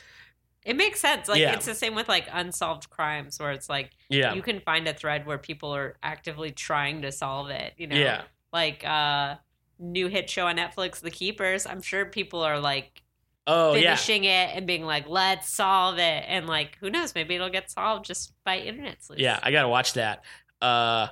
It 0.65 0.77
makes 0.77 0.99
sense. 1.01 1.29
Like 1.29 1.41
Yeah. 1.41 1.53
it's 1.55 1.67
the 1.67 1.75
same 1.75 1.95
with 1.95 2.09
like 2.09 2.27
unsolved 2.33 2.89
crimes, 2.91 3.39
where 3.39 3.53
it's 3.53 3.69
like 3.69 3.91
yeah 4.09 4.33
you 4.35 4.43
can 4.43 4.61
find 4.61 4.89
a 4.89 4.95
thread 4.95 5.27
where 5.27 5.39
people 5.39 5.75
are 5.75 5.97
actively 6.03 6.51
trying 6.53 7.03
to 7.03 7.13
solve 7.13 7.51
it. 7.51 7.75
You 7.77 7.87
know, 7.87 7.97
yeah 7.97 8.23
like 8.53 8.85
uh 8.85 9.37
new 9.79 10.07
hit 10.09 10.31
show 10.31 10.47
on 10.47 10.57
Netflix, 10.57 11.01
The 11.01 11.11
Keepers. 11.11 11.67
I'm 11.67 11.83
sure 11.83 12.07
people 12.07 12.41
are 12.43 12.59
like 12.61 13.03
oh 13.47 13.75
yeah 13.75 13.95
finishing 13.95 14.25
it 14.25 14.57
and 14.57 14.67
being 14.67 14.85
like, 14.85 15.07
let's 15.07 15.51
solve 15.51 15.99
it. 15.99 16.25
And 16.29 16.47
like, 16.47 16.79
who 16.81 16.89
knows? 16.89 17.15
Maybe 17.15 17.35
it'll 17.35 17.51
get 17.51 17.71
solved 17.71 18.07
just 18.07 18.33
by 18.45 18.59
internet 18.59 19.05
sleuths. 19.05 19.21
Yeah, 19.21 19.39
I 19.43 19.51
gotta 19.53 19.69
watch 19.69 19.93
that. 19.95 20.25
Uh, 20.63 21.09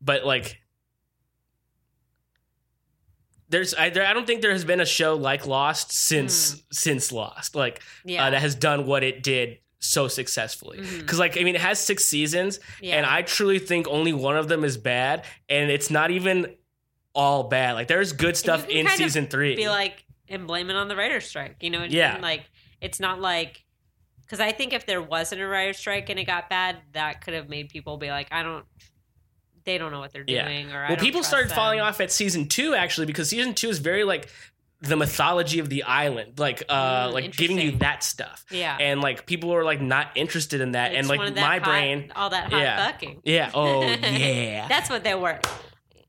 but 0.00 0.24
like, 0.24 0.60
there's 3.48 3.74
I, 3.74 3.90
there, 3.90 4.06
I 4.06 4.12
don't 4.12 4.26
think 4.26 4.42
there 4.42 4.52
has 4.52 4.64
been 4.64 4.80
a 4.80 4.86
show 4.86 5.14
like 5.14 5.46
Lost 5.46 5.92
since 5.92 6.62
since 6.72 7.12
Lost, 7.12 7.54
like 7.54 7.82
Hmm. 8.02 8.08
yeah. 8.10 8.26
uh, 8.26 8.30
that 8.30 8.40
has 8.40 8.54
done 8.54 8.86
what 8.86 9.02
it 9.02 9.22
did 9.22 9.58
so 9.78 10.08
successfully. 10.08 10.80
Because 10.80 11.18
like 11.18 11.38
I 11.38 11.42
mean, 11.44 11.54
it 11.54 11.60
has 11.60 11.78
six 11.78 12.04
seasons, 12.04 12.58
yeah. 12.80 12.96
and 12.96 13.04
I 13.06 13.22
truly 13.22 13.58
think 13.58 13.86
only 13.88 14.12
one 14.12 14.36
of 14.36 14.48
them 14.48 14.64
is 14.64 14.76
bad, 14.76 15.24
and 15.48 15.70
it's 15.70 15.90
not 15.90 16.10
even 16.10 16.54
all 17.14 17.44
bad. 17.44 17.72
Like 17.72 17.88
there's 17.88 18.12
good 18.12 18.36
stuff 18.36 18.68
in 18.68 18.88
season 18.88 19.26
three. 19.26 19.54
be 19.56 19.68
like 19.68 20.04
and 20.28 20.46
blame 20.46 20.70
it 20.70 20.76
on 20.76 20.88
the 20.88 20.96
writer's 20.96 21.26
strike. 21.26 21.56
You 21.60 21.70
know 21.70 21.80
what 21.80 21.90
I 21.90 21.94
Yeah. 21.94 22.12
mean? 22.14 22.22
Like 22.22 22.44
it's 22.80 22.98
not 22.98 23.20
like 23.20 23.62
because 24.22 24.40
I 24.40 24.52
think 24.52 24.72
if 24.72 24.86
there 24.86 25.02
wasn't 25.02 25.42
a 25.42 25.46
writer's 25.46 25.76
strike 25.76 26.08
and 26.08 26.18
it 26.18 26.24
got 26.24 26.48
bad, 26.48 26.78
that 26.92 27.20
could 27.20 27.34
have 27.34 27.48
made 27.50 27.68
people 27.68 27.98
be 27.98 28.08
like, 28.08 28.28
I 28.32 28.42
don't. 28.42 28.64
They 29.64 29.78
don't 29.78 29.90
know 29.92 30.00
what 30.00 30.12
they're 30.12 30.24
Yeah. 30.26 30.44
doing, 30.46 30.72
or 30.72 30.84
I 30.84 30.88
well, 30.90 30.96
people 30.98 31.22
started 31.22 31.50
them. 31.50 31.56
falling 31.56 31.80
off 31.80 32.00
at 32.00 32.12
season 32.12 32.48
two 32.48 32.74
actually 32.74 33.06
because 33.06 33.28
season 33.30 33.54
two 33.54 33.68
is 33.70 33.78
very 33.78 34.04
like 34.04 34.28
the 34.80 34.96
mythology 34.96 35.60
of 35.60 35.70
the 35.70 35.82
island, 35.84 36.38
like 36.38 36.62
uh, 36.68 37.08
Mm, 37.08 37.12
like 37.14 37.32
giving 37.36 37.58
you 37.58 37.70
that 37.78 38.02
stuff. 38.02 38.44
Yeah, 38.50 38.76
and 38.78 39.00
like 39.00 39.24
people 39.24 39.48
were 39.48 39.64
like 39.64 39.80
not 39.80 40.08
interested 40.14 40.60
in 40.60 40.72
that 40.72 40.92
and 40.94 41.08
like 41.08 41.34
my 41.34 41.58
hot- 41.58 41.64
brain 41.64 42.12
all 42.14 42.28
that 42.30 42.52
hot 42.52 42.60
Yeah. 42.60 42.86
fucking. 42.92 43.22
yeah 43.24 43.50
oh 43.54 43.82
yeah 44.02 44.68
That's 44.68 44.90
what 44.90 45.02
they 45.02 45.14
were 45.14 45.40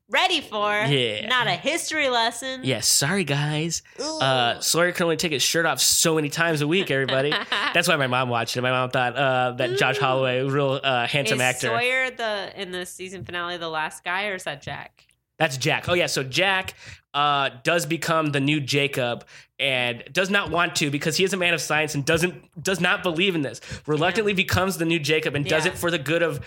ready 0.08 0.40
for. 0.40 0.72
Yeah. 0.86 1.26
not 1.26 1.46
a 1.46 1.52
history 1.52 2.08
lesson. 2.08 2.60
yeah 2.62 2.80
sorry 2.80 3.24
guys 3.24 3.82
Ooh. 4.00 4.18
uh 4.18 4.60
sawyer 4.60 4.92
can 4.92 5.04
only 5.04 5.16
take 5.16 5.32
his 5.32 5.42
shirt 5.42 5.66
off 5.66 5.80
so 5.80 6.14
many 6.14 6.28
times 6.28 6.60
a 6.60 6.66
week 6.68 6.90
everybody 6.90 7.30
that's 7.74 7.88
why 7.88 7.96
my 7.96 8.06
mom 8.06 8.28
watched 8.28 8.56
it 8.56 8.62
my 8.62 8.70
mom 8.70 8.90
thought 8.90 9.16
uh 9.16 9.52
that 9.52 9.76
josh 9.78 9.98
holloway 9.98 10.42
real 10.42 10.80
uh 10.82 11.06
handsome 11.06 11.36
is 11.36 11.42
actor 11.42 11.66
Sawyer 11.68 12.10
the 12.10 12.52
in 12.60 12.70
the 12.70 12.86
season 12.86 13.24
finale 13.24 13.56
the 13.56 13.68
last 13.68 14.04
guy, 14.04 14.26
or 14.28 14.34
is 14.34 14.44
that 14.44 14.62
Jack? 14.62 15.06
that's 15.38 15.56
jack 15.56 15.88
oh 15.88 15.94
yeah 15.94 16.06
so 16.06 16.22
jack 16.22 16.74
uh 17.14 17.50
does 17.64 17.84
become 17.84 18.30
the 18.30 18.40
new 18.40 18.60
jacob 18.60 19.24
and 19.58 20.04
does 20.12 20.30
not 20.30 20.50
want 20.50 20.76
to 20.76 20.90
because 20.90 21.16
he 21.16 21.24
is 21.24 21.32
a 21.32 21.36
man 21.36 21.52
of 21.52 21.60
science 21.60 21.94
and 21.94 22.04
doesn't 22.04 22.34
does 22.62 22.80
not 22.80 23.02
believe 23.02 23.34
in 23.34 23.42
this 23.42 23.60
reluctantly 23.86 24.32
becomes 24.32 24.78
the 24.78 24.84
new 24.84 24.98
jacob 24.98 25.34
and 25.34 25.44
does 25.46 25.66
it 25.66 25.76
for 25.76 25.90
the 25.90 25.98
good 25.98 26.22
of 26.22 26.40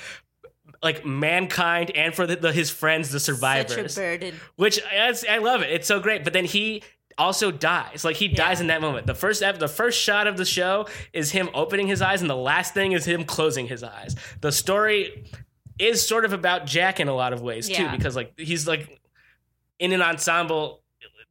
like 0.81 1.05
mankind 1.05 1.91
and 1.91 2.13
for 2.13 2.25
the, 2.25 2.35
the, 2.37 2.51
his 2.53 2.69
friends 2.69 3.09
the 3.11 3.19
survivors 3.19 3.73
Such 3.75 3.97
a 3.97 3.99
burden. 3.99 4.35
which 4.55 4.79
I, 4.89 5.13
I 5.29 5.37
love 5.39 5.61
it. 5.61 5.71
It's 5.71 5.87
so 5.87 5.99
great. 5.99 6.23
But 6.23 6.33
then 6.33 6.45
he 6.45 6.83
also 7.17 7.51
dies. 7.51 8.05
Like 8.05 8.15
he 8.15 8.29
dies 8.29 8.61
in 8.61 8.67
that 8.67 8.79
moment. 8.79 9.05
The 9.05 9.13
first 9.15 9.41
the 9.41 9.67
first 9.67 9.99
shot 9.99 10.25
of 10.27 10.37
the 10.37 10.45
show 10.45 10.87
is 11.11 11.31
him 11.31 11.49
opening 11.53 11.87
his 11.87 12.01
eyes, 12.01 12.21
and 12.21 12.29
the 12.29 12.35
last 12.35 12.73
thing 12.73 12.93
is 12.93 13.03
him 13.05 13.25
closing 13.25 13.67
his 13.67 13.83
eyes. 13.83 14.15
The 14.39 14.51
story 14.53 15.25
is 15.77 16.05
sort 16.05 16.23
of 16.25 16.31
about 16.33 16.65
Jack 16.65 16.99
in 16.99 17.07
a 17.09 17.13
lot 17.13 17.33
of 17.33 17.41
ways 17.41 17.67
too, 17.67 17.89
because 17.89 18.15
like 18.15 18.33
he's 18.37 18.67
like 18.67 18.99
in 19.79 19.91
an 19.91 20.01
ensemble. 20.01 20.81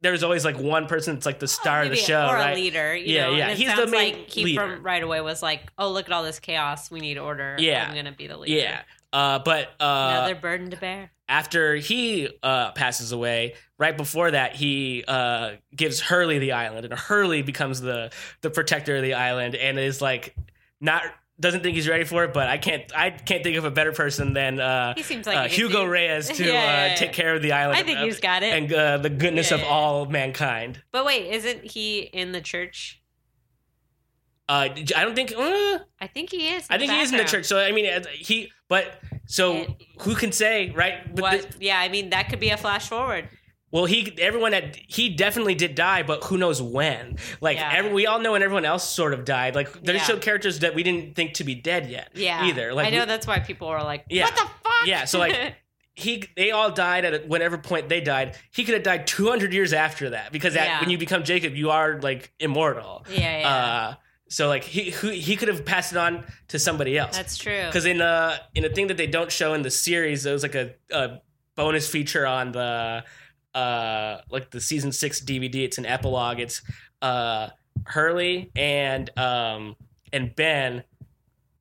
There's 0.01 0.23
always 0.23 0.45
like 0.45 0.57
one 0.57 0.87
person 0.87 1.15
that's 1.15 1.25
like 1.25 1.39
the 1.39 1.47
star 1.47 1.83
of 1.83 1.89
the 1.89 1.97
show, 1.97 2.27
or 2.27 2.35
right? 2.35 2.51
a 2.51 2.55
leader. 2.55 2.95
You 2.95 3.15
Yeah, 3.15 3.25
know? 3.25 3.31
yeah. 3.35 3.49
He's 3.49 3.75
the 3.75 3.85
main 3.87 4.13
like 4.13 4.29
he 4.29 4.45
leader. 4.45 4.75
from 4.75 4.83
right 4.83 5.03
away 5.03 5.19
was 5.21 5.41
like, 5.43 5.71
"Oh, 5.77 5.89
look 5.91 6.05
at 6.05 6.13
all 6.13 6.23
this 6.23 6.39
chaos. 6.39 6.89
We 6.89 7.01
need 7.01 7.17
order. 7.17 7.55
Yeah. 7.59 7.85
I'm 7.89 7.95
gonna 7.95 8.13
be 8.13 8.27
the 8.27 8.37
leader." 8.37 8.57
Yeah. 8.61 8.81
Uh, 9.11 9.39
but 9.39 9.69
uh, 9.79 10.15
Another 10.17 10.35
burden 10.35 10.69
to 10.69 10.77
bear. 10.77 11.11
after 11.27 11.75
he 11.75 12.29
uh, 12.43 12.71
passes 12.73 13.11
away, 13.11 13.55
right 13.77 13.97
before 13.97 14.31
that, 14.31 14.55
he 14.55 15.03
uh, 15.07 15.53
gives 15.75 15.99
Hurley 15.99 16.37
the 16.39 16.51
island, 16.51 16.85
and 16.85 16.93
Hurley 16.93 17.41
becomes 17.41 17.81
the 17.81 18.11
the 18.41 18.49
protector 18.49 18.97
of 18.97 19.01
the 19.03 19.15
island, 19.15 19.55
and 19.55 19.79
is 19.79 20.01
like 20.01 20.35
not 20.79 21.03
doesn't 21.39 21.63
think 21.63 21.75
he's 21.75 21.87
ready 21.87 22.03
for 22.03 22.23
it. 22.25 22.33
But 22.33 22.49
I 22.49 22.57
can't 22.57 22.83
I 22.95 23.09
can't 23.09 23.43
think 23.43 23.57
of 23.57 23.65
a 23.65 23.71
better 23.71 23.93
person 23.93 24.33
than 24.33 24.59
uh, 24.59 24.93
like 25.25 25.27
uh, 25.27 25.47
Hugo 25.47 25.83
dude. 25.83 25.91
Reyes 25.91 26.27
to 26.29 26.43
Yeah, 26.45 26.51
yeah, 26.53 26.59
uh, 26.59 26.87
yeah. 26.89 26.95
take 26.95 27.13
care 27.13 27.33
of 27.33 27.41
the 27.41 27.53
island. 27.53 27.79
I 27.79 27.83
think 27.83 27.99
he's 27.99 28.19
got 28.19 28.43
it. 28.43 28.53
and 28.53 28.71
uh, 28.73 28.97
the 28.97 29.09
goodness 29.09 29.51
of 29.51 29.63
all 29.63 30.05
mankind. 30.05 30.83
but 30.91 31.03
wait, 31.05 31.31
isn't 31.33 31.63
he 31.71 32.01
in 32.01 32.31
the 32.31 32.41
church? 32.41 33.01
Uh, 34.47 34.69
I 34.95 35.03
don't 35.03 35.15
think. 35.15 35.31
Uh, 35.35 35.79
I 36.01 36.07
think 36.07 36.31
he 36.31 36.49
is. 36.49 36.65
I 36.69 36.77
think 36.77 36.91
he 36.91 36.99
is 36.99 37.11
in 37.11 37.17
the 37.17 37.23
church. 37.23 37.45
So 37.45 37.59
I 37.59 37.71
mean, 37.71 38.03
he. 38.13 38.51
But 38.69 39.01
so 39.25 39.53
And- 39.53 39.75
who 40.01 40.15
can 40.15 40.31
say, 40.31 40.69
right? 40.69 41.13
But 41.13 41.41
the- 41.59 41.65
yeah, 41.65 41.79
I 41.79 41.89
mean 41.89 42.11
that 42.11 42.29
could 42.29 42.39
be 42.39 42.49
a 42.49 42.57
flash 42.57 42.87
forward. 42.87 43.27
Well, 43.71 43.85
he 43.85 44.15
everyone 44.19 44.53
had 44.53 44.75
he 44.87 45.09
definitely 45.09 45.53
did 45.55 45.75
die, 45.75 46.01
but 46.03 46.23
who 46.23 46.37
knows 46.37 46.59
when? 46.61 47.17
Like 47.41 47.57
Yeah. 47.57 47.71
every, 47.75 47.91
we 47.93 48.07
all 48.07 48.19
know, 48.19 48.31
when 48.31 48.41
everyone 48.41 48.65
else 48.65 48.87
sort 48.89 49.13
of 49.13 49.25
died. 49.25 49.53
Like 49.55 49.71
they 49.83 49.93
Yeah. 49.95 50.03
showed 50.03 50.21
characters 50.21 50.59
that 50.59 50.73
we 50.73 50.81
didn't 50.83 51.15
think 51.15 51.33
to 51.35 51.43
be 51.43 51.53
dead 51.55 51.89
yet. 51.89 52.09
Yeah, 52.15 52.45
either. 52.45 52.73
Like 52.73 52.87
I 52.87 52.89
know 52.89 53.01
we- 53.01 53.05
that's 53.05 53.27
why 53.27 53.39
people 53.39 53.67
are 53.67 53.83
like, 53.83 54.05
Yeah. 54.09 54.23
"What 54.25 54.35
the 54.35 54.41
fuck?" 54.41 54.87
Yeah, 54.87 55.05
so, 55.05 55.19
like, 55.19 55.35
he 55.93 56.23
they 56.35 56.49
all 56.51 56.71
died 56.71 57.05
at 57.05 57.27
whatever 57.27 57.57
point 57.59 57.89
they 57.89 58.01
died. 58.01 58.37
He 58.51 58.63
could 58.63 58.73
have 58.73 58.83
died 58.83 59.05
two 59.05 59.29
hundred 59.29 59.53
years 59.53 59.71
after 59.73 60.11
that 60.11 60.31
because 60.31 60.55
at, 60.55 60.65
Yeah. 60.65 60.79
when 60.81 60.89
you 60.89 60.97
become 60.97 61.23
Jacob, 61.23 61.55
you 61.55 61.69
are 61.69 61.99
like 62.01 62.31
immortal. 62.39 63.05
yeah, 63.09 63.39
yeah. 63.39 63.47
Uh, 63.49 63.93
So 64.29 64.47
like 64.47 64.63
he 64.63 64.91
he, 64.91 65.19
he 65.19 65.35
could 65.35 65.47
have 65.47 65.65
passed 65.65 65.91
it 65.91 65.97
on 65.97 66.23
to 66.49 66.59
somebody 66.59 66.97
else. 66.97 67.17
That's 67.17 67.37
true. 67.37 67.65
Because 67.65 67.85
in 67.85 67.99
uh 68.01 68.37
in 68.55 68.63
a 68.65 68.69
thing 68.69 68.87
that 68.87 68.97
they 68.97 69.07
don't 69.07 69.31
show 69.31 69.53
in 69.53 69.61
the 69.63 69.71
series, 69.71 70.23
there 70.23 70.33
was 70.33 70.43
like 70.43 70.55
a, 70.55 70.73
a 70.91 71.19
bonus 71.55 71.89
feature 71.89 72.25
on 72.27 72.51
the 72.51 73.03
uh 73.55 74.21
like 74.29 74.51
the 74.51 74.61
season 74.61 74.91
six 74.91 75.19
DVD. 75.21 75.63
It's 75.65 75.77
an 75.77 75.85
epilogue. 75.85 76.39
It's 76.39 76.61
uh 77.01 77.49
Hurley 77.85 78.51
and 78.55 79.09
um 79.17 79.75
and 80.13 80.35
Ben 80.35 80.83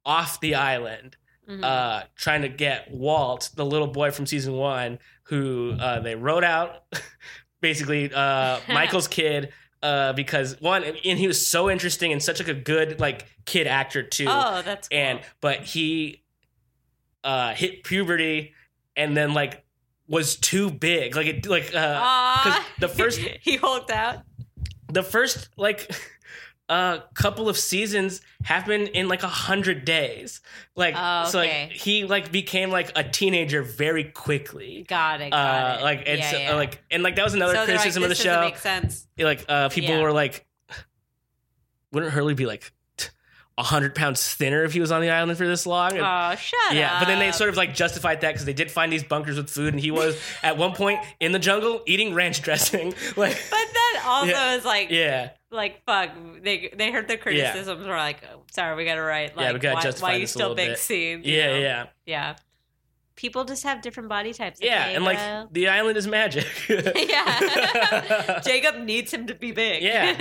off 0.04 0.40
the 0.40 0.54
island 0.54 1.16
Mhm. 1.48 1.64
uh, 1.64 2.02
trying 2.14 2.42
to 2.42 2.50
get 2.50 2.90
Walt, 2.90 3.48
the 3.54 3.64
little 3.64 3.86
boy 3.86 4.10
from 4.10 4.26
season 4.26 4.52
one, 4.52 4.98
who 5.22 5.74
uh, 5.80 5.98
they 6.00 6.14
wrote 6.14 6.44
out, 6.44 6.82
basically 7.62 8.12
uh, 8.12 8.60
Michael's 8.68 9.08
kid, 9.08 9.50
uh, 9.82 10.12
because 10.12 10.60
one, 10.60 10.84
and 10.84 11.18
he 11.18 11.26
was 11.26 11.46
so 11.46 11.70
interesting 11.70 12.12
and 12.12 12.22
such 12.22 12.38
like 12.40 12.48
a 12.48 12.54
good 12.54 13.00
like 13.00 13.26
kid 13.44 13.66
actor 13.66 14.02
too, 14.02 14.26
oh, 14.28 14.62
that's 14.62 14.88
cool. 14.88 14.98
and 14.98 15.20
but 15.40 15.60
he 15.60 16.22
uh, 17.24 17.54
hit 17.54 17.84
puberty 17.84 18.54
and 18.96 19.16
then 19.16 19.34
like 19.34 19.64
was 20.08 20.36
too 20.36 20.70
big, 20.70 21.14
like 21.16 21.26
it 21.26 21.46
like 21.46 21.74
uh, 21.74 22.00
Aw. 22.02 22.66
the 22.80 22.88
first- 22.88 23.20
he 23.42 23.56
hulked 23.56 23.90
out. 23.90 24.22
the 24.92 25.02
first 25.02 25.48
like 25.56 25.90
uh 26.68 26.98
couple 27.14 27.48
of 27.48 27.56
seasons 27.56 28.20
happened 28.44 28.88
in 28.88 29.08
like 29.08 29.22
a 29.22 29.28
hundred 29.28 29.84
days 29.86 30.40
like 30.76 30.94
Oh, 30.96 31.24
so 31.24 31.38
like 31.38 31.70
he 31.72 32.04
like 32.04 32.30
became 32.30 32.70
like 32.70 32.92
a 32.94 33.02
teenager 33.02 33.62
very 33.62 34.04
quickly 34.04 34.84
Got 34.86 35.20
it. 35.22 35.30
Got 35.30 35.76
uh 35.76 35.78
it. 35.78 35.82
like 35.82 36.02
it's 36.06 36.32
Yeah, 36.32 36.38
yeah. 36.38 36.52
uh, 36.52 36.56
like 36.56 36.82
and 36.90 37.02
like 37.02 37.16
that 37.16 37.24
was 37.24 37.32
another 37.34 37.54
so 37.54 37.64
criticism 37.64 38.02
like, 38.02 38.10
of 38.12 38.16
the 38.18 38.22
show 38.22 38.40
Make 38.42 38.58
sense. 38.58 39.06
like 39.18 39.44
uh 39.48 39.70
people 39.70 39.94
Yeah. 39.94 40.02
were 40.02 40.12
like 40.12 40.46
wouldn't 41.92 42.12
hurley 42.12 42.34
be 42.34 42.46
like 42.46 42.72
a 43.56 43.62
hundred 43.62 43.92
pounds 43.94 44.22
thinner 44.34 44.62
if 44.62 44.72
he 44.72 44.78
was 44.78 44.92
on 44.92 45.00
the 45.00 45.10
island 45.10 45.36
for 45.36 45.44
this 45.46 45.66
long 45.66 45.90
And- 45.90 46.00
Oh, 46.02 46.36
shut 46.38 46.74
yeah, 46.76 46.92
up. 46.94 47.00
but 47.00 47.06
then 47.08 47.18
they 47.18 47.32
sort 47.32 47.50
of 47.50 47.56
like 47.56 47.74
justified 47.74 48.20
that 48.20 48.28
because 48.32 48.44
they 48.44 48.52
did 48.52 48.70
find 48.70 48.92
these 48.92 49.02
bunkers 49.02 49.36
with 49.36 49.50
food, 49.50 49.74
and 49.74 49.80
he 49.82 49.90
was 49.90 50.16
at 50.44 50.56
one 50.56 50.74
point 50.74 51.00
in 51.18 51.32
the 51.32 51.40
jungle 51.40 51.82
eating 51.84 52.14
ranch 52.14 52.40
dressing. 52.42 52.94
Like, 53.16 53.36
But 53.50 53.66
then 53.74 54.02
also 54.04 54.30
Yeah. 54.30 54.54
is 54.54 54.64
like, 54.64 54.90
yeah, 54.90 55.30
like 55.50 55.84
fuck. 55.84 56.10
They 56.42 56.72
they 56.76 56.90
heard 56.90 57.08
the 57.08 57.16
criticisms. 57.16 57.86
Were 57.86 57.96
like, 57.96 58.18
oh, 58.32 58.42
sorry, 58.52 58.76
we 58.76 58.84
got 58.84 58.96
to 58.96 59.02
write. 59.02 59.36
Like, 59.36 59.46
Yeah, 59.46 59.52
we 59.52 59.58
gotta 59.58 59.76
why, 59.76 59.82
justify 59.82 60.06
why 60.08 60.14
you 60.16 60.26
still 60.26 60.54
big 60.54 60.70
bit. 60.70 60.78
scene? 60.78 61.22
yeah, 61.24 61.46
know? 61.46 61.58
yeah. 61.58 61.86
yeah. 62.06 62.36
People 63.16 63.44
just 63.44 63.64
have 63.64 63.82
different 63.82 64.08
body 64.08 64.32
types. 64.32 64.60
Yeah, 64.62 64.84
okay, 64.84 64.94
and 64.94 65.04
like 65.04 65.18
the 65.52 65.66
island 65.68 65.96
is 65.96 66.06
magic. 66.06 66.46
yeah. 66.68 68.40
Jacob 68.44 68.76
needs 68.84 69.12
him 69.12 69.26
to 69.26 69.34
be 69.34 69.50
big. 69.50 69.82
Yeah. 69.82 70.16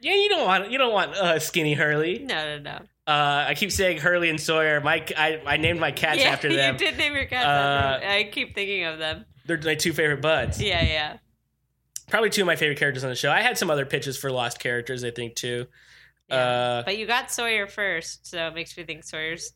yeah, 0.00 0.14
you 0.14 0.28
don't 0.30 0.46
want 0.46 0.70
you 0.70 0.78
don't 0.78 0.94
want 0.94 1.14
uh, 1.14 1.38
skinny 1.38 1.74
Hurley. 1.74 2.20
no, 2.20 2.56
no, 2.56 2.62
no. 2.62 2.78
Uh, 3.06 3.44
I 3.48 3.54
keep 3.54 3.70
saying 3.70 3.98
Hurley 3.98 4.30
and 4.30 4.40
Sawyer. 4.40 4.80
My 4.80 5.04
I, 5.16 5.40
I 5.46 5.56
named 5.58 5.78
my 5.78 5.92
cats 5.92 6.18
yeah, 6.20 6.30
after 6.30 6.48
them. 6.52 6.74
You 6.74 6.78
did 6.78 6.96
name 6.96 7.14
your 7.14 7.26
cats 7.26 7.46
Uh, 7.46 7.48
after 7.48 8.06
them. 8.06 8.16
I 8.18 8.24
keep 8.30 8.54
thinking 8.54 8.84
of 8.84 8.98
them. 8.98 9.26
They're 9.44 9.60
my 9.62 9.74
two 9.74 9.92
favorite 9.92 10.22
buds. 10.22 10.60
Yeah, 10.60 10.82
yeah. 10.82 11.16
Probably 12.08 12.30
two 12.30 12.42
of 12.42 12.46
my 12.46 12.56
favorite 12.56 12.78
characters 12.78 13.04
on 13.04 13.10
the 13.10 13.16
show. 13.16 13.30
I 13.30 13.40
had 13.42 13.58
some 13.58 13.70
other 13.70 13.84
pitches 13.86 14.16
for 14.16 14.30
lost 14.30 14.58
characters. 14.60 15.02
I 15.04 15.10
think 15.10 15.34
too. 15.34 15.66
yeah. 16.28 16.36
Uh, 16.36 16.82
but 16.84 16.98
you 16.98 17.06
got 17.06 17.30
Sawyer 17.30 17.66
first, 17.66 18.26
so 18.26 18.46
it 18.48 18.54
makes 18.54 18.76
me 18.76 18.84
think 18.84 19.02
Sawyer's 19.04 19.52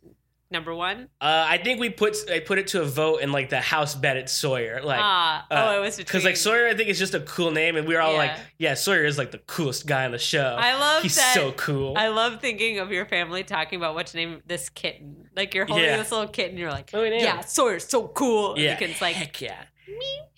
number 0.52 0.74
one. 0.74 1.02
Uh, 1.20 1.44
I 1.48 1.58
think 1.58 1.78
we 1.78 1.90
put 1.90 2.16
I 2.28 2.40
put 2.40 2.58
it 2.58 2.66
to 2.68 2.82
a 2.82 2.84
vote 2.84 3.18
in 3.22 3.30
like 3.30 3.50
the 3.50 3.60
House 3.60 3.94
bet 3.94 4.16
at 4.16 4.28
Sawyer. 4.28 4.80
Like 4.82 4.98
ah, 5.00 5.46
uh, 5.48 5.54
oh, 5.74 5.78
it 5.78 5.80
was 5.80 5.96
because 5.96 6.24
like 6.24 6.36
Sawyer, 6.36 6.66
I 6.66 6.74
think 6.74 6.88
is 6.88 6.98
just 6.98 7.14
a 7.14 7.20
cool 7.20 7.52
name, 7.52 7.76
and 7.76 7.86
we 7.86 7.94
were 7.94 8.00
all 8.00 8.12
Yeah. 8.14 8.18
like, 8.18 8.32
"Yeah, 8.58 8.74
Sawyer 8.74 9.04
is 9.04 9.16
like 9.16 9.30
the 9.30 9.38
coolest 9.38 9.86
guy 9.86 10.04
on 10.04 10.10
the 10.10 10.18
show. 10.18 10.56
I 10.58 10.74
love 10.76 11.02
He's 11.04 11.14
that. 11.14 11.34
so 11.34 11.52
cool." 11.52 11.94
I 11.96 12.08
love 12.08 12.40
thinking 12.40 12.80
of 12.80 12.90
your 12.90 13.06
family 13.06 13.44
talking 13.44 13.76
about 13.76 13.94
what 13.94 14.08
to 14.08 14.16
name 14.16 14.42
this 14.44 14.68
kitten. 14.70 15.28
Like 15.36 15.54
you're 15.54 15.66
holding 15.66 15.84
Yeah. 15.84 15.98
this 15.98 16.10
little 16.10 16.26
kitten, 16.26 16.58
you're 16.58 16.72
like, 16.72 16.90
do 16.90 16.98
yeah. 17.04 17.42
Sawyer's 17.42 17.86
so 17.86 18.08
cool. 18.08 18.54
And 18.54 18.62
yeah, 18.62 18.74
the 18.74 18.80
kitten's 18.80 19.00
like, 19.00 19.14
heck 19.14 19.40
yeah, 19.40 19.62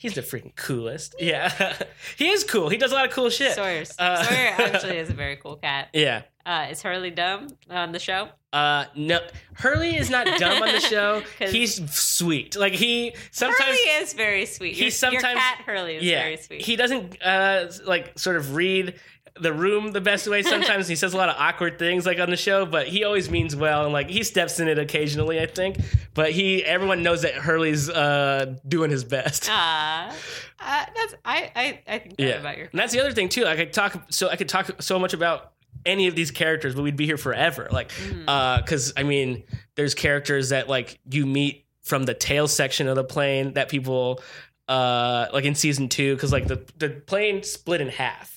he's 0.02 0.14
the 0.14 0.20
freaking 0.22 0.54
coolest. 0.56 1.14
Yeah, 1.18 1.76
he 2.18 2.28
is 2.28 2.44
cool. 2.44 2.68
He 2.68 2.76
does 2.76 2.92
a 2.92 2.94
lot 2.94 3.06
of 3.06 3.12
cool 3.12 3.30
shit. 3.30 3.54
Sawyer's. 3.54 3.94
Uh, 3.98 4.22
Sawyer 4.22 4.48
actually 4.58 4.98
is 4.98 5.08
a 5.08 5.14
very 5.14 5.36
cool 5.36 5.56
cat. 5.56 5.88
Yeah. 5.94 6.22
Uh, 6.44 6.66
is 6.70 6.82
Hurley 6.82 7.10
dumb 7.12 7.46
on 7.70 7.92
the 7.92 8.00
show? 8.00 8.28
Uh, 8.52 8.84
no, 8.96 9.20
Hurley 9.54 9.96
is 9.96 10.10
not 10.10 10.26
dumb 10.40 10.60
on 10.62 10.72
the 10.72 10.80
show. 10.94 11.22
He's 11.38 11.88
sweet. 11.94 12.56
Like 12.56 12.72
he 12.72 13.14
sometimes. 13.30 13.60
Hurley 13.64 13.78
is 13.78 14.12
very 14.12 14.44
sweet. 14.46 14.74
he 14.74 14.80
Your, 14.80 14.84
your 14.86 14.90
sometimes- 14.90 15.38
cat 15.38 15.62
Hurley 15.64 15.96
is 15.96 16.02
yeah, 16.02 16.22
very 16.22 16.36
sweet. 16.38 16.62
he 16.62 16.74
doesn't 16.76 17.22
uh 17.22 17.70
like 17.86 18.18
sort 18.18 18.36
of 18.36 18.54
read 18.56 18.94
the 19.40 19.52
room 19.52 19.92
the 19.92 20.00
best 20.00 20.28
way. 20.28 20.42
Sometimes 20.42 20.86
he 20.88 20.94
says 20.96 21.14
a 21.14 21.16
lot 21.16 21.28
of 21.28 21.36
awkward 21.38 21.78
things 21.78 22.04
like 22.06 22.18
on 22.18 22.28
the 22.30 22.36
show, 22.36 22.66
but 22.66 22.86
he 22.86 23.02
always 23.04 23.30
means 23.30 23.56
well 23.56 23.84
and 23.84 23.92
like 23.92 24.08
he 24.10 24.22
steps 24.22 24.60
in 24.60 24.68
it 24.68 24.78
occasionally, 24.78 25.40
I 25.40 25.46
think. 25.46 25.78
But 26.14 26.32
he 26.32 26.64
everyone 26.64 27.02
knows 27.02 27.22
that 27.22 27.34
Hurley's 27.34 27.88
uh 27.88 28.56
doing 28.68 28.90
his 28.90 29.04
best. 29.04 29.48
Ah, 29.50 30.10
uh, 30.60 30.84
that's 30.94 31.14
I 31.24 31.50
I 31.56 31.80
I 31.94 31.98
think 32.00 32.14
yeah, 32.18 32.40
about 32.40 32.56
your. 32.58 32.66
and 32.70 32.78
that's 32.80 32.92
the 32.92 33.00
other 33.00 33.12
thing 33.12 33.28
too. 33.28 33.46
I 33.46 33.56
could 33.56 33.72
talk 33.72 34.00
so 34.10 34.28
I 34.28 34.36
could 34.36 34.48
talk 34.48 34.82
so 34.82 34.98
much 34.98 35.14
about 35.14 35.52
any 35.86 36.06
of 36.06 36.14
these 36.14 36.30
characters, 36.30 36.74
but 36.74 36.82
we'd 36.82 36.96
be 36.96 37.06
here 37.06 37.16
forever. 37.16 37.68
Like, 37.72 37.90
Mhm. 37.90 38.24
uh, 38.28 38.58
because 38.60 38.92
I 38.96 39.02
mean, 39.02 39.42
there's 39.74 39.94
characters 39.94 40.50
that 40.50 40.68
like 40.68 41.00
you 41.10 41.26
meet 41.26 41.64
from 41.82 42.04
the 42.04 42.14
tail 42.14 42.46
section 42.46 42.86
of 42.86 42.94
the 42.96 43.02
plane 43.04 43.54
that 43.54 43.68
people 43.68 44.22
uh 44.68 45.26
like 45.32 45.44
in 45.44 45.54
season 45.56 45.88
two 45.88 46.14
because 46.14 46.30
like 46.32 46.46
the 46.46 46.64
the 46.76 46.88
plane 46.90 47.42
split 47.42 47.80
in 47.80 47.88
half. 47.88 48.31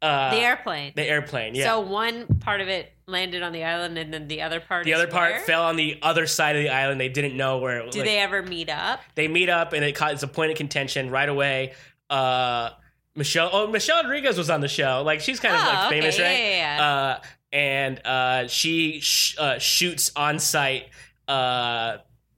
Uh, 0.00 0.30
the 0.30 0.40
airplane. 0.40 0.92
the 0.94 1.02
airplane, 1.04 1.54
yeah. 1.54 1.64
So 1.64 1.80
one 1.80 2.26
part 2.40 2.60
of 2.60 2.68
it 2.68 2.92
landed 3.06 3.42
on 3.42 3.52
the 3.52 3.64
island, 3.64 3.98
and 3.98 4.12
then 4.14 4.28
the 4.28 4.42
other 4.42 4.60
part. 4.60 4.84
the 4.84 4.94
other 4.94 5.08
part 5.08 5.32
where? 5.32 5.40
fell 5.40 5.64
on 5.64 5.76
the 5.76 5.98
other 6.02 6.26
side 6.26 6.54
of 6.56 6.62
the 6.62 6.68
island. 6.68 7.00
They 7.00 7.08
didn't 7.08 7.36
know 7.36 7.58
where. 7.58 7.80
It, 7.80 7.90
Do 7.92 7.98
like, 8.00 8.06
they 8.08 8.18
ever 8.18 8.42
meet 8.42 8.68
up? 8.70 9.00
they 9.16 9.26
meet 9.28 9.48
up 9.48 9.72
and 9.72 9.84
it 9.84 9.94
ca- 9.96 10.08
it's 10.10 10.22
a 10.22 10.28
point 10.28 10.52
of 10.52 10.56
contention 10.56 11.10
right 11.10 11.28
away. 11.28 11.72
Uh, 12.08 12.70
Michelle, 13.16 13.50
oh 13.52 13.66
Michelle 13.66 14.02
Rodriguez 14.04 14.38
was 14.38 14.50
on 14.50 14.60
the 14.60 14.68
show. 14.68 15.02
Like 15.04 15.20
she's 15.20 15.40
kind 15.40 15.54
of 15.56 15.62
Oh, 15.62 15.66
like 15.66 15.86
okay. 15.86 16.00
famous, 16.00 16.18
Yeah, 16.18 16.24
right? 16.28 16.38
yeah, 16.38 16.76
yeah. 16.76 16.84
Uh, 16.86 17.20
and 17.52 18.06
uh, 18.06 18.46
she 18.46 19.00
sh- 19.00 19.36
uh, 19.38 19.58
shoots 19.58 20.12
on 20.14 20.38
site. 20.38 20.86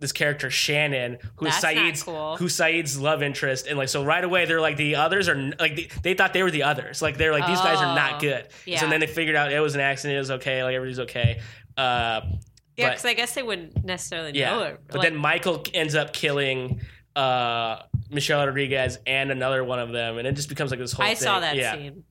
This 0.01 0.13
character 0.13 0.51
Shannon, 0.51 1.19
who 1.37 1.47
is 1.47 1.61
That's 1.61 1.65
Sayid's 1.77 2.03
cool. 2.03 2.37
who's 2.37 2.55
Sayid's 2.57 2.99
love 2.99 3.23
interest, 3.23 3.67
and 3.67 3.77
like 3.79 3.89
so 3.91 4.03
right 4.05 4.25
away 4.25 4.47
they're 4.47 4.61
like 4.61 4.77
the 4.79 4.97
others 4.97 5.29
are 5.29 5.37
like 5.61 5.77
they, 5.77 5.89
they 6.03 6.15
thought 6.15 6.33
they 6.33 6.43
were 6.43 6.51
the 6.51 6.63
others, 6.65 7.03
like 7.03 7.19
they're 7.19 7.33
like 7.33 7.47
these 7.47 7.61
guys 7.61 7.79
are 7.79 7.93
Oh, 7.93 7.95
not 7.95 8.19
good. 8.21 8.49
yeah. 8.67 8.81
So 8.81 8.89
then 8.89 9.01
they 9.01 9.07
figured 9.07 9.37
out 9.37 9.53
it 9.53 9.61
was 9.61 9.75
an 9.75 9.83
accident, 9.83 10.17
it 10.17 10.21
was 10.21 10.31
okay, 10.33 10.65
like 10.65 10.75
everybody's 10.75 11.01
okay. 11.01 11.41
Uh, 11.77 12.23
yeah, 12.77 12.89
because 12.91 13.05
I 13.05 13.13
guess 13.15 13.35
they 13.35 13.43
wouldn't 13.43 13.85
necessarily 13.85 14.33
yeah, 14.39 14.51
know 14.57 14.63
it. 14.63 14.81
but 14.89 14.97
Like, 14.97 15.11
then 15.11 15.17
Michael 15.19 15.63
ends 15.75 15.95
up 15.95 16.15
killing 16.15 16.81
uh, 17.15 17.83
Michelle 18.11 18.47
Rodriguez 18.47 18.99
and 19.07 19.31
another 19.31 19.63
one 19.65 19.79
of 19.81 19.93
them, 19.93 20.17
and 20.17 20.27
it 20.27 20.33
just 20.35 20.49
becomes 20.49 20.71
like 20.71 20.81
this 20.81 20.93
whole. 20.93 21.05
I 21.05 21.09
thing. 21.15 21.17
saw 21.25 21.41
that 21.41 21.57
yeah. 21.57 21.75
scene. 21.75 22.05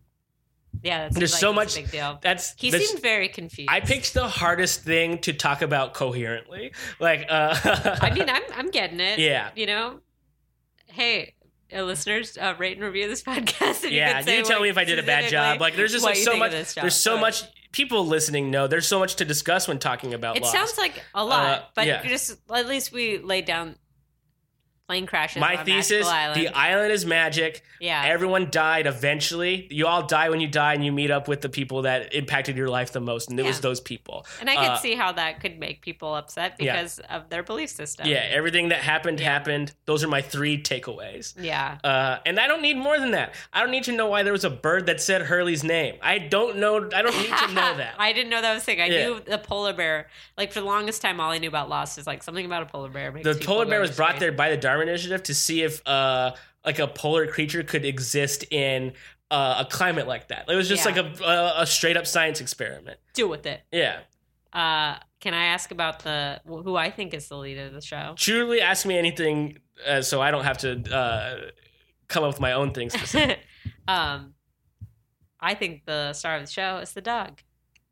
Yeah, 0.82 1.09
There's 1.11 1.32
seems 1.32 1.39
so 1.41 1.47
like 1.49 1.55
much- 1.55 1.77
a 1.77 1.82
big 1.82 1.91
deal. 1.91 2.19
That's 2.21 2.53
He 2.57 2.71
this- 2.71 2.89
seemed 2.89 3.01
very 3.01 3.27
confused. 3.27 3.69
I 3.71 3.82
picked 3.82 4.13
the 4.13 4.27
hardest 4.27 4.82
thing 4.84 5.17
to 5.19 5.34
talk 5.34 5.61
about 5.61 5.93
coherently. 5.93 6.71
Like, 6.99 7.25
uh, 7.30 7.53
I 8.01 8.11
mean, 8.13 8.30
I'm 8.30 8.43
I'm 8.55 8.71
getting 8.71 8.99
it. 8.99 9.19
Yeah. 9.19 9.49
You 9.55 9.65
know, 9.65 9.99
hey, 10.88 11.36
uh, 11.75 11.84
listeners, 11.84 12.38
uh, 12.38 12.55
rate 12.57 12.77
and 12.77 12.86
review 12.86 13.07
this 13.07 13.21
podcast. 13.32 13.84
And 13.84 13.91
yeah, 13.93 14.19
you, 14.19 14.25
can 14.25 14.38
you 14.38 14.43
tell 14.45 14.61
me 14.61 14.69
if 14.69 14.77
I 14.77 14.86
did 14.86 14.99
a 14.99 15.03
bad 15.03 15.30
job. 15.30 15.59
Like, 15.61 15.75
there's 15.75 15.91
just 15.91 16.05
like 16.05 16.15
so 16.15 16.38
much. 16.38 16.51
job. 16.51 16.82
There's 16.84 16.95
so 16.95 17.17
Uh, 17.17 17.21
much. 17.21 17.43
People 17.71 18.07
listening 18.07 18.49
know 18.49 18.65
there's 18.67 18.88
so 18.88 18.97
much 18.97 19.17
to 19.17 19.25
discuss 19.25 19.67
when 19.67 19.77
talking 19.77 20.15
about. 20.15 20.38
It 20.38 20.41
Lost. 20.41 20.53
sounds 20.53 20.77
like 20.80 21.03
a 21.13 21.23
lot, 21.23 21.59
Uh, 21.59 21.63
but 21.75 21.86
yeah. 21.86 22.03
just 22.07 22.36
at 22.51 22.67
least 22.67 22.91
we 22.91 23.19
laid 23.19 23.45
down 23.45 23.75
plane 24.89 25.05
crashes. 25.05 25.39
my 25.39 25.55
thesis: 25.63 26.07
island. 26.07 26.41
the 26.41 26.47
island 26.47 26.91
is 26.91 27.05
magic. 27.05 27.61
yeah, 27.79 28.01
Everyone 28.07 28.49
died 28.49 28.87
eventually. 28.87 29.67
You 29.69 29.85
all 29.85 30.01
die 30.07 30.29
when 30.31 30.39
you 30.41 30.47
die, 30.47 30.73
and 30.73 30.83
you 30.83 30.91
meet 30.91 31.11
up 31.11 31.27
with 31.27 31.41
the 31.41 31.49
people 31.49 31.83
that 31.83 32.11
impacted 32.15 32.57
your 32.57 32.69
life 32.69 32.91
the 32.91 32.99
most, 32.99 33.29
and 33.29 33.39
it 33.39 33.45
was 33.45 33.59
those 33.61 33.79
people. 33.79 34.25
and 34.39 34.49
I 34.49 34.55
could 34.55 34.65
uh, 34.71 34.77
see 34.77 34.95
how 34.95 35.11
that 35.11 35.41
could 35.41 35.59
make 35.59 35.81
people 35.83 36.15
upset 36.15 36.55
Yeah. 36.59 36.73
because 36.73 36.97
of 37.01 37.29
their 37.29 37.43
belief 37.43 37.69
system. 37.69 38.07
Yeah, 38.07 38.25
everything 38.31 38.69
that 38.69 38.79
happened 38.79 39.19
Yeah. 39.19 39.31
happened. 39.31 39.73
Those 39.85 40.03
are 40.03 40.07
my 40.07 40.21
three 40.23 40.59
takeaways. 40.61 41.35
yeah. 41.37 41.77
Uh, 41.83 42.17
and 42.25 42.39
I 42.39 42.47
don't 42.47 42.63
need 42.63 42.77
more 42.77 42.99
than 42.99 43.11
that. 43.11 43.35
I 43.53 43.61
don't 43.61 43.69
need 43.71 43.83
to 43.83 43.91
know 43.91 44.07
why 44.07 44.23
there 44.23 44.33
was 44.33 44.43
a 44.43 44.49
bird 44.49 44.87
that 44.87 44.99
said 45.01 45.21
Hurley's 45.21 45.63
name. 45.63 45.95
I 46.01 46.17
don't 46.17 46.57
know. 46.57 46.77
I 46.95 47.01
don't 47.03 47.15
need 47.15 47.37
to 47.47 47.53
know 47.53 47.77
that. 47.81 47.93
I 47.99 48.11
didn't 48.13 48.31
know 48.31 48.41
that 48.41 48.53
was 48.55 48.63
a 48.63 48.65
thing. 48.65 48.81
I 48.81 48.87
Yeah. 48.87 49.05
knew 49.05 49.19
the 49.19 49.37
polar 49.37 49.73
bear. 49.73 50.07
Like 50.35 50.51
for 50.51 50.61
the 50.61 50.65
longest 50.65 51.01
time, 51.03 51.19
all 51.19 51.31
I 51.31 51.37
knew 51.37 51.47
about 51.47 51.69
Lost 51.69 51.97
is 51.99 52.07
like 52.07 52.23
something 52.23 52.45
about 52.45 52.63
a 52.63 52.65
polar 52.65 52.89
bear. 52.89 53.11
The 53.11 53.35
polar 53.35 53.65
bear 53.67 53.79
was 53.81 53.95
brought 53.95 54.19
there 54.19 54.31
by 54.31 54.49
the 54.49 54.57
Dharma 54.57 54.78
Initiative 54.82 55.23
to 55.23 55.34
see 55.34 55.63
if 55.63 55.86
uh, 55.88 56.32
like 56.65 56.80
a 56.80 56.88
polar 56.88 57.27
creature 57.27 57.63
could 57.63 57.86
exist 57.86 58.45
in 58.51 58.93
uh, 59.32 59.63
a 59.65 59.69
climate 59.71 60.07
like 60.07 60.27
that. 60.30 60.45
It 60.49 60.55
was 60.55 60.67
just 60.67 60.86
Yeah. 60.86 60.91
like 60.91 61.19
a, 61.19 61.23
a, 61.23 61.61
a 61.61 61.65
straight 61.67 61.97
up 61.97 62.07
science 62.07 62.41
experiment. 62.41 62.97
Do 63.13 63.27
with 63.27 63.45
it. 63.45 63.61
Yeah. 63.71 63.99
Uh, 64.51 64.97
can 65.19 65.34
I 65.34 65.45
ask 65.45 65.69
about 65.71 65.99
the 65.99 66.41
who 66.45 66.75
I 66.75 66.89
think 66.89 67.13
is 67.13 67.27
the 67.27 67.38
lead 67.38 67.57
of 67.59 67.73
the 67.73 67.82
show? 67.82 68.13
Truly, 68.17 68.61
ask 68.61 68.86
me 68.86 68.97
anything, 68.97 69.59
uh, 69.86 70.01
so 70.01 70.21
I 70.21 70.32
don't 70.32 70.43
have 70.45 70.57
to 70.59 70.95
uh, 70.95 71.38
come 72.07 72.23
up 72.23 72.30
with 72.32 72.39
my 72.39 72.53
own 72.53 72.73
things 72.73 72.93
to 72.93 73.05
say. 73.05 73.39
um, 73.88 74.34
I 75.39 75.53
think 75.53 75.86
the 75.86 76.13
star 76.13 76.36
of 76.38 76.45
the 76.45 76.51
show 76.51 76.77
is 76.77 76.93
the 76.93 77.01
dog. 77.01 77.41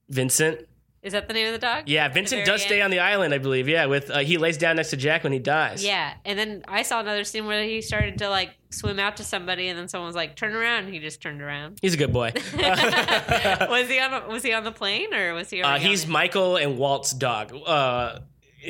Vincent. 0.10 0.68
Is 1.04 1.14
that 1.14 1.28
the 1.28 1.34
name 1.34 1.48
of 1.48 1.54
the 1.54 1.66
dog? 1.66 1.84
Yeah, 1.88 2.08
Vincent 2.10 2.46
does 2.46 2.62
stay 2.62 2.82
end? 2.82 2.86
on 2.86 2.92
the 2.92 3.00
island, 3.00 3.34
I 3.34 3.38
believe. 3.38 3.70
Yeah, 3.70 3.86
with 3.86 4.10
uh, 4.10 4.20
he 4.20 4.38
lays 4.38 4.58
down 4.58 4.78
next 4.78 4.90
to 4.90 4.98
Jack 4.98 5.24
when 5.24 5.32
he 5.32 5.40
dies. 5.40 5.84
Yeah, 5.84 6.14
and 6.26 6.38
then 6.38 6.64
I 6.68 6.82
saw 6.82 7.00
another 7.00 7.24
scene 7.24 7.46
where 7.46 7.64
he 7.64 7.82
started 7.82 8.18
to 8.20 8.30
like 8.30 8.50
swim 8.72 9.00
out 9.00 9.18
to 9.18 9.24
somebody, 9.24 9.68
and 9.68 9.78
then 9.78 9.88
someone 9.88 10.08
was 10.08 10.16
like, 10.16 10.36
"Turn 10.36 10.56
around," 10.56 10.86
and 10.86 10.94
he 10.94 11.00
just 11.00 11.22
turned 11.22 11.42
around. 11.42 11.80
he's 11.82 11.94
a 11.94 11.98
good 11.98 12.12
boy. 12.12 12.34
was 12.56 13.88
he 13.88 14.00
on? 14.00 14.28
Was 14.30 14.44
he 14.44 14.54
on 14.54 14.64
the 14.64 14.72
plane 14.72 15.14
or 15.14 15.34
was 15.34 15.50
he? 15.50 15.62
Uh, 15.62 15.78
he's 15.78 16.08
Michael 16.08 16.58
and 16.58 16.78
Walt's 16.78 17.12
dog. 17.12 17.54
Uh, 17.66 18.20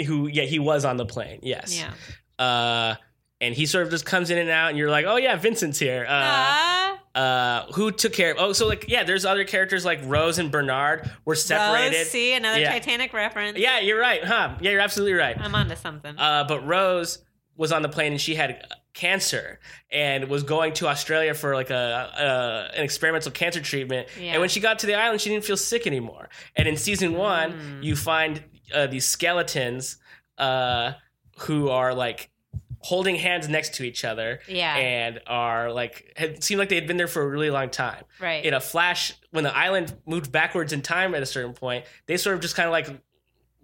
who? 0.05 0.27
Yeah, 0.27 0.43
he 0.43 0.59
was 0.59 0.85
on 0.85 0.97
the 0.97 1.05
plane. 1.05 1.39
Yes. 1.43 1.77
Yeah. 1.77 1.93
Uh, 2.43 2.95
and 3.39 3.55
he 3.55 3.65
sort 3.65 3.85
of 3.85 3.91
just 3.91 4.05
comes 4.05 4.29
in 4.29 4.37
and 4.37 4.49
out, 4.49 4.69
and 4.69 4.77
you're 4.77 4.89
like, 4.89 5.05
oh 5.05 5.17
yeah, 5.17 5.35
Vincent's 5.37 5.79
here. 5.79 6.05
Uh, 6.07 6.86
uh, 7.17 7.65
who 7.73 7.91
took 7.91 8.13
care 8.13 8.31
of? 8.31 8.37
Oh, 8.39 8.53
so 8.53 8.67
like, 8.67 8.85
yeah, 8.87 9.03
there's 9.03 9.25
other 9.25 9.43
characters 9.43 9.83
like 9.83 9.99
Rose 10.03 10.37
and 10.37 10.51
Bernard 10.51 11.09
were 11.25 11.35
separated. 11.35 11.97
Rose, 11.97 12.09
see 12.11 12.33
another 12.33 12.59
Yeah. 12.59 12.71
Titanic 12.71 13.11
reference. 13.13 13.57
Yeah, 13.57 13.79
you're 13.79 13.99
right, 13.99 14.23
huh? 14.23 14.55
Yeah, 14.61 14.71
you're 14.71 14.79
absolutely 14.81 15.13
right. 15.13 15.35
I'm 15.39 15.55
onto 15.55 15.75
something. 15.75 16.15
Uh, 16.17 16.43
but 16.47 16.65
Rose 16.65 17.19
was 17.55 17.71
on 17.71 17.81
the 17.81 17.89
plane 17.89 18.11
and 18.11 18.21
she 18.21 18.35
had 18.35 18.63
cancer 18.93 19.59
and 19.91 20.27
was 20.29 20.43
going 20.43 20.73
to 20.73 20.87
Australia 20.87 21.33
for 21.33 21.53
like 21.55 21.69
a, 21.69 22.11
a 22.73 22.77
an 22.77 22.83
experimental 22.83 23.31
cancer 23.31 23.61
treatment. 23.61 24.07
Yeah. 24.19 24.33
And 24.33 24.39
when 24.41 24.49
she 24.49 24.59
got 24.59 24.79
to 24.79 24.87
the 24.87 24.95
island, 24.95 25.21
she 25.21 25.29
didn't 25.29 25.45
feel 25.45 25.57
sick 25.57 25.85
anymore. 25.87 26.29
And 26.55 26.67
in 26.67 26.77
season 26.77 27.13
one, 27.13 27.53
Mm. 27.53 27.83
you 27.83 27.95
find 27.95 28.43
uh, 28.73 28.87
these 28.87 29.05
skeletons 29.05 29.97
uh, 30.37 30.93
who 31.39 31.69
are 31.69 31.93
like 31.93 32.29
holding 32.79 33.15
hands 33.15 33.47
next 33.47 33.75
to 33.75 33.83
each 33.83 34.05
other. 34.05 34.39
Yeah. 34.47 34.75
And 34.75 35.19
are 35.27 35.71
like, 35.71 36.13
had 36.15 36.43
seemed 36.43 36.59
like 36.59 36.69
they 36.69 36.75
had 36.75 36.87
been 36.87 36.97
there 36.97 37.07
for 37.07 37.21
a 37.21 37.27
really 37.27 37.49
long 37.49 37.69
time. 37.69 38.03
right. 38.19 38.43
In 38.45 38.53
a 38.53 38.59
flash, 38.59 39.13
when 39.31 39.43
the 39.43 39.55
island 39.55 39.95
moved 40.05 40.31
backwards 40.31 40.73
in 40.73 40.81
time 40.81 41.13
at 41.15 41.23
a 41.23 41.25
certain 41.25 41.53
point, 41.53 41.85
they 42.05 42.17
sort 42.17 42.35
of 42.35 42.41
just 42.41 42.55
kind 42.55 42.67
of 42.67 42.71
like 42.71 42.89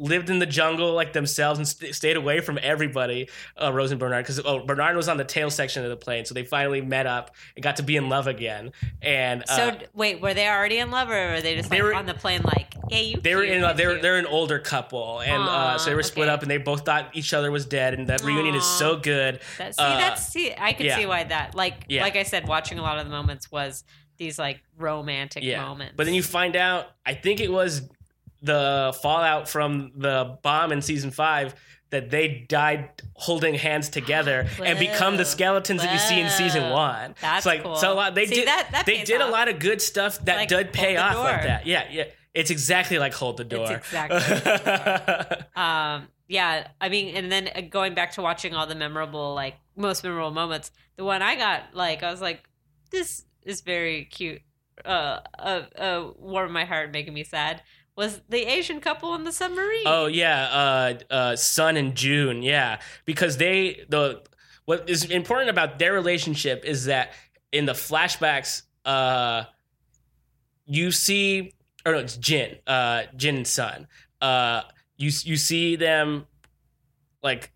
lived 0.04 0.30
in 0.30 0.40
the 0.40 0.46
jungle 0.46 0.94
like 0.94 1.14
themselves 1.14 1.58
and 1.58 1.68
st- 1.68 1.96
stayed 1.96 2.18
away 2.18 2.42
from 2.42 2.60
everybody, 2.62 3.30
uh, 3.62 3.72
Rose 3.72 3.92
and 3.92 4.00
Bernard, 4.00 4.26
because 4.26 4.40
oh, 4.44 4.66
Bernard 4.66 4.96
was 4.96 5.08
on 5.08 5.18
the 5.18 5.24
tail 5.24 5.50
section 5.50 5.84
of 5.84 5.90
the 5.90 5.96
plane, 5.96 6.26
so 6.26 6.34
they 6.34 6.44
finally 6.44 6.82
met 6.82 7.08
up 7.08 7.32
and 7.56 7.64
got 7.64 7.78
to 7.78 7.84
be 7.84 7.96
in 7.96 8.10
love 8.10 8.28
again. 8.28 8.72
And 9.02 9.44
uh, 9.50 9.56
so 9.56 9.78
wait, 9.94 10.22
were 10.22 10.34
they 10.34 10.48
already 10.48 10.78
in 10.78 10.92
love, 10.92 11.10
or 11.10 11.32
were 11.32 11.42
they 11.42 11.56
just 11.56 11.70
They 11.70 11.78
like 11.78 11.84
were- 11.84 11.96
on 11.96 12.06
the 12.06 12.14
plane? 12.14 12.42
Like, 12.44 12.76
yeah, 12.90 13.00
you. 13.00 13.22
they 13.22 13.34
were 13.36 13.44
in. 13.44 13.64
Uh, 13.64 13.74
they're 13.74 14.02
they're 14.02 14.18
an 14.18 14.26
older 14.26 14.60
couple, 14.60 15.22
and 15.22 15.42
uh, 15.42 15.78
so 15.78 15.90
they 15.90 15.96
were 15.96 16.04
split 16.04 16.28
okay. 16.28 16.34
up, 16.34 16.42
and 16.42 16.52
they 16.52 16.58
both 16.58 16.86
thought 16.86 17.10
each 17.14 17.34
other 17.34 17.50
was 17.52 17.66
dead, 17.66 17.94
and 17.94 18.08
that 18.10 18.22
reunion 18.24 18.56
is 18.56 18.66
so 18.66 18.98
good. 18.98 19.40
That, 19.58 19.76
see, 19.76 19.82
uh, 19.84 19.98
that's 19.98 20.28
see, 20.28 20.54
I 20.58 20.74
can 20.74 20.86
yeah. 20.86 20.98
see 20.98 21.06
why 21.06 21.24
that. 21.24 21.56
Like, 21.56 21.86
Yeah. 21.88 22.02
like 22.04 22.16
I 22.18 22.24
said, 22.24 22.48
watching 22.48 22.78
a 22.78 22.82
lot 22.82 22.98
of 23.00 23.06
the 23.06 23.12
moments 23.12 23.52
was 23.52 23.84
these 24.18 24.38
like 24.38 24.62
romantic 24.78 25.44
Yeah, 25.44 25.64
moments. 25.64 25.94
but 25.96 26.06
then 26.06 26.14
you 26.14 26.24
find 26.24 26.56
out. 26.56 26.88
I 27.06 27.14
think 27.14 27.40
it 27.40 27.52
was 27.52 27.90
the 28.44 28.96
fallout 29.02 29.50
from 29.50 29.92
the 29.96 30.38
bomb 30.44 30.72
in 30.72 30.82
season 30.82 31.10
five 31.12 31.56
that 31.90 32.10
they 32.10 32.46
died 32.50 32.90
holding 33.14 33.54
hands 33.54 33.88
together 33.90 34.48
and 34.64 34.78
become 34.80 35.14
the 35.16 35.24
Whoa. 35.24 35.30
skeletons 35.30 35.82
that 35.82 35.94
you 35.94 36.00
see 36.00 36.20
in 36.20 36.30
season 36.30 36.72
one. 36.72 37.16
That's 37.22 37.40
it's 37.40 37.46
like 37.46 37.64
cool. 37.64 37.76
so 37.76 37.94
a 37.94 37.96
lot, 37.96 38.16
they 38.16 38.26
See, 38.26 38.36
did 38.36 38.48
that- 38.48 38.68
that 38.72 38.86
they 38.86 39.04
did 39.04 39.22
a 39.22 39.28
lot 39.28 39.48
of 39.48 39.60
good 39.60 39.82
stuff 39.82 40.20
that 40.26 40.38
Like, 40.38 40.50
did 40.50 40.74
pay 40.74 40.94
the 40.96 41.02
off 41.02 41.18
like 41.18 41.44
that. 41.44 41.66
Yeah, 41.68 41.88
yeah. 41.92 42.06
It's 42.34 42.50
exactly 42.50 42.98
like 42.98 43.14
hold 43.14 43.38
the 43.38 43.44
door. 43.44 43.72
exactly 43.72 44.18
um 45.56 46.08
yeah 46.28 46.68
i 46.82 46.90
mean 46.90 47.16
and 47.16 47.32
then 47.32 47.50
uh, 47.56 47.62
going 47.62 47.94
back 47.94 48.12
to 48.14 48.22
watching 48.22 48.54
all 48.56 48.66
the 48.66 48.76
memorable 48.76 49.34
like 49.36 49.56
most 49.76 50.04
memorable 50.04 50.32
moments 50.32 50.72
the 50.96 51.04
one 51.04 51.22
i 51.22 51.36
got 51.36 51.62
like 51.74 52.02
i 52.02 52.10
was 52.10 52.22
like 52.22 52.50
this 52.92 53.26
is 53.44 53.62
very 53.62 54.06
cute 54.06 54.42
uh 54.86 55.20
uh, 55.38 55.62
uh 55.78 56.12
warmed 56.18 56.52
my 56.52 56.66
heart 56.66 56.92
making 56.92 57.14
me 57.14 57.24
sad 57.24 57.62
was 57.96 58.22
the 58.30 58.44
asian 58.46 58.80
couple 58.80 59.14
in 59.16 59.24
the 59.24 59.32
submarine 59.32 59.84
Oh 59.86 60.08
yeah, 60.08 60.46
uh, 61.10 61.14
uh, 61.14 61.36
Sun 61.36 61.78
and 61.78 61.96
June. 61.96 62.42
Yeah, 62.42 62.80
because 63.06 63.38
they 63.38 63.86
the 63.90 64.22
what 64.66 64.90
is 64.90 65.06
important 65.06 65.50
about 65.50 65.78
their 65.80 65.94
relationship 65.94 66.64
is 66.66 66.86
that 66.86 67.12
in 67.52 67.66
the 67.66 67.74
flashbacks, 67.74 68.64
uh, 68.86 69.44
you 70.66 70.92
see, 70.92 71.54
or 71.86 71.92
no, 71.92 72.00
it's 72.00 72.16
Jin, 72.18 72.58
uh, 72.66 73.04
Jin 73.16 73.36
and 73.38 73.48
Sun. 73.48 73.88
Uh, 74.22 74.62
you 74.98 75.12
you 75.24 75.36
see 75.38 75.76
them 75.76 76.26
like 77.22 77.52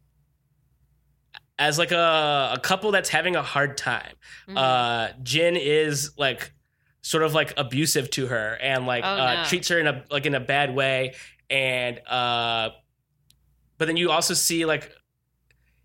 as 1.57 1.79
like 1.79 1.91
a 1.91 2.51
a 2.55 2.59
couple 2.61 2.91
that's 2.91 3.09
having 3.09 3.35
a 3.35 3.41
hard 3.41 3.77
time. 3.77 4.15
Mhm. 4.47 4.57
Uh, 4.57 5.13
Jin 5.23 5.55
is 5.55 6.11
like 6.17 6.53
sort 7.07 7.23
of 7.23 7.33
like 7.33 7.53
abusive 7.57 8.09
to 8.11 8.27
her 8.27 8.57
and 8.61 8.85
like 8.85 9.03
Oh, 9.05 9.07
uh, 9.07 9.33
no. 9.35 9.43
treats 9.45 9.69
her 9.69 9.79
in 9.79 9.87
a 9.87 10.03
like 10.11 10.25
in 10.25 10.35
a 10.35 10.39
bad 10.41 10.75
way. 10.75 11.13
And 11.49 11.99
uh 12.07 12.69
but 13.77 13.85
then 13.85 13.95
you 13.95 14.11
also 14.11 14.33
see 14.33 14.65
like 14.65 14.91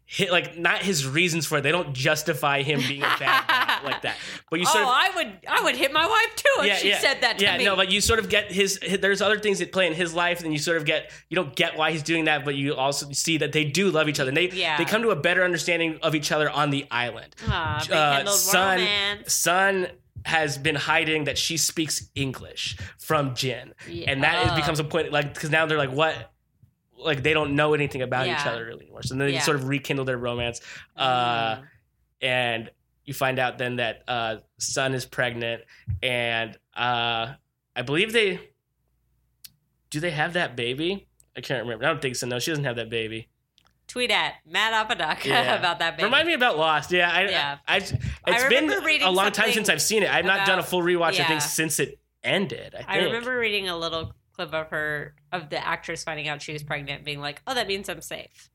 hit 0.04 0.30
like 0.32 0.58
not 0.58 0.82
his 0.82 1.06
reasons 1.06 1.46
for 1.46 1.58
it. 1.58 1.60
They 1.62 1.70
don't 1.72 1.94
justify 1.94 2.62
him 2.62 2.80
being 2.80 3.02
a 3.02 3.14
bad 3.18 3.46
guy 3.46 3.78
like 3.84 4.02
that. 4.02 4.16
But 4.50 4.58
you 4.60 4.66
oh 4.68 4.72
sort 4.72 4.82
of 4.84 4.90
i 4.90 5.10
would 5.14 5.32
i 5.48 5.62
would 5.62 5.76
hit 5.76 5.92
my 5.92 6.06
wife 6.06 6.34
too 6.36 6.64
if 6.64 6.78
she 6.78 6.92
said 6.94 7.20
that 7.22 7.38
to 7.38 7.44
yeah 7.44 7.56
me. 7.56 7.64
no 7.64 7.76
but 7.76 7.90
you 7.90 8.00
sort 8.00 8.18
of 8.18 8.28
get 8.28 8.50
his, 8.50 8.78
his 8.82 8.98
there's 8.98 9.22
other 9.22 9.38
things 9.38 9.58
that 9.60 9.72
play 9.72 9.86
in 9.86 9.94
his 9.94 10.12
life 10.14 10.42
and 10.42 10.52
you 10.52 10.58
sort 10.58 10.76
of 10.76 10.84
get 10.84 11.10
you 11.30 11.34
don't 11.36 11.54
get 11.56 11.76
why 11.78 11.92
he's 11.92 12.02
doing 12.02 12.24
that 12.24 12.44
but 12.44 12.54
you 12.56 12.74
also 12.74 13.10
see 13.12 13.38
that 13.38 13.52
they 13.52 13.64
do 13.64 13.90
love 13.90 14.08
each 14.08 14.18
other. 14.20 14.28
And 14.30 14.36
they 14.36 14.48
Yeah. 14.50 14.76
they 14.76 14.84
come 14.84 15.02
to 15.02 15.10
a 15.10 15.16
better 15.16 15.44
understanding 15.44 15.98
of 16.02 16.14
each 16.14 16.32
other 16.32 16.50
on 16.50 16.70
the 16.70 16.84
island. 16.90 17.34
Aw, 17.48 17.92
uh, 17.92 18.24
romance. 18.24 19.32
Sun 19.32 19.88
has 20.24 20.58
been 20.58 20.74
hiding 20.76 21.24
that 21.24 21.36
she 21.38 21.56
speaks 21.56 22.08
English 22.14 22.76
from 22.98 23.34
Jin, 23.34 23.74
Yeah. 23.88 24.10
and 24.10 24.22
that 24.22 24.46
is, 24.46 24.52
Oh. 24.52 24.56
becomes 24.56 24.78
a 24.80 24.84
point 24.84 25.12
like 25.12 25.34
because 25.34 25.50
now 25.50 25.66
they're 25.66 25.78
like 25.78 25.92
what. 25.92 26.28
Like 26.96 27.24
they 27.24 27.32
don't 27.34 27.56
know 27.56 27.74
anything 27.74 28.00
about 28.00 28.28
each 28.28 28.46
other 28.46 28.64
really 28.64 28.82
anymore, 28.84 29.02
so 29.02 29.16
then 29.16 29.26
they 29.26 29.32
Yeah. 29.32 29.40
sort 29.40 29.56
of 29.56 29.66
rekindle 29.66 30.04
their 30.04 30.16
romance. 30.18 30.60
Uh, 30.96 31.56
Mm. 31.56 31.62
and 32.20 32.70
you 33.04 33.12
find 33.12 33.40
out 33.40 33.58
then 33.58 33.76
that 33.76 34.04
uh, 34.06 34.36
Sun 34.58 34.94
is 34.94 35.04
pregnant, 35.04 35.62
and 36.00 36.56
uh, 36.76 37.34
I 37.74 37.82
believe 37.82 38.12
they 38.12 38.38
do 39.90 39.98
they 39.98 40.12
have 40.12 40.34
that 40.34 40.54
baby. 40.54 41.08
I 41.36 41.40
can't 41.40 41.62
remember. 41.64 41.84
I 41.84 41.88
don't 41.88 42.00
think 42.00 42.14
so. 42.16 42.26
No, 42.26 42.38
she 42.38 42.50
doesn't 42.52 42.64
have 42.64 42.76
that 42.76 42.88
baby. 42.90 43.28
Tweet 43.92 44.10
at 44.10 44.36
matt 44.46 44.72
Apodaca 44.72 45.28
Yeah. 45.28 45.54
about 45.54 45.78
that 45.80 45.96
baby. 45.96 46.04
Remind 46.04 46.26
me 46.26 46.32
about 46.32 46.56
Lost. 46.56 46.90
Yeah, 46.90 47.10
I, 47.12 47.28
Yeah. 47.28 47.58
I, 47.68 47.74
I 47.74 47.76
it's 47.78 47.92
I 48.26 48.48
been 48.48 49.02
a 49.02 49.10
long 49.10 49.30
time 49.32 49.52
since 49.52 49.68
I've 49.68 49.82
seen 49.82 50.02
it. 50.02 50.10
I've 50.10 50.24
not 50.24 50.46
done 50.46 50.58
a 50.58 50.62
full 50.62 50.80
rewatch. 50.80 51.12
I 51.14 51.16
yeah. 51.18 51.28
think 51.28 51.42
since 51.42 51.78
it 51.78 51.98
ended. 52.24 52.74
I, 52.74 52.78
think. 52.78 52.88
I 52.88 52.98
remember 53.04 53.36
reading 53.38 53.68
a 53.68 53.76
little 53.76 54.14
clip 54.32 54.54
of 54.54 54.68
her 54.68 55.14
of 55.30 55.50
the 55.50 55.64
actress 55.64 56.04
finding 56.04 56.26
out 56.26 56.40
she 56.40 56.54
was 56.54 56.62
pregnant, 56.62 57.04
being 57.04 57.20
like, 57.20 57.42
"Oh, 57.46 57.54
that 57.54 57.68
means 57.68 57.88
I'm 57.90 58.00
safe." 58.00 58.48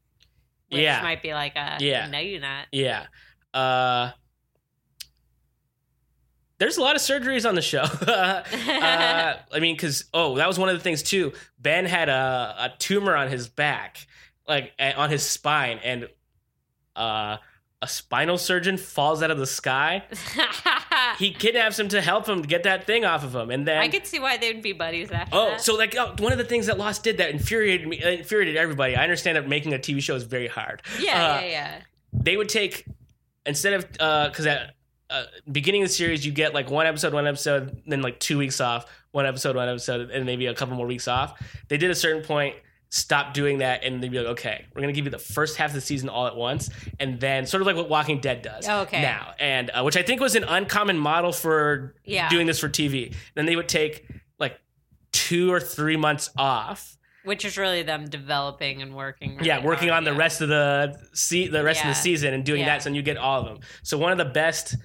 Which 0.70 0.82
Yeah. 0.82 1.02
might 1.04 1.22
be 1.22 1.34
like 1.36 1.56
a 1.56 1.78
Yeah. 1.80 2.08
No, 2.08 2.18
you're 2.18 2.42
not. 2.42 2.66
Yeah. 2.72 3.06
Uh, 3.54 4.12
there's 6.58 6.78
a 6.78 6.82
lot 6.82 6.96
of 6.96 7.02
surgeries 7.04 7.48
on 7.48 7.54
the 7.54 7.62
show. 7.62 7.82
uh, 8.08 8.44
I 9.52 9.60
mean, 9.60 9.76
because 9.76 10.06
oh, 10.14 10.36
that 10.38 10.48
was 10.48 10.58
one 10.58 10.70
of 10.70 10.76
the 10.76 10.82
things 10.84 11.04
too. 11.04 11.34
Ben 11.60 11.86
had 11.86 12.10
a, 12.10 12.56
a 12.58 12.74
tumor 12.80 13.16
on 13.16 13.30
his 13.30 13.48
back, 13.48 14.08
like 14.48 14.74
uh, 14.80 14.94
on 14.98 15.10
his 15.10 15.24
spine, 15.24 15.80
and 15.84 16.08
uh, 16.96 17.38
a 17.82 17.88
spinal 17.88 18.38
surgeon 18.38 18.78
falls 18.78 19.22
out 19.22 19.32
of 19.32 19.38
the 19.38 19.48
sky. 19.48 20.04
He 21.20 21.32
kidnaps 21.32 21.80
him 21.80 21.88
to 21.90 22.02
help 22.02 22.28
him 22.28 22.42
get 22.44 22.64
that 22.64 22.86
thing 22.86 23.04
off 23.06 23.24
of 23.24 23.34
him, 23.34 23.50
and 23.50 23.68
then 23.68 23.78
I 23.80 23.88
could 23.88 24.06
see 24.06 24.20
why 24.20 24.38
they'd 24.38 24.62
be 24.62 24.74
buddies 24.74 25.10
after 25.10 25.36
Oh, 25.36 25.50
that. 25.52 25.62
so 25.62 25.76
like 25.76 25.96
oh, 25.98 26.14
one 26.20 26.32
of 26.32 26.38
the 26.38 26.44
things 26.44 26.68
that 26.68 26.78
Lost 26.78 27.04
did 27.04 27.18
that 27.18 27.30
infuriated 27.32 27.88
me, 27.88 28.04
uh, 28.04 28.10
infuriated 28.10 28.56
everybody. 28.56 28.96
I 28.96 29.02
understand 29.04 29.36
that 29.36 29.48
making 29.48 29.74
a 29.74 29.80
TV 29.80 30.00
show 30.02 30.14
is 30.16 30.24
very 30.24 30.48
hard. 30.48 30.82
yeah, 31.00 31.12
uh, 31.14 31.40
yeah, 31.42 31.46
yeah. 31.46 31.82
They 32.14 32.38
would 32.38 32.50
take 32.50 32.86
instead 33.48 33.74
of 33.74 33.92
because 33.92 34.46
at 34.46 34.76
uh, 35.10 35.24
beginning 35.52 35.82
of 35.84 35.88
the 35.90 35.94
series 35.94 36.24
you 36.26 36.32
get 36.32 36.54
like 36.54 36.70
one 36.70 36.86
episode, 36.86 37.14
one 37.14 37.26
episode, 37.26 37.82
then 37.88 38.02
like 38.04 38.20
two 38.20 38.38
weeks 38.38 38.62
off, 38.62 38.86
one 39.12 39.26
episode, 39.26 39.56
one 39.56 39.70
episode, 39.70 40.12
and 40.12 40.26
maybe 40.26 40.46
a 40.48 40.54
couple 40.54 40.76
more 40.76 40.88
weeks 40.88 41.08
off. 41.08 41.40
They 41.68 41.78
did 41.78 41.90
a 41.90 41.96
certain 41.96 42.22
point. 42.24 42.56
Stop 42.90 43.34
doing 43.34 43.58
that, 43.58 43.84
and 43.84 44.02
they'd 44.02 44.10
be 44.12 44.18
like, 44.18 44.28
"Okay, 44.40 44.66
we're 44.74 44.80
gonna 44.82 44.94
give 44.94 45.04
you 45.06 45.12
the 45.12 45.18
first 45.20 45.58
half 45.58 45.72
of 45.72 45.74
the 45.76 45.82
season 45.82 46.08
all 46.08 46.26
at 46.26 46.36
once, 46.38 46.70
and 47.00 47.20
then 47.20 47.46
sort 47.46 47.60
of 47.62 47.68
like 47.68 47.76
what 47.76 47.90
Walking 47.90 48.20
Dead 48.22 48.42
does 48.42 48.68
Okay. 48.68 49.02
now, 49.02 49.34
and 49.40 49.70
uh, 49.72 49.82
which 49.84 49.98
I 49.98 50.04
think 50.04 50.22
was 50.22 50.36
an 50.36 50.46
uncommon 50.46 50.98
model 50.98 51.34
for 51.34 51.96
Yeah. 52.06 52.30
doing 52.30 52.48
this 52.48 52.60
for 52.60 52.70
TV. 52.70 53.14
Then 53.36 53.46
they 53.46 53.58
would 53.58 53.68
take 53.68 54.08
like 54.40 54.58
two 55.12 55.52
or 55.52 55.60
three 55.60 55.98
months 55.98 56.30
off. 56.38 56.94
Which 57.26 57.44
is 57.44 57.58
really 57.58 57.84
them 57.84 58.06
developing 58.06 58.82
and 58.82 58.96
working. 58.96 59.36
really 59.36 59.48
yeah, 59.48 59.62
working 59.62 59.90
hard, 59.90 59.98
on 59.98 60.04
the 60.06 60.12
yeah. 60.12 60.18
rest 60.18 60.40
of 60.40 60.48
the 60.48 60.98
se- 61.12 61.48
the 61.50 61.62
rest 61.66 61.82
Yeah. 61.84 61.90
of 61.90 61.96
the 61.98 62.02
season 62.02 62.34
and 62.34 62.46
doing 62.46 62.64
that, 62.66 62.84
so 62.84 62.90
you 62.90 63.02
get 63.02 63.18
all 63.18 63.42
of 63.42 63.46
them. 63.48 63.60
So 63.84 63.98
one 63.98 64.14
of 64.14 64.18
the 64.18 64.24
best 64.26 64.76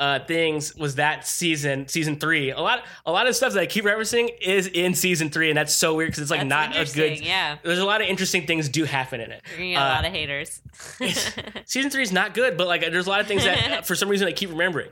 uh, 0.00 0.18
things 0.26 0.74
was 0.74 0.96
that 0.96 1.26
season, 1.26 1.86
season 1.86 2.18
three. 2.18 2.50
A 2.50 2.60
lot, 2.60 2.84
a 3.06 3.12
lot 3.12 3.26
of 3.28 3.36
stuff 3.36 3.52
that 3.52 3.60
I 3.60 3.66
keep 3.66 3.84
referencing 3.84 4.28
is 4.42 4.66
in 4.66 4.94
season 4.94 5.30
three, 5.30 5.50
and 5.50 5.56
that's 5.56 5.72
so 5.72 5.94
weird 5.94 6.08
because 6.08 6.22
it's 6.22 6.30
like 6.30 6.40
That's 6.48 6.74
not 6.74 6.76
a 6.76 6.92
good. 6.94 7.20
Yeah, 7.24 7.58
There's 7.62 7.78
a 7.78 7.84
lot 7.84 8.00
of 8.00 8.08
interesting 8.08 8.46
things 8.46 8.68
do 8.68 8.84
happen 8.84 9.20
in 9.20 9.30
it. 9.30 9.42
you're 9.56 9.68
get 9.68 9.76
a 9.76 9.80
Uh, 9.80 9.88
lot 9.94 10.04
of 10.04 10.12
haters. 10.12 10.60
season 11.66 11.90
three 11.90 12.02
is 12.02 12.10
not 12.12 12.34
good, 12.34 12.56
but 12.56 12.66
like 12.66 12.80
there's 12.80 13.06
a 13.06 13.10
lot 13.10 13.20
of 13.20 13.26
things 13.28 13.44
that 13.44 13.70
uh, 13.70 13.82
for 13.82 13.94
some 13.94 14.08
reason 14.08 14.26
I 14.26 14.32
keep 14.32 14.50
remembering. 14.50 14.90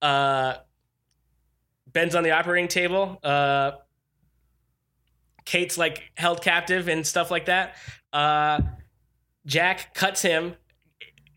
Uh, 0.00 0.54
Ben's 1.92 2.14
on 2.14 2.22
the 2.22 2.30
operating 2.30 2.68
table. 2.68 3.18
Uh, 3.22 3.72
Kate's 5.44 5.78
like 5.78 6.02
held 6.16 6.42
captive 6.42 6.88
and 6.88 7.06
stuff 7.06 7.30
like 7.30 7.46
that. 7.46 7.76
Uh, 8.12 8.60
Jack 9.46 9.94
cuts 9.94 10.22
him 10.22 10.54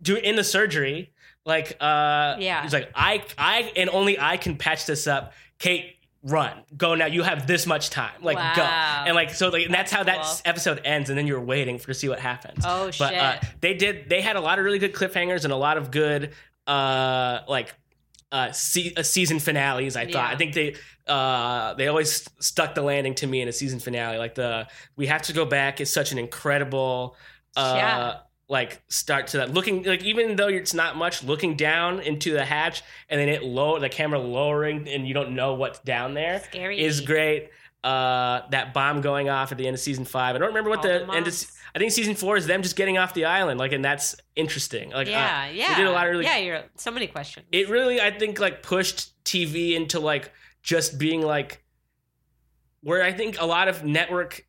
do 0.02 0.16
in 0.16 0.36
the 0.36 0.44
surgery. 0.44 1.14
Like, 1.46 1.76
uh, 1.80 2.36
Yeah. 2.40 2.62
he's 2.64 2.74
like, 2.74 2.92
I, 2.96 3.24
I, 3.38 3.72
and 3.76 3.90
only 3.90 4.20
I 4.20 4.38
can 4.38 4.58
patch 4.58 4.86
this 4.86 5.08
up. 5.08 5.34
Kate, 5.60 5.96
run, 6.24 6.52
go 6.78 6.94
now. 6.96 7.08
You 7.08 7.24
have 7.24 7.48
this 7.48 7.66
much 7.66 7.90
time. 7.90 8.14
Like, 8.22 8.38
go. 8.56 8.62
And 8.62 9.16
like, 9.16 9.32
so 9.32 9.50
like, 9.50 9.66
and 9.66 9.74
that's, 9.74 9.92
That's 9.92 9.98
how 9.98 10.04
that 10.04 10.16
cool. 10.18 10.26
s- 10.26 10.42
episode 10.46 10.82
ends. 10.86 11.10
And 11.10 11.18
then 11.18 11.26
you're 11.28 11.42
waiting 11.42 11.80
for 11.80 11.88
to 11.88 11.94
see 11.96 12.08
what 12.10 12.20
happens. 12.20 12.64
Oh, 12.66 12.92
But 13.00 13.14
uh, 13.16 13.40
shit. 13.40 13.50
they 13.62 13.74
did. 13.74 14.10
They 14.10 14.22
had 14.22 14.36
a 14.36 14.42
lot 14.42 14.60
of 14.60 14.66
really 14.66 14.80
good 14.80 14.94
cliffhangers 14.94 15.44
and 15.44 15.52
a 15.52 15.56
lot 15.56 15.78
of 15.78 15.90
good, 15.92 16.34
uh, 16.68 17.40
like, 17.48 17.74
uh, 18.32 18.52
se- 18.52 18.94
uh, 18.96 19.04
season 19.04 19.40
finales. 19.40 19.96
I 19.96 20.06
thought. 20.06 20.14
Yeah. 20.14 20.28
I 20.28 20.36
think 20.38 20.54
they, 20.54 20.76
uh, 21.08 21.74
they 21.74 21.88
always 21.88 22.30
stuck 22.40 22.76
the 22.76 22.82
landing 22.84 23.16
to 23.16 23.28
me 23.28 23.42
in 23.42 23.48
a 23.48 23.52
season 23.52 23.80
finale. 23.80 24.18
Like 24.18 24.36
the 24.36 24.68
we 24.96 25.08
have 25.08 25.24
to 25.24 25.34
go 25.34 25.44
back 25.46 25.82
is 25.82 25.92
such 25.92 26.12
an 26.12 26.18
incredible, 26.18 27.16
uh, 27.58 27.74
Yeah. 27.76 28.14
Like 28.52 28.84
start 28.90 29.28
to 29.28 29.38
that. 29.38 29.54
Looking 29.54 29.84
like 29.84 30.04
even 30.04 30.36
though 30.36 30.50
it's 30.50 30.74
not 30.74 30.98
much, 30.98 31.24
looking 31.24 31.56
down 31.56 32.02
into 32.02 32.34
the 32.34 32.44
hatch 32.44 32.84
and 33.08 33.20
then 33.20 33.30
it 33.30 33.44
low 33.44 33.80
the 33.80 33.88
camera 33.88 34.20
lowering 34.20 34.90
and 34.90 35.08
you 35.08 35.14
don't 35.14 35.34
know 35.34 35.54
what's 35.54 35.80
down 35.80 36.14
there 36.14 36.42
Scary. 36.42 36.80
is 36.80 37.00
great. 37.00 37.50
Uh, 37.82 38.42
that 38.50 38.74
bomb 38.74 39.00
going 39.00 39.30
off 39.30 39.54
at 39.54 39.58
the 39.58 39.66
end 39.66 39.74
of 39.74 39.80
season 39.80 40.04
five. 40.04 40.36
I 40.36 40.40
don't 40.40 40.50
remember 40.50 40.70
what 40.70 40.80
All 40.80 41.00
the, 41.00 41.06
the 41.06 41.14
end 41.14 41.28
of. 41.28 41.52
I 41.74 41.80
think 41.80 41.94
season 41.94 42.14
four 42.14 42.36
is 42.36 42.46
them 42.46 42.62
just 42.62 42.76
getting 42.76 42.98
off 42.98 43.14
the 43.14 43.24
island, 43.24 43.58
like, 43.58 43.72
and 43.72 43.84
that's 43.84 44.18
interesting. 44.36 44.90
Like, 44.92 45.08
uh, 45.08 45.12
yeah, 45.12 45.50
yeah. 45.50 45.78
did 45.78 45.88
a 45.88 45.92
lot 45.92 46.06
of 46.06 46.12
really. 46.12 46.26
Yeah, 46.26 46.38
you're 46.38 46.64
so 46.76 46.92
many 46.92 47.08
questions. 47.08 47.48
It 47.54 47.70
really, 47.70 48.02
I 48.02 48.12
think, 48.12 48.40
like 48.40 48.62
pushed 48.62 49.24
TV 49.24 49.76
into 49.76 50.02
like 50.02 50.32
just 50.62 51.00
being 51.00 51.22
like 51.22 51.64
where 52.82 53.02
I 53.02 53.14
think 53.14 53.40
a 53.40 53.46
lot 53.46 53.70
of 53.70 53.86
network 53.86 54.46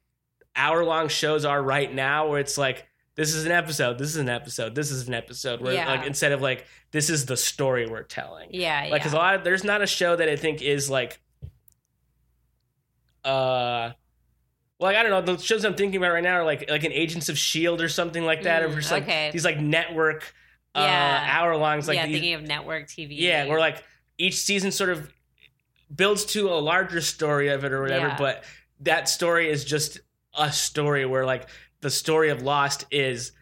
hour 0.57 0.85
long 0.85 1.07
shows 1.07 1.45
are 1.45 1.63
right 1.63 1.93
now, 1.95 2.29
where 2.29 2.41
it's 2.41 2.59
like 2.59 2.89
this 3.15 3.35
is 3.35 3.45
an 3.45 3.53
episode, 3.53 3.99
this 3.99 4.09
is 4.09 4.17
an 4.17 4.29
episode, 4.29 4.75
this 4.75 4.91
is 4.91 5.07
an 5.09 5.15
episode. 5.15 5.61
Where 5.61 5.75
Yeah. 5.75 5.87
like 5.91 6.07
instead 6.07 6.33
of 6.33 6.41
like 6.41 6.67
this 6.93 7.11
is 7.11 7.27
the 7.27 7.37
story 7.37 7.87
we're 7.87 8.03
telling. 8.05 8.49
yeah, 8.53 8.81
like 8.83 8.89
yeah. 8.91 8.95
because 8.99 9.13
a 9.13 9.17
lot 9.17 9.35
of 9.35 9.45
there's 9.45 9.65
not 9.65 9.83
a 9.83 9.87
show 9.87 10.17
that 10.17 10.29
I 10.29 10.37
think 10.37 10.63
is 10.63 10.89
like 10.91 11.21
uh 13.25 13.93
like 14.81 14.97
I 14.97 15.03
don't 15.05 15.11
know 15.27 15.35
the 15.37 15.41
shows 15.43 15.65
I'm 15.65 15.75
thinking 15.75 15.97
about 15.99 16.13
right 16.13 16.25
now 16.25 16.35
are 16.39 16.45
like 16.45 16.69
like 16.69 16.85
an 16.85 16.93
Agents 16.93 17.29
of 17.29 17.39
Shield 17.39 17.81
or 17.81 17.89
something 17.89 18.25
like 18.25 18.43
that, 18.45 18.63
or 18.63 18.69
Mm, 18.69 18.75
just 18.77 18.91
like 18.91 19.05
okay. 19.05 19.31
these 19.33 19.45
like 19.45 19.61
network 19.61 20.35
uh, 20.75 20.81
Yeah. 20.81 21.27
hour 21.31 21.57
longs 21.57 21.87
like 21.87 21.97
yeah, 21.97 22.07
these, 22.07 22.15
thinking 22.17 22.35
of 22.35 22.43
network 22.43 22.89
TV. 22.89 23.09
yeah, 23.11 23.47
where 23.47 23.61
like 23.61 23.85
each 24.19 24.37
season 24.39 24.73
sort 24.73 24.91
of 24.91 25.13
builds 25.95 26.25
to 26.25 26.49
a 26.49 26.57
larger 26.59 27.01
story 27.01 27.49
of 27.49 27.65
it 27.65 27.73
or 27.73 27.83
whatever, 27.83 28.09
Yeah. 28.09 28.17
but 28.19 28.45
that 28.81 29.09
story 29.09 29.51
is 29.51 29.65
just 29.65 30.01
a 30.37 30.51
story 30.51 31.05
where 31.07 31.25
like 31.27 31.47
the 31.83 31.91
story 31.91 32.31
of 32.31 32.41
Lost 32.43 32.87
is 32.91 33.33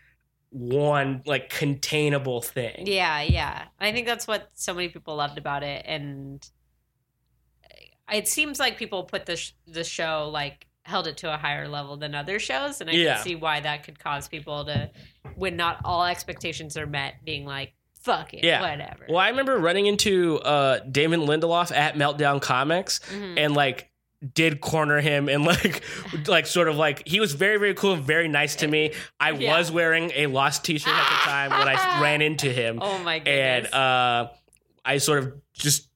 one 0.50 1.22
like 1.26 1.48
containable 1.48 2.42
thing. 2.42 2.84
Yeah, 2.86 3.22
yeah. 3.22 3.66
I 3.78 3.92
think 3.92 4.06
that's 4.06 4.26
what 4.26 4.50
so 4.54 4.74
many 4.74 4.88
people 4.88 5.14
loved 5.14 5.38
about 5.38 5.62
it, 5.62 5.84
and 5.86 6.44
it 8.12 8.26
seems 8.26 8.58
like 8.58 8.76
people 8.76 9.04
put 9.04 9.26
the 9.26 9.36
sh- 9.36 9.52
the 9.66 9.84
show 9.84 10.28
like 10.32 10.66
held 10.84 11.06
it 11.06 11.18
to 11.18 11.32
a 11.32 11.36
higher 11.36 11.68
level 11.68 11.96
than 11.96 12.14
other 12.14 12.38
shows, 12.38 12.80
and 12.80 12.90
I 12.90 12.94
Yeah. 12.94 13.14
can 13.16 13.22
see 13.24 13.34
why 13.36 13.60
that 13.60 13.84
could 13.84 13.98
cause 13.98 14.26
people 14.26 14.64
to, 14.64 14.90
when 15.36 15.54
not 15.56 15.78
all 15.84 16.04
expectations 16.04 16.76
are 16.76 16.86
met, 16.86 17.16
being 17.24 17.44
like, 17.44 17.74
"Fuck 18.00 18.34
it, 18.34 18.42
Yeah. 18.42 18.60
whatever." 18.62 19.06
Well, 19.08 19.18
I 19.18 19.28
remember 19.28 19.58
running 19.58 19.86
into 19.86 20.38
uh, 20.40 20.80
Damon 20.80 21.20
Lindelof 21.20 21.70
at 21.70 21.94
Meltdown 21.94 22.40
Comics 22.42 22.98
Mhm. 23.10 23.34
and 23.38 23.54
like 23.54 23.89
did 24.34 24.60
corner 24.60 25.00
him 25.00 25.28
and 25.30 25.44
like 25.44 25.82
like 26.28 26.46
sort 26.46 26.68
of 26.68 26.76
like 26.76 27.06
he 27.08 27.20
was 27.20 27.32
very 27.32 27.56
very 27.58 27.72
cool 27.74 27.94
and 27.94 28.02
very 28.02 28.28
nice 28.28 28.56
to 28.56 28.66
me. 28.68 28.92
I 29.18 29.30
Yeah. 29.30 29.56
was 29.56 29.72
wearing 29.72 30.12
a 30.14 30.26
Lost 30.26 30.64
T-shirt 30.64 30.92
at 30.92 31.08
the 31.08 31.16
time 31.30 31.50
when 31.50 31.68
I 31.68 32.00
ran 32.02 32.20
into 32.20 32.50
him. 32.52 32.78
oh 32.82 32.98
my 32.98 33.18
goodness. 33.18 33.70
and 33.72 33.74
uh, 33.74 34.28
I 34.84 34.98
sort 34.98 35.20
of 35.20 35.32
just 35.54 35.88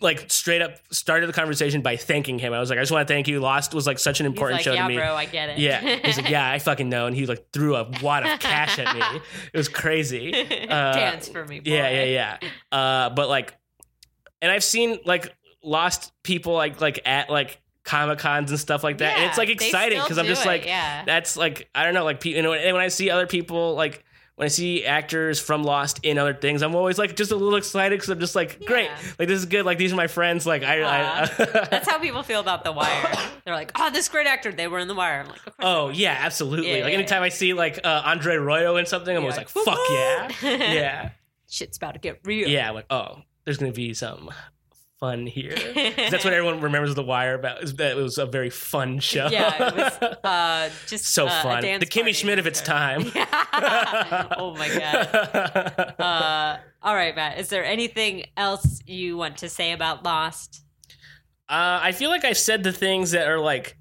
like 0.00 0.30
straight 0.30 0.60
up 0.60 0.72
started 0.90 1.26
the 1.26 1.32
conversation 1.32 1.80
by 1.80 1.96
thanking 1.96 2.38
him. 2.38 2.52
I 2.52 2.60
was 2.60 2.68
like, 2.68 2.78
I 2.78 2.82
just 2.82 2.92
want 2.92 3.08
to 3.08 3.12
thank 3.14 3.28
you. 3.28 3.40
Lost 3.40 3.72
was 3.72 3.86
like 3.86 3.98
such 3.98 4.20
an 4.20 4.26
important 4.26 4.58
like, 4.58 4.64
show 4.64 4.74
yeah, 4.74 4.82
to 4.82 4.88
me. 4.88 4.96
bro, 4.96 5.14
I 5.14 5.24
get 5.24 5.48
it. 5.50 5.58
Yeah, 5.58 5.80
he's 6.04 6.18
like, 6.18 6.28
yeah, 6.30 6.50
I 6.50 6.58
fucking 6.58 6.88
know, 6.88 7.06
and 7.06 7.16
he 7.16 7.24
like 7.26 7.46
threw 7.52 7.76
a 7.76 7.90
wad 8.02 8.26
of 8.26 8.38
cash 8.38 8.78
at 8.78 8.94
me. 8.94 9.20
It 9.54 9.56
was 9.56 9.68
crazy. 9.68 10.34
Uh, 10.34 10.92
Dance 10.92 11.28
for 11.28 11.44
me, 11.46 11.60
boy. 11.60 11.70
Yeah, 11.70 11.88
yeah, 12.04 12.36
yeah. 12.40 12.48
Uh, 12.78 13.10
but 13.10 13.28
like, 13.30 13.54
and 14.42 14.50
I've 14.52 14.64
seen 14.64 14.98
like 15.06 15.34
lost 15.62 16.12
people 16.22 16.52
like 16.54 16.80
like 16.82 17.00
at 17.06 17.30
like 17.30 17.58
comic 17.86 18.18
cons 18.18 18.50
and 18.50 18.60
stuff 18.60 18.84
like 18.84 18.98
that, 18.98 19.16
and 19.16 19.24
it's 19.24 19.38
like 19.38 19.48
exciting 19.48 20.00
because 20.02 20.18
I'm 20.18 20.26
just 20.26 20.44
it, 20.44 20.48
like, 20.48 20.66
yeah. 20.66 21.04
that's 21.06 21.36
like 21.36 21.70
I 21.74 21.84
don't 21.84 21.94
know, 21.94 22.04
like 22.04 22.20
people. 22.20 22.36
You 22.36 22.42
know, 22.42 22.52
and 22.52 22.74
when 22.74 22.84
I 22.84 22.88
see 22.88 23.08
other 23.10 23.26
people 23.26 23.74
like. 23.74 24.02
When 24.34 24.44
I 24.44 24.48
see 24.50 24.84
actors 24.84 25.40
from 25.40 25.64
Lost 25.64 26.00
in 26.02 26.18
other 26.18 26.34
things, 26.34 26.60
I'm 26.60 26.74
always 26.74 26.98
like 26.98 27.16
just 27.16 27.32
a 27.32 27.36
little 27.36 27.56
excited 27.56 27.98
because 27.98 28.10
I'm 28.10 28.20
just 28.20 28.34
like, 28.36 28.62
great, 28.66 28.90
like 29.18 29.28
this 29.28 29.38
is 29.38 29.46
good. 29.46 29.64
Like 29.64 29.78
these 29.78 29.94
are 29.94 29.96
my 29.96 30.08
friends. 30.08 30.44
Like 30.44 30.62
I, 30.62 30.82
I 30.82 31.26
That's 31.70 31.88
how 31.88 31.98
people 31.98 32.22
feel 32.22 32.40
about 32.40 32.62
The 32.62 32.70
Wire. 32.70 33.14
They're 33.46 33.54
like, 33.54 33.72
"Oh, 33.76 33.88
this 33.88 34.10
great 34.10 34.26
actor. 34.26 34.52
They 34.52 34.68
were 34.68 34.78
in 34.78 34.88
The 34.88 34.94
Wire." 34.94 35.20
I'm 35.20 35.28
like, 35.28 35.38
"Of 35.38 35.56
course." 35.56 35.62
Oh 35.62 35.88
yeah, 35.88 36.18
absolutely. 36.20 36.68
Yeah, 36.68 36.84
like 36.84 36.92
yeah, 36.92 36.98
anytime 36.98 37.22
I 37.22 37.30
see 37.30 37.54
like 37.54 37.80
uh, 37.82 38.02
Andre 38.04 38.36
Royo 38.36 38.78
in 38.78 38.84
something, 38.84 39.16
I'm 39.16 39.22
always 39.22 39.38
like, 39.38 39.56
like, 39.56 39.64
fuck 39.64 39.78
yeah, 39.90 40.28
yeah, 40.42 41.10
shit's 41.48 41.78
about 41.78 41.94
to 41.94 41.98
get 41.98 42.20
real. 42.24 42.46
yeah. 42.46 42.68
I'm 42.68 42.74
like, 42.74 42.86
oh, 42.90 43.22
there's 43.46 43.56
gonna 43.56 43.72
be 43.72 43.94
some 43.94 44.30
fun 44.98 45.26
here. 45.26 45.54
That's 45.74 46.24
what 46.24 46.32
everyone 46.32 46.60
remembers 46.60 46.94
The 46.94 47.02
Wire 47.02 47.34
about. 47.34 47.62
Is 47.62 47.74
that 47.74 47.92
it 47.92 48.00
was 48.00 48.18
a 48.18 48.26
very 48.26 48.50
fun 48.50 48.98
show. 48.98 49.28
yeah, 49.30 49.68
it 49.68 49.76
was 49.76 49.92
uh, 50.24 50.70
just 50.86 51.06
so 51.06 51.26
uh, 51.26 51.42
fun. 51.42 51.62
The 51.62 51.86
Kimmy. 51.86 52.14
Schmidt 52.14 52.38
of 52.38 52.46
its 52.46 52.60
time. 52.60 53.02
oh 54.38 54.54
my 54.58 54.68
god. 54.68 55.94
Uh, 55.98 56.56
all 56.82 56.94
right, 56.94 57.14
Matt. 57.14 57.38
Is 57.38 57.48
there 57.48 57.64
anything 57.64 58.24
else 58.36 58.80
you 58.86 59.16
want 59.16 59.38
to 59.38 59.48
say 59.48 59.72
about 59.72 60.04
Lost? 60.04 60.62
Uh, 61.48 61.78
I 61.82 61.92
feel 61.92 62.10
like 62.10 62.24
I've 62.24 62.38
said 62.38 62.62
the 62.64 62.72
things 62.72 63.12
that 63.12 63.28
are 63.28 63.38
like 63.38 63.76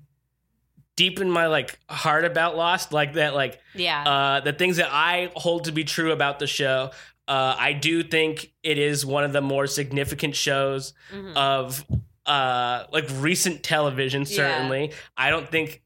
deep 0.96 1.20
in 1.20 1.30
my 1.30 1.48
like 1.48 1.80
heart 1.90 2.26
about 2.26 2.56
Lost, 2.56 2.92
like 2.94 3.14
that, 3.14 3.34
like 3.34 3.60
Yeah. 3.74 4.04
uh, 4.04 4.40
the 4.42 4.54
things 4.54 4.78
that 4.78 4.90
I 4.92 5.32
hold 5.36 5.66
to 5.66 5.72
be 5.72 5.84
true 5.84 6.12
about 6.12 6.40
the 6.40 6.48
show. 6.48 6.92
Uh, 7.28 7.56
I 7.58 7.74
do 7.74 8.04
think 8.04 8.52
it 8.64 8.78
is 8.78 9.06
one 9.06 9.24
of 9.24 9.34
the 9.34 9.42
more 9.42 9.66
significant 9.68 10.36
shows 10.36 10.94
Mhm. 11.14 11.36
of 11.36 11.86
uh, 12.26 12.86
like 12.92 13.06
recent 13.18 13.64
television. 13.64 14.22
Yeah. 14.22 14.36
Certainly, 14.36 14.94
I 15.18 15.30
don't 15.30 15.50
think. 15.50 15.82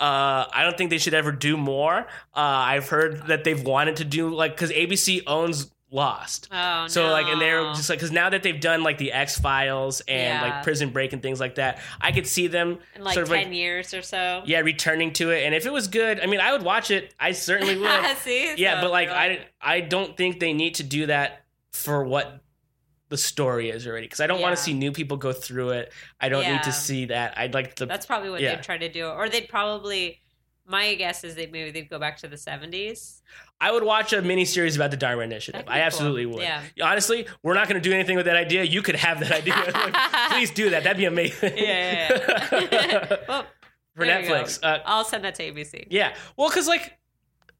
Uh, 0.00 0.46
I 0.52 0.62
don't 0.64 0.78
think 0.78 0.88
they 0.90 0.98
should 0.98 1.12
ever 1.14 1.30
do 1.30 1.56
more. 1.58 1.98
Uh, 2.34 2.40
I've 2.40 2.88
heard 2.88 3.26
that 3.26 3.44
they've 3.44 3.62
wanted 3.62 3.96
to 3.96 4.04
do 4.04 4.30
like 4.30 4.52
because 4.56 4.70
ABC 4.70 5.22
owns 5.26 5.70
Lost, 5.92 6.46
oh 6.52 6.86
so 6.86 7.06
no. 7.06 7.10
like, 7.12 7.26
and 7.26 7.40
they're 7.40 7.64
just 7.74 7.90
like, 7.90 7.98
because 7.98 8.12
now 8.12 8.30
that 8.30 8.44
they've 8.44 8.60
done 8.60 8.84
like 8.84 8.96
the 8.98 9.10
X 9.10 9.40
Files 9.40 10.00
and 10.02 10.40
Yeah. 10.40 10.42
like 10.42 10.62
Prison 10.62 10.90
Break 10.90 11.12
and 11.12 11.20
things 11.20 11.40
like 11.40 11.56
that, 11.56 11.80
I 12.00 12.12
could 12.12 12.28
see 12.28 12.46
them 12.46 12.78
in 12.94 13.02
like 13.02 13.14
sort 13.14 13.24
of 13.26 13.32
ten 13.32 13.46
like, 13.48 13.52
years 13.56 13.92
or 13.92 14.00
so. 14.02 14.42
yeah, 14.46 14.60
returning 14.60 15.12
to 15.14 15.30
it. 15.30 15.44
And 15.44 15.52
if 15.52 15.66
it 15.66 15.72
was 15.72 15.88
good, 15.88 16.20
I 16.20 16.26
mean, 16.26 16.38
I 16.38 16.52
would 16.52 16.62
watch 16.62 16.92
it. 16.92 17.12
I 17.18 17.32
certainly 17.32 17.76
would. 17.80 18.16
See, 18.18 18.54
yeah, 18.54 18.76
So 18.76 18.82
but 18.82 18.92
like, 18.92 19.08
I, 19.08 19.40
I 19.60 19.80
don't 19.80 20.16
think 20.16 20.38
they 20.38 20.52
need 20.52 20.76
to 20.76 20.84
do 20.84 21.06
that 21.06 21.42
for 21.72 22.04
what 22.04 22.40
the 23.08 23.16
story 23.18 23.70
is 23.70 23.84
already. 23.84 24.06
Because 24.06 24.20
I 24.20 24.28
don't 24.28 24.40
want 24.40 24.56
to 24.56 24.62
see 24.62 24.72
new 24.74 24.92
people 24.92 25.16
go 25.16 25.32
through 25.32 25.70
it. 25.70 25.92
I 26.20 26.28
don't 26.28 26.44
need 26.48 26.62
to 26.62 26.72
see 26.72 27.06
that. 27.06 27.36
I'd 27.36 27.52
like 27.52 27.74
to. 27.76 27.86
That's 27.86 28.06
probably 28.06 28.30
what 28.30 28.40
Yeah. 28.40 28.54
they'd 28.54 28.62
try 28.62 28.78
to 28.78 28.88
do, 28.88 29.06
or 29.08 29.28
they'd 29.28 29.48
probably. 29.48 30.20
My 30.66 30.94
guess 30.94 31.24
is 31.24 31.34
they 31.34 31.46
maybe 31.46 31.72
they'd 31.72 31.90
go 31.90 31.98
back 31.98 32.18
to 32.18 32.28
the 32.28 32.36
seventies. 32.36 33.22
I 33.60 33.70
would 33.70 33.82
watch 33.82 34.12
a 34.12 34.22
mini 34.22 34.46
series 34.46 34.74
about 34.74 34.90
the 34.90 34.96
Dharma 34.96 35.22
Initiative. 35.22 35.64
I 35.66 35.74
cool. 35.74 35.82
absolutely 35.82 36.26
would. 36.26 36.42
Yeah. 36.42 36.62
Honestly, 36.82 37.26
we're 37.42 37.54
not 37.54 37.68
going 37.68 37.80
to 37.80 37.86
do 37.86 37.94
anything 37.94 38.16
with 38.16 38.24
that 38.26 38.36
idea. 38.36 38.64
You 38.64 38.80
could 38.80 38.96
have 38.96 39.20
that 39.20 39.32
idea. 39.32 39.54
Like, 39.80 40.30
please 40.30 40.50
do 40.50 40.70
that. 40.70 40.84
That'd 40.84 40.96
be 40.96 41.04
amazing. 41.04 41.56
Yeah, 41.56 42.18
yeah, 42.20 42.68
yeah. 42.72 43.16
well, 43.28 43.46
For 43.94 44.04
there 44.06 44.20
you 44.22 44.28
go. 44.28 44.34
Netflix. 44.34 44.58
Uh, 44.62 44.78
I'll 44.84 45.04
send 45.04 45.24
that 45.24 45.34
to 45.36 45.42
ABC. 45.42 45.86
Yeah. 45.90 46.14
Well, 46.36 46.48
because 46.48 46.66
like, 46.66 46.98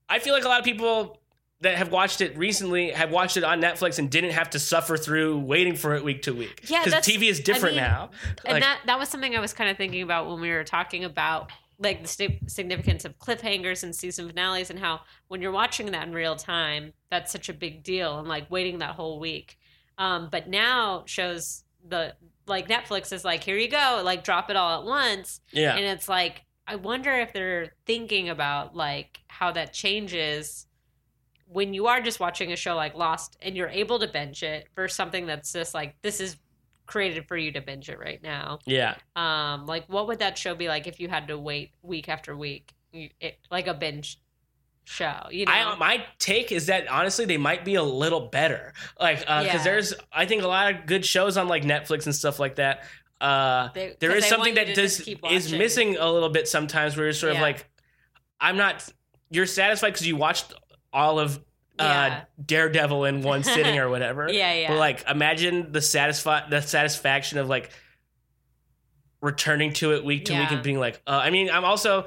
I 0.09 0.19
feel 0.19 0.33
like 0.35 0.45
a 0.45 0.49
lot 0.49 0.59
of 0.59 0.65
people 0.65 1.19
that 1.61 1.77
have 1.77 1.93
watched 1.93 2.21
it 2.21 2.37
recently 2.39 2.91
have 2.91 3.11
watched 3.11 3.37
it 3.37 3.45
on 3.45 3.61
Netflix 3.61 3.99
and 3.99 4.11
didn't 4.11 4.31
have 4.31 4.51
to 4.51 4.59
suffer 4.59 4.97
through 4.97 5.39
waiting 5.41 5.77
for 5.77 5.95
it 5.95 6.03
week 6.05 6.23
to 6.23 6.33
week. 6.33 6.63
Yeah, 6.69 6.85
because 6.85 7.05
TV 7.05 7.29
is 7.29 7.41
different 7.41 7.77
I 7.77 7.81
mean, 7.81 7.91
now. 7.91 8.11
and 8.47 8.55
Like- 8.55 8.63
that 8.63 8.81
that 8.87 8.99
was 8.99 9.09
something 9.09 9.37
I 9.37 9.41
was 9.41 9.53
kind 9.53 9.71
of 9.71 9.77
thinking 9.77 10.03
about 10.03 10.29
when 10.29 10.41
we 10.41 10.51
were 10.51 10.65
talking 10.65 11.05
about 11.05 11.51
like 11.82 12.02
the 12.02 12.09
sti- 12.09 12.40
significance 12.47 13.05
of 13.05 13.19
cliffhangers 13.19 13.82
and 13.82 13.94
season 13.94 14.28
finales 14.28 14.70
and 14.70 14.78
how 14.78 15.01
when 15.28 15.40
you're 15.40 15.51
watching 15.51 15.90
that 15.93 16.07
in 16.07 16.12
real 16.12 16.36
time 16.36 16.93
that's 17.11 17.32
such 17.32 17.48
a 17.48 17.55
big 17.55 17.82
deal 17.82 18.19
and 18.19 18.28
like 18.28 18.51
waiting 18.51 18.78
that 18.78 18.94
whole 18.94 19.19
week 19.19 19.59
um, 19.98 20.28
but 20.31 20.48
now 20.48 21.02
shows 21.07 21.65
the 21.89 22.15
like 22.47 22.69
netflix 22.69 23.12
is 23.12 23.24
like 23.24 23.43
here 23.43 23.57
you 23.57 23.69
go 23.69 24.02
like 24.05 24.23
drop 24.23 24.51
it 24.51 24.57
all 24.57 24.81
at 24.81 24.86
once 24.86 25.40
Yeah. 25.52 25.74
and 25.77 25.85
it's 25.85 26.09
like 26.09 26.44
i 26.66 26.77
wonder 26.77 27.12
if 27.12 27.32
they're 27.32 27.73
thinking 27.86 28.28
about 28.28 28.77
like 28.77 29.20
how 29.28 29.51
that 29.52 29.73
changes 29.73 30.66
when 31.47 31.73
you 31.74 31.86
are 31.86 32.01
just 32.01 32.20
watching 32.20 32.52
a 32.52 32.57
show 32.57 32.77
like 32.77 32.94
lost 32.94 33.36
and 33.43 33.57
you're 33.57 33.69
able 33.69 33.98
to 33.98 34.07
bench 34.07 34.43
it 34.43 34.69
versus 34.77 34.94
something 34.97 35.27
that's 35.27 35.52
just 35.52 35.73
like 35.74 35.97
this 36.02 36.20
is 36.20 36.36
created 36.91 37.27
for 37.29 37.37
you 37.37 37.53
to 37.53 37.61
binge 37.61 37.89
it 37.89 37.99
right 37.99 38.23
now. 38.23 38.59
Yeah. 38.67 38.97
Um, 39.17 39.65
like 39.67 39.87
what 39.89 40.07
would 40.09 40.19
that 40.19 40.37
show 40.37 40.55
be 40.55 40.69
like 40.69 40.87
if 40.87 40.99
you 41.01 41.09
had 41.09 41.29
to 41.29 41.39
wait 41.39 41.71
week 41.83 42.09
after 42.09 42.37
week, 42.37 42.73
You- 42.93 43.11
it, 43.21 43.39
like 43.51 43.67
a 43.69 43.75
binge 43.75 44.19
show? 44.85 45.29
You 45.31 45.47
know, 45.47 45.53
I 45.53 45.77
my 45.77 46.05
take 46.19 46.51
is 46.53 46.67
that 46.67 46.89
honestly 46.89 47.25
they 47.25 47.37
might 47.37 47.65
be 47.65 47.77
a 47.77 47.83
little 47.83 48.29
better. 48.29 48.73
Like 48.99 49.21
because 49.21 49.45
Yeah. 49.47 49.62
there's 49.62 49.95
I 50.12 50.27
think 50.27 50.43
a 50.43 50.49
lot 50.49 50.75
of 50.75 50.87
good 50.87 51.07
shows 51.07 51.37
on 51.37 51.49
like 51.49 51.62
Netflix 51.62 52.07
and 52.07 52.15
stuff 52.15 52.39
like 52.39 52.57
that. 52.57 52.85
Uh 53.21 53.69
They- 53.75 53.97
there 54.01 54.15
is 54.17 54.27
something 54.27 54.55
that 54.55 54.75
does 54.75 55.01
is 55.31 55.53
missing 55.53 55.97
a 55.99 56.11
little 56.11 56.31
bit 56.31 56.49
sometimes 56.49 56.97
where 56.97 57.07
you're 57.07 57.12
sort 57.12 57.33
Yeah. 57.35 57.39
of 57.39 57.43
like 57.43 57.71
I'm 58.41 58.57
not 58.57 58.89
you're 59.31 59.47
satisfied 59.47 59.91
because 59.91 60.07
you 60.07 60.17
watched 60.17 60.53
all 60.93 61.21
of 61.21 61.39
uh 61.81 62.20
Daredevil 62.44 63.05
in 63.07 63.23
one 63.23 63.43
sitting 63.43 63.78
or 63.78 63.89
whatever. 63.94 64.31
Yeah, 64.31 64.52
yeah. 64.55 64.69
But 64.69 64.78
like 64.78 65.05
imagine 65.09 65.73
the 65.73 65.81
satisfi 65.81 66.48
the 66.51 66.61
satisfaction 66.61 67.39
of 67.39 67.48
like 67.48 67.70
returning 69.20 69.73
to 69.74 69.93
it 69.94 70.05
week 70.05 70.24
to 70.27 70.39
week 70.39 70.51
and 70.51 70.62
being 70.62 70.78
like 70.78 71.01
uh, 71.07 71.11
I 71.23 71.31
mean 71.31 71.51
I'm 71.51 71.65
also 71.65 72.07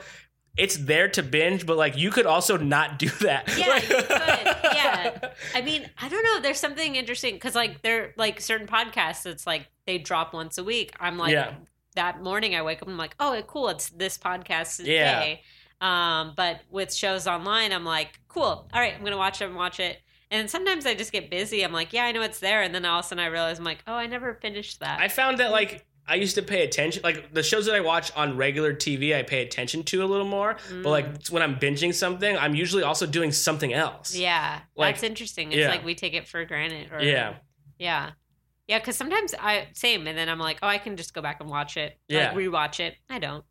it's 0.56 0.78
there 0.78 1.08
to 1.10 1.24
binge, 1.24 1.66
but 1.66 1.78
like 1.78 1.98
you 1.98 2.12
could 2.12 2.28
also 2.28 2.58
not 2.58 3.00
do 3.00 3.10
that. 3.22 3.52
Yeah, 3.58 3.68
Like- 3.70 3.90
you 3.90 3.96
could. 4.04 4.10
Yeah. 4.10 5.32
I 5.56 5.62
mean, 5.64 5.90
I 6.00 6.10
don't 6.10 6.24
know. 6.24 6.42
There's 6.42 6.60
something 6.60 6.96
interesting 6.96 7.34
because, 7.34 7.56
like, 7.56 7.82
they're 7.82 8.14
like 8.18 8.40
certain 8.40 8.68
podcasts. 8.68 9.26
It's 9.26 9.48
like 9.48 9.68
they 9.88 9.98
drop 9.98 10.32
once 10.32 10.60
a 10.60 10.64
week. 10.64 10.94
I'm 11.00 11.18
like, 11.18 11.32
Yeah. 11.32 11.56
that 11.96 12.22
morning 12.22 12.54
I 12.56 12.62
wake 12.62 12.84
up. 12.84 12.88
I'm 12.88 12.98
like, 12.98 13.16
oh, 13.20 13.42
cool. 13.48 13.70
It's 13.70 13.90
this 13.90 14.16
podcast 14.16 14.86
Yeah. 14.86 15.38
Um, 15.84 16.32
but 16.38 16.62
with 16.72 16.94
shows 16.94 17.28
online, 17.28 17.74
I'm 17.74 17.84
like, 17.84 18.18
cool. 18.30 18.42
All 18.74 18.80
right, 18.80 18.94
I'm 18.96 19.04
gonna 19.04 19.18
watch 19.18 19.42
it 19.42 19.46
and 19.46 19.56
watch 19.56 19.82
it. 19.82 19.98
And 20.32 20.50
sometimes 20.50 20.86
I 20.86 20.96
just 20.96 21.12
get 21.12 21.30
busy. 21.30 21.62
I'm 21.62 21.74
like, 21.74 21.92
yeah, 21.92 22.06
I 22.06 22.14
know 22.14 22.22
it's 22.22 22.40
there. 22.40 22.62
And 22.62 22.74
then 22.74 22.86
all 22.86 23.00
of 23.00 23.06
a 23.06 23.08
sudden 23.10 23.24
I 23.24 23.28
realize 23.28 23.60
I'm 23.60 23.66
like, 23.66 23.84
oh, 23.86 23.94
I 23.94 24.08
never 24.08 24.34
finished 24.34 24.80
that. 24.80 25.02
I 25.02 25.10
found 25.10 25.40
that 25.40 25.52
like 25.52 25.86
I 26.08 26.16
used 26.16 26.36
to 26.36 26.42
pay 26.42 26.64
attention, 26.64 27.04
like 27.04 27.34
the 27.34 27.44
shows 27.44 27.66
that 27.66 27.76
I 27.76 27.82
watch 27.82 28.12
on 28.16 28.38
regular 28.38 28.74
TV, 28.74 29.14
I 29.14 29.24
pay 29.24 29.42
attention 29.42 29.84
to 29.84 30.04
a 30.04 30.08
little 30.08 30.26
more. 30.26 30.56
But 30.82 30.90
like 30.90 31.28
when 31.28 31.44
I'm 31.44 31.58
binging 31.58 31.94
something, 31.94 32.38
I'm 32.38 32.56
usually 32.56 32.84
also 32.84 33.06
doing 33.06 33.34
something 33.34 33.74
else. 33.74 34.16
Mm. 34.16 34.22
yeah, 34.22 34.60
like- 34.78 34.96
that's 34.96 35.04
interesting. 35.04 35.52
It's 35.52 35.60
yeah. 35.60 35.70
like 35.70 35.84
we 35.84 35.96
take 35.96 36.14
it 36.14 36.30
for 36.30 36.46
granted. 36.46 36.92
Or, 36.94 37.02
Yeah. 37.02 37.36
Yeah. 37.78 38.12
Yeah, 38.70 38.80
because 38.80 38.96
sometimes 38.96 39.36
I 39.38 39.68
same, 39.74 40.08
and 40.08 40.18
then 40.18 40.30
I'm 40.30 40.40
like, 40.40 40.60
oh, 40.64 40.68
I 40.68 40.78
can 40.78 40.96
just 40.96 41.14
go 41.14 41.22
back 41.22 41.42
and 41.42 41.50
watch 41.50 41.76
it. 41.76 42.00
Yeah. 42.08 42.32
Like 42.32 42.38
rewatch 42.38 42.80
it. 42.80 42.96
I 43.10 43.20
don't. 43.20 43.44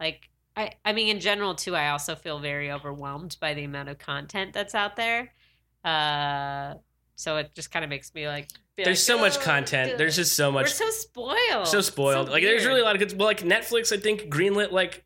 Like 0.00 0.30
I 0.56 0.72
I 0.84 0.92
mean 0.92 1.08
in 1.08 1.20
general 1.20 1.54
too, 1.54 1.76
I 1.76 1.90
also 1.90 2.14
feel 2.14 2.38
very 2.38 2.70
overwhelmed 2.70 3.36
by 3.40 3.54
the 3.54 3.64
amount 3.64 3.88
of 3.88 3.98
content 3.98 4.52
that's 4.52 4.74
out 4.74 4.96
there. 4.96 5.32
Uh 5.84 6.74
so 7.14 7.38
it 7.38 7.54
just 7.54 7.70
kind 7.70 7.84
of 7.84 7.88
makes 7.88 8.14
me 8.14 8.26
like 8.28 8.48
There's 8.76 8.88
like, 8.88 8.96
so 8.96 9.18
much 9.18 9.38
"Oh, 9.38 9.40
content. 9.40 9.90
dude." 9.90 9.98
There's 9.98 10.16
just 10.16 10.34
so 10.34 10.52
much. 10.52 10.66
We're 10.66 10.68
so 10.68 10.90
spoiled. 10.90 11.66
so 11.66 11.80
spoiled. 11.80 12.28
So 12.28 12.32
like 12.32 12.42
there's 12.42 12.66
really 12.66 12.80
a 12.80 12.84
lot 12.84 12.94
of 12.94 13.00
good 13.00 13.18
well 13.18 13.28
like 13.28 13.40
Netflix 13.40 13.92
I 13.92 14.00
think 14.00 14.22
greenlit 14.32 14.72
like 14.72 15.04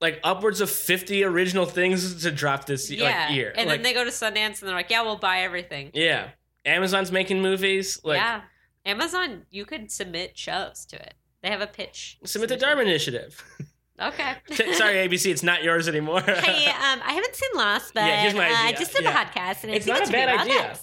like 0.00 0.20
upwards 0.22 0.60
of 0.60 0.70
50 0.70 1.24
original 1.24 1.66
things 1.66 2.22
to 2.22 2.30
drop 2.30 2.66
this 2.66 2.90
yeah. 2.90 3.26
like 3.26 3.34
year. 3.34 3.52
And 3.56 3.68
like, 3.68 3.78
then 3.78 3.82
they 3.82 3.94
go 3.94 4.04
to 4.04 4.10
Sundance 4.10 4.60
and 4.60 4.68
they're 4.68 4.74
like, 4.74 4.90
Yeah, 4.90 5.02
we'll 5.02 5.16
buy 5.16 5.40
everything. 5.40 5.90
Yeah. 5.94 6.30
Amazon's 6.64 7.10
making 7.10 7.42
movies. 7.42 8.00
Like 8.04 8.18
yeah. 8.18 8.42
Amazon, 8.86 9.42
you 9.50 9.64
could 9.64 9.90
submit 9.90 10.38
shows 10.38 10.86
to 10.86 10.96
it. 10.96 11.14
They 11.42 11.50
have 11.50 11.60
a 11.60 11.66
pitch. 11.66 12.18
submit 12.24 12.48
the 12.48 12.54
submission. 12.54 12.76
Dharma 12.76 12.82
Initiative. 12.82 13.44
Okay. 14.00 14.34
T- 14.50 14.72
Sorry, 14.74 14.94
ABC, 15.08 15.30
it's 15.30 15.42
not 15.42 15.62
yours 15.62 15.88
anymore. 15.88 16.20
hey, 16.26 16.66
um, 16.70 17.00
I 17.04 17.12
haven't 17.12 17.34
seen 17.34 17.50
Lost, 17.54 17.94
but 17.94 18.04
Yeah, 18.04 18.22
here's 18.22 18.34
my 18.34 18.48
uh, 18.48 18.54
I 18.54 18.66
idea. 18.68 18.78
just 18.78 18.92
did 18.94 19.04
Yeah. 19.04 19.22
a 19.22 19.26
podcast, 19.26 19.64
and 19.64 19.72
It's 19.72 19.86
not 19.86 20.08
a 20.08 20.12
bad 20.12 20.40
idea. 20.40 20.76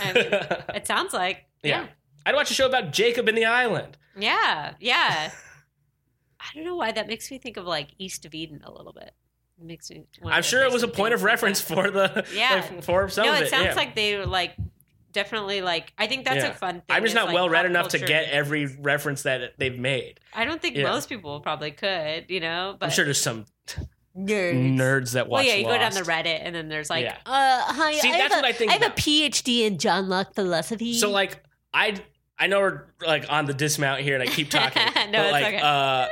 I 0.00 0.12
mean, 0.12 0.74
It 0.76 0.86
sounds 0.86 1.12
like 1.12 1.46
yeah. 1.62 1.82
yeah, 1.82 1.86
I'd 2.26 2.34
watch 2.34 2.50
a 2.50 2.54
show 2.54 2.66
about 2.66 2.92
Jacob 2.92 3.28
and 3.28 3.36
the 3.36 3.44
island. 3.44 3.96
yeah, 4.16 4.74
yeah. 4.80 5.30
I 6.40 6.46
don't 6.54 6.64
know 6.64 6.76
why 6.76 6.92
that 6.92 7.08
makes 7.08 7.30
me 7.30 7.38
think 7.38 7.56
of 7.56 7.64
like 7.66 7.88
East 7.98 8.24
of 8.24 8.34
Eden 8.34 8.60
a 8.64 8.70
little 8.72 8.92
bit. 8.92 9.12
It 9.60 9.64
makes 9.66 9.90
me. 9.90 10.04
I'm 10.24 10.42
sure 10.44 10.62
it 10.62 10.70
was 10.72 10.84
a 10.84 10.88
point 10.88 11.14
of 11.14 11.24
reference 11.24 11.60
that. 11.62 11.74
for 11.74 11.90
the 11.90 12.24
Yeah. 12.32 12.64
like, 12.70 12.82
for 12.84 13.08
some 13.08 13.26
no, 13.26 13.32
of 13.32 13.38
it 13.38 13.40
No, 13.40 13.46
it. 13.46 13.50
sounds 13.50 13.64
yeah. 13.66 13.74
like 13.74 13.94
they 13.96 14.16
were 14.16 14.26
like 14.26 14.54
definitely 15.12 15.60
like. 15.62 15.92
I 15.98 16.06
think 16.06 16.24
that's 16.24 16.44
Yeah. 16.44 16.50
a 16.50 16.54
fun 16.54 16.74
thing. 16.76 16.84
I'm 16.96 17.02
just 17.02 17.14
not 17.14 17.26
like, 17.26 17.34
well 17.34 17.48
read 17.48 17.66
enough 17.66 17.88
to 17.88 17.98
get 17.98 18.28
every 18.30 18.66
reference 18.66 19.22
that 19.22 19.54
they've 19.58 19.78
made. 19.78 20.20
I 20.34 20.44
don't 20.44 20.60
think 20.60 20.76
Yeah. 20.76 20.84
most 20.84 21.08
people 21.08 21.40
probably 21.40 21.70
could, 21.70 22.26
you 22.28 22.40
know. 22.40 22.76
But 22.78 22.86
I'm 22.86 22.92
sure 22.92 23.04
there's 23.04 23.20
some 23.20 23.46
nerds. 24.16 24.76
nerds 24.76 25.12
that 25.12 25.28
watch 25.28 25.44
Well, 25.44 25.46
yeah, 25.46 25.54
you 25.54 25.64
go 25.66 25.78
down 25.78 25.92
the 25.92 26.00
Reddit, 26.02 26.40
and 26.42 26.54
then 26.54 26.68
there's 26.68 26.90
like, 26.90 27.04
Yeah. 27.04 27.16
uh, 27.26 27.72
hi, 27.72 27.92
See, 27.94 28.08
I 28.10 28.16
have 28.16 28.18
that's 28.30 28.34
a- 28.34 28.36
what 28.38 28.44
I 28.44 28.52
think 28.52 28.70
I 28.70 28.74
have 28.74 28.82
about. 28.82 28.98
a 28.98 29.02
PhD 29.02 29.64
in 29.66 29.78
John 29.78 30.08
Locke 30.08 30.34
philosophy. 30.34 30.94
So 30.94 31.10
like 31.10 31.42
I 31.72 31.94
I 32.38 32.46
know 32.46 32.60
we're 32.60 32.84
like 33.06 33.26
on 33.30 33.46
the 33.46 33.54
dismount 33.54 34.00
here 34.00 34.14
and 34.14 34.22
I 34.22 34.26
keep 34.26 34.50
talking. 34.50 34.82
No, 35.10 35.18
but 35.18 35.24
it's 35.24 35.32
like 35.32 35.46
okay. 35.46 35.58
uh 35.60 36.08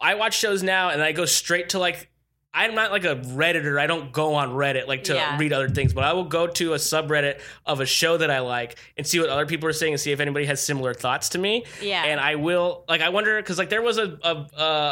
I 0.00 0.14
watch 0.14 0.38
shows 0.38 0.62
now 0.62 0.90
and 0.90 1.02
I 1.02 1.12
go 1.12 1.24
straight 1.26 1.70
to 1.70 1.78
like 1.78 2.09
I'm 2.52 2.74
not 2.74 2.90
like 2.90 3.04
a 3.04 3.14
redditor. 3.16 3.80
I 3.80 3.86
don't 3.86 4.10
go 4.12 4.34
on 4.34 4.50
Reddit 4.50 4.88
like 4.88 5.04
to 5.04 5.14
Yeah. 5.14 5.38
read 5.38 5.52
other 5.52 5.68
things, 5.68 5.92
but 5.92 6.02
I 6.02 6.12
will 6.14 6.24
go 6.24 6.48
to 6.48 6.72
a 6.74 6.76
subreddit 6.78 7.40
of 7.64 7.78
a 7.80 7.86
show 7.86 8.16
that 8.16 8.28
I 8.30 8.40
like 8.40 8.76
and 8.96 9.06
see 9.06 9.20
what 9.20 9.28
other 9.28 9.46
people 9.46 9.68
are 9.68 9.72
saying 9.72 9.92
and 9.92 10.00
see 10.00 10.10
if 10.10 10.18
anybody 10.18 10.46
has 10.46 10.60
similar 10.60 10.92
thoughts 10.92 11.28
to 11.30 11.38
me. 11.38 11.64
yeah, 11.80 12.04
And 12.04 12.18
I 12.18 12.34
will 12.34 12.84
like 12.88 13.02
I 13.02 13.10
wonder 13.10 13.36
because 13.40 13.56
like 13.56 13.68
there 13.70 13.82
was 13.82 13.98
a 13.98 14.18
a, 14.22 14.30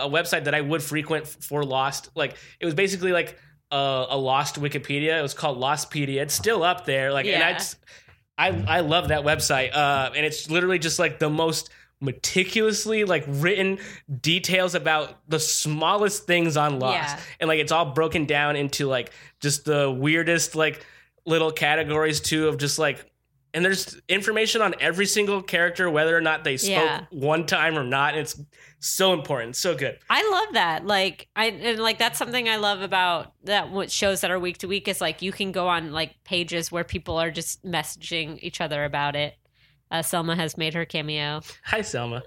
a 0.04 0.08
website 0.08 0.44
that 0.44 0.54
I 0.54 0.60
would 0.60 0.82
frequent 0.82 1.26
for 1.26 1.64
Lost. 1.64 2.10
Like 2.14 2.36
it 2.60 2.64
was 2.64 2.74
basically 2.74 3.10
like 3.10 3.36
a, 3.72 4.06
a 4.10 4.16
Lost 4.16 4.60
Wikipedia. 4.60 5.18
It 5.18 5.22
was 5.22 5.34
called 5.34 5.58
Lostpedia. 5.58 6.22
It's 6.22 6.34
still 6.34 6.62
up 6.62 6.84
there. 6.84 7.12
Like 7.12 7.26
and 7.26 7.40
Yeah. 7.40 7.58
I 8.38 8.50
I 8.50 8.64
I 8.76 8.80
love 8.80 9.08
that 9.08 9.22
website. 9.24 9.74
Uh, 9.74 10.10
and 10.14 10.24
it's 10.24 10.48
literally 10.48 10.78
just 10.78 11.00
like 11.00 11.18
the 11.18 11.28
most 11.28 11.70
meticulously 12.00 13.04
like 13.04 13.24
written 13.26 13.78
details 14.20 14.74
about 14.74 15.18
the 15.28 15.40
smallest 15.40 16.26
things 16.26 16.56
on 16.56 16.78
Lost. 16.78 16.94
Yeah. 17.16 17.20
And 17.40 17.48
like 17.48 17.58
it's 17.58 17.72
all 17.72 17.86
broken 17.92 18.24
down 18.24 18.56
into 18.56 18.86
like 18.86 19.12
just 19.40 19.64
the 19.64 19.90
weirdest 19.90 20.54
like 20.54 20.84
little 21.26 21.50
categories 21.52 22.20
too 22.20 22.48
of 22.48 22.58
just 22.58 22.78
like 22.78 23.04
and 23.54 23.64
there's 23.64 23.98
information 24.08 24.60
on 24.60 24.74
every 24.78 25.06
single 25.06 25.42
character 25.42 25.90
whether 25.90 26.16
or 26.16 26.20
not 26.20 26.44
they 26.44 26.56
spoke 26.56 26.74
Yeah. 26.74 27.04
one 27.10 27.46
time 27.46 27.78
or 27.78 27.84
not 27.84 28.12
and 28.14 28.20
it's 28.20 28.38
so 28.78 29.12
important 29.12 29.56
so 29.56 29.74
good 29.74 29.98
I 30.08 30.22
love 30.30 30.54
that. 30.54 30.86
Like 30.86 31.28
I 31.34 31.46
and 31.46 31.80
like 31.80 31.98
that's 31.98 32.18
something 32.18 32.48
I 32.48 32.56
love 32.56 32.80
about 32.82 33.32
that 33.44 33.70
what 33.70 33.90
shows 33.90 34.20
that 34.20 34.30
are 34.30 34.38
week 34.38 34.58
to 34.58 34.68
week 34.68 34.86
is 34.86 35.00
like 35.00 35.20
you 35.22 35.32
can 35.32 35.50
go 35.50 35.66
on 35.66 35.92
like 35.92 36.14
pages 36.24 36.70
where 36.70 36.84
people 36.84 37.16
are 37.18 37.30
just 37.30 37.64
messaging 37.64 38.38
each 38.40 38.60
other 38.60 38.84
about 38.84 39.16
it. 39.16 39.34
Uh, 39.90 40.02
Selma 40.02 40.36
has 40.36 40.56
made 40.58 40.74
her 40.74 40.84
cameo. 40.84 41.40
hi 41.64 41.82
selma 41.82 42.22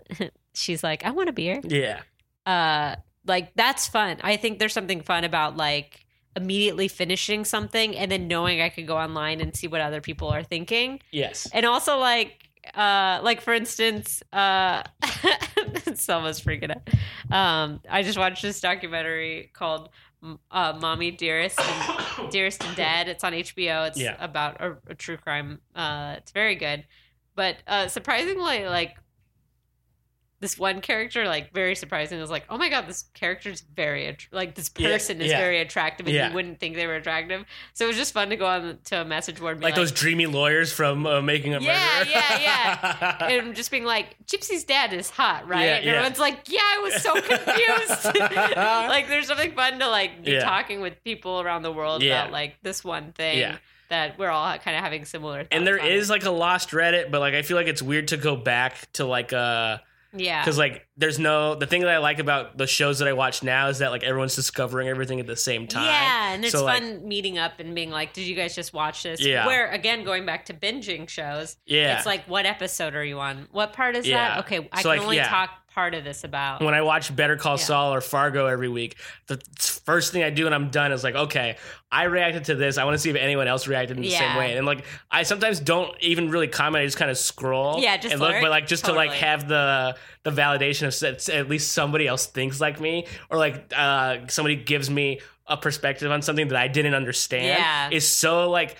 She's 0.53 0.83
like, 0.83 1.05
I 1.05 1.11
want 1.11 1.29
a 1.29 1.33
beer. 1.33 1.61
yeah 1.63 2.01
Uh, 2.45 2.95
like 3.25 3.53
that's 3.55 3.87
fun. 3.87 4.17
I 4.21 4.35
think 4.37 4.59
there's 4.59 4.73
something 4.73 5.01
fun 5.01 5.23
about 5.23 5.55
like 5.57 6.05
immediately 6.35 6.87
finishing 6.87 7.43
something 7.45 7.95
and 7.95 8.09
then 8.11 8.27
knowing 8.27 8.61
I 8.61 8.69
could 8.69 8.87
go 8.87 8.97
online 8.97 9.41
and 9.41 9.55
see 9.55 9.67
what 9.67 9.81
other 9.81 10.01
people 10.01 10.29
are 10.29 10.43
thinking. 10.43 11.01
yes 11.11 11.47
and 11.53 11.65
also 11.65 11.97
like 11.97 12.37
uh 12.75 13.19
like 13.23 13.41
for 13.41 13.53
instance 13.53 14.21
uh 14.31 14.83
Selma's 15.95 16.39
freaking 16.41 16.71
out 16.71 16.89
um 17.35 17.81
I 17.89 18.03
just 18.03 18.17
watched 18.17 18.41
this 18.43 18.59
documentary 18.61 19.49
called 19.53 19.89
uh 20.51 20.77
Mommy 20.79 21.11
Dearest 21.11 21.59
and 21.59 22.31
Dearest 22.31 22.63
and 22.63 22.75
Dead 22.75 23.07
it's 23.07 23.23
on 23.23 23.33
HBO 23.33 23.87
it's 23.87 23.99
Yeah. 23.99 24.15
about 24.19 24.61
a, 24.61 24.77
a 24.87 24.95
true 24.95 25.17
crime 25.17 25.59
uh 25.75 26.15
it's 26.17 26.31
very 26.31 26.55
good 26.55 26.85
but 27.35 27.57
uh 27.67 27.87
surprisingly 27.87 28.65
like 28.65 28.95
this 30.39 30.57
one 30.57 30.81
character 30.81 31.25
like 31.27 31.53
very 31.53 31.75
surprising 31.75 32.19
was 32.19 32.31
like 32.31 32.43
oh 32.49 32.57
my 32.57 32.67
god 32.67 32.87
this 32.87 33.03
character's 33.13 33.61
very 33.61 34.07
att- 34.07 34.25
like 34.31 34.55
this 34.55 34.71
Yeah, 34.75 34.89
person 34.89 35.21
is 35.21 35.29
yeah. 35.29 35.37
very 35.37 35.61
attractive 35.61 36.07
and 36.07 36.15
Yeah. 36.15 36.29
you 36.29 36.33
wouldn't 36.33 36.59
think 36.59 36.75
they 36.75 36.87
were 36.87 36.95
attractive 36.95 37.45
so 37.75 37.85
it 37.85 37.89
was 37.89 37.95
just 37.95 38.11
fun 38.11 38.29
to 38.31 38.35
go 38.35 38.47
on 38.47 38.79
to 38.85 39.01
a 39.01 39.05
message 39.05 39.39
board 39.39 39.59
be 39.59 39.65
like, 39.65 39.75
those 39.75 39.91
dreamy 39.91 40.25
lawyers 40.25 40.73
from 40.73 41.05
uh, 41.05 41.21
making 41.21 41.53
a 41.53 41.59
Yeah, 41.59 41.99
murderer 41.99 42.11
yeah, 42.11 42.39
yeah. 42.39 43.23
and 43.27 43.55
just 43.55 43.69
being 43.69 43.83
like, 43.83 44.15
Gypsy's 44.25 44.63
dad 44.63 44.93
is 44.93 45.11
hot, 45.11 45.47
right? 45.47 45.63
Yeah, 45.63 45.75
and 45.75 45.85
yeah. 45.85 45.91
everyone's 45.91 46.17
like, 46.19 46.39
yeah, 46.47 46.59
I 46.63 46.79
was 46.79 46.95
so 47.03 47.13
confused. 47.21 48.05
like, 48.57 49.07
there's 49.09 49.27
something 49.27 49.51
fun 49.51 49.77
to 49.77 49.87
like 49.89 50.23
be 50.25 50.31
Yeah. 50.31 50.39
talking 50.43 50.81
with 50.81 51.03
people 51.03 51.39
around 51.39 51.61
the 51.61 51.71
world 51.71 52.01
Yeah. 52.01 52.21
about 52.23 52.31
like 52.31 52.57
this 52.63 52.83
one 52.83 53.11
thing 53.13 53.37
Yeah. 53.37 53.57
That 53.91 54.17
we're 54.17 54.29
all 54.29 54.57
kind 54.57 54.75
of 54.75 54.83
having 54.83 55.05
similar. 55.05 55.45
and 55.51 55.65
there 55.67 55.77
is 55.77 56.09
it. 56.09 56.13
like 56.13 56.25
a 56.25 56.31
lost 56.31 56.71
reddit 56.71 57.11
but 57.11 57.19
like 57.19 57.33
i 57.35 57.43
feel 57.43 57.55
like 57.57 57.67
it's 57.67 57.81
weird 57.81 58.07
to 58.07 58.17
go 58.17 58.35
back 58.35 58.91
to 58.93 59.05
like 59.05 59.31
uh 59.31 59.77
yeah, 60.13 60.41
because 60.43 60.57
like 60.57 60.85
there's 60.97 61.19
no 61.19 61.55
the 61.55 61.65
thing 61.65 61.79
that 61.81 61.89
i 61.89 61.97
like 61.99 62.19
about 62.19 62.57
the 62.57 62.67
shows 62.67 62.99
that 62.99 63.07
i 63.07 63.13
watch 63.13 63.43
now 63.43 63.69
is 63.69 63.77
that 63.79 63.91
like 63.91 64.03
everyone's 64.03 64.35
discovering 64.35 64.89
everything 64.89 65.21
at 65.21 65.25
the 65.27 65.37
same 65.37 65.67
time 65.67 65.85
yeah, 65.85 66.33
and 66.33 66.43
it's 66.43 66.51
So, 66.51 66.65
like- 66.65 66.81
fun 66.83 67.07
meeting 67.07 67.37
up 67.37 67.61
and 67.61 67.73
being 67.73 67.91
like, 67.91 68.11
did 68.11 68.23
you 68.27 68.35
guys 68.35 68.53
just 68.53 68.73
watch 68.73 69.03
this? 69.03 69.21
Yeah. 69.21 69.47
Where 69.47 69.71
again, 69.71 70.03
going 70.03 70.25
back 70.25 70.45
to 70.47 70.53
binging 70.53 71.07
shows, 71.07 71.55
yeah 71.65 71.95
it's 71.95 72.05
like, 72.05 72.25
what 72.25 72.45
episode 72.45 72.93
are 72.93 73.05
you 73.05 73.19
on? 73.21 73.47
What 73.51 73.71
part 73.71 73.95
is 73.95 74.05
Yeah. 74.05 74.35
that? 74.35 74.39
Okay, 74.45 74.67
I 74.73 74.81
So, 74.81 74.89
can 74.89 74.97
like, 74.97 75.01
only 75.01 75.15
yeah. 75.15 75.29
talk 75.29 75.49
part 75.73 75.93
of 75.93 76.03
this 76.03 76.23
about? 76.23 76.61
when 76.61 76.73
I 76.73 76.81
watch 76.81 77.15
Better 77.15 77.35
Call 77.35 77.57
Yeah. 77.57 77.63
Saul 77.63 77.93
or 77.93 78.01
Fargo 78.01 78.45
every 78.45 78.69
week, 78.69 78.97
the 79.27 79.41
first 79.57 80.11
thing 80.11 80.23
I 80.23 80.29
do 80.29 80.45
when 80.45 80.53
I'm 80.53 80.69
done 80.69 80.91
is 80.91 81.03
like, 81.03 81.15
okay, 81.15 81.57
I 81.91 82.03
reacted 82.03 82.45
to 82.45 82.55
this. 82.55 82.77
I 82.77 82.83
want 82.85 82.95
to 82.95 82.99
see 82.99 83.09
if 83.09 83.15
anyone 83.15 83.47
else 83.47 83.67
reacted 83.67 83.97
in 83.97 84.03
the 84.03 84.09
same 84.11 84.37
way. 84.37 84.55
And 84.57 84.65
like, 84.65 84.85
I 85.09 85.23
sometimes 85.23 85.59
don't 85.59 85.93
even 86.01 86.29
really 86.29 86.47
comment. 86.47 86.81
I 86.81 86.85
just 86.85 86.97
kind 86.97 87.11
of 87.11 87.17
scroll. 87.17 87.79
Yeah, 87.79 87.97
just 87.97 88.13
and 88.13 88.21
look, 88.21 88.35
but 88.41 88.49
like 88.49 88.67
just 88.67 88.85
to 88.85 88.93
like 88.93 89.11
have 89.11 89.47
the 89.47 89.95
the 90.23 90.31
validation 90.31 90.87
of 90.87 91.29
at 91.29 91.49
least 91.49 91.71
somebody 91.71 92.07
else 92.07 92.25
thinks 92.27 92.61
like 92.61 92.79
me, 92.79 93.07
or 93.29 93.37
like 93.37 93.71
uh, 93.75 94.19
somebody 94.27 94.55
gives 94.55 94.89
me 94.89 95.19
a 95.47 95.57
perspective 95.57 96.11
on 96.11 96.21
something 96.21 96.47
that 96.49 96.57
I 96.57 96.67
didn't 96.67 96.93
understand. 96.93 97.47
Yeah. 97.47 97.89
is 97.91 98.07
so 98.07 98.49
like 98.49 98.77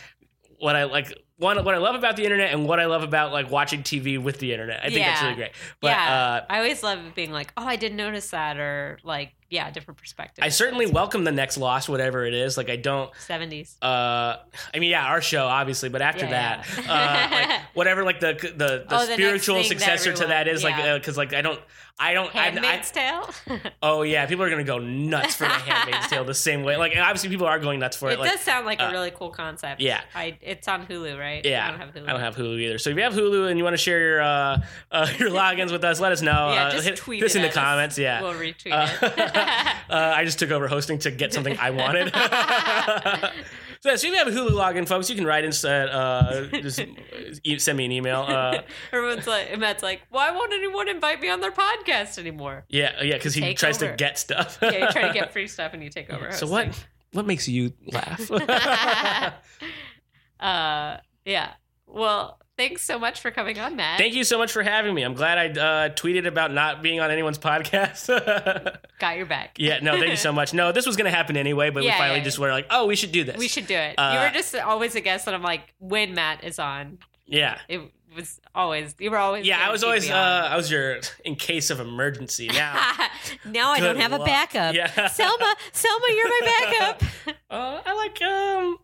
what 0.60 0.76
I 0.76 0.86
like. 0.86 1.14
One, 1.42 1.66
what 1.66 1.74
I 1.74 1.80
love 1.80 1.96
about 1.96 2.18
the 2.18 2.24
internet 2.24 2.54
and 2.54 2.68
what 2.68 2.80
I 2.80 2.86
love 2.86 3.02
about 3.02 3.32
like 3.32 3.50
watching 3.50 3.82
TV 3.82 4.22
with 4.22 4.38
the 4.38 4.54
internet. 4.54 4.82
I 4.84 4.90
think 4.90 5.04
that's 5.04 5.24
really 5.24 5.34
great. 5.34 5.52
But 5.80 5.88
yeah, 5.88 6.14
uh, 6.14 6.46
I 6.48 6.58
always 6.58 6.84
love 6.84 7.00
being 7.16 7.32
like, 7.32 7.52
oh, 7.58 7.66
I 7.66 7.78
didn't 7.78 7.98
notice 7.98 8.30
that, 8.30 8.58
or 8.58 9.00
like, 9.04 9.34
yeah, 9.52 9.70
different 9.70 10.00
perspective. 10.00 10.44
I 10.44 10.50
certainly 10.50 10.88
welcome 10.88 11.24
the 11.24 11.32
next 11.32 11.58
Lost, 11.58 11.88
whatever 11.90 12.26
it 12.26 12.34
is. 12.34 12.58
Like 12.58 12.70
I 12.72 12.78
don't. 12.78 13.12
seventies. 13.20 13.78
Uh, 13.82 14.38
I 14.74 14.80
mean, 14.80 14.90
yeah, 14.90 15.06
our 15.06 15.22
show 15.22 15.46
obviously, 15.46 15.90
but 15.90 16.02
after 16.02 16.26
Yeah, 16.26 16.64
that, 16.64 16.68
yeah. 16.86 16.92
uh, 16.92 17.36
like 17.52 17.62
whatever, 17.76 18.04
like 18.04 18.20
the 18.20 18.34
the, 18.42 18.56
the 18.58 18.86
Oh, 18.90 19.06
the 19.06 19.14
spiritual 19.14 19.58
that 19.58 19.66
successor 19.66 20.14
to 20.14 20.26
that 20.28 20.48
is 20.48 20.64
like 20.64 20.76
yeah. 20.78 20.98
because 20.98 21.18
like 21.18 21.34
I 21.34 21.42
don't, 21.44 21.60
I 22.00 22.14
don't, 22.16 22.34
I, 22.36 22.48
I, 22.48 22.78
Tale. 22.78 23.30
oh 23.84 24.02
yeah, 24.02 24.26
people 24.26 24.44
are 24.44 24.50
gonna 24.50 24.64
go 24.64 24.80
nuts 24.80 25.36
for 25.36 25.44
the 25.44 25.50
Handmaid's 25.50 26.08
Tale 26.08 26.24
the 26.24 26.34
same 26.34 26.64
way. 26.64 26.78
Like 26.78 26.96
obviously 26.98 27.30
people 27.30 27.46
are 27.46 27.60
going 27.60 27.80
nuts 27.80 27.96
for 27.98 28.10
it. 28.10 28.14
it 28.14 28.20
like, 28.20 28.32
does 28.32 28.40
sound 28.40 28.66
like 28.66 28.80
uh, 28.82 28.86
a 28.86 28.92
really 28.92 29.12
cool 29.12 29.30
concept. 29.30 29.82
yeah. 29.82 30.02
I 30.16 30.38
it's 30.42 30.68
on 30.68 30.88
Hulu, 30.88 31.20
right? 31.20 31.46
Yeah, 31.46 31.68
I 31.68 31.72
don't 31.72 31.80
have 31.80 31.94
Hulu. 31.94 32.08
I 32.08 32.12
don't 32.12 32.22
have 32.22 32.36
Hulu 32.36 32.60
either. 32.60 32.78
So 32.78 32.90
if 32.90 32.96
you 32.96 33.04
have 33.04 33.14
Hulu 33.14 33.50
and 33.50 33.58
you 33.58 33.64
want 33.64 33.74
to 33.74 33.78
share 33.78 34.00
your 34.00 34.22
uh, 34.22 34.62
uh, 34.92 35.08
your 35.20 35.30
logins 35.30 35.72
with 35.72 35.84
us, 35.84 36.00
let 36.00 36.12
us 36.12 36.22
know. 36.22 36.54
Yeah, 36.54 36.66
uh, 36.68 36.72
just 36.72 36.86
hit 36.88 36.96
tweet 36.96 37.22
this 37.22 37.36
in 37.36 37.42
the 37.42 37.50
us. 37.50 37.54
comments. 37.54 37.98
Yeah, 37.98 38.22
We'll 38.22 38.34
retweet 38.34 38.72
Uh, 38.72 38.88
it. 39.02 39.36
uh, 39.90 40.14
I 40.16 40.26
just 40.26 40.40
took 40.40 40.52
over 40.52 40.68
hosting 40.68 41.00
to 41.00 41.12
get 41.12 41.34
something 41.34 41.58
I 41.58 41.70
wanted. 41.72 42.14
so, 43.82 43.90
so 43.90 43.92
if 43.94 44.04
you 44.04 44.14
have 44.16 44.28
a 44.28 44.32
Hulu 44.32 44.50
login, 44.52 44.88
folks, 44.88 45.10
you 45.10 45.16
can 45.16 45.26
write 45.26 45.44
in. 45.44 45.52
Uh, 45.70 46.48
just 46.52 46.80
e- 47.44 47.60
send 47.60 47.78
me 47.78 47.86
an 47.86 47.92
email. 47.92 48.22
Uh, 48.22 48.62
Everyone's 48.94 49.28
like, 49.28 49.58
Matt's 49.58 49.84
like, 49.84 50.02
why 50.10 50.32
won't 50.32 50.54
anyone 50.54 50.88
invite 50.88 51.22
me 51.22 51.30
on 51.30 51.42
their 51.42 51.52
podcast 51.52 52.18
anymore? 52.18 52.66
yeah, 52.70 53.02
yeah, 53.02 53.16
because 53.16 53.34
he 53.34 53.54
tries 53.54 53.78
to 53.80 53.94
get 53.98 54.18
stuff. 54.18 54.58
Yeah, 54.62 54.86
you 54.86 54.92
try 54.92 55.08
to 55.08 55.14
get 55.14 55.32
free 55.34 55.48
stuff 55.48 55.74
and 55.74 55.84
you 55.84 55.90
take 55.90 56.12
over. 56.12 56.32
so 56.32 56.48
what? 56.48 56.86
What 57.14 57.26
makes 57.26 57.48
you 57.48 57.74
laugh? 57.92 58.32
uh, 60.40 60.98
yeah. 61.26 61.52
Well, 61.88 62.40
thanks 62.62 62.84
so 62.84 63.00
much 63.00 63.20
for 63.22 63.32
coming 63.32 63.58
on, 63.60 63.76
Matt. 63.76 63.98
Thank 63.98 64.14
you 64.14 64.24
so 64.24 64.38
much 64.38 64.52
for 64.52 64.62
having 64.62 64.94
me. 64.94 65.02
I'm 65.02 65.16
glad 65.16 65.38
I 65.38 65.60
uh, 65.60 65.90
tweeted 65.90 66.28
about 66.28 66.54
not 66.54 66.84
being 66.84 67.00
on 67.00 67.10
anyone's 67.10 67.40
podcast. 67.40 68.08
Got 69.00 69.18
your 69.18 69.26
back. 69.26 69.56
yeah, 69.58 69.80
no, 69.80 69.98
thank 69.98 70.10
you 70.12 70.16
so 70.16 70.32
much. 70.32 70.54
No, 70.54 70.72
this 70.72 70.86
was 70.86 70.96
going 70.96 71.12
to 71.12 71.16
happen 71.16 71.38
anyway, 71.38 71.72
but 71.72 71.84
Yeah, 71.84 71.94
we 71.96 71.98
finally 71.98 72.20
yeah, 72.20 72.24
just 72.26 72.40
were 72.40 72.52
like, 72.52 72.68
oh, 72.70 72.86
we 72.86 72.96
should 72.96 73.12
do 73.12 73.24
this. 73.24 73.38
We 73.38 73.48
should 73.48 73.68
do 73.68 73.76
it. 73.76 73.96
Uh, 73.98 74.12
you 74.14 74.20
were 74.20 74.34
just 74.34 74.56
always 74.56 74.96
a 74.96 75.02
guest, 75.02 75.28
and 75.28 75.36
I'm 75.36 75.42
like, 75.42 75.74
when 75.80 76.14
Matt 76.14 76.44
is 76.44 76.60
on, 76.60 77.00
Yeah. 77.26 77.58
it 77.68 77.82
was 78.16 78.40
always 78.54 78.94
you 79.00 79.10
were 79.10 79.18
always. 79.18 79.46
Yeah, 79.46 79.66
I 79.66 79.72
was 79.72 79.84
always 79.84 80.10
uh. 80.10 80.14
I 80.52 80.58
was 80.58 80.70
your 80.70 81.00
in 81.24 81.36
case 81.36 81.70
of 81.70 81.80
emergency. 81.80 82.48
Now, 82.48 82.74
now 83.46 83.72
I 83.72 83.80
don't 83.80 83.98
have 83.98 84.12
a 84.12 84.20
backup. 84.20 84.76
Yeah. 84.76 85.08
Selma, 85.08 85.56
Selma, 85.72 86.06
you're 86.10 86.28
my 86.28 86.42
backup. 86.60 87.04
uh, 87.50 87.82
I 87.86 87.94
like 87.94 88.22
um 88.22 88.78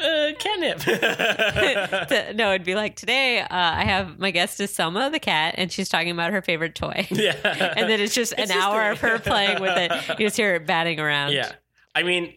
uh 0.00 0.32
catnip. 0.38 2.34
No, 2.36 2.52
it'd 2.52 2.64
be 2.64 2.74
like 2.74 2.96
today. 2.96 3.40
Uh, 3.40 3.46
I 3.50 3.84
have 3.84 4.18
my 4.18 4.30
guest 4.30 4.60
is 4.60 4.70
Selma 4.74 5.10
the 5.10 5.18
cat, 5.20 5.54
and 5.58 5.70
she's 5.70 5.88
talking 5.88 6.10
about 6.10 6.32
her 6.32 6.42
favorite 6.42 6.74
toy. 6.74 7.06
yeah, 7.10 7.34
and 7.76 7.88
then 7.88 8.00
it's 8.00 8.14
just 8.14 8.32
an 8.32 8.40
It's 8.40 8.52
this 8.52 8.62
hour 8.62 8.90
of 8.90 9.00
her 9.00 9.18
playing 9.18 9.60
with 9.60 9.76
it. 9.76 9.92
You 10.18 10.26
just 10.26 10.36
hear 10.36 10.54
it 10.56 10.66
batting 10.66 10.98
around. 11.00 11.32
yeah. 11.32 11.52
I 11.94 12.02
mean, 12.02 12.34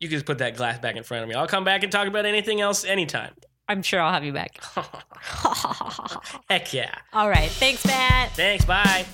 you 0.00 0.08
can 0.08 0.10
just 0.10 0.26
put 0.26 0.38
that 0.38 0.56
glass 0.56 0.78
back 0.80 0.96
in 0.96 1.04
front 1.04 1.22
of 1.22 1.28
me. 1.28 1.34
I'll 1.36 1.46
come 1.46 1.62
back 1.64 1.84
and 1.84 1.92
talk 1.92 2.08
about 2.08 2.26
anything 2.26 2.60
else 2.60 2.84
anytime. 2.84 3.32
I'm 3.68 3.82
sure 3.82 4.00
I'll 4.00 4.12
have 4.12 4.24
you 4.24 4.32
back. 4.32 4.60
Heck 6.50 6.72
yeah! 6.74 6.92
All 7.12 7.28
right. 7.30 7.48
Thanks, 7.50 7.86
Matt. 7.86 8.32
Thanks. 8.32 8.64
Bye. 8.64 9.06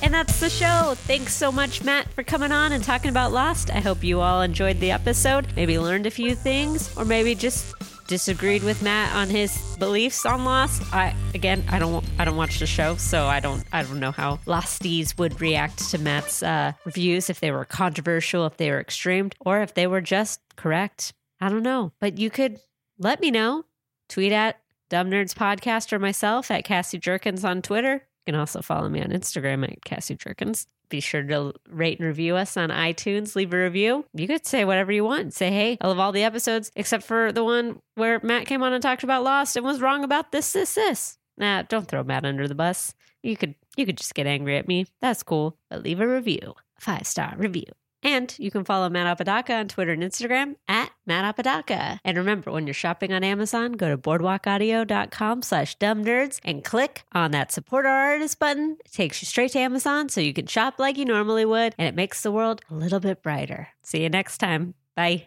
And 0.00 0.14
that's 0.14 0.40
the 0.40 0.48
show. 0.48 0.94
Thanks 0.96 1.34
so 1.34 1.50
much, 1.50 1.82
Matt, 1.82 2.08
for 2.12 2.22
coming 2.22 2.52
on 2.52 2.72
and 2.72 2.82
talking 2.82 3.10
about 3.10 3.32
Lost. 3.32 3.70
I 3.70 3.80
hope 3.80 4.04
you 4.04 4.20
all 4.20 4.42
enjoyed 4.42 4.78
the 4.80 4.90
episode, 4.92 5.48
maybe 5.56 5.78
learned 5.78 6.06
a 6.06 6.10
few 6.10 6.34
things, 6.34 6.96
or 6.96 7.04
maybe 7.04 7.34
just 7.34 7.74
disagreed 8.06 8.62
with 8.62 8.82
Matt 8.82 9.14
on 9.14 9.28
his 9.28 9.76
beliefs 9.78 10.24
on 10.24 10.44
Lost. 10.44 10.82
I 10.94 11.14
again, 11.34 11.62
I 11.68 11.78
don't, 11.78 12.04
I 12.18 12.24
don't 12.24 12.36
watch 12.36 12.58
the 12.58 12.66
show, 12.66 12.96
so 12.96 13.26
I 13.26 13.40
don't, 13.40 13.64
I 13.72 13.82
don't 13.82 14.00
know 14.00 14.12
how 14.12 14.36
Losties 14.46 15.18
would 15.18 15.40
react 15.40 15.90
to 15.90 15.98
Matt's 15.98 16.42
uh, 16.42 16.72
reviews 16.84 17.28
if 17.28 17.40
they 17.40 17.50
were 17.50 17.64
controversial, 17.66 18.46
if 18.46 18.56
they 18.56 18.70
were 18.70 18.80
extreme, 18.80 19.30
or 19.40 19.60
if 19.60 19.74
they 19.74 19.86
were 19.86 20.00
just 20.00 20.40
correct. 20.56 21.12
I 21.40 21.48
don't 21.50 21.62
know, 21.62 21.92
but 22.00 22.18
you 22.18 22.30
could 22.30 22.58
let 22.98 23.20
me 23.20 23.30
know. 23.30 23.64
Tweet 24.08 24.32
at 24.32 24.58
Dumb 24.88 25.10
Nerds 25.10 25.34
Podcast 25.34 25.92
or 25.92 25.98
myself 25.98 26.50
at 26.50 26.64
Cassi 26.64 26.98
Jerkins 26.98 27.44
on 27.44 27.60
Twitter. 27.60 28.04
You 28.28 28.32
can 28.32 28.40
also 28.40 28.60
follow 28.60 28.90
me 28.90 29.00
on 29.00 29.08
Instagram 29.08 29.64
at 29.64 29.80
Cassi 29.80 30.14
Jerkins. 30.14 30.66
Be 30.90 31.00
sure 31.00 31.22
to 31.22 31.54
rate 31.66 31.98
and 31.98 32.06
review 32.06 32.36
us 32.36 32.58
on 32.58 32.68
iTunes. 32.68 33.34
Leave 33.34 33.54
a 33.54 33.56
review. 33.56 34.04
You 34.12 34.26
could 34.26 34.44
say 34.44 34.66
whatever 34.66 34.92
you 34.92 35.02
want. 35.02 35.32
Say, 35.32 35.50
hey, 35.50 35.78
I 35.80 35.86
love 35.88 35.98
all 35.98 36.12
the 36.12 36.24
episodes 36.24 36.70
except 36.76 37.04
for 37.04 37.32
the 37.32 37.42
one 37.42 37.80
where 37.94 38.20
Matt 38.22 38.44
came 38.44 38.62
on 38.62 38.74
and 38.74 38.82
talked 38.82 39.02
about 39.02 39.24
Lost 39.24 39.56
and 39.56 39.64
was 39.64 39.80
wrong 39.80 40.04
about 40.04 40.30
this, 40.30 40.52
this, 40.52 40.74
this. 40.74 41.16
Nah, 41.38 41.62
don't 41.62 41.88
throw 41.88 42.04
Matt 42.04 42.26
under 42.26 42.46
the 42.46 42.54
bus. 42.54 42.92
You 43.22 43.34
could 43.34 43.54
you 43.78 43.86
could 43.86 43.96
just 43.96 44.14
get 44.14 44.26
angry 44.26 44.58
at 44.58 44.68
me. 44.68 44.84
That's 45.00 45.22
cool. 45.22 45.56
But 45.70 45.82
leave 45.82 45.98
a 45.98 46.06
review. 46.06 46.52
Five 46.78 47.06
star 47.06 47.32
review. 47.38 47.64
And 48.08 48.34
you 48.38 48.50
can 48.50 48.64
follow 48.64 48.88
Matt 48.88 49.06
Apodaca 49.06 49.52
on 49.52 49.68
Twitter 49.68 49.92
and 49.92 50.02
Instagram 50.02 50.56
at 50.66 50.90
Matt 51.04 51.26
Apodaca. 51.26 52.00
And 52.02 52.16
remember, 52.16 52.50
when 52.50 52.66
you're 52.66 52.72
shopping 52.72 53.12
on 53.12 53.22
Amazon, 53.22 53.72
go 53.72 53.90
to 53.90 53.98
boardwalkaudio.com 53.98 55.42
slash 55.42 55.74
dumb 55.74 56.06
nerds 56.06 56.40
and 56.42 56.64
click 56.64 57.02
on 57.12 57.32
that 57.32 57.52
support 57.52 57.84
our 57.84 57.92
artist 58.12 58.38
button. 58.38 58.78
It 58.82 58.92
takes 58.92 59.20
you 59.20 59.26
straight 59.26 59.52
to 59.52 59.58
Amazon 59.58 60.08
so 60.08 60.22
you 60.22 60.32
can 60.32 60.46
shop 60.46 60.78
like 60.78 60.96
you 60.96 61.04
normally 61.04 61.44
would, 61.44 61.74
and 61.76 61.86
it 61.86 61.94
makes 61.94 62.22
the 62.22 62.32
world 62.32 62.62
a 62.70 62.74
little 62.74 63.00
bit 63.00 63.22
brighter. 63.22 63.68
See 63.82 64.02
you 64.02 64.08
next 64.08 64.38
time. 64.38 64.72
Bye. 64.96 65.26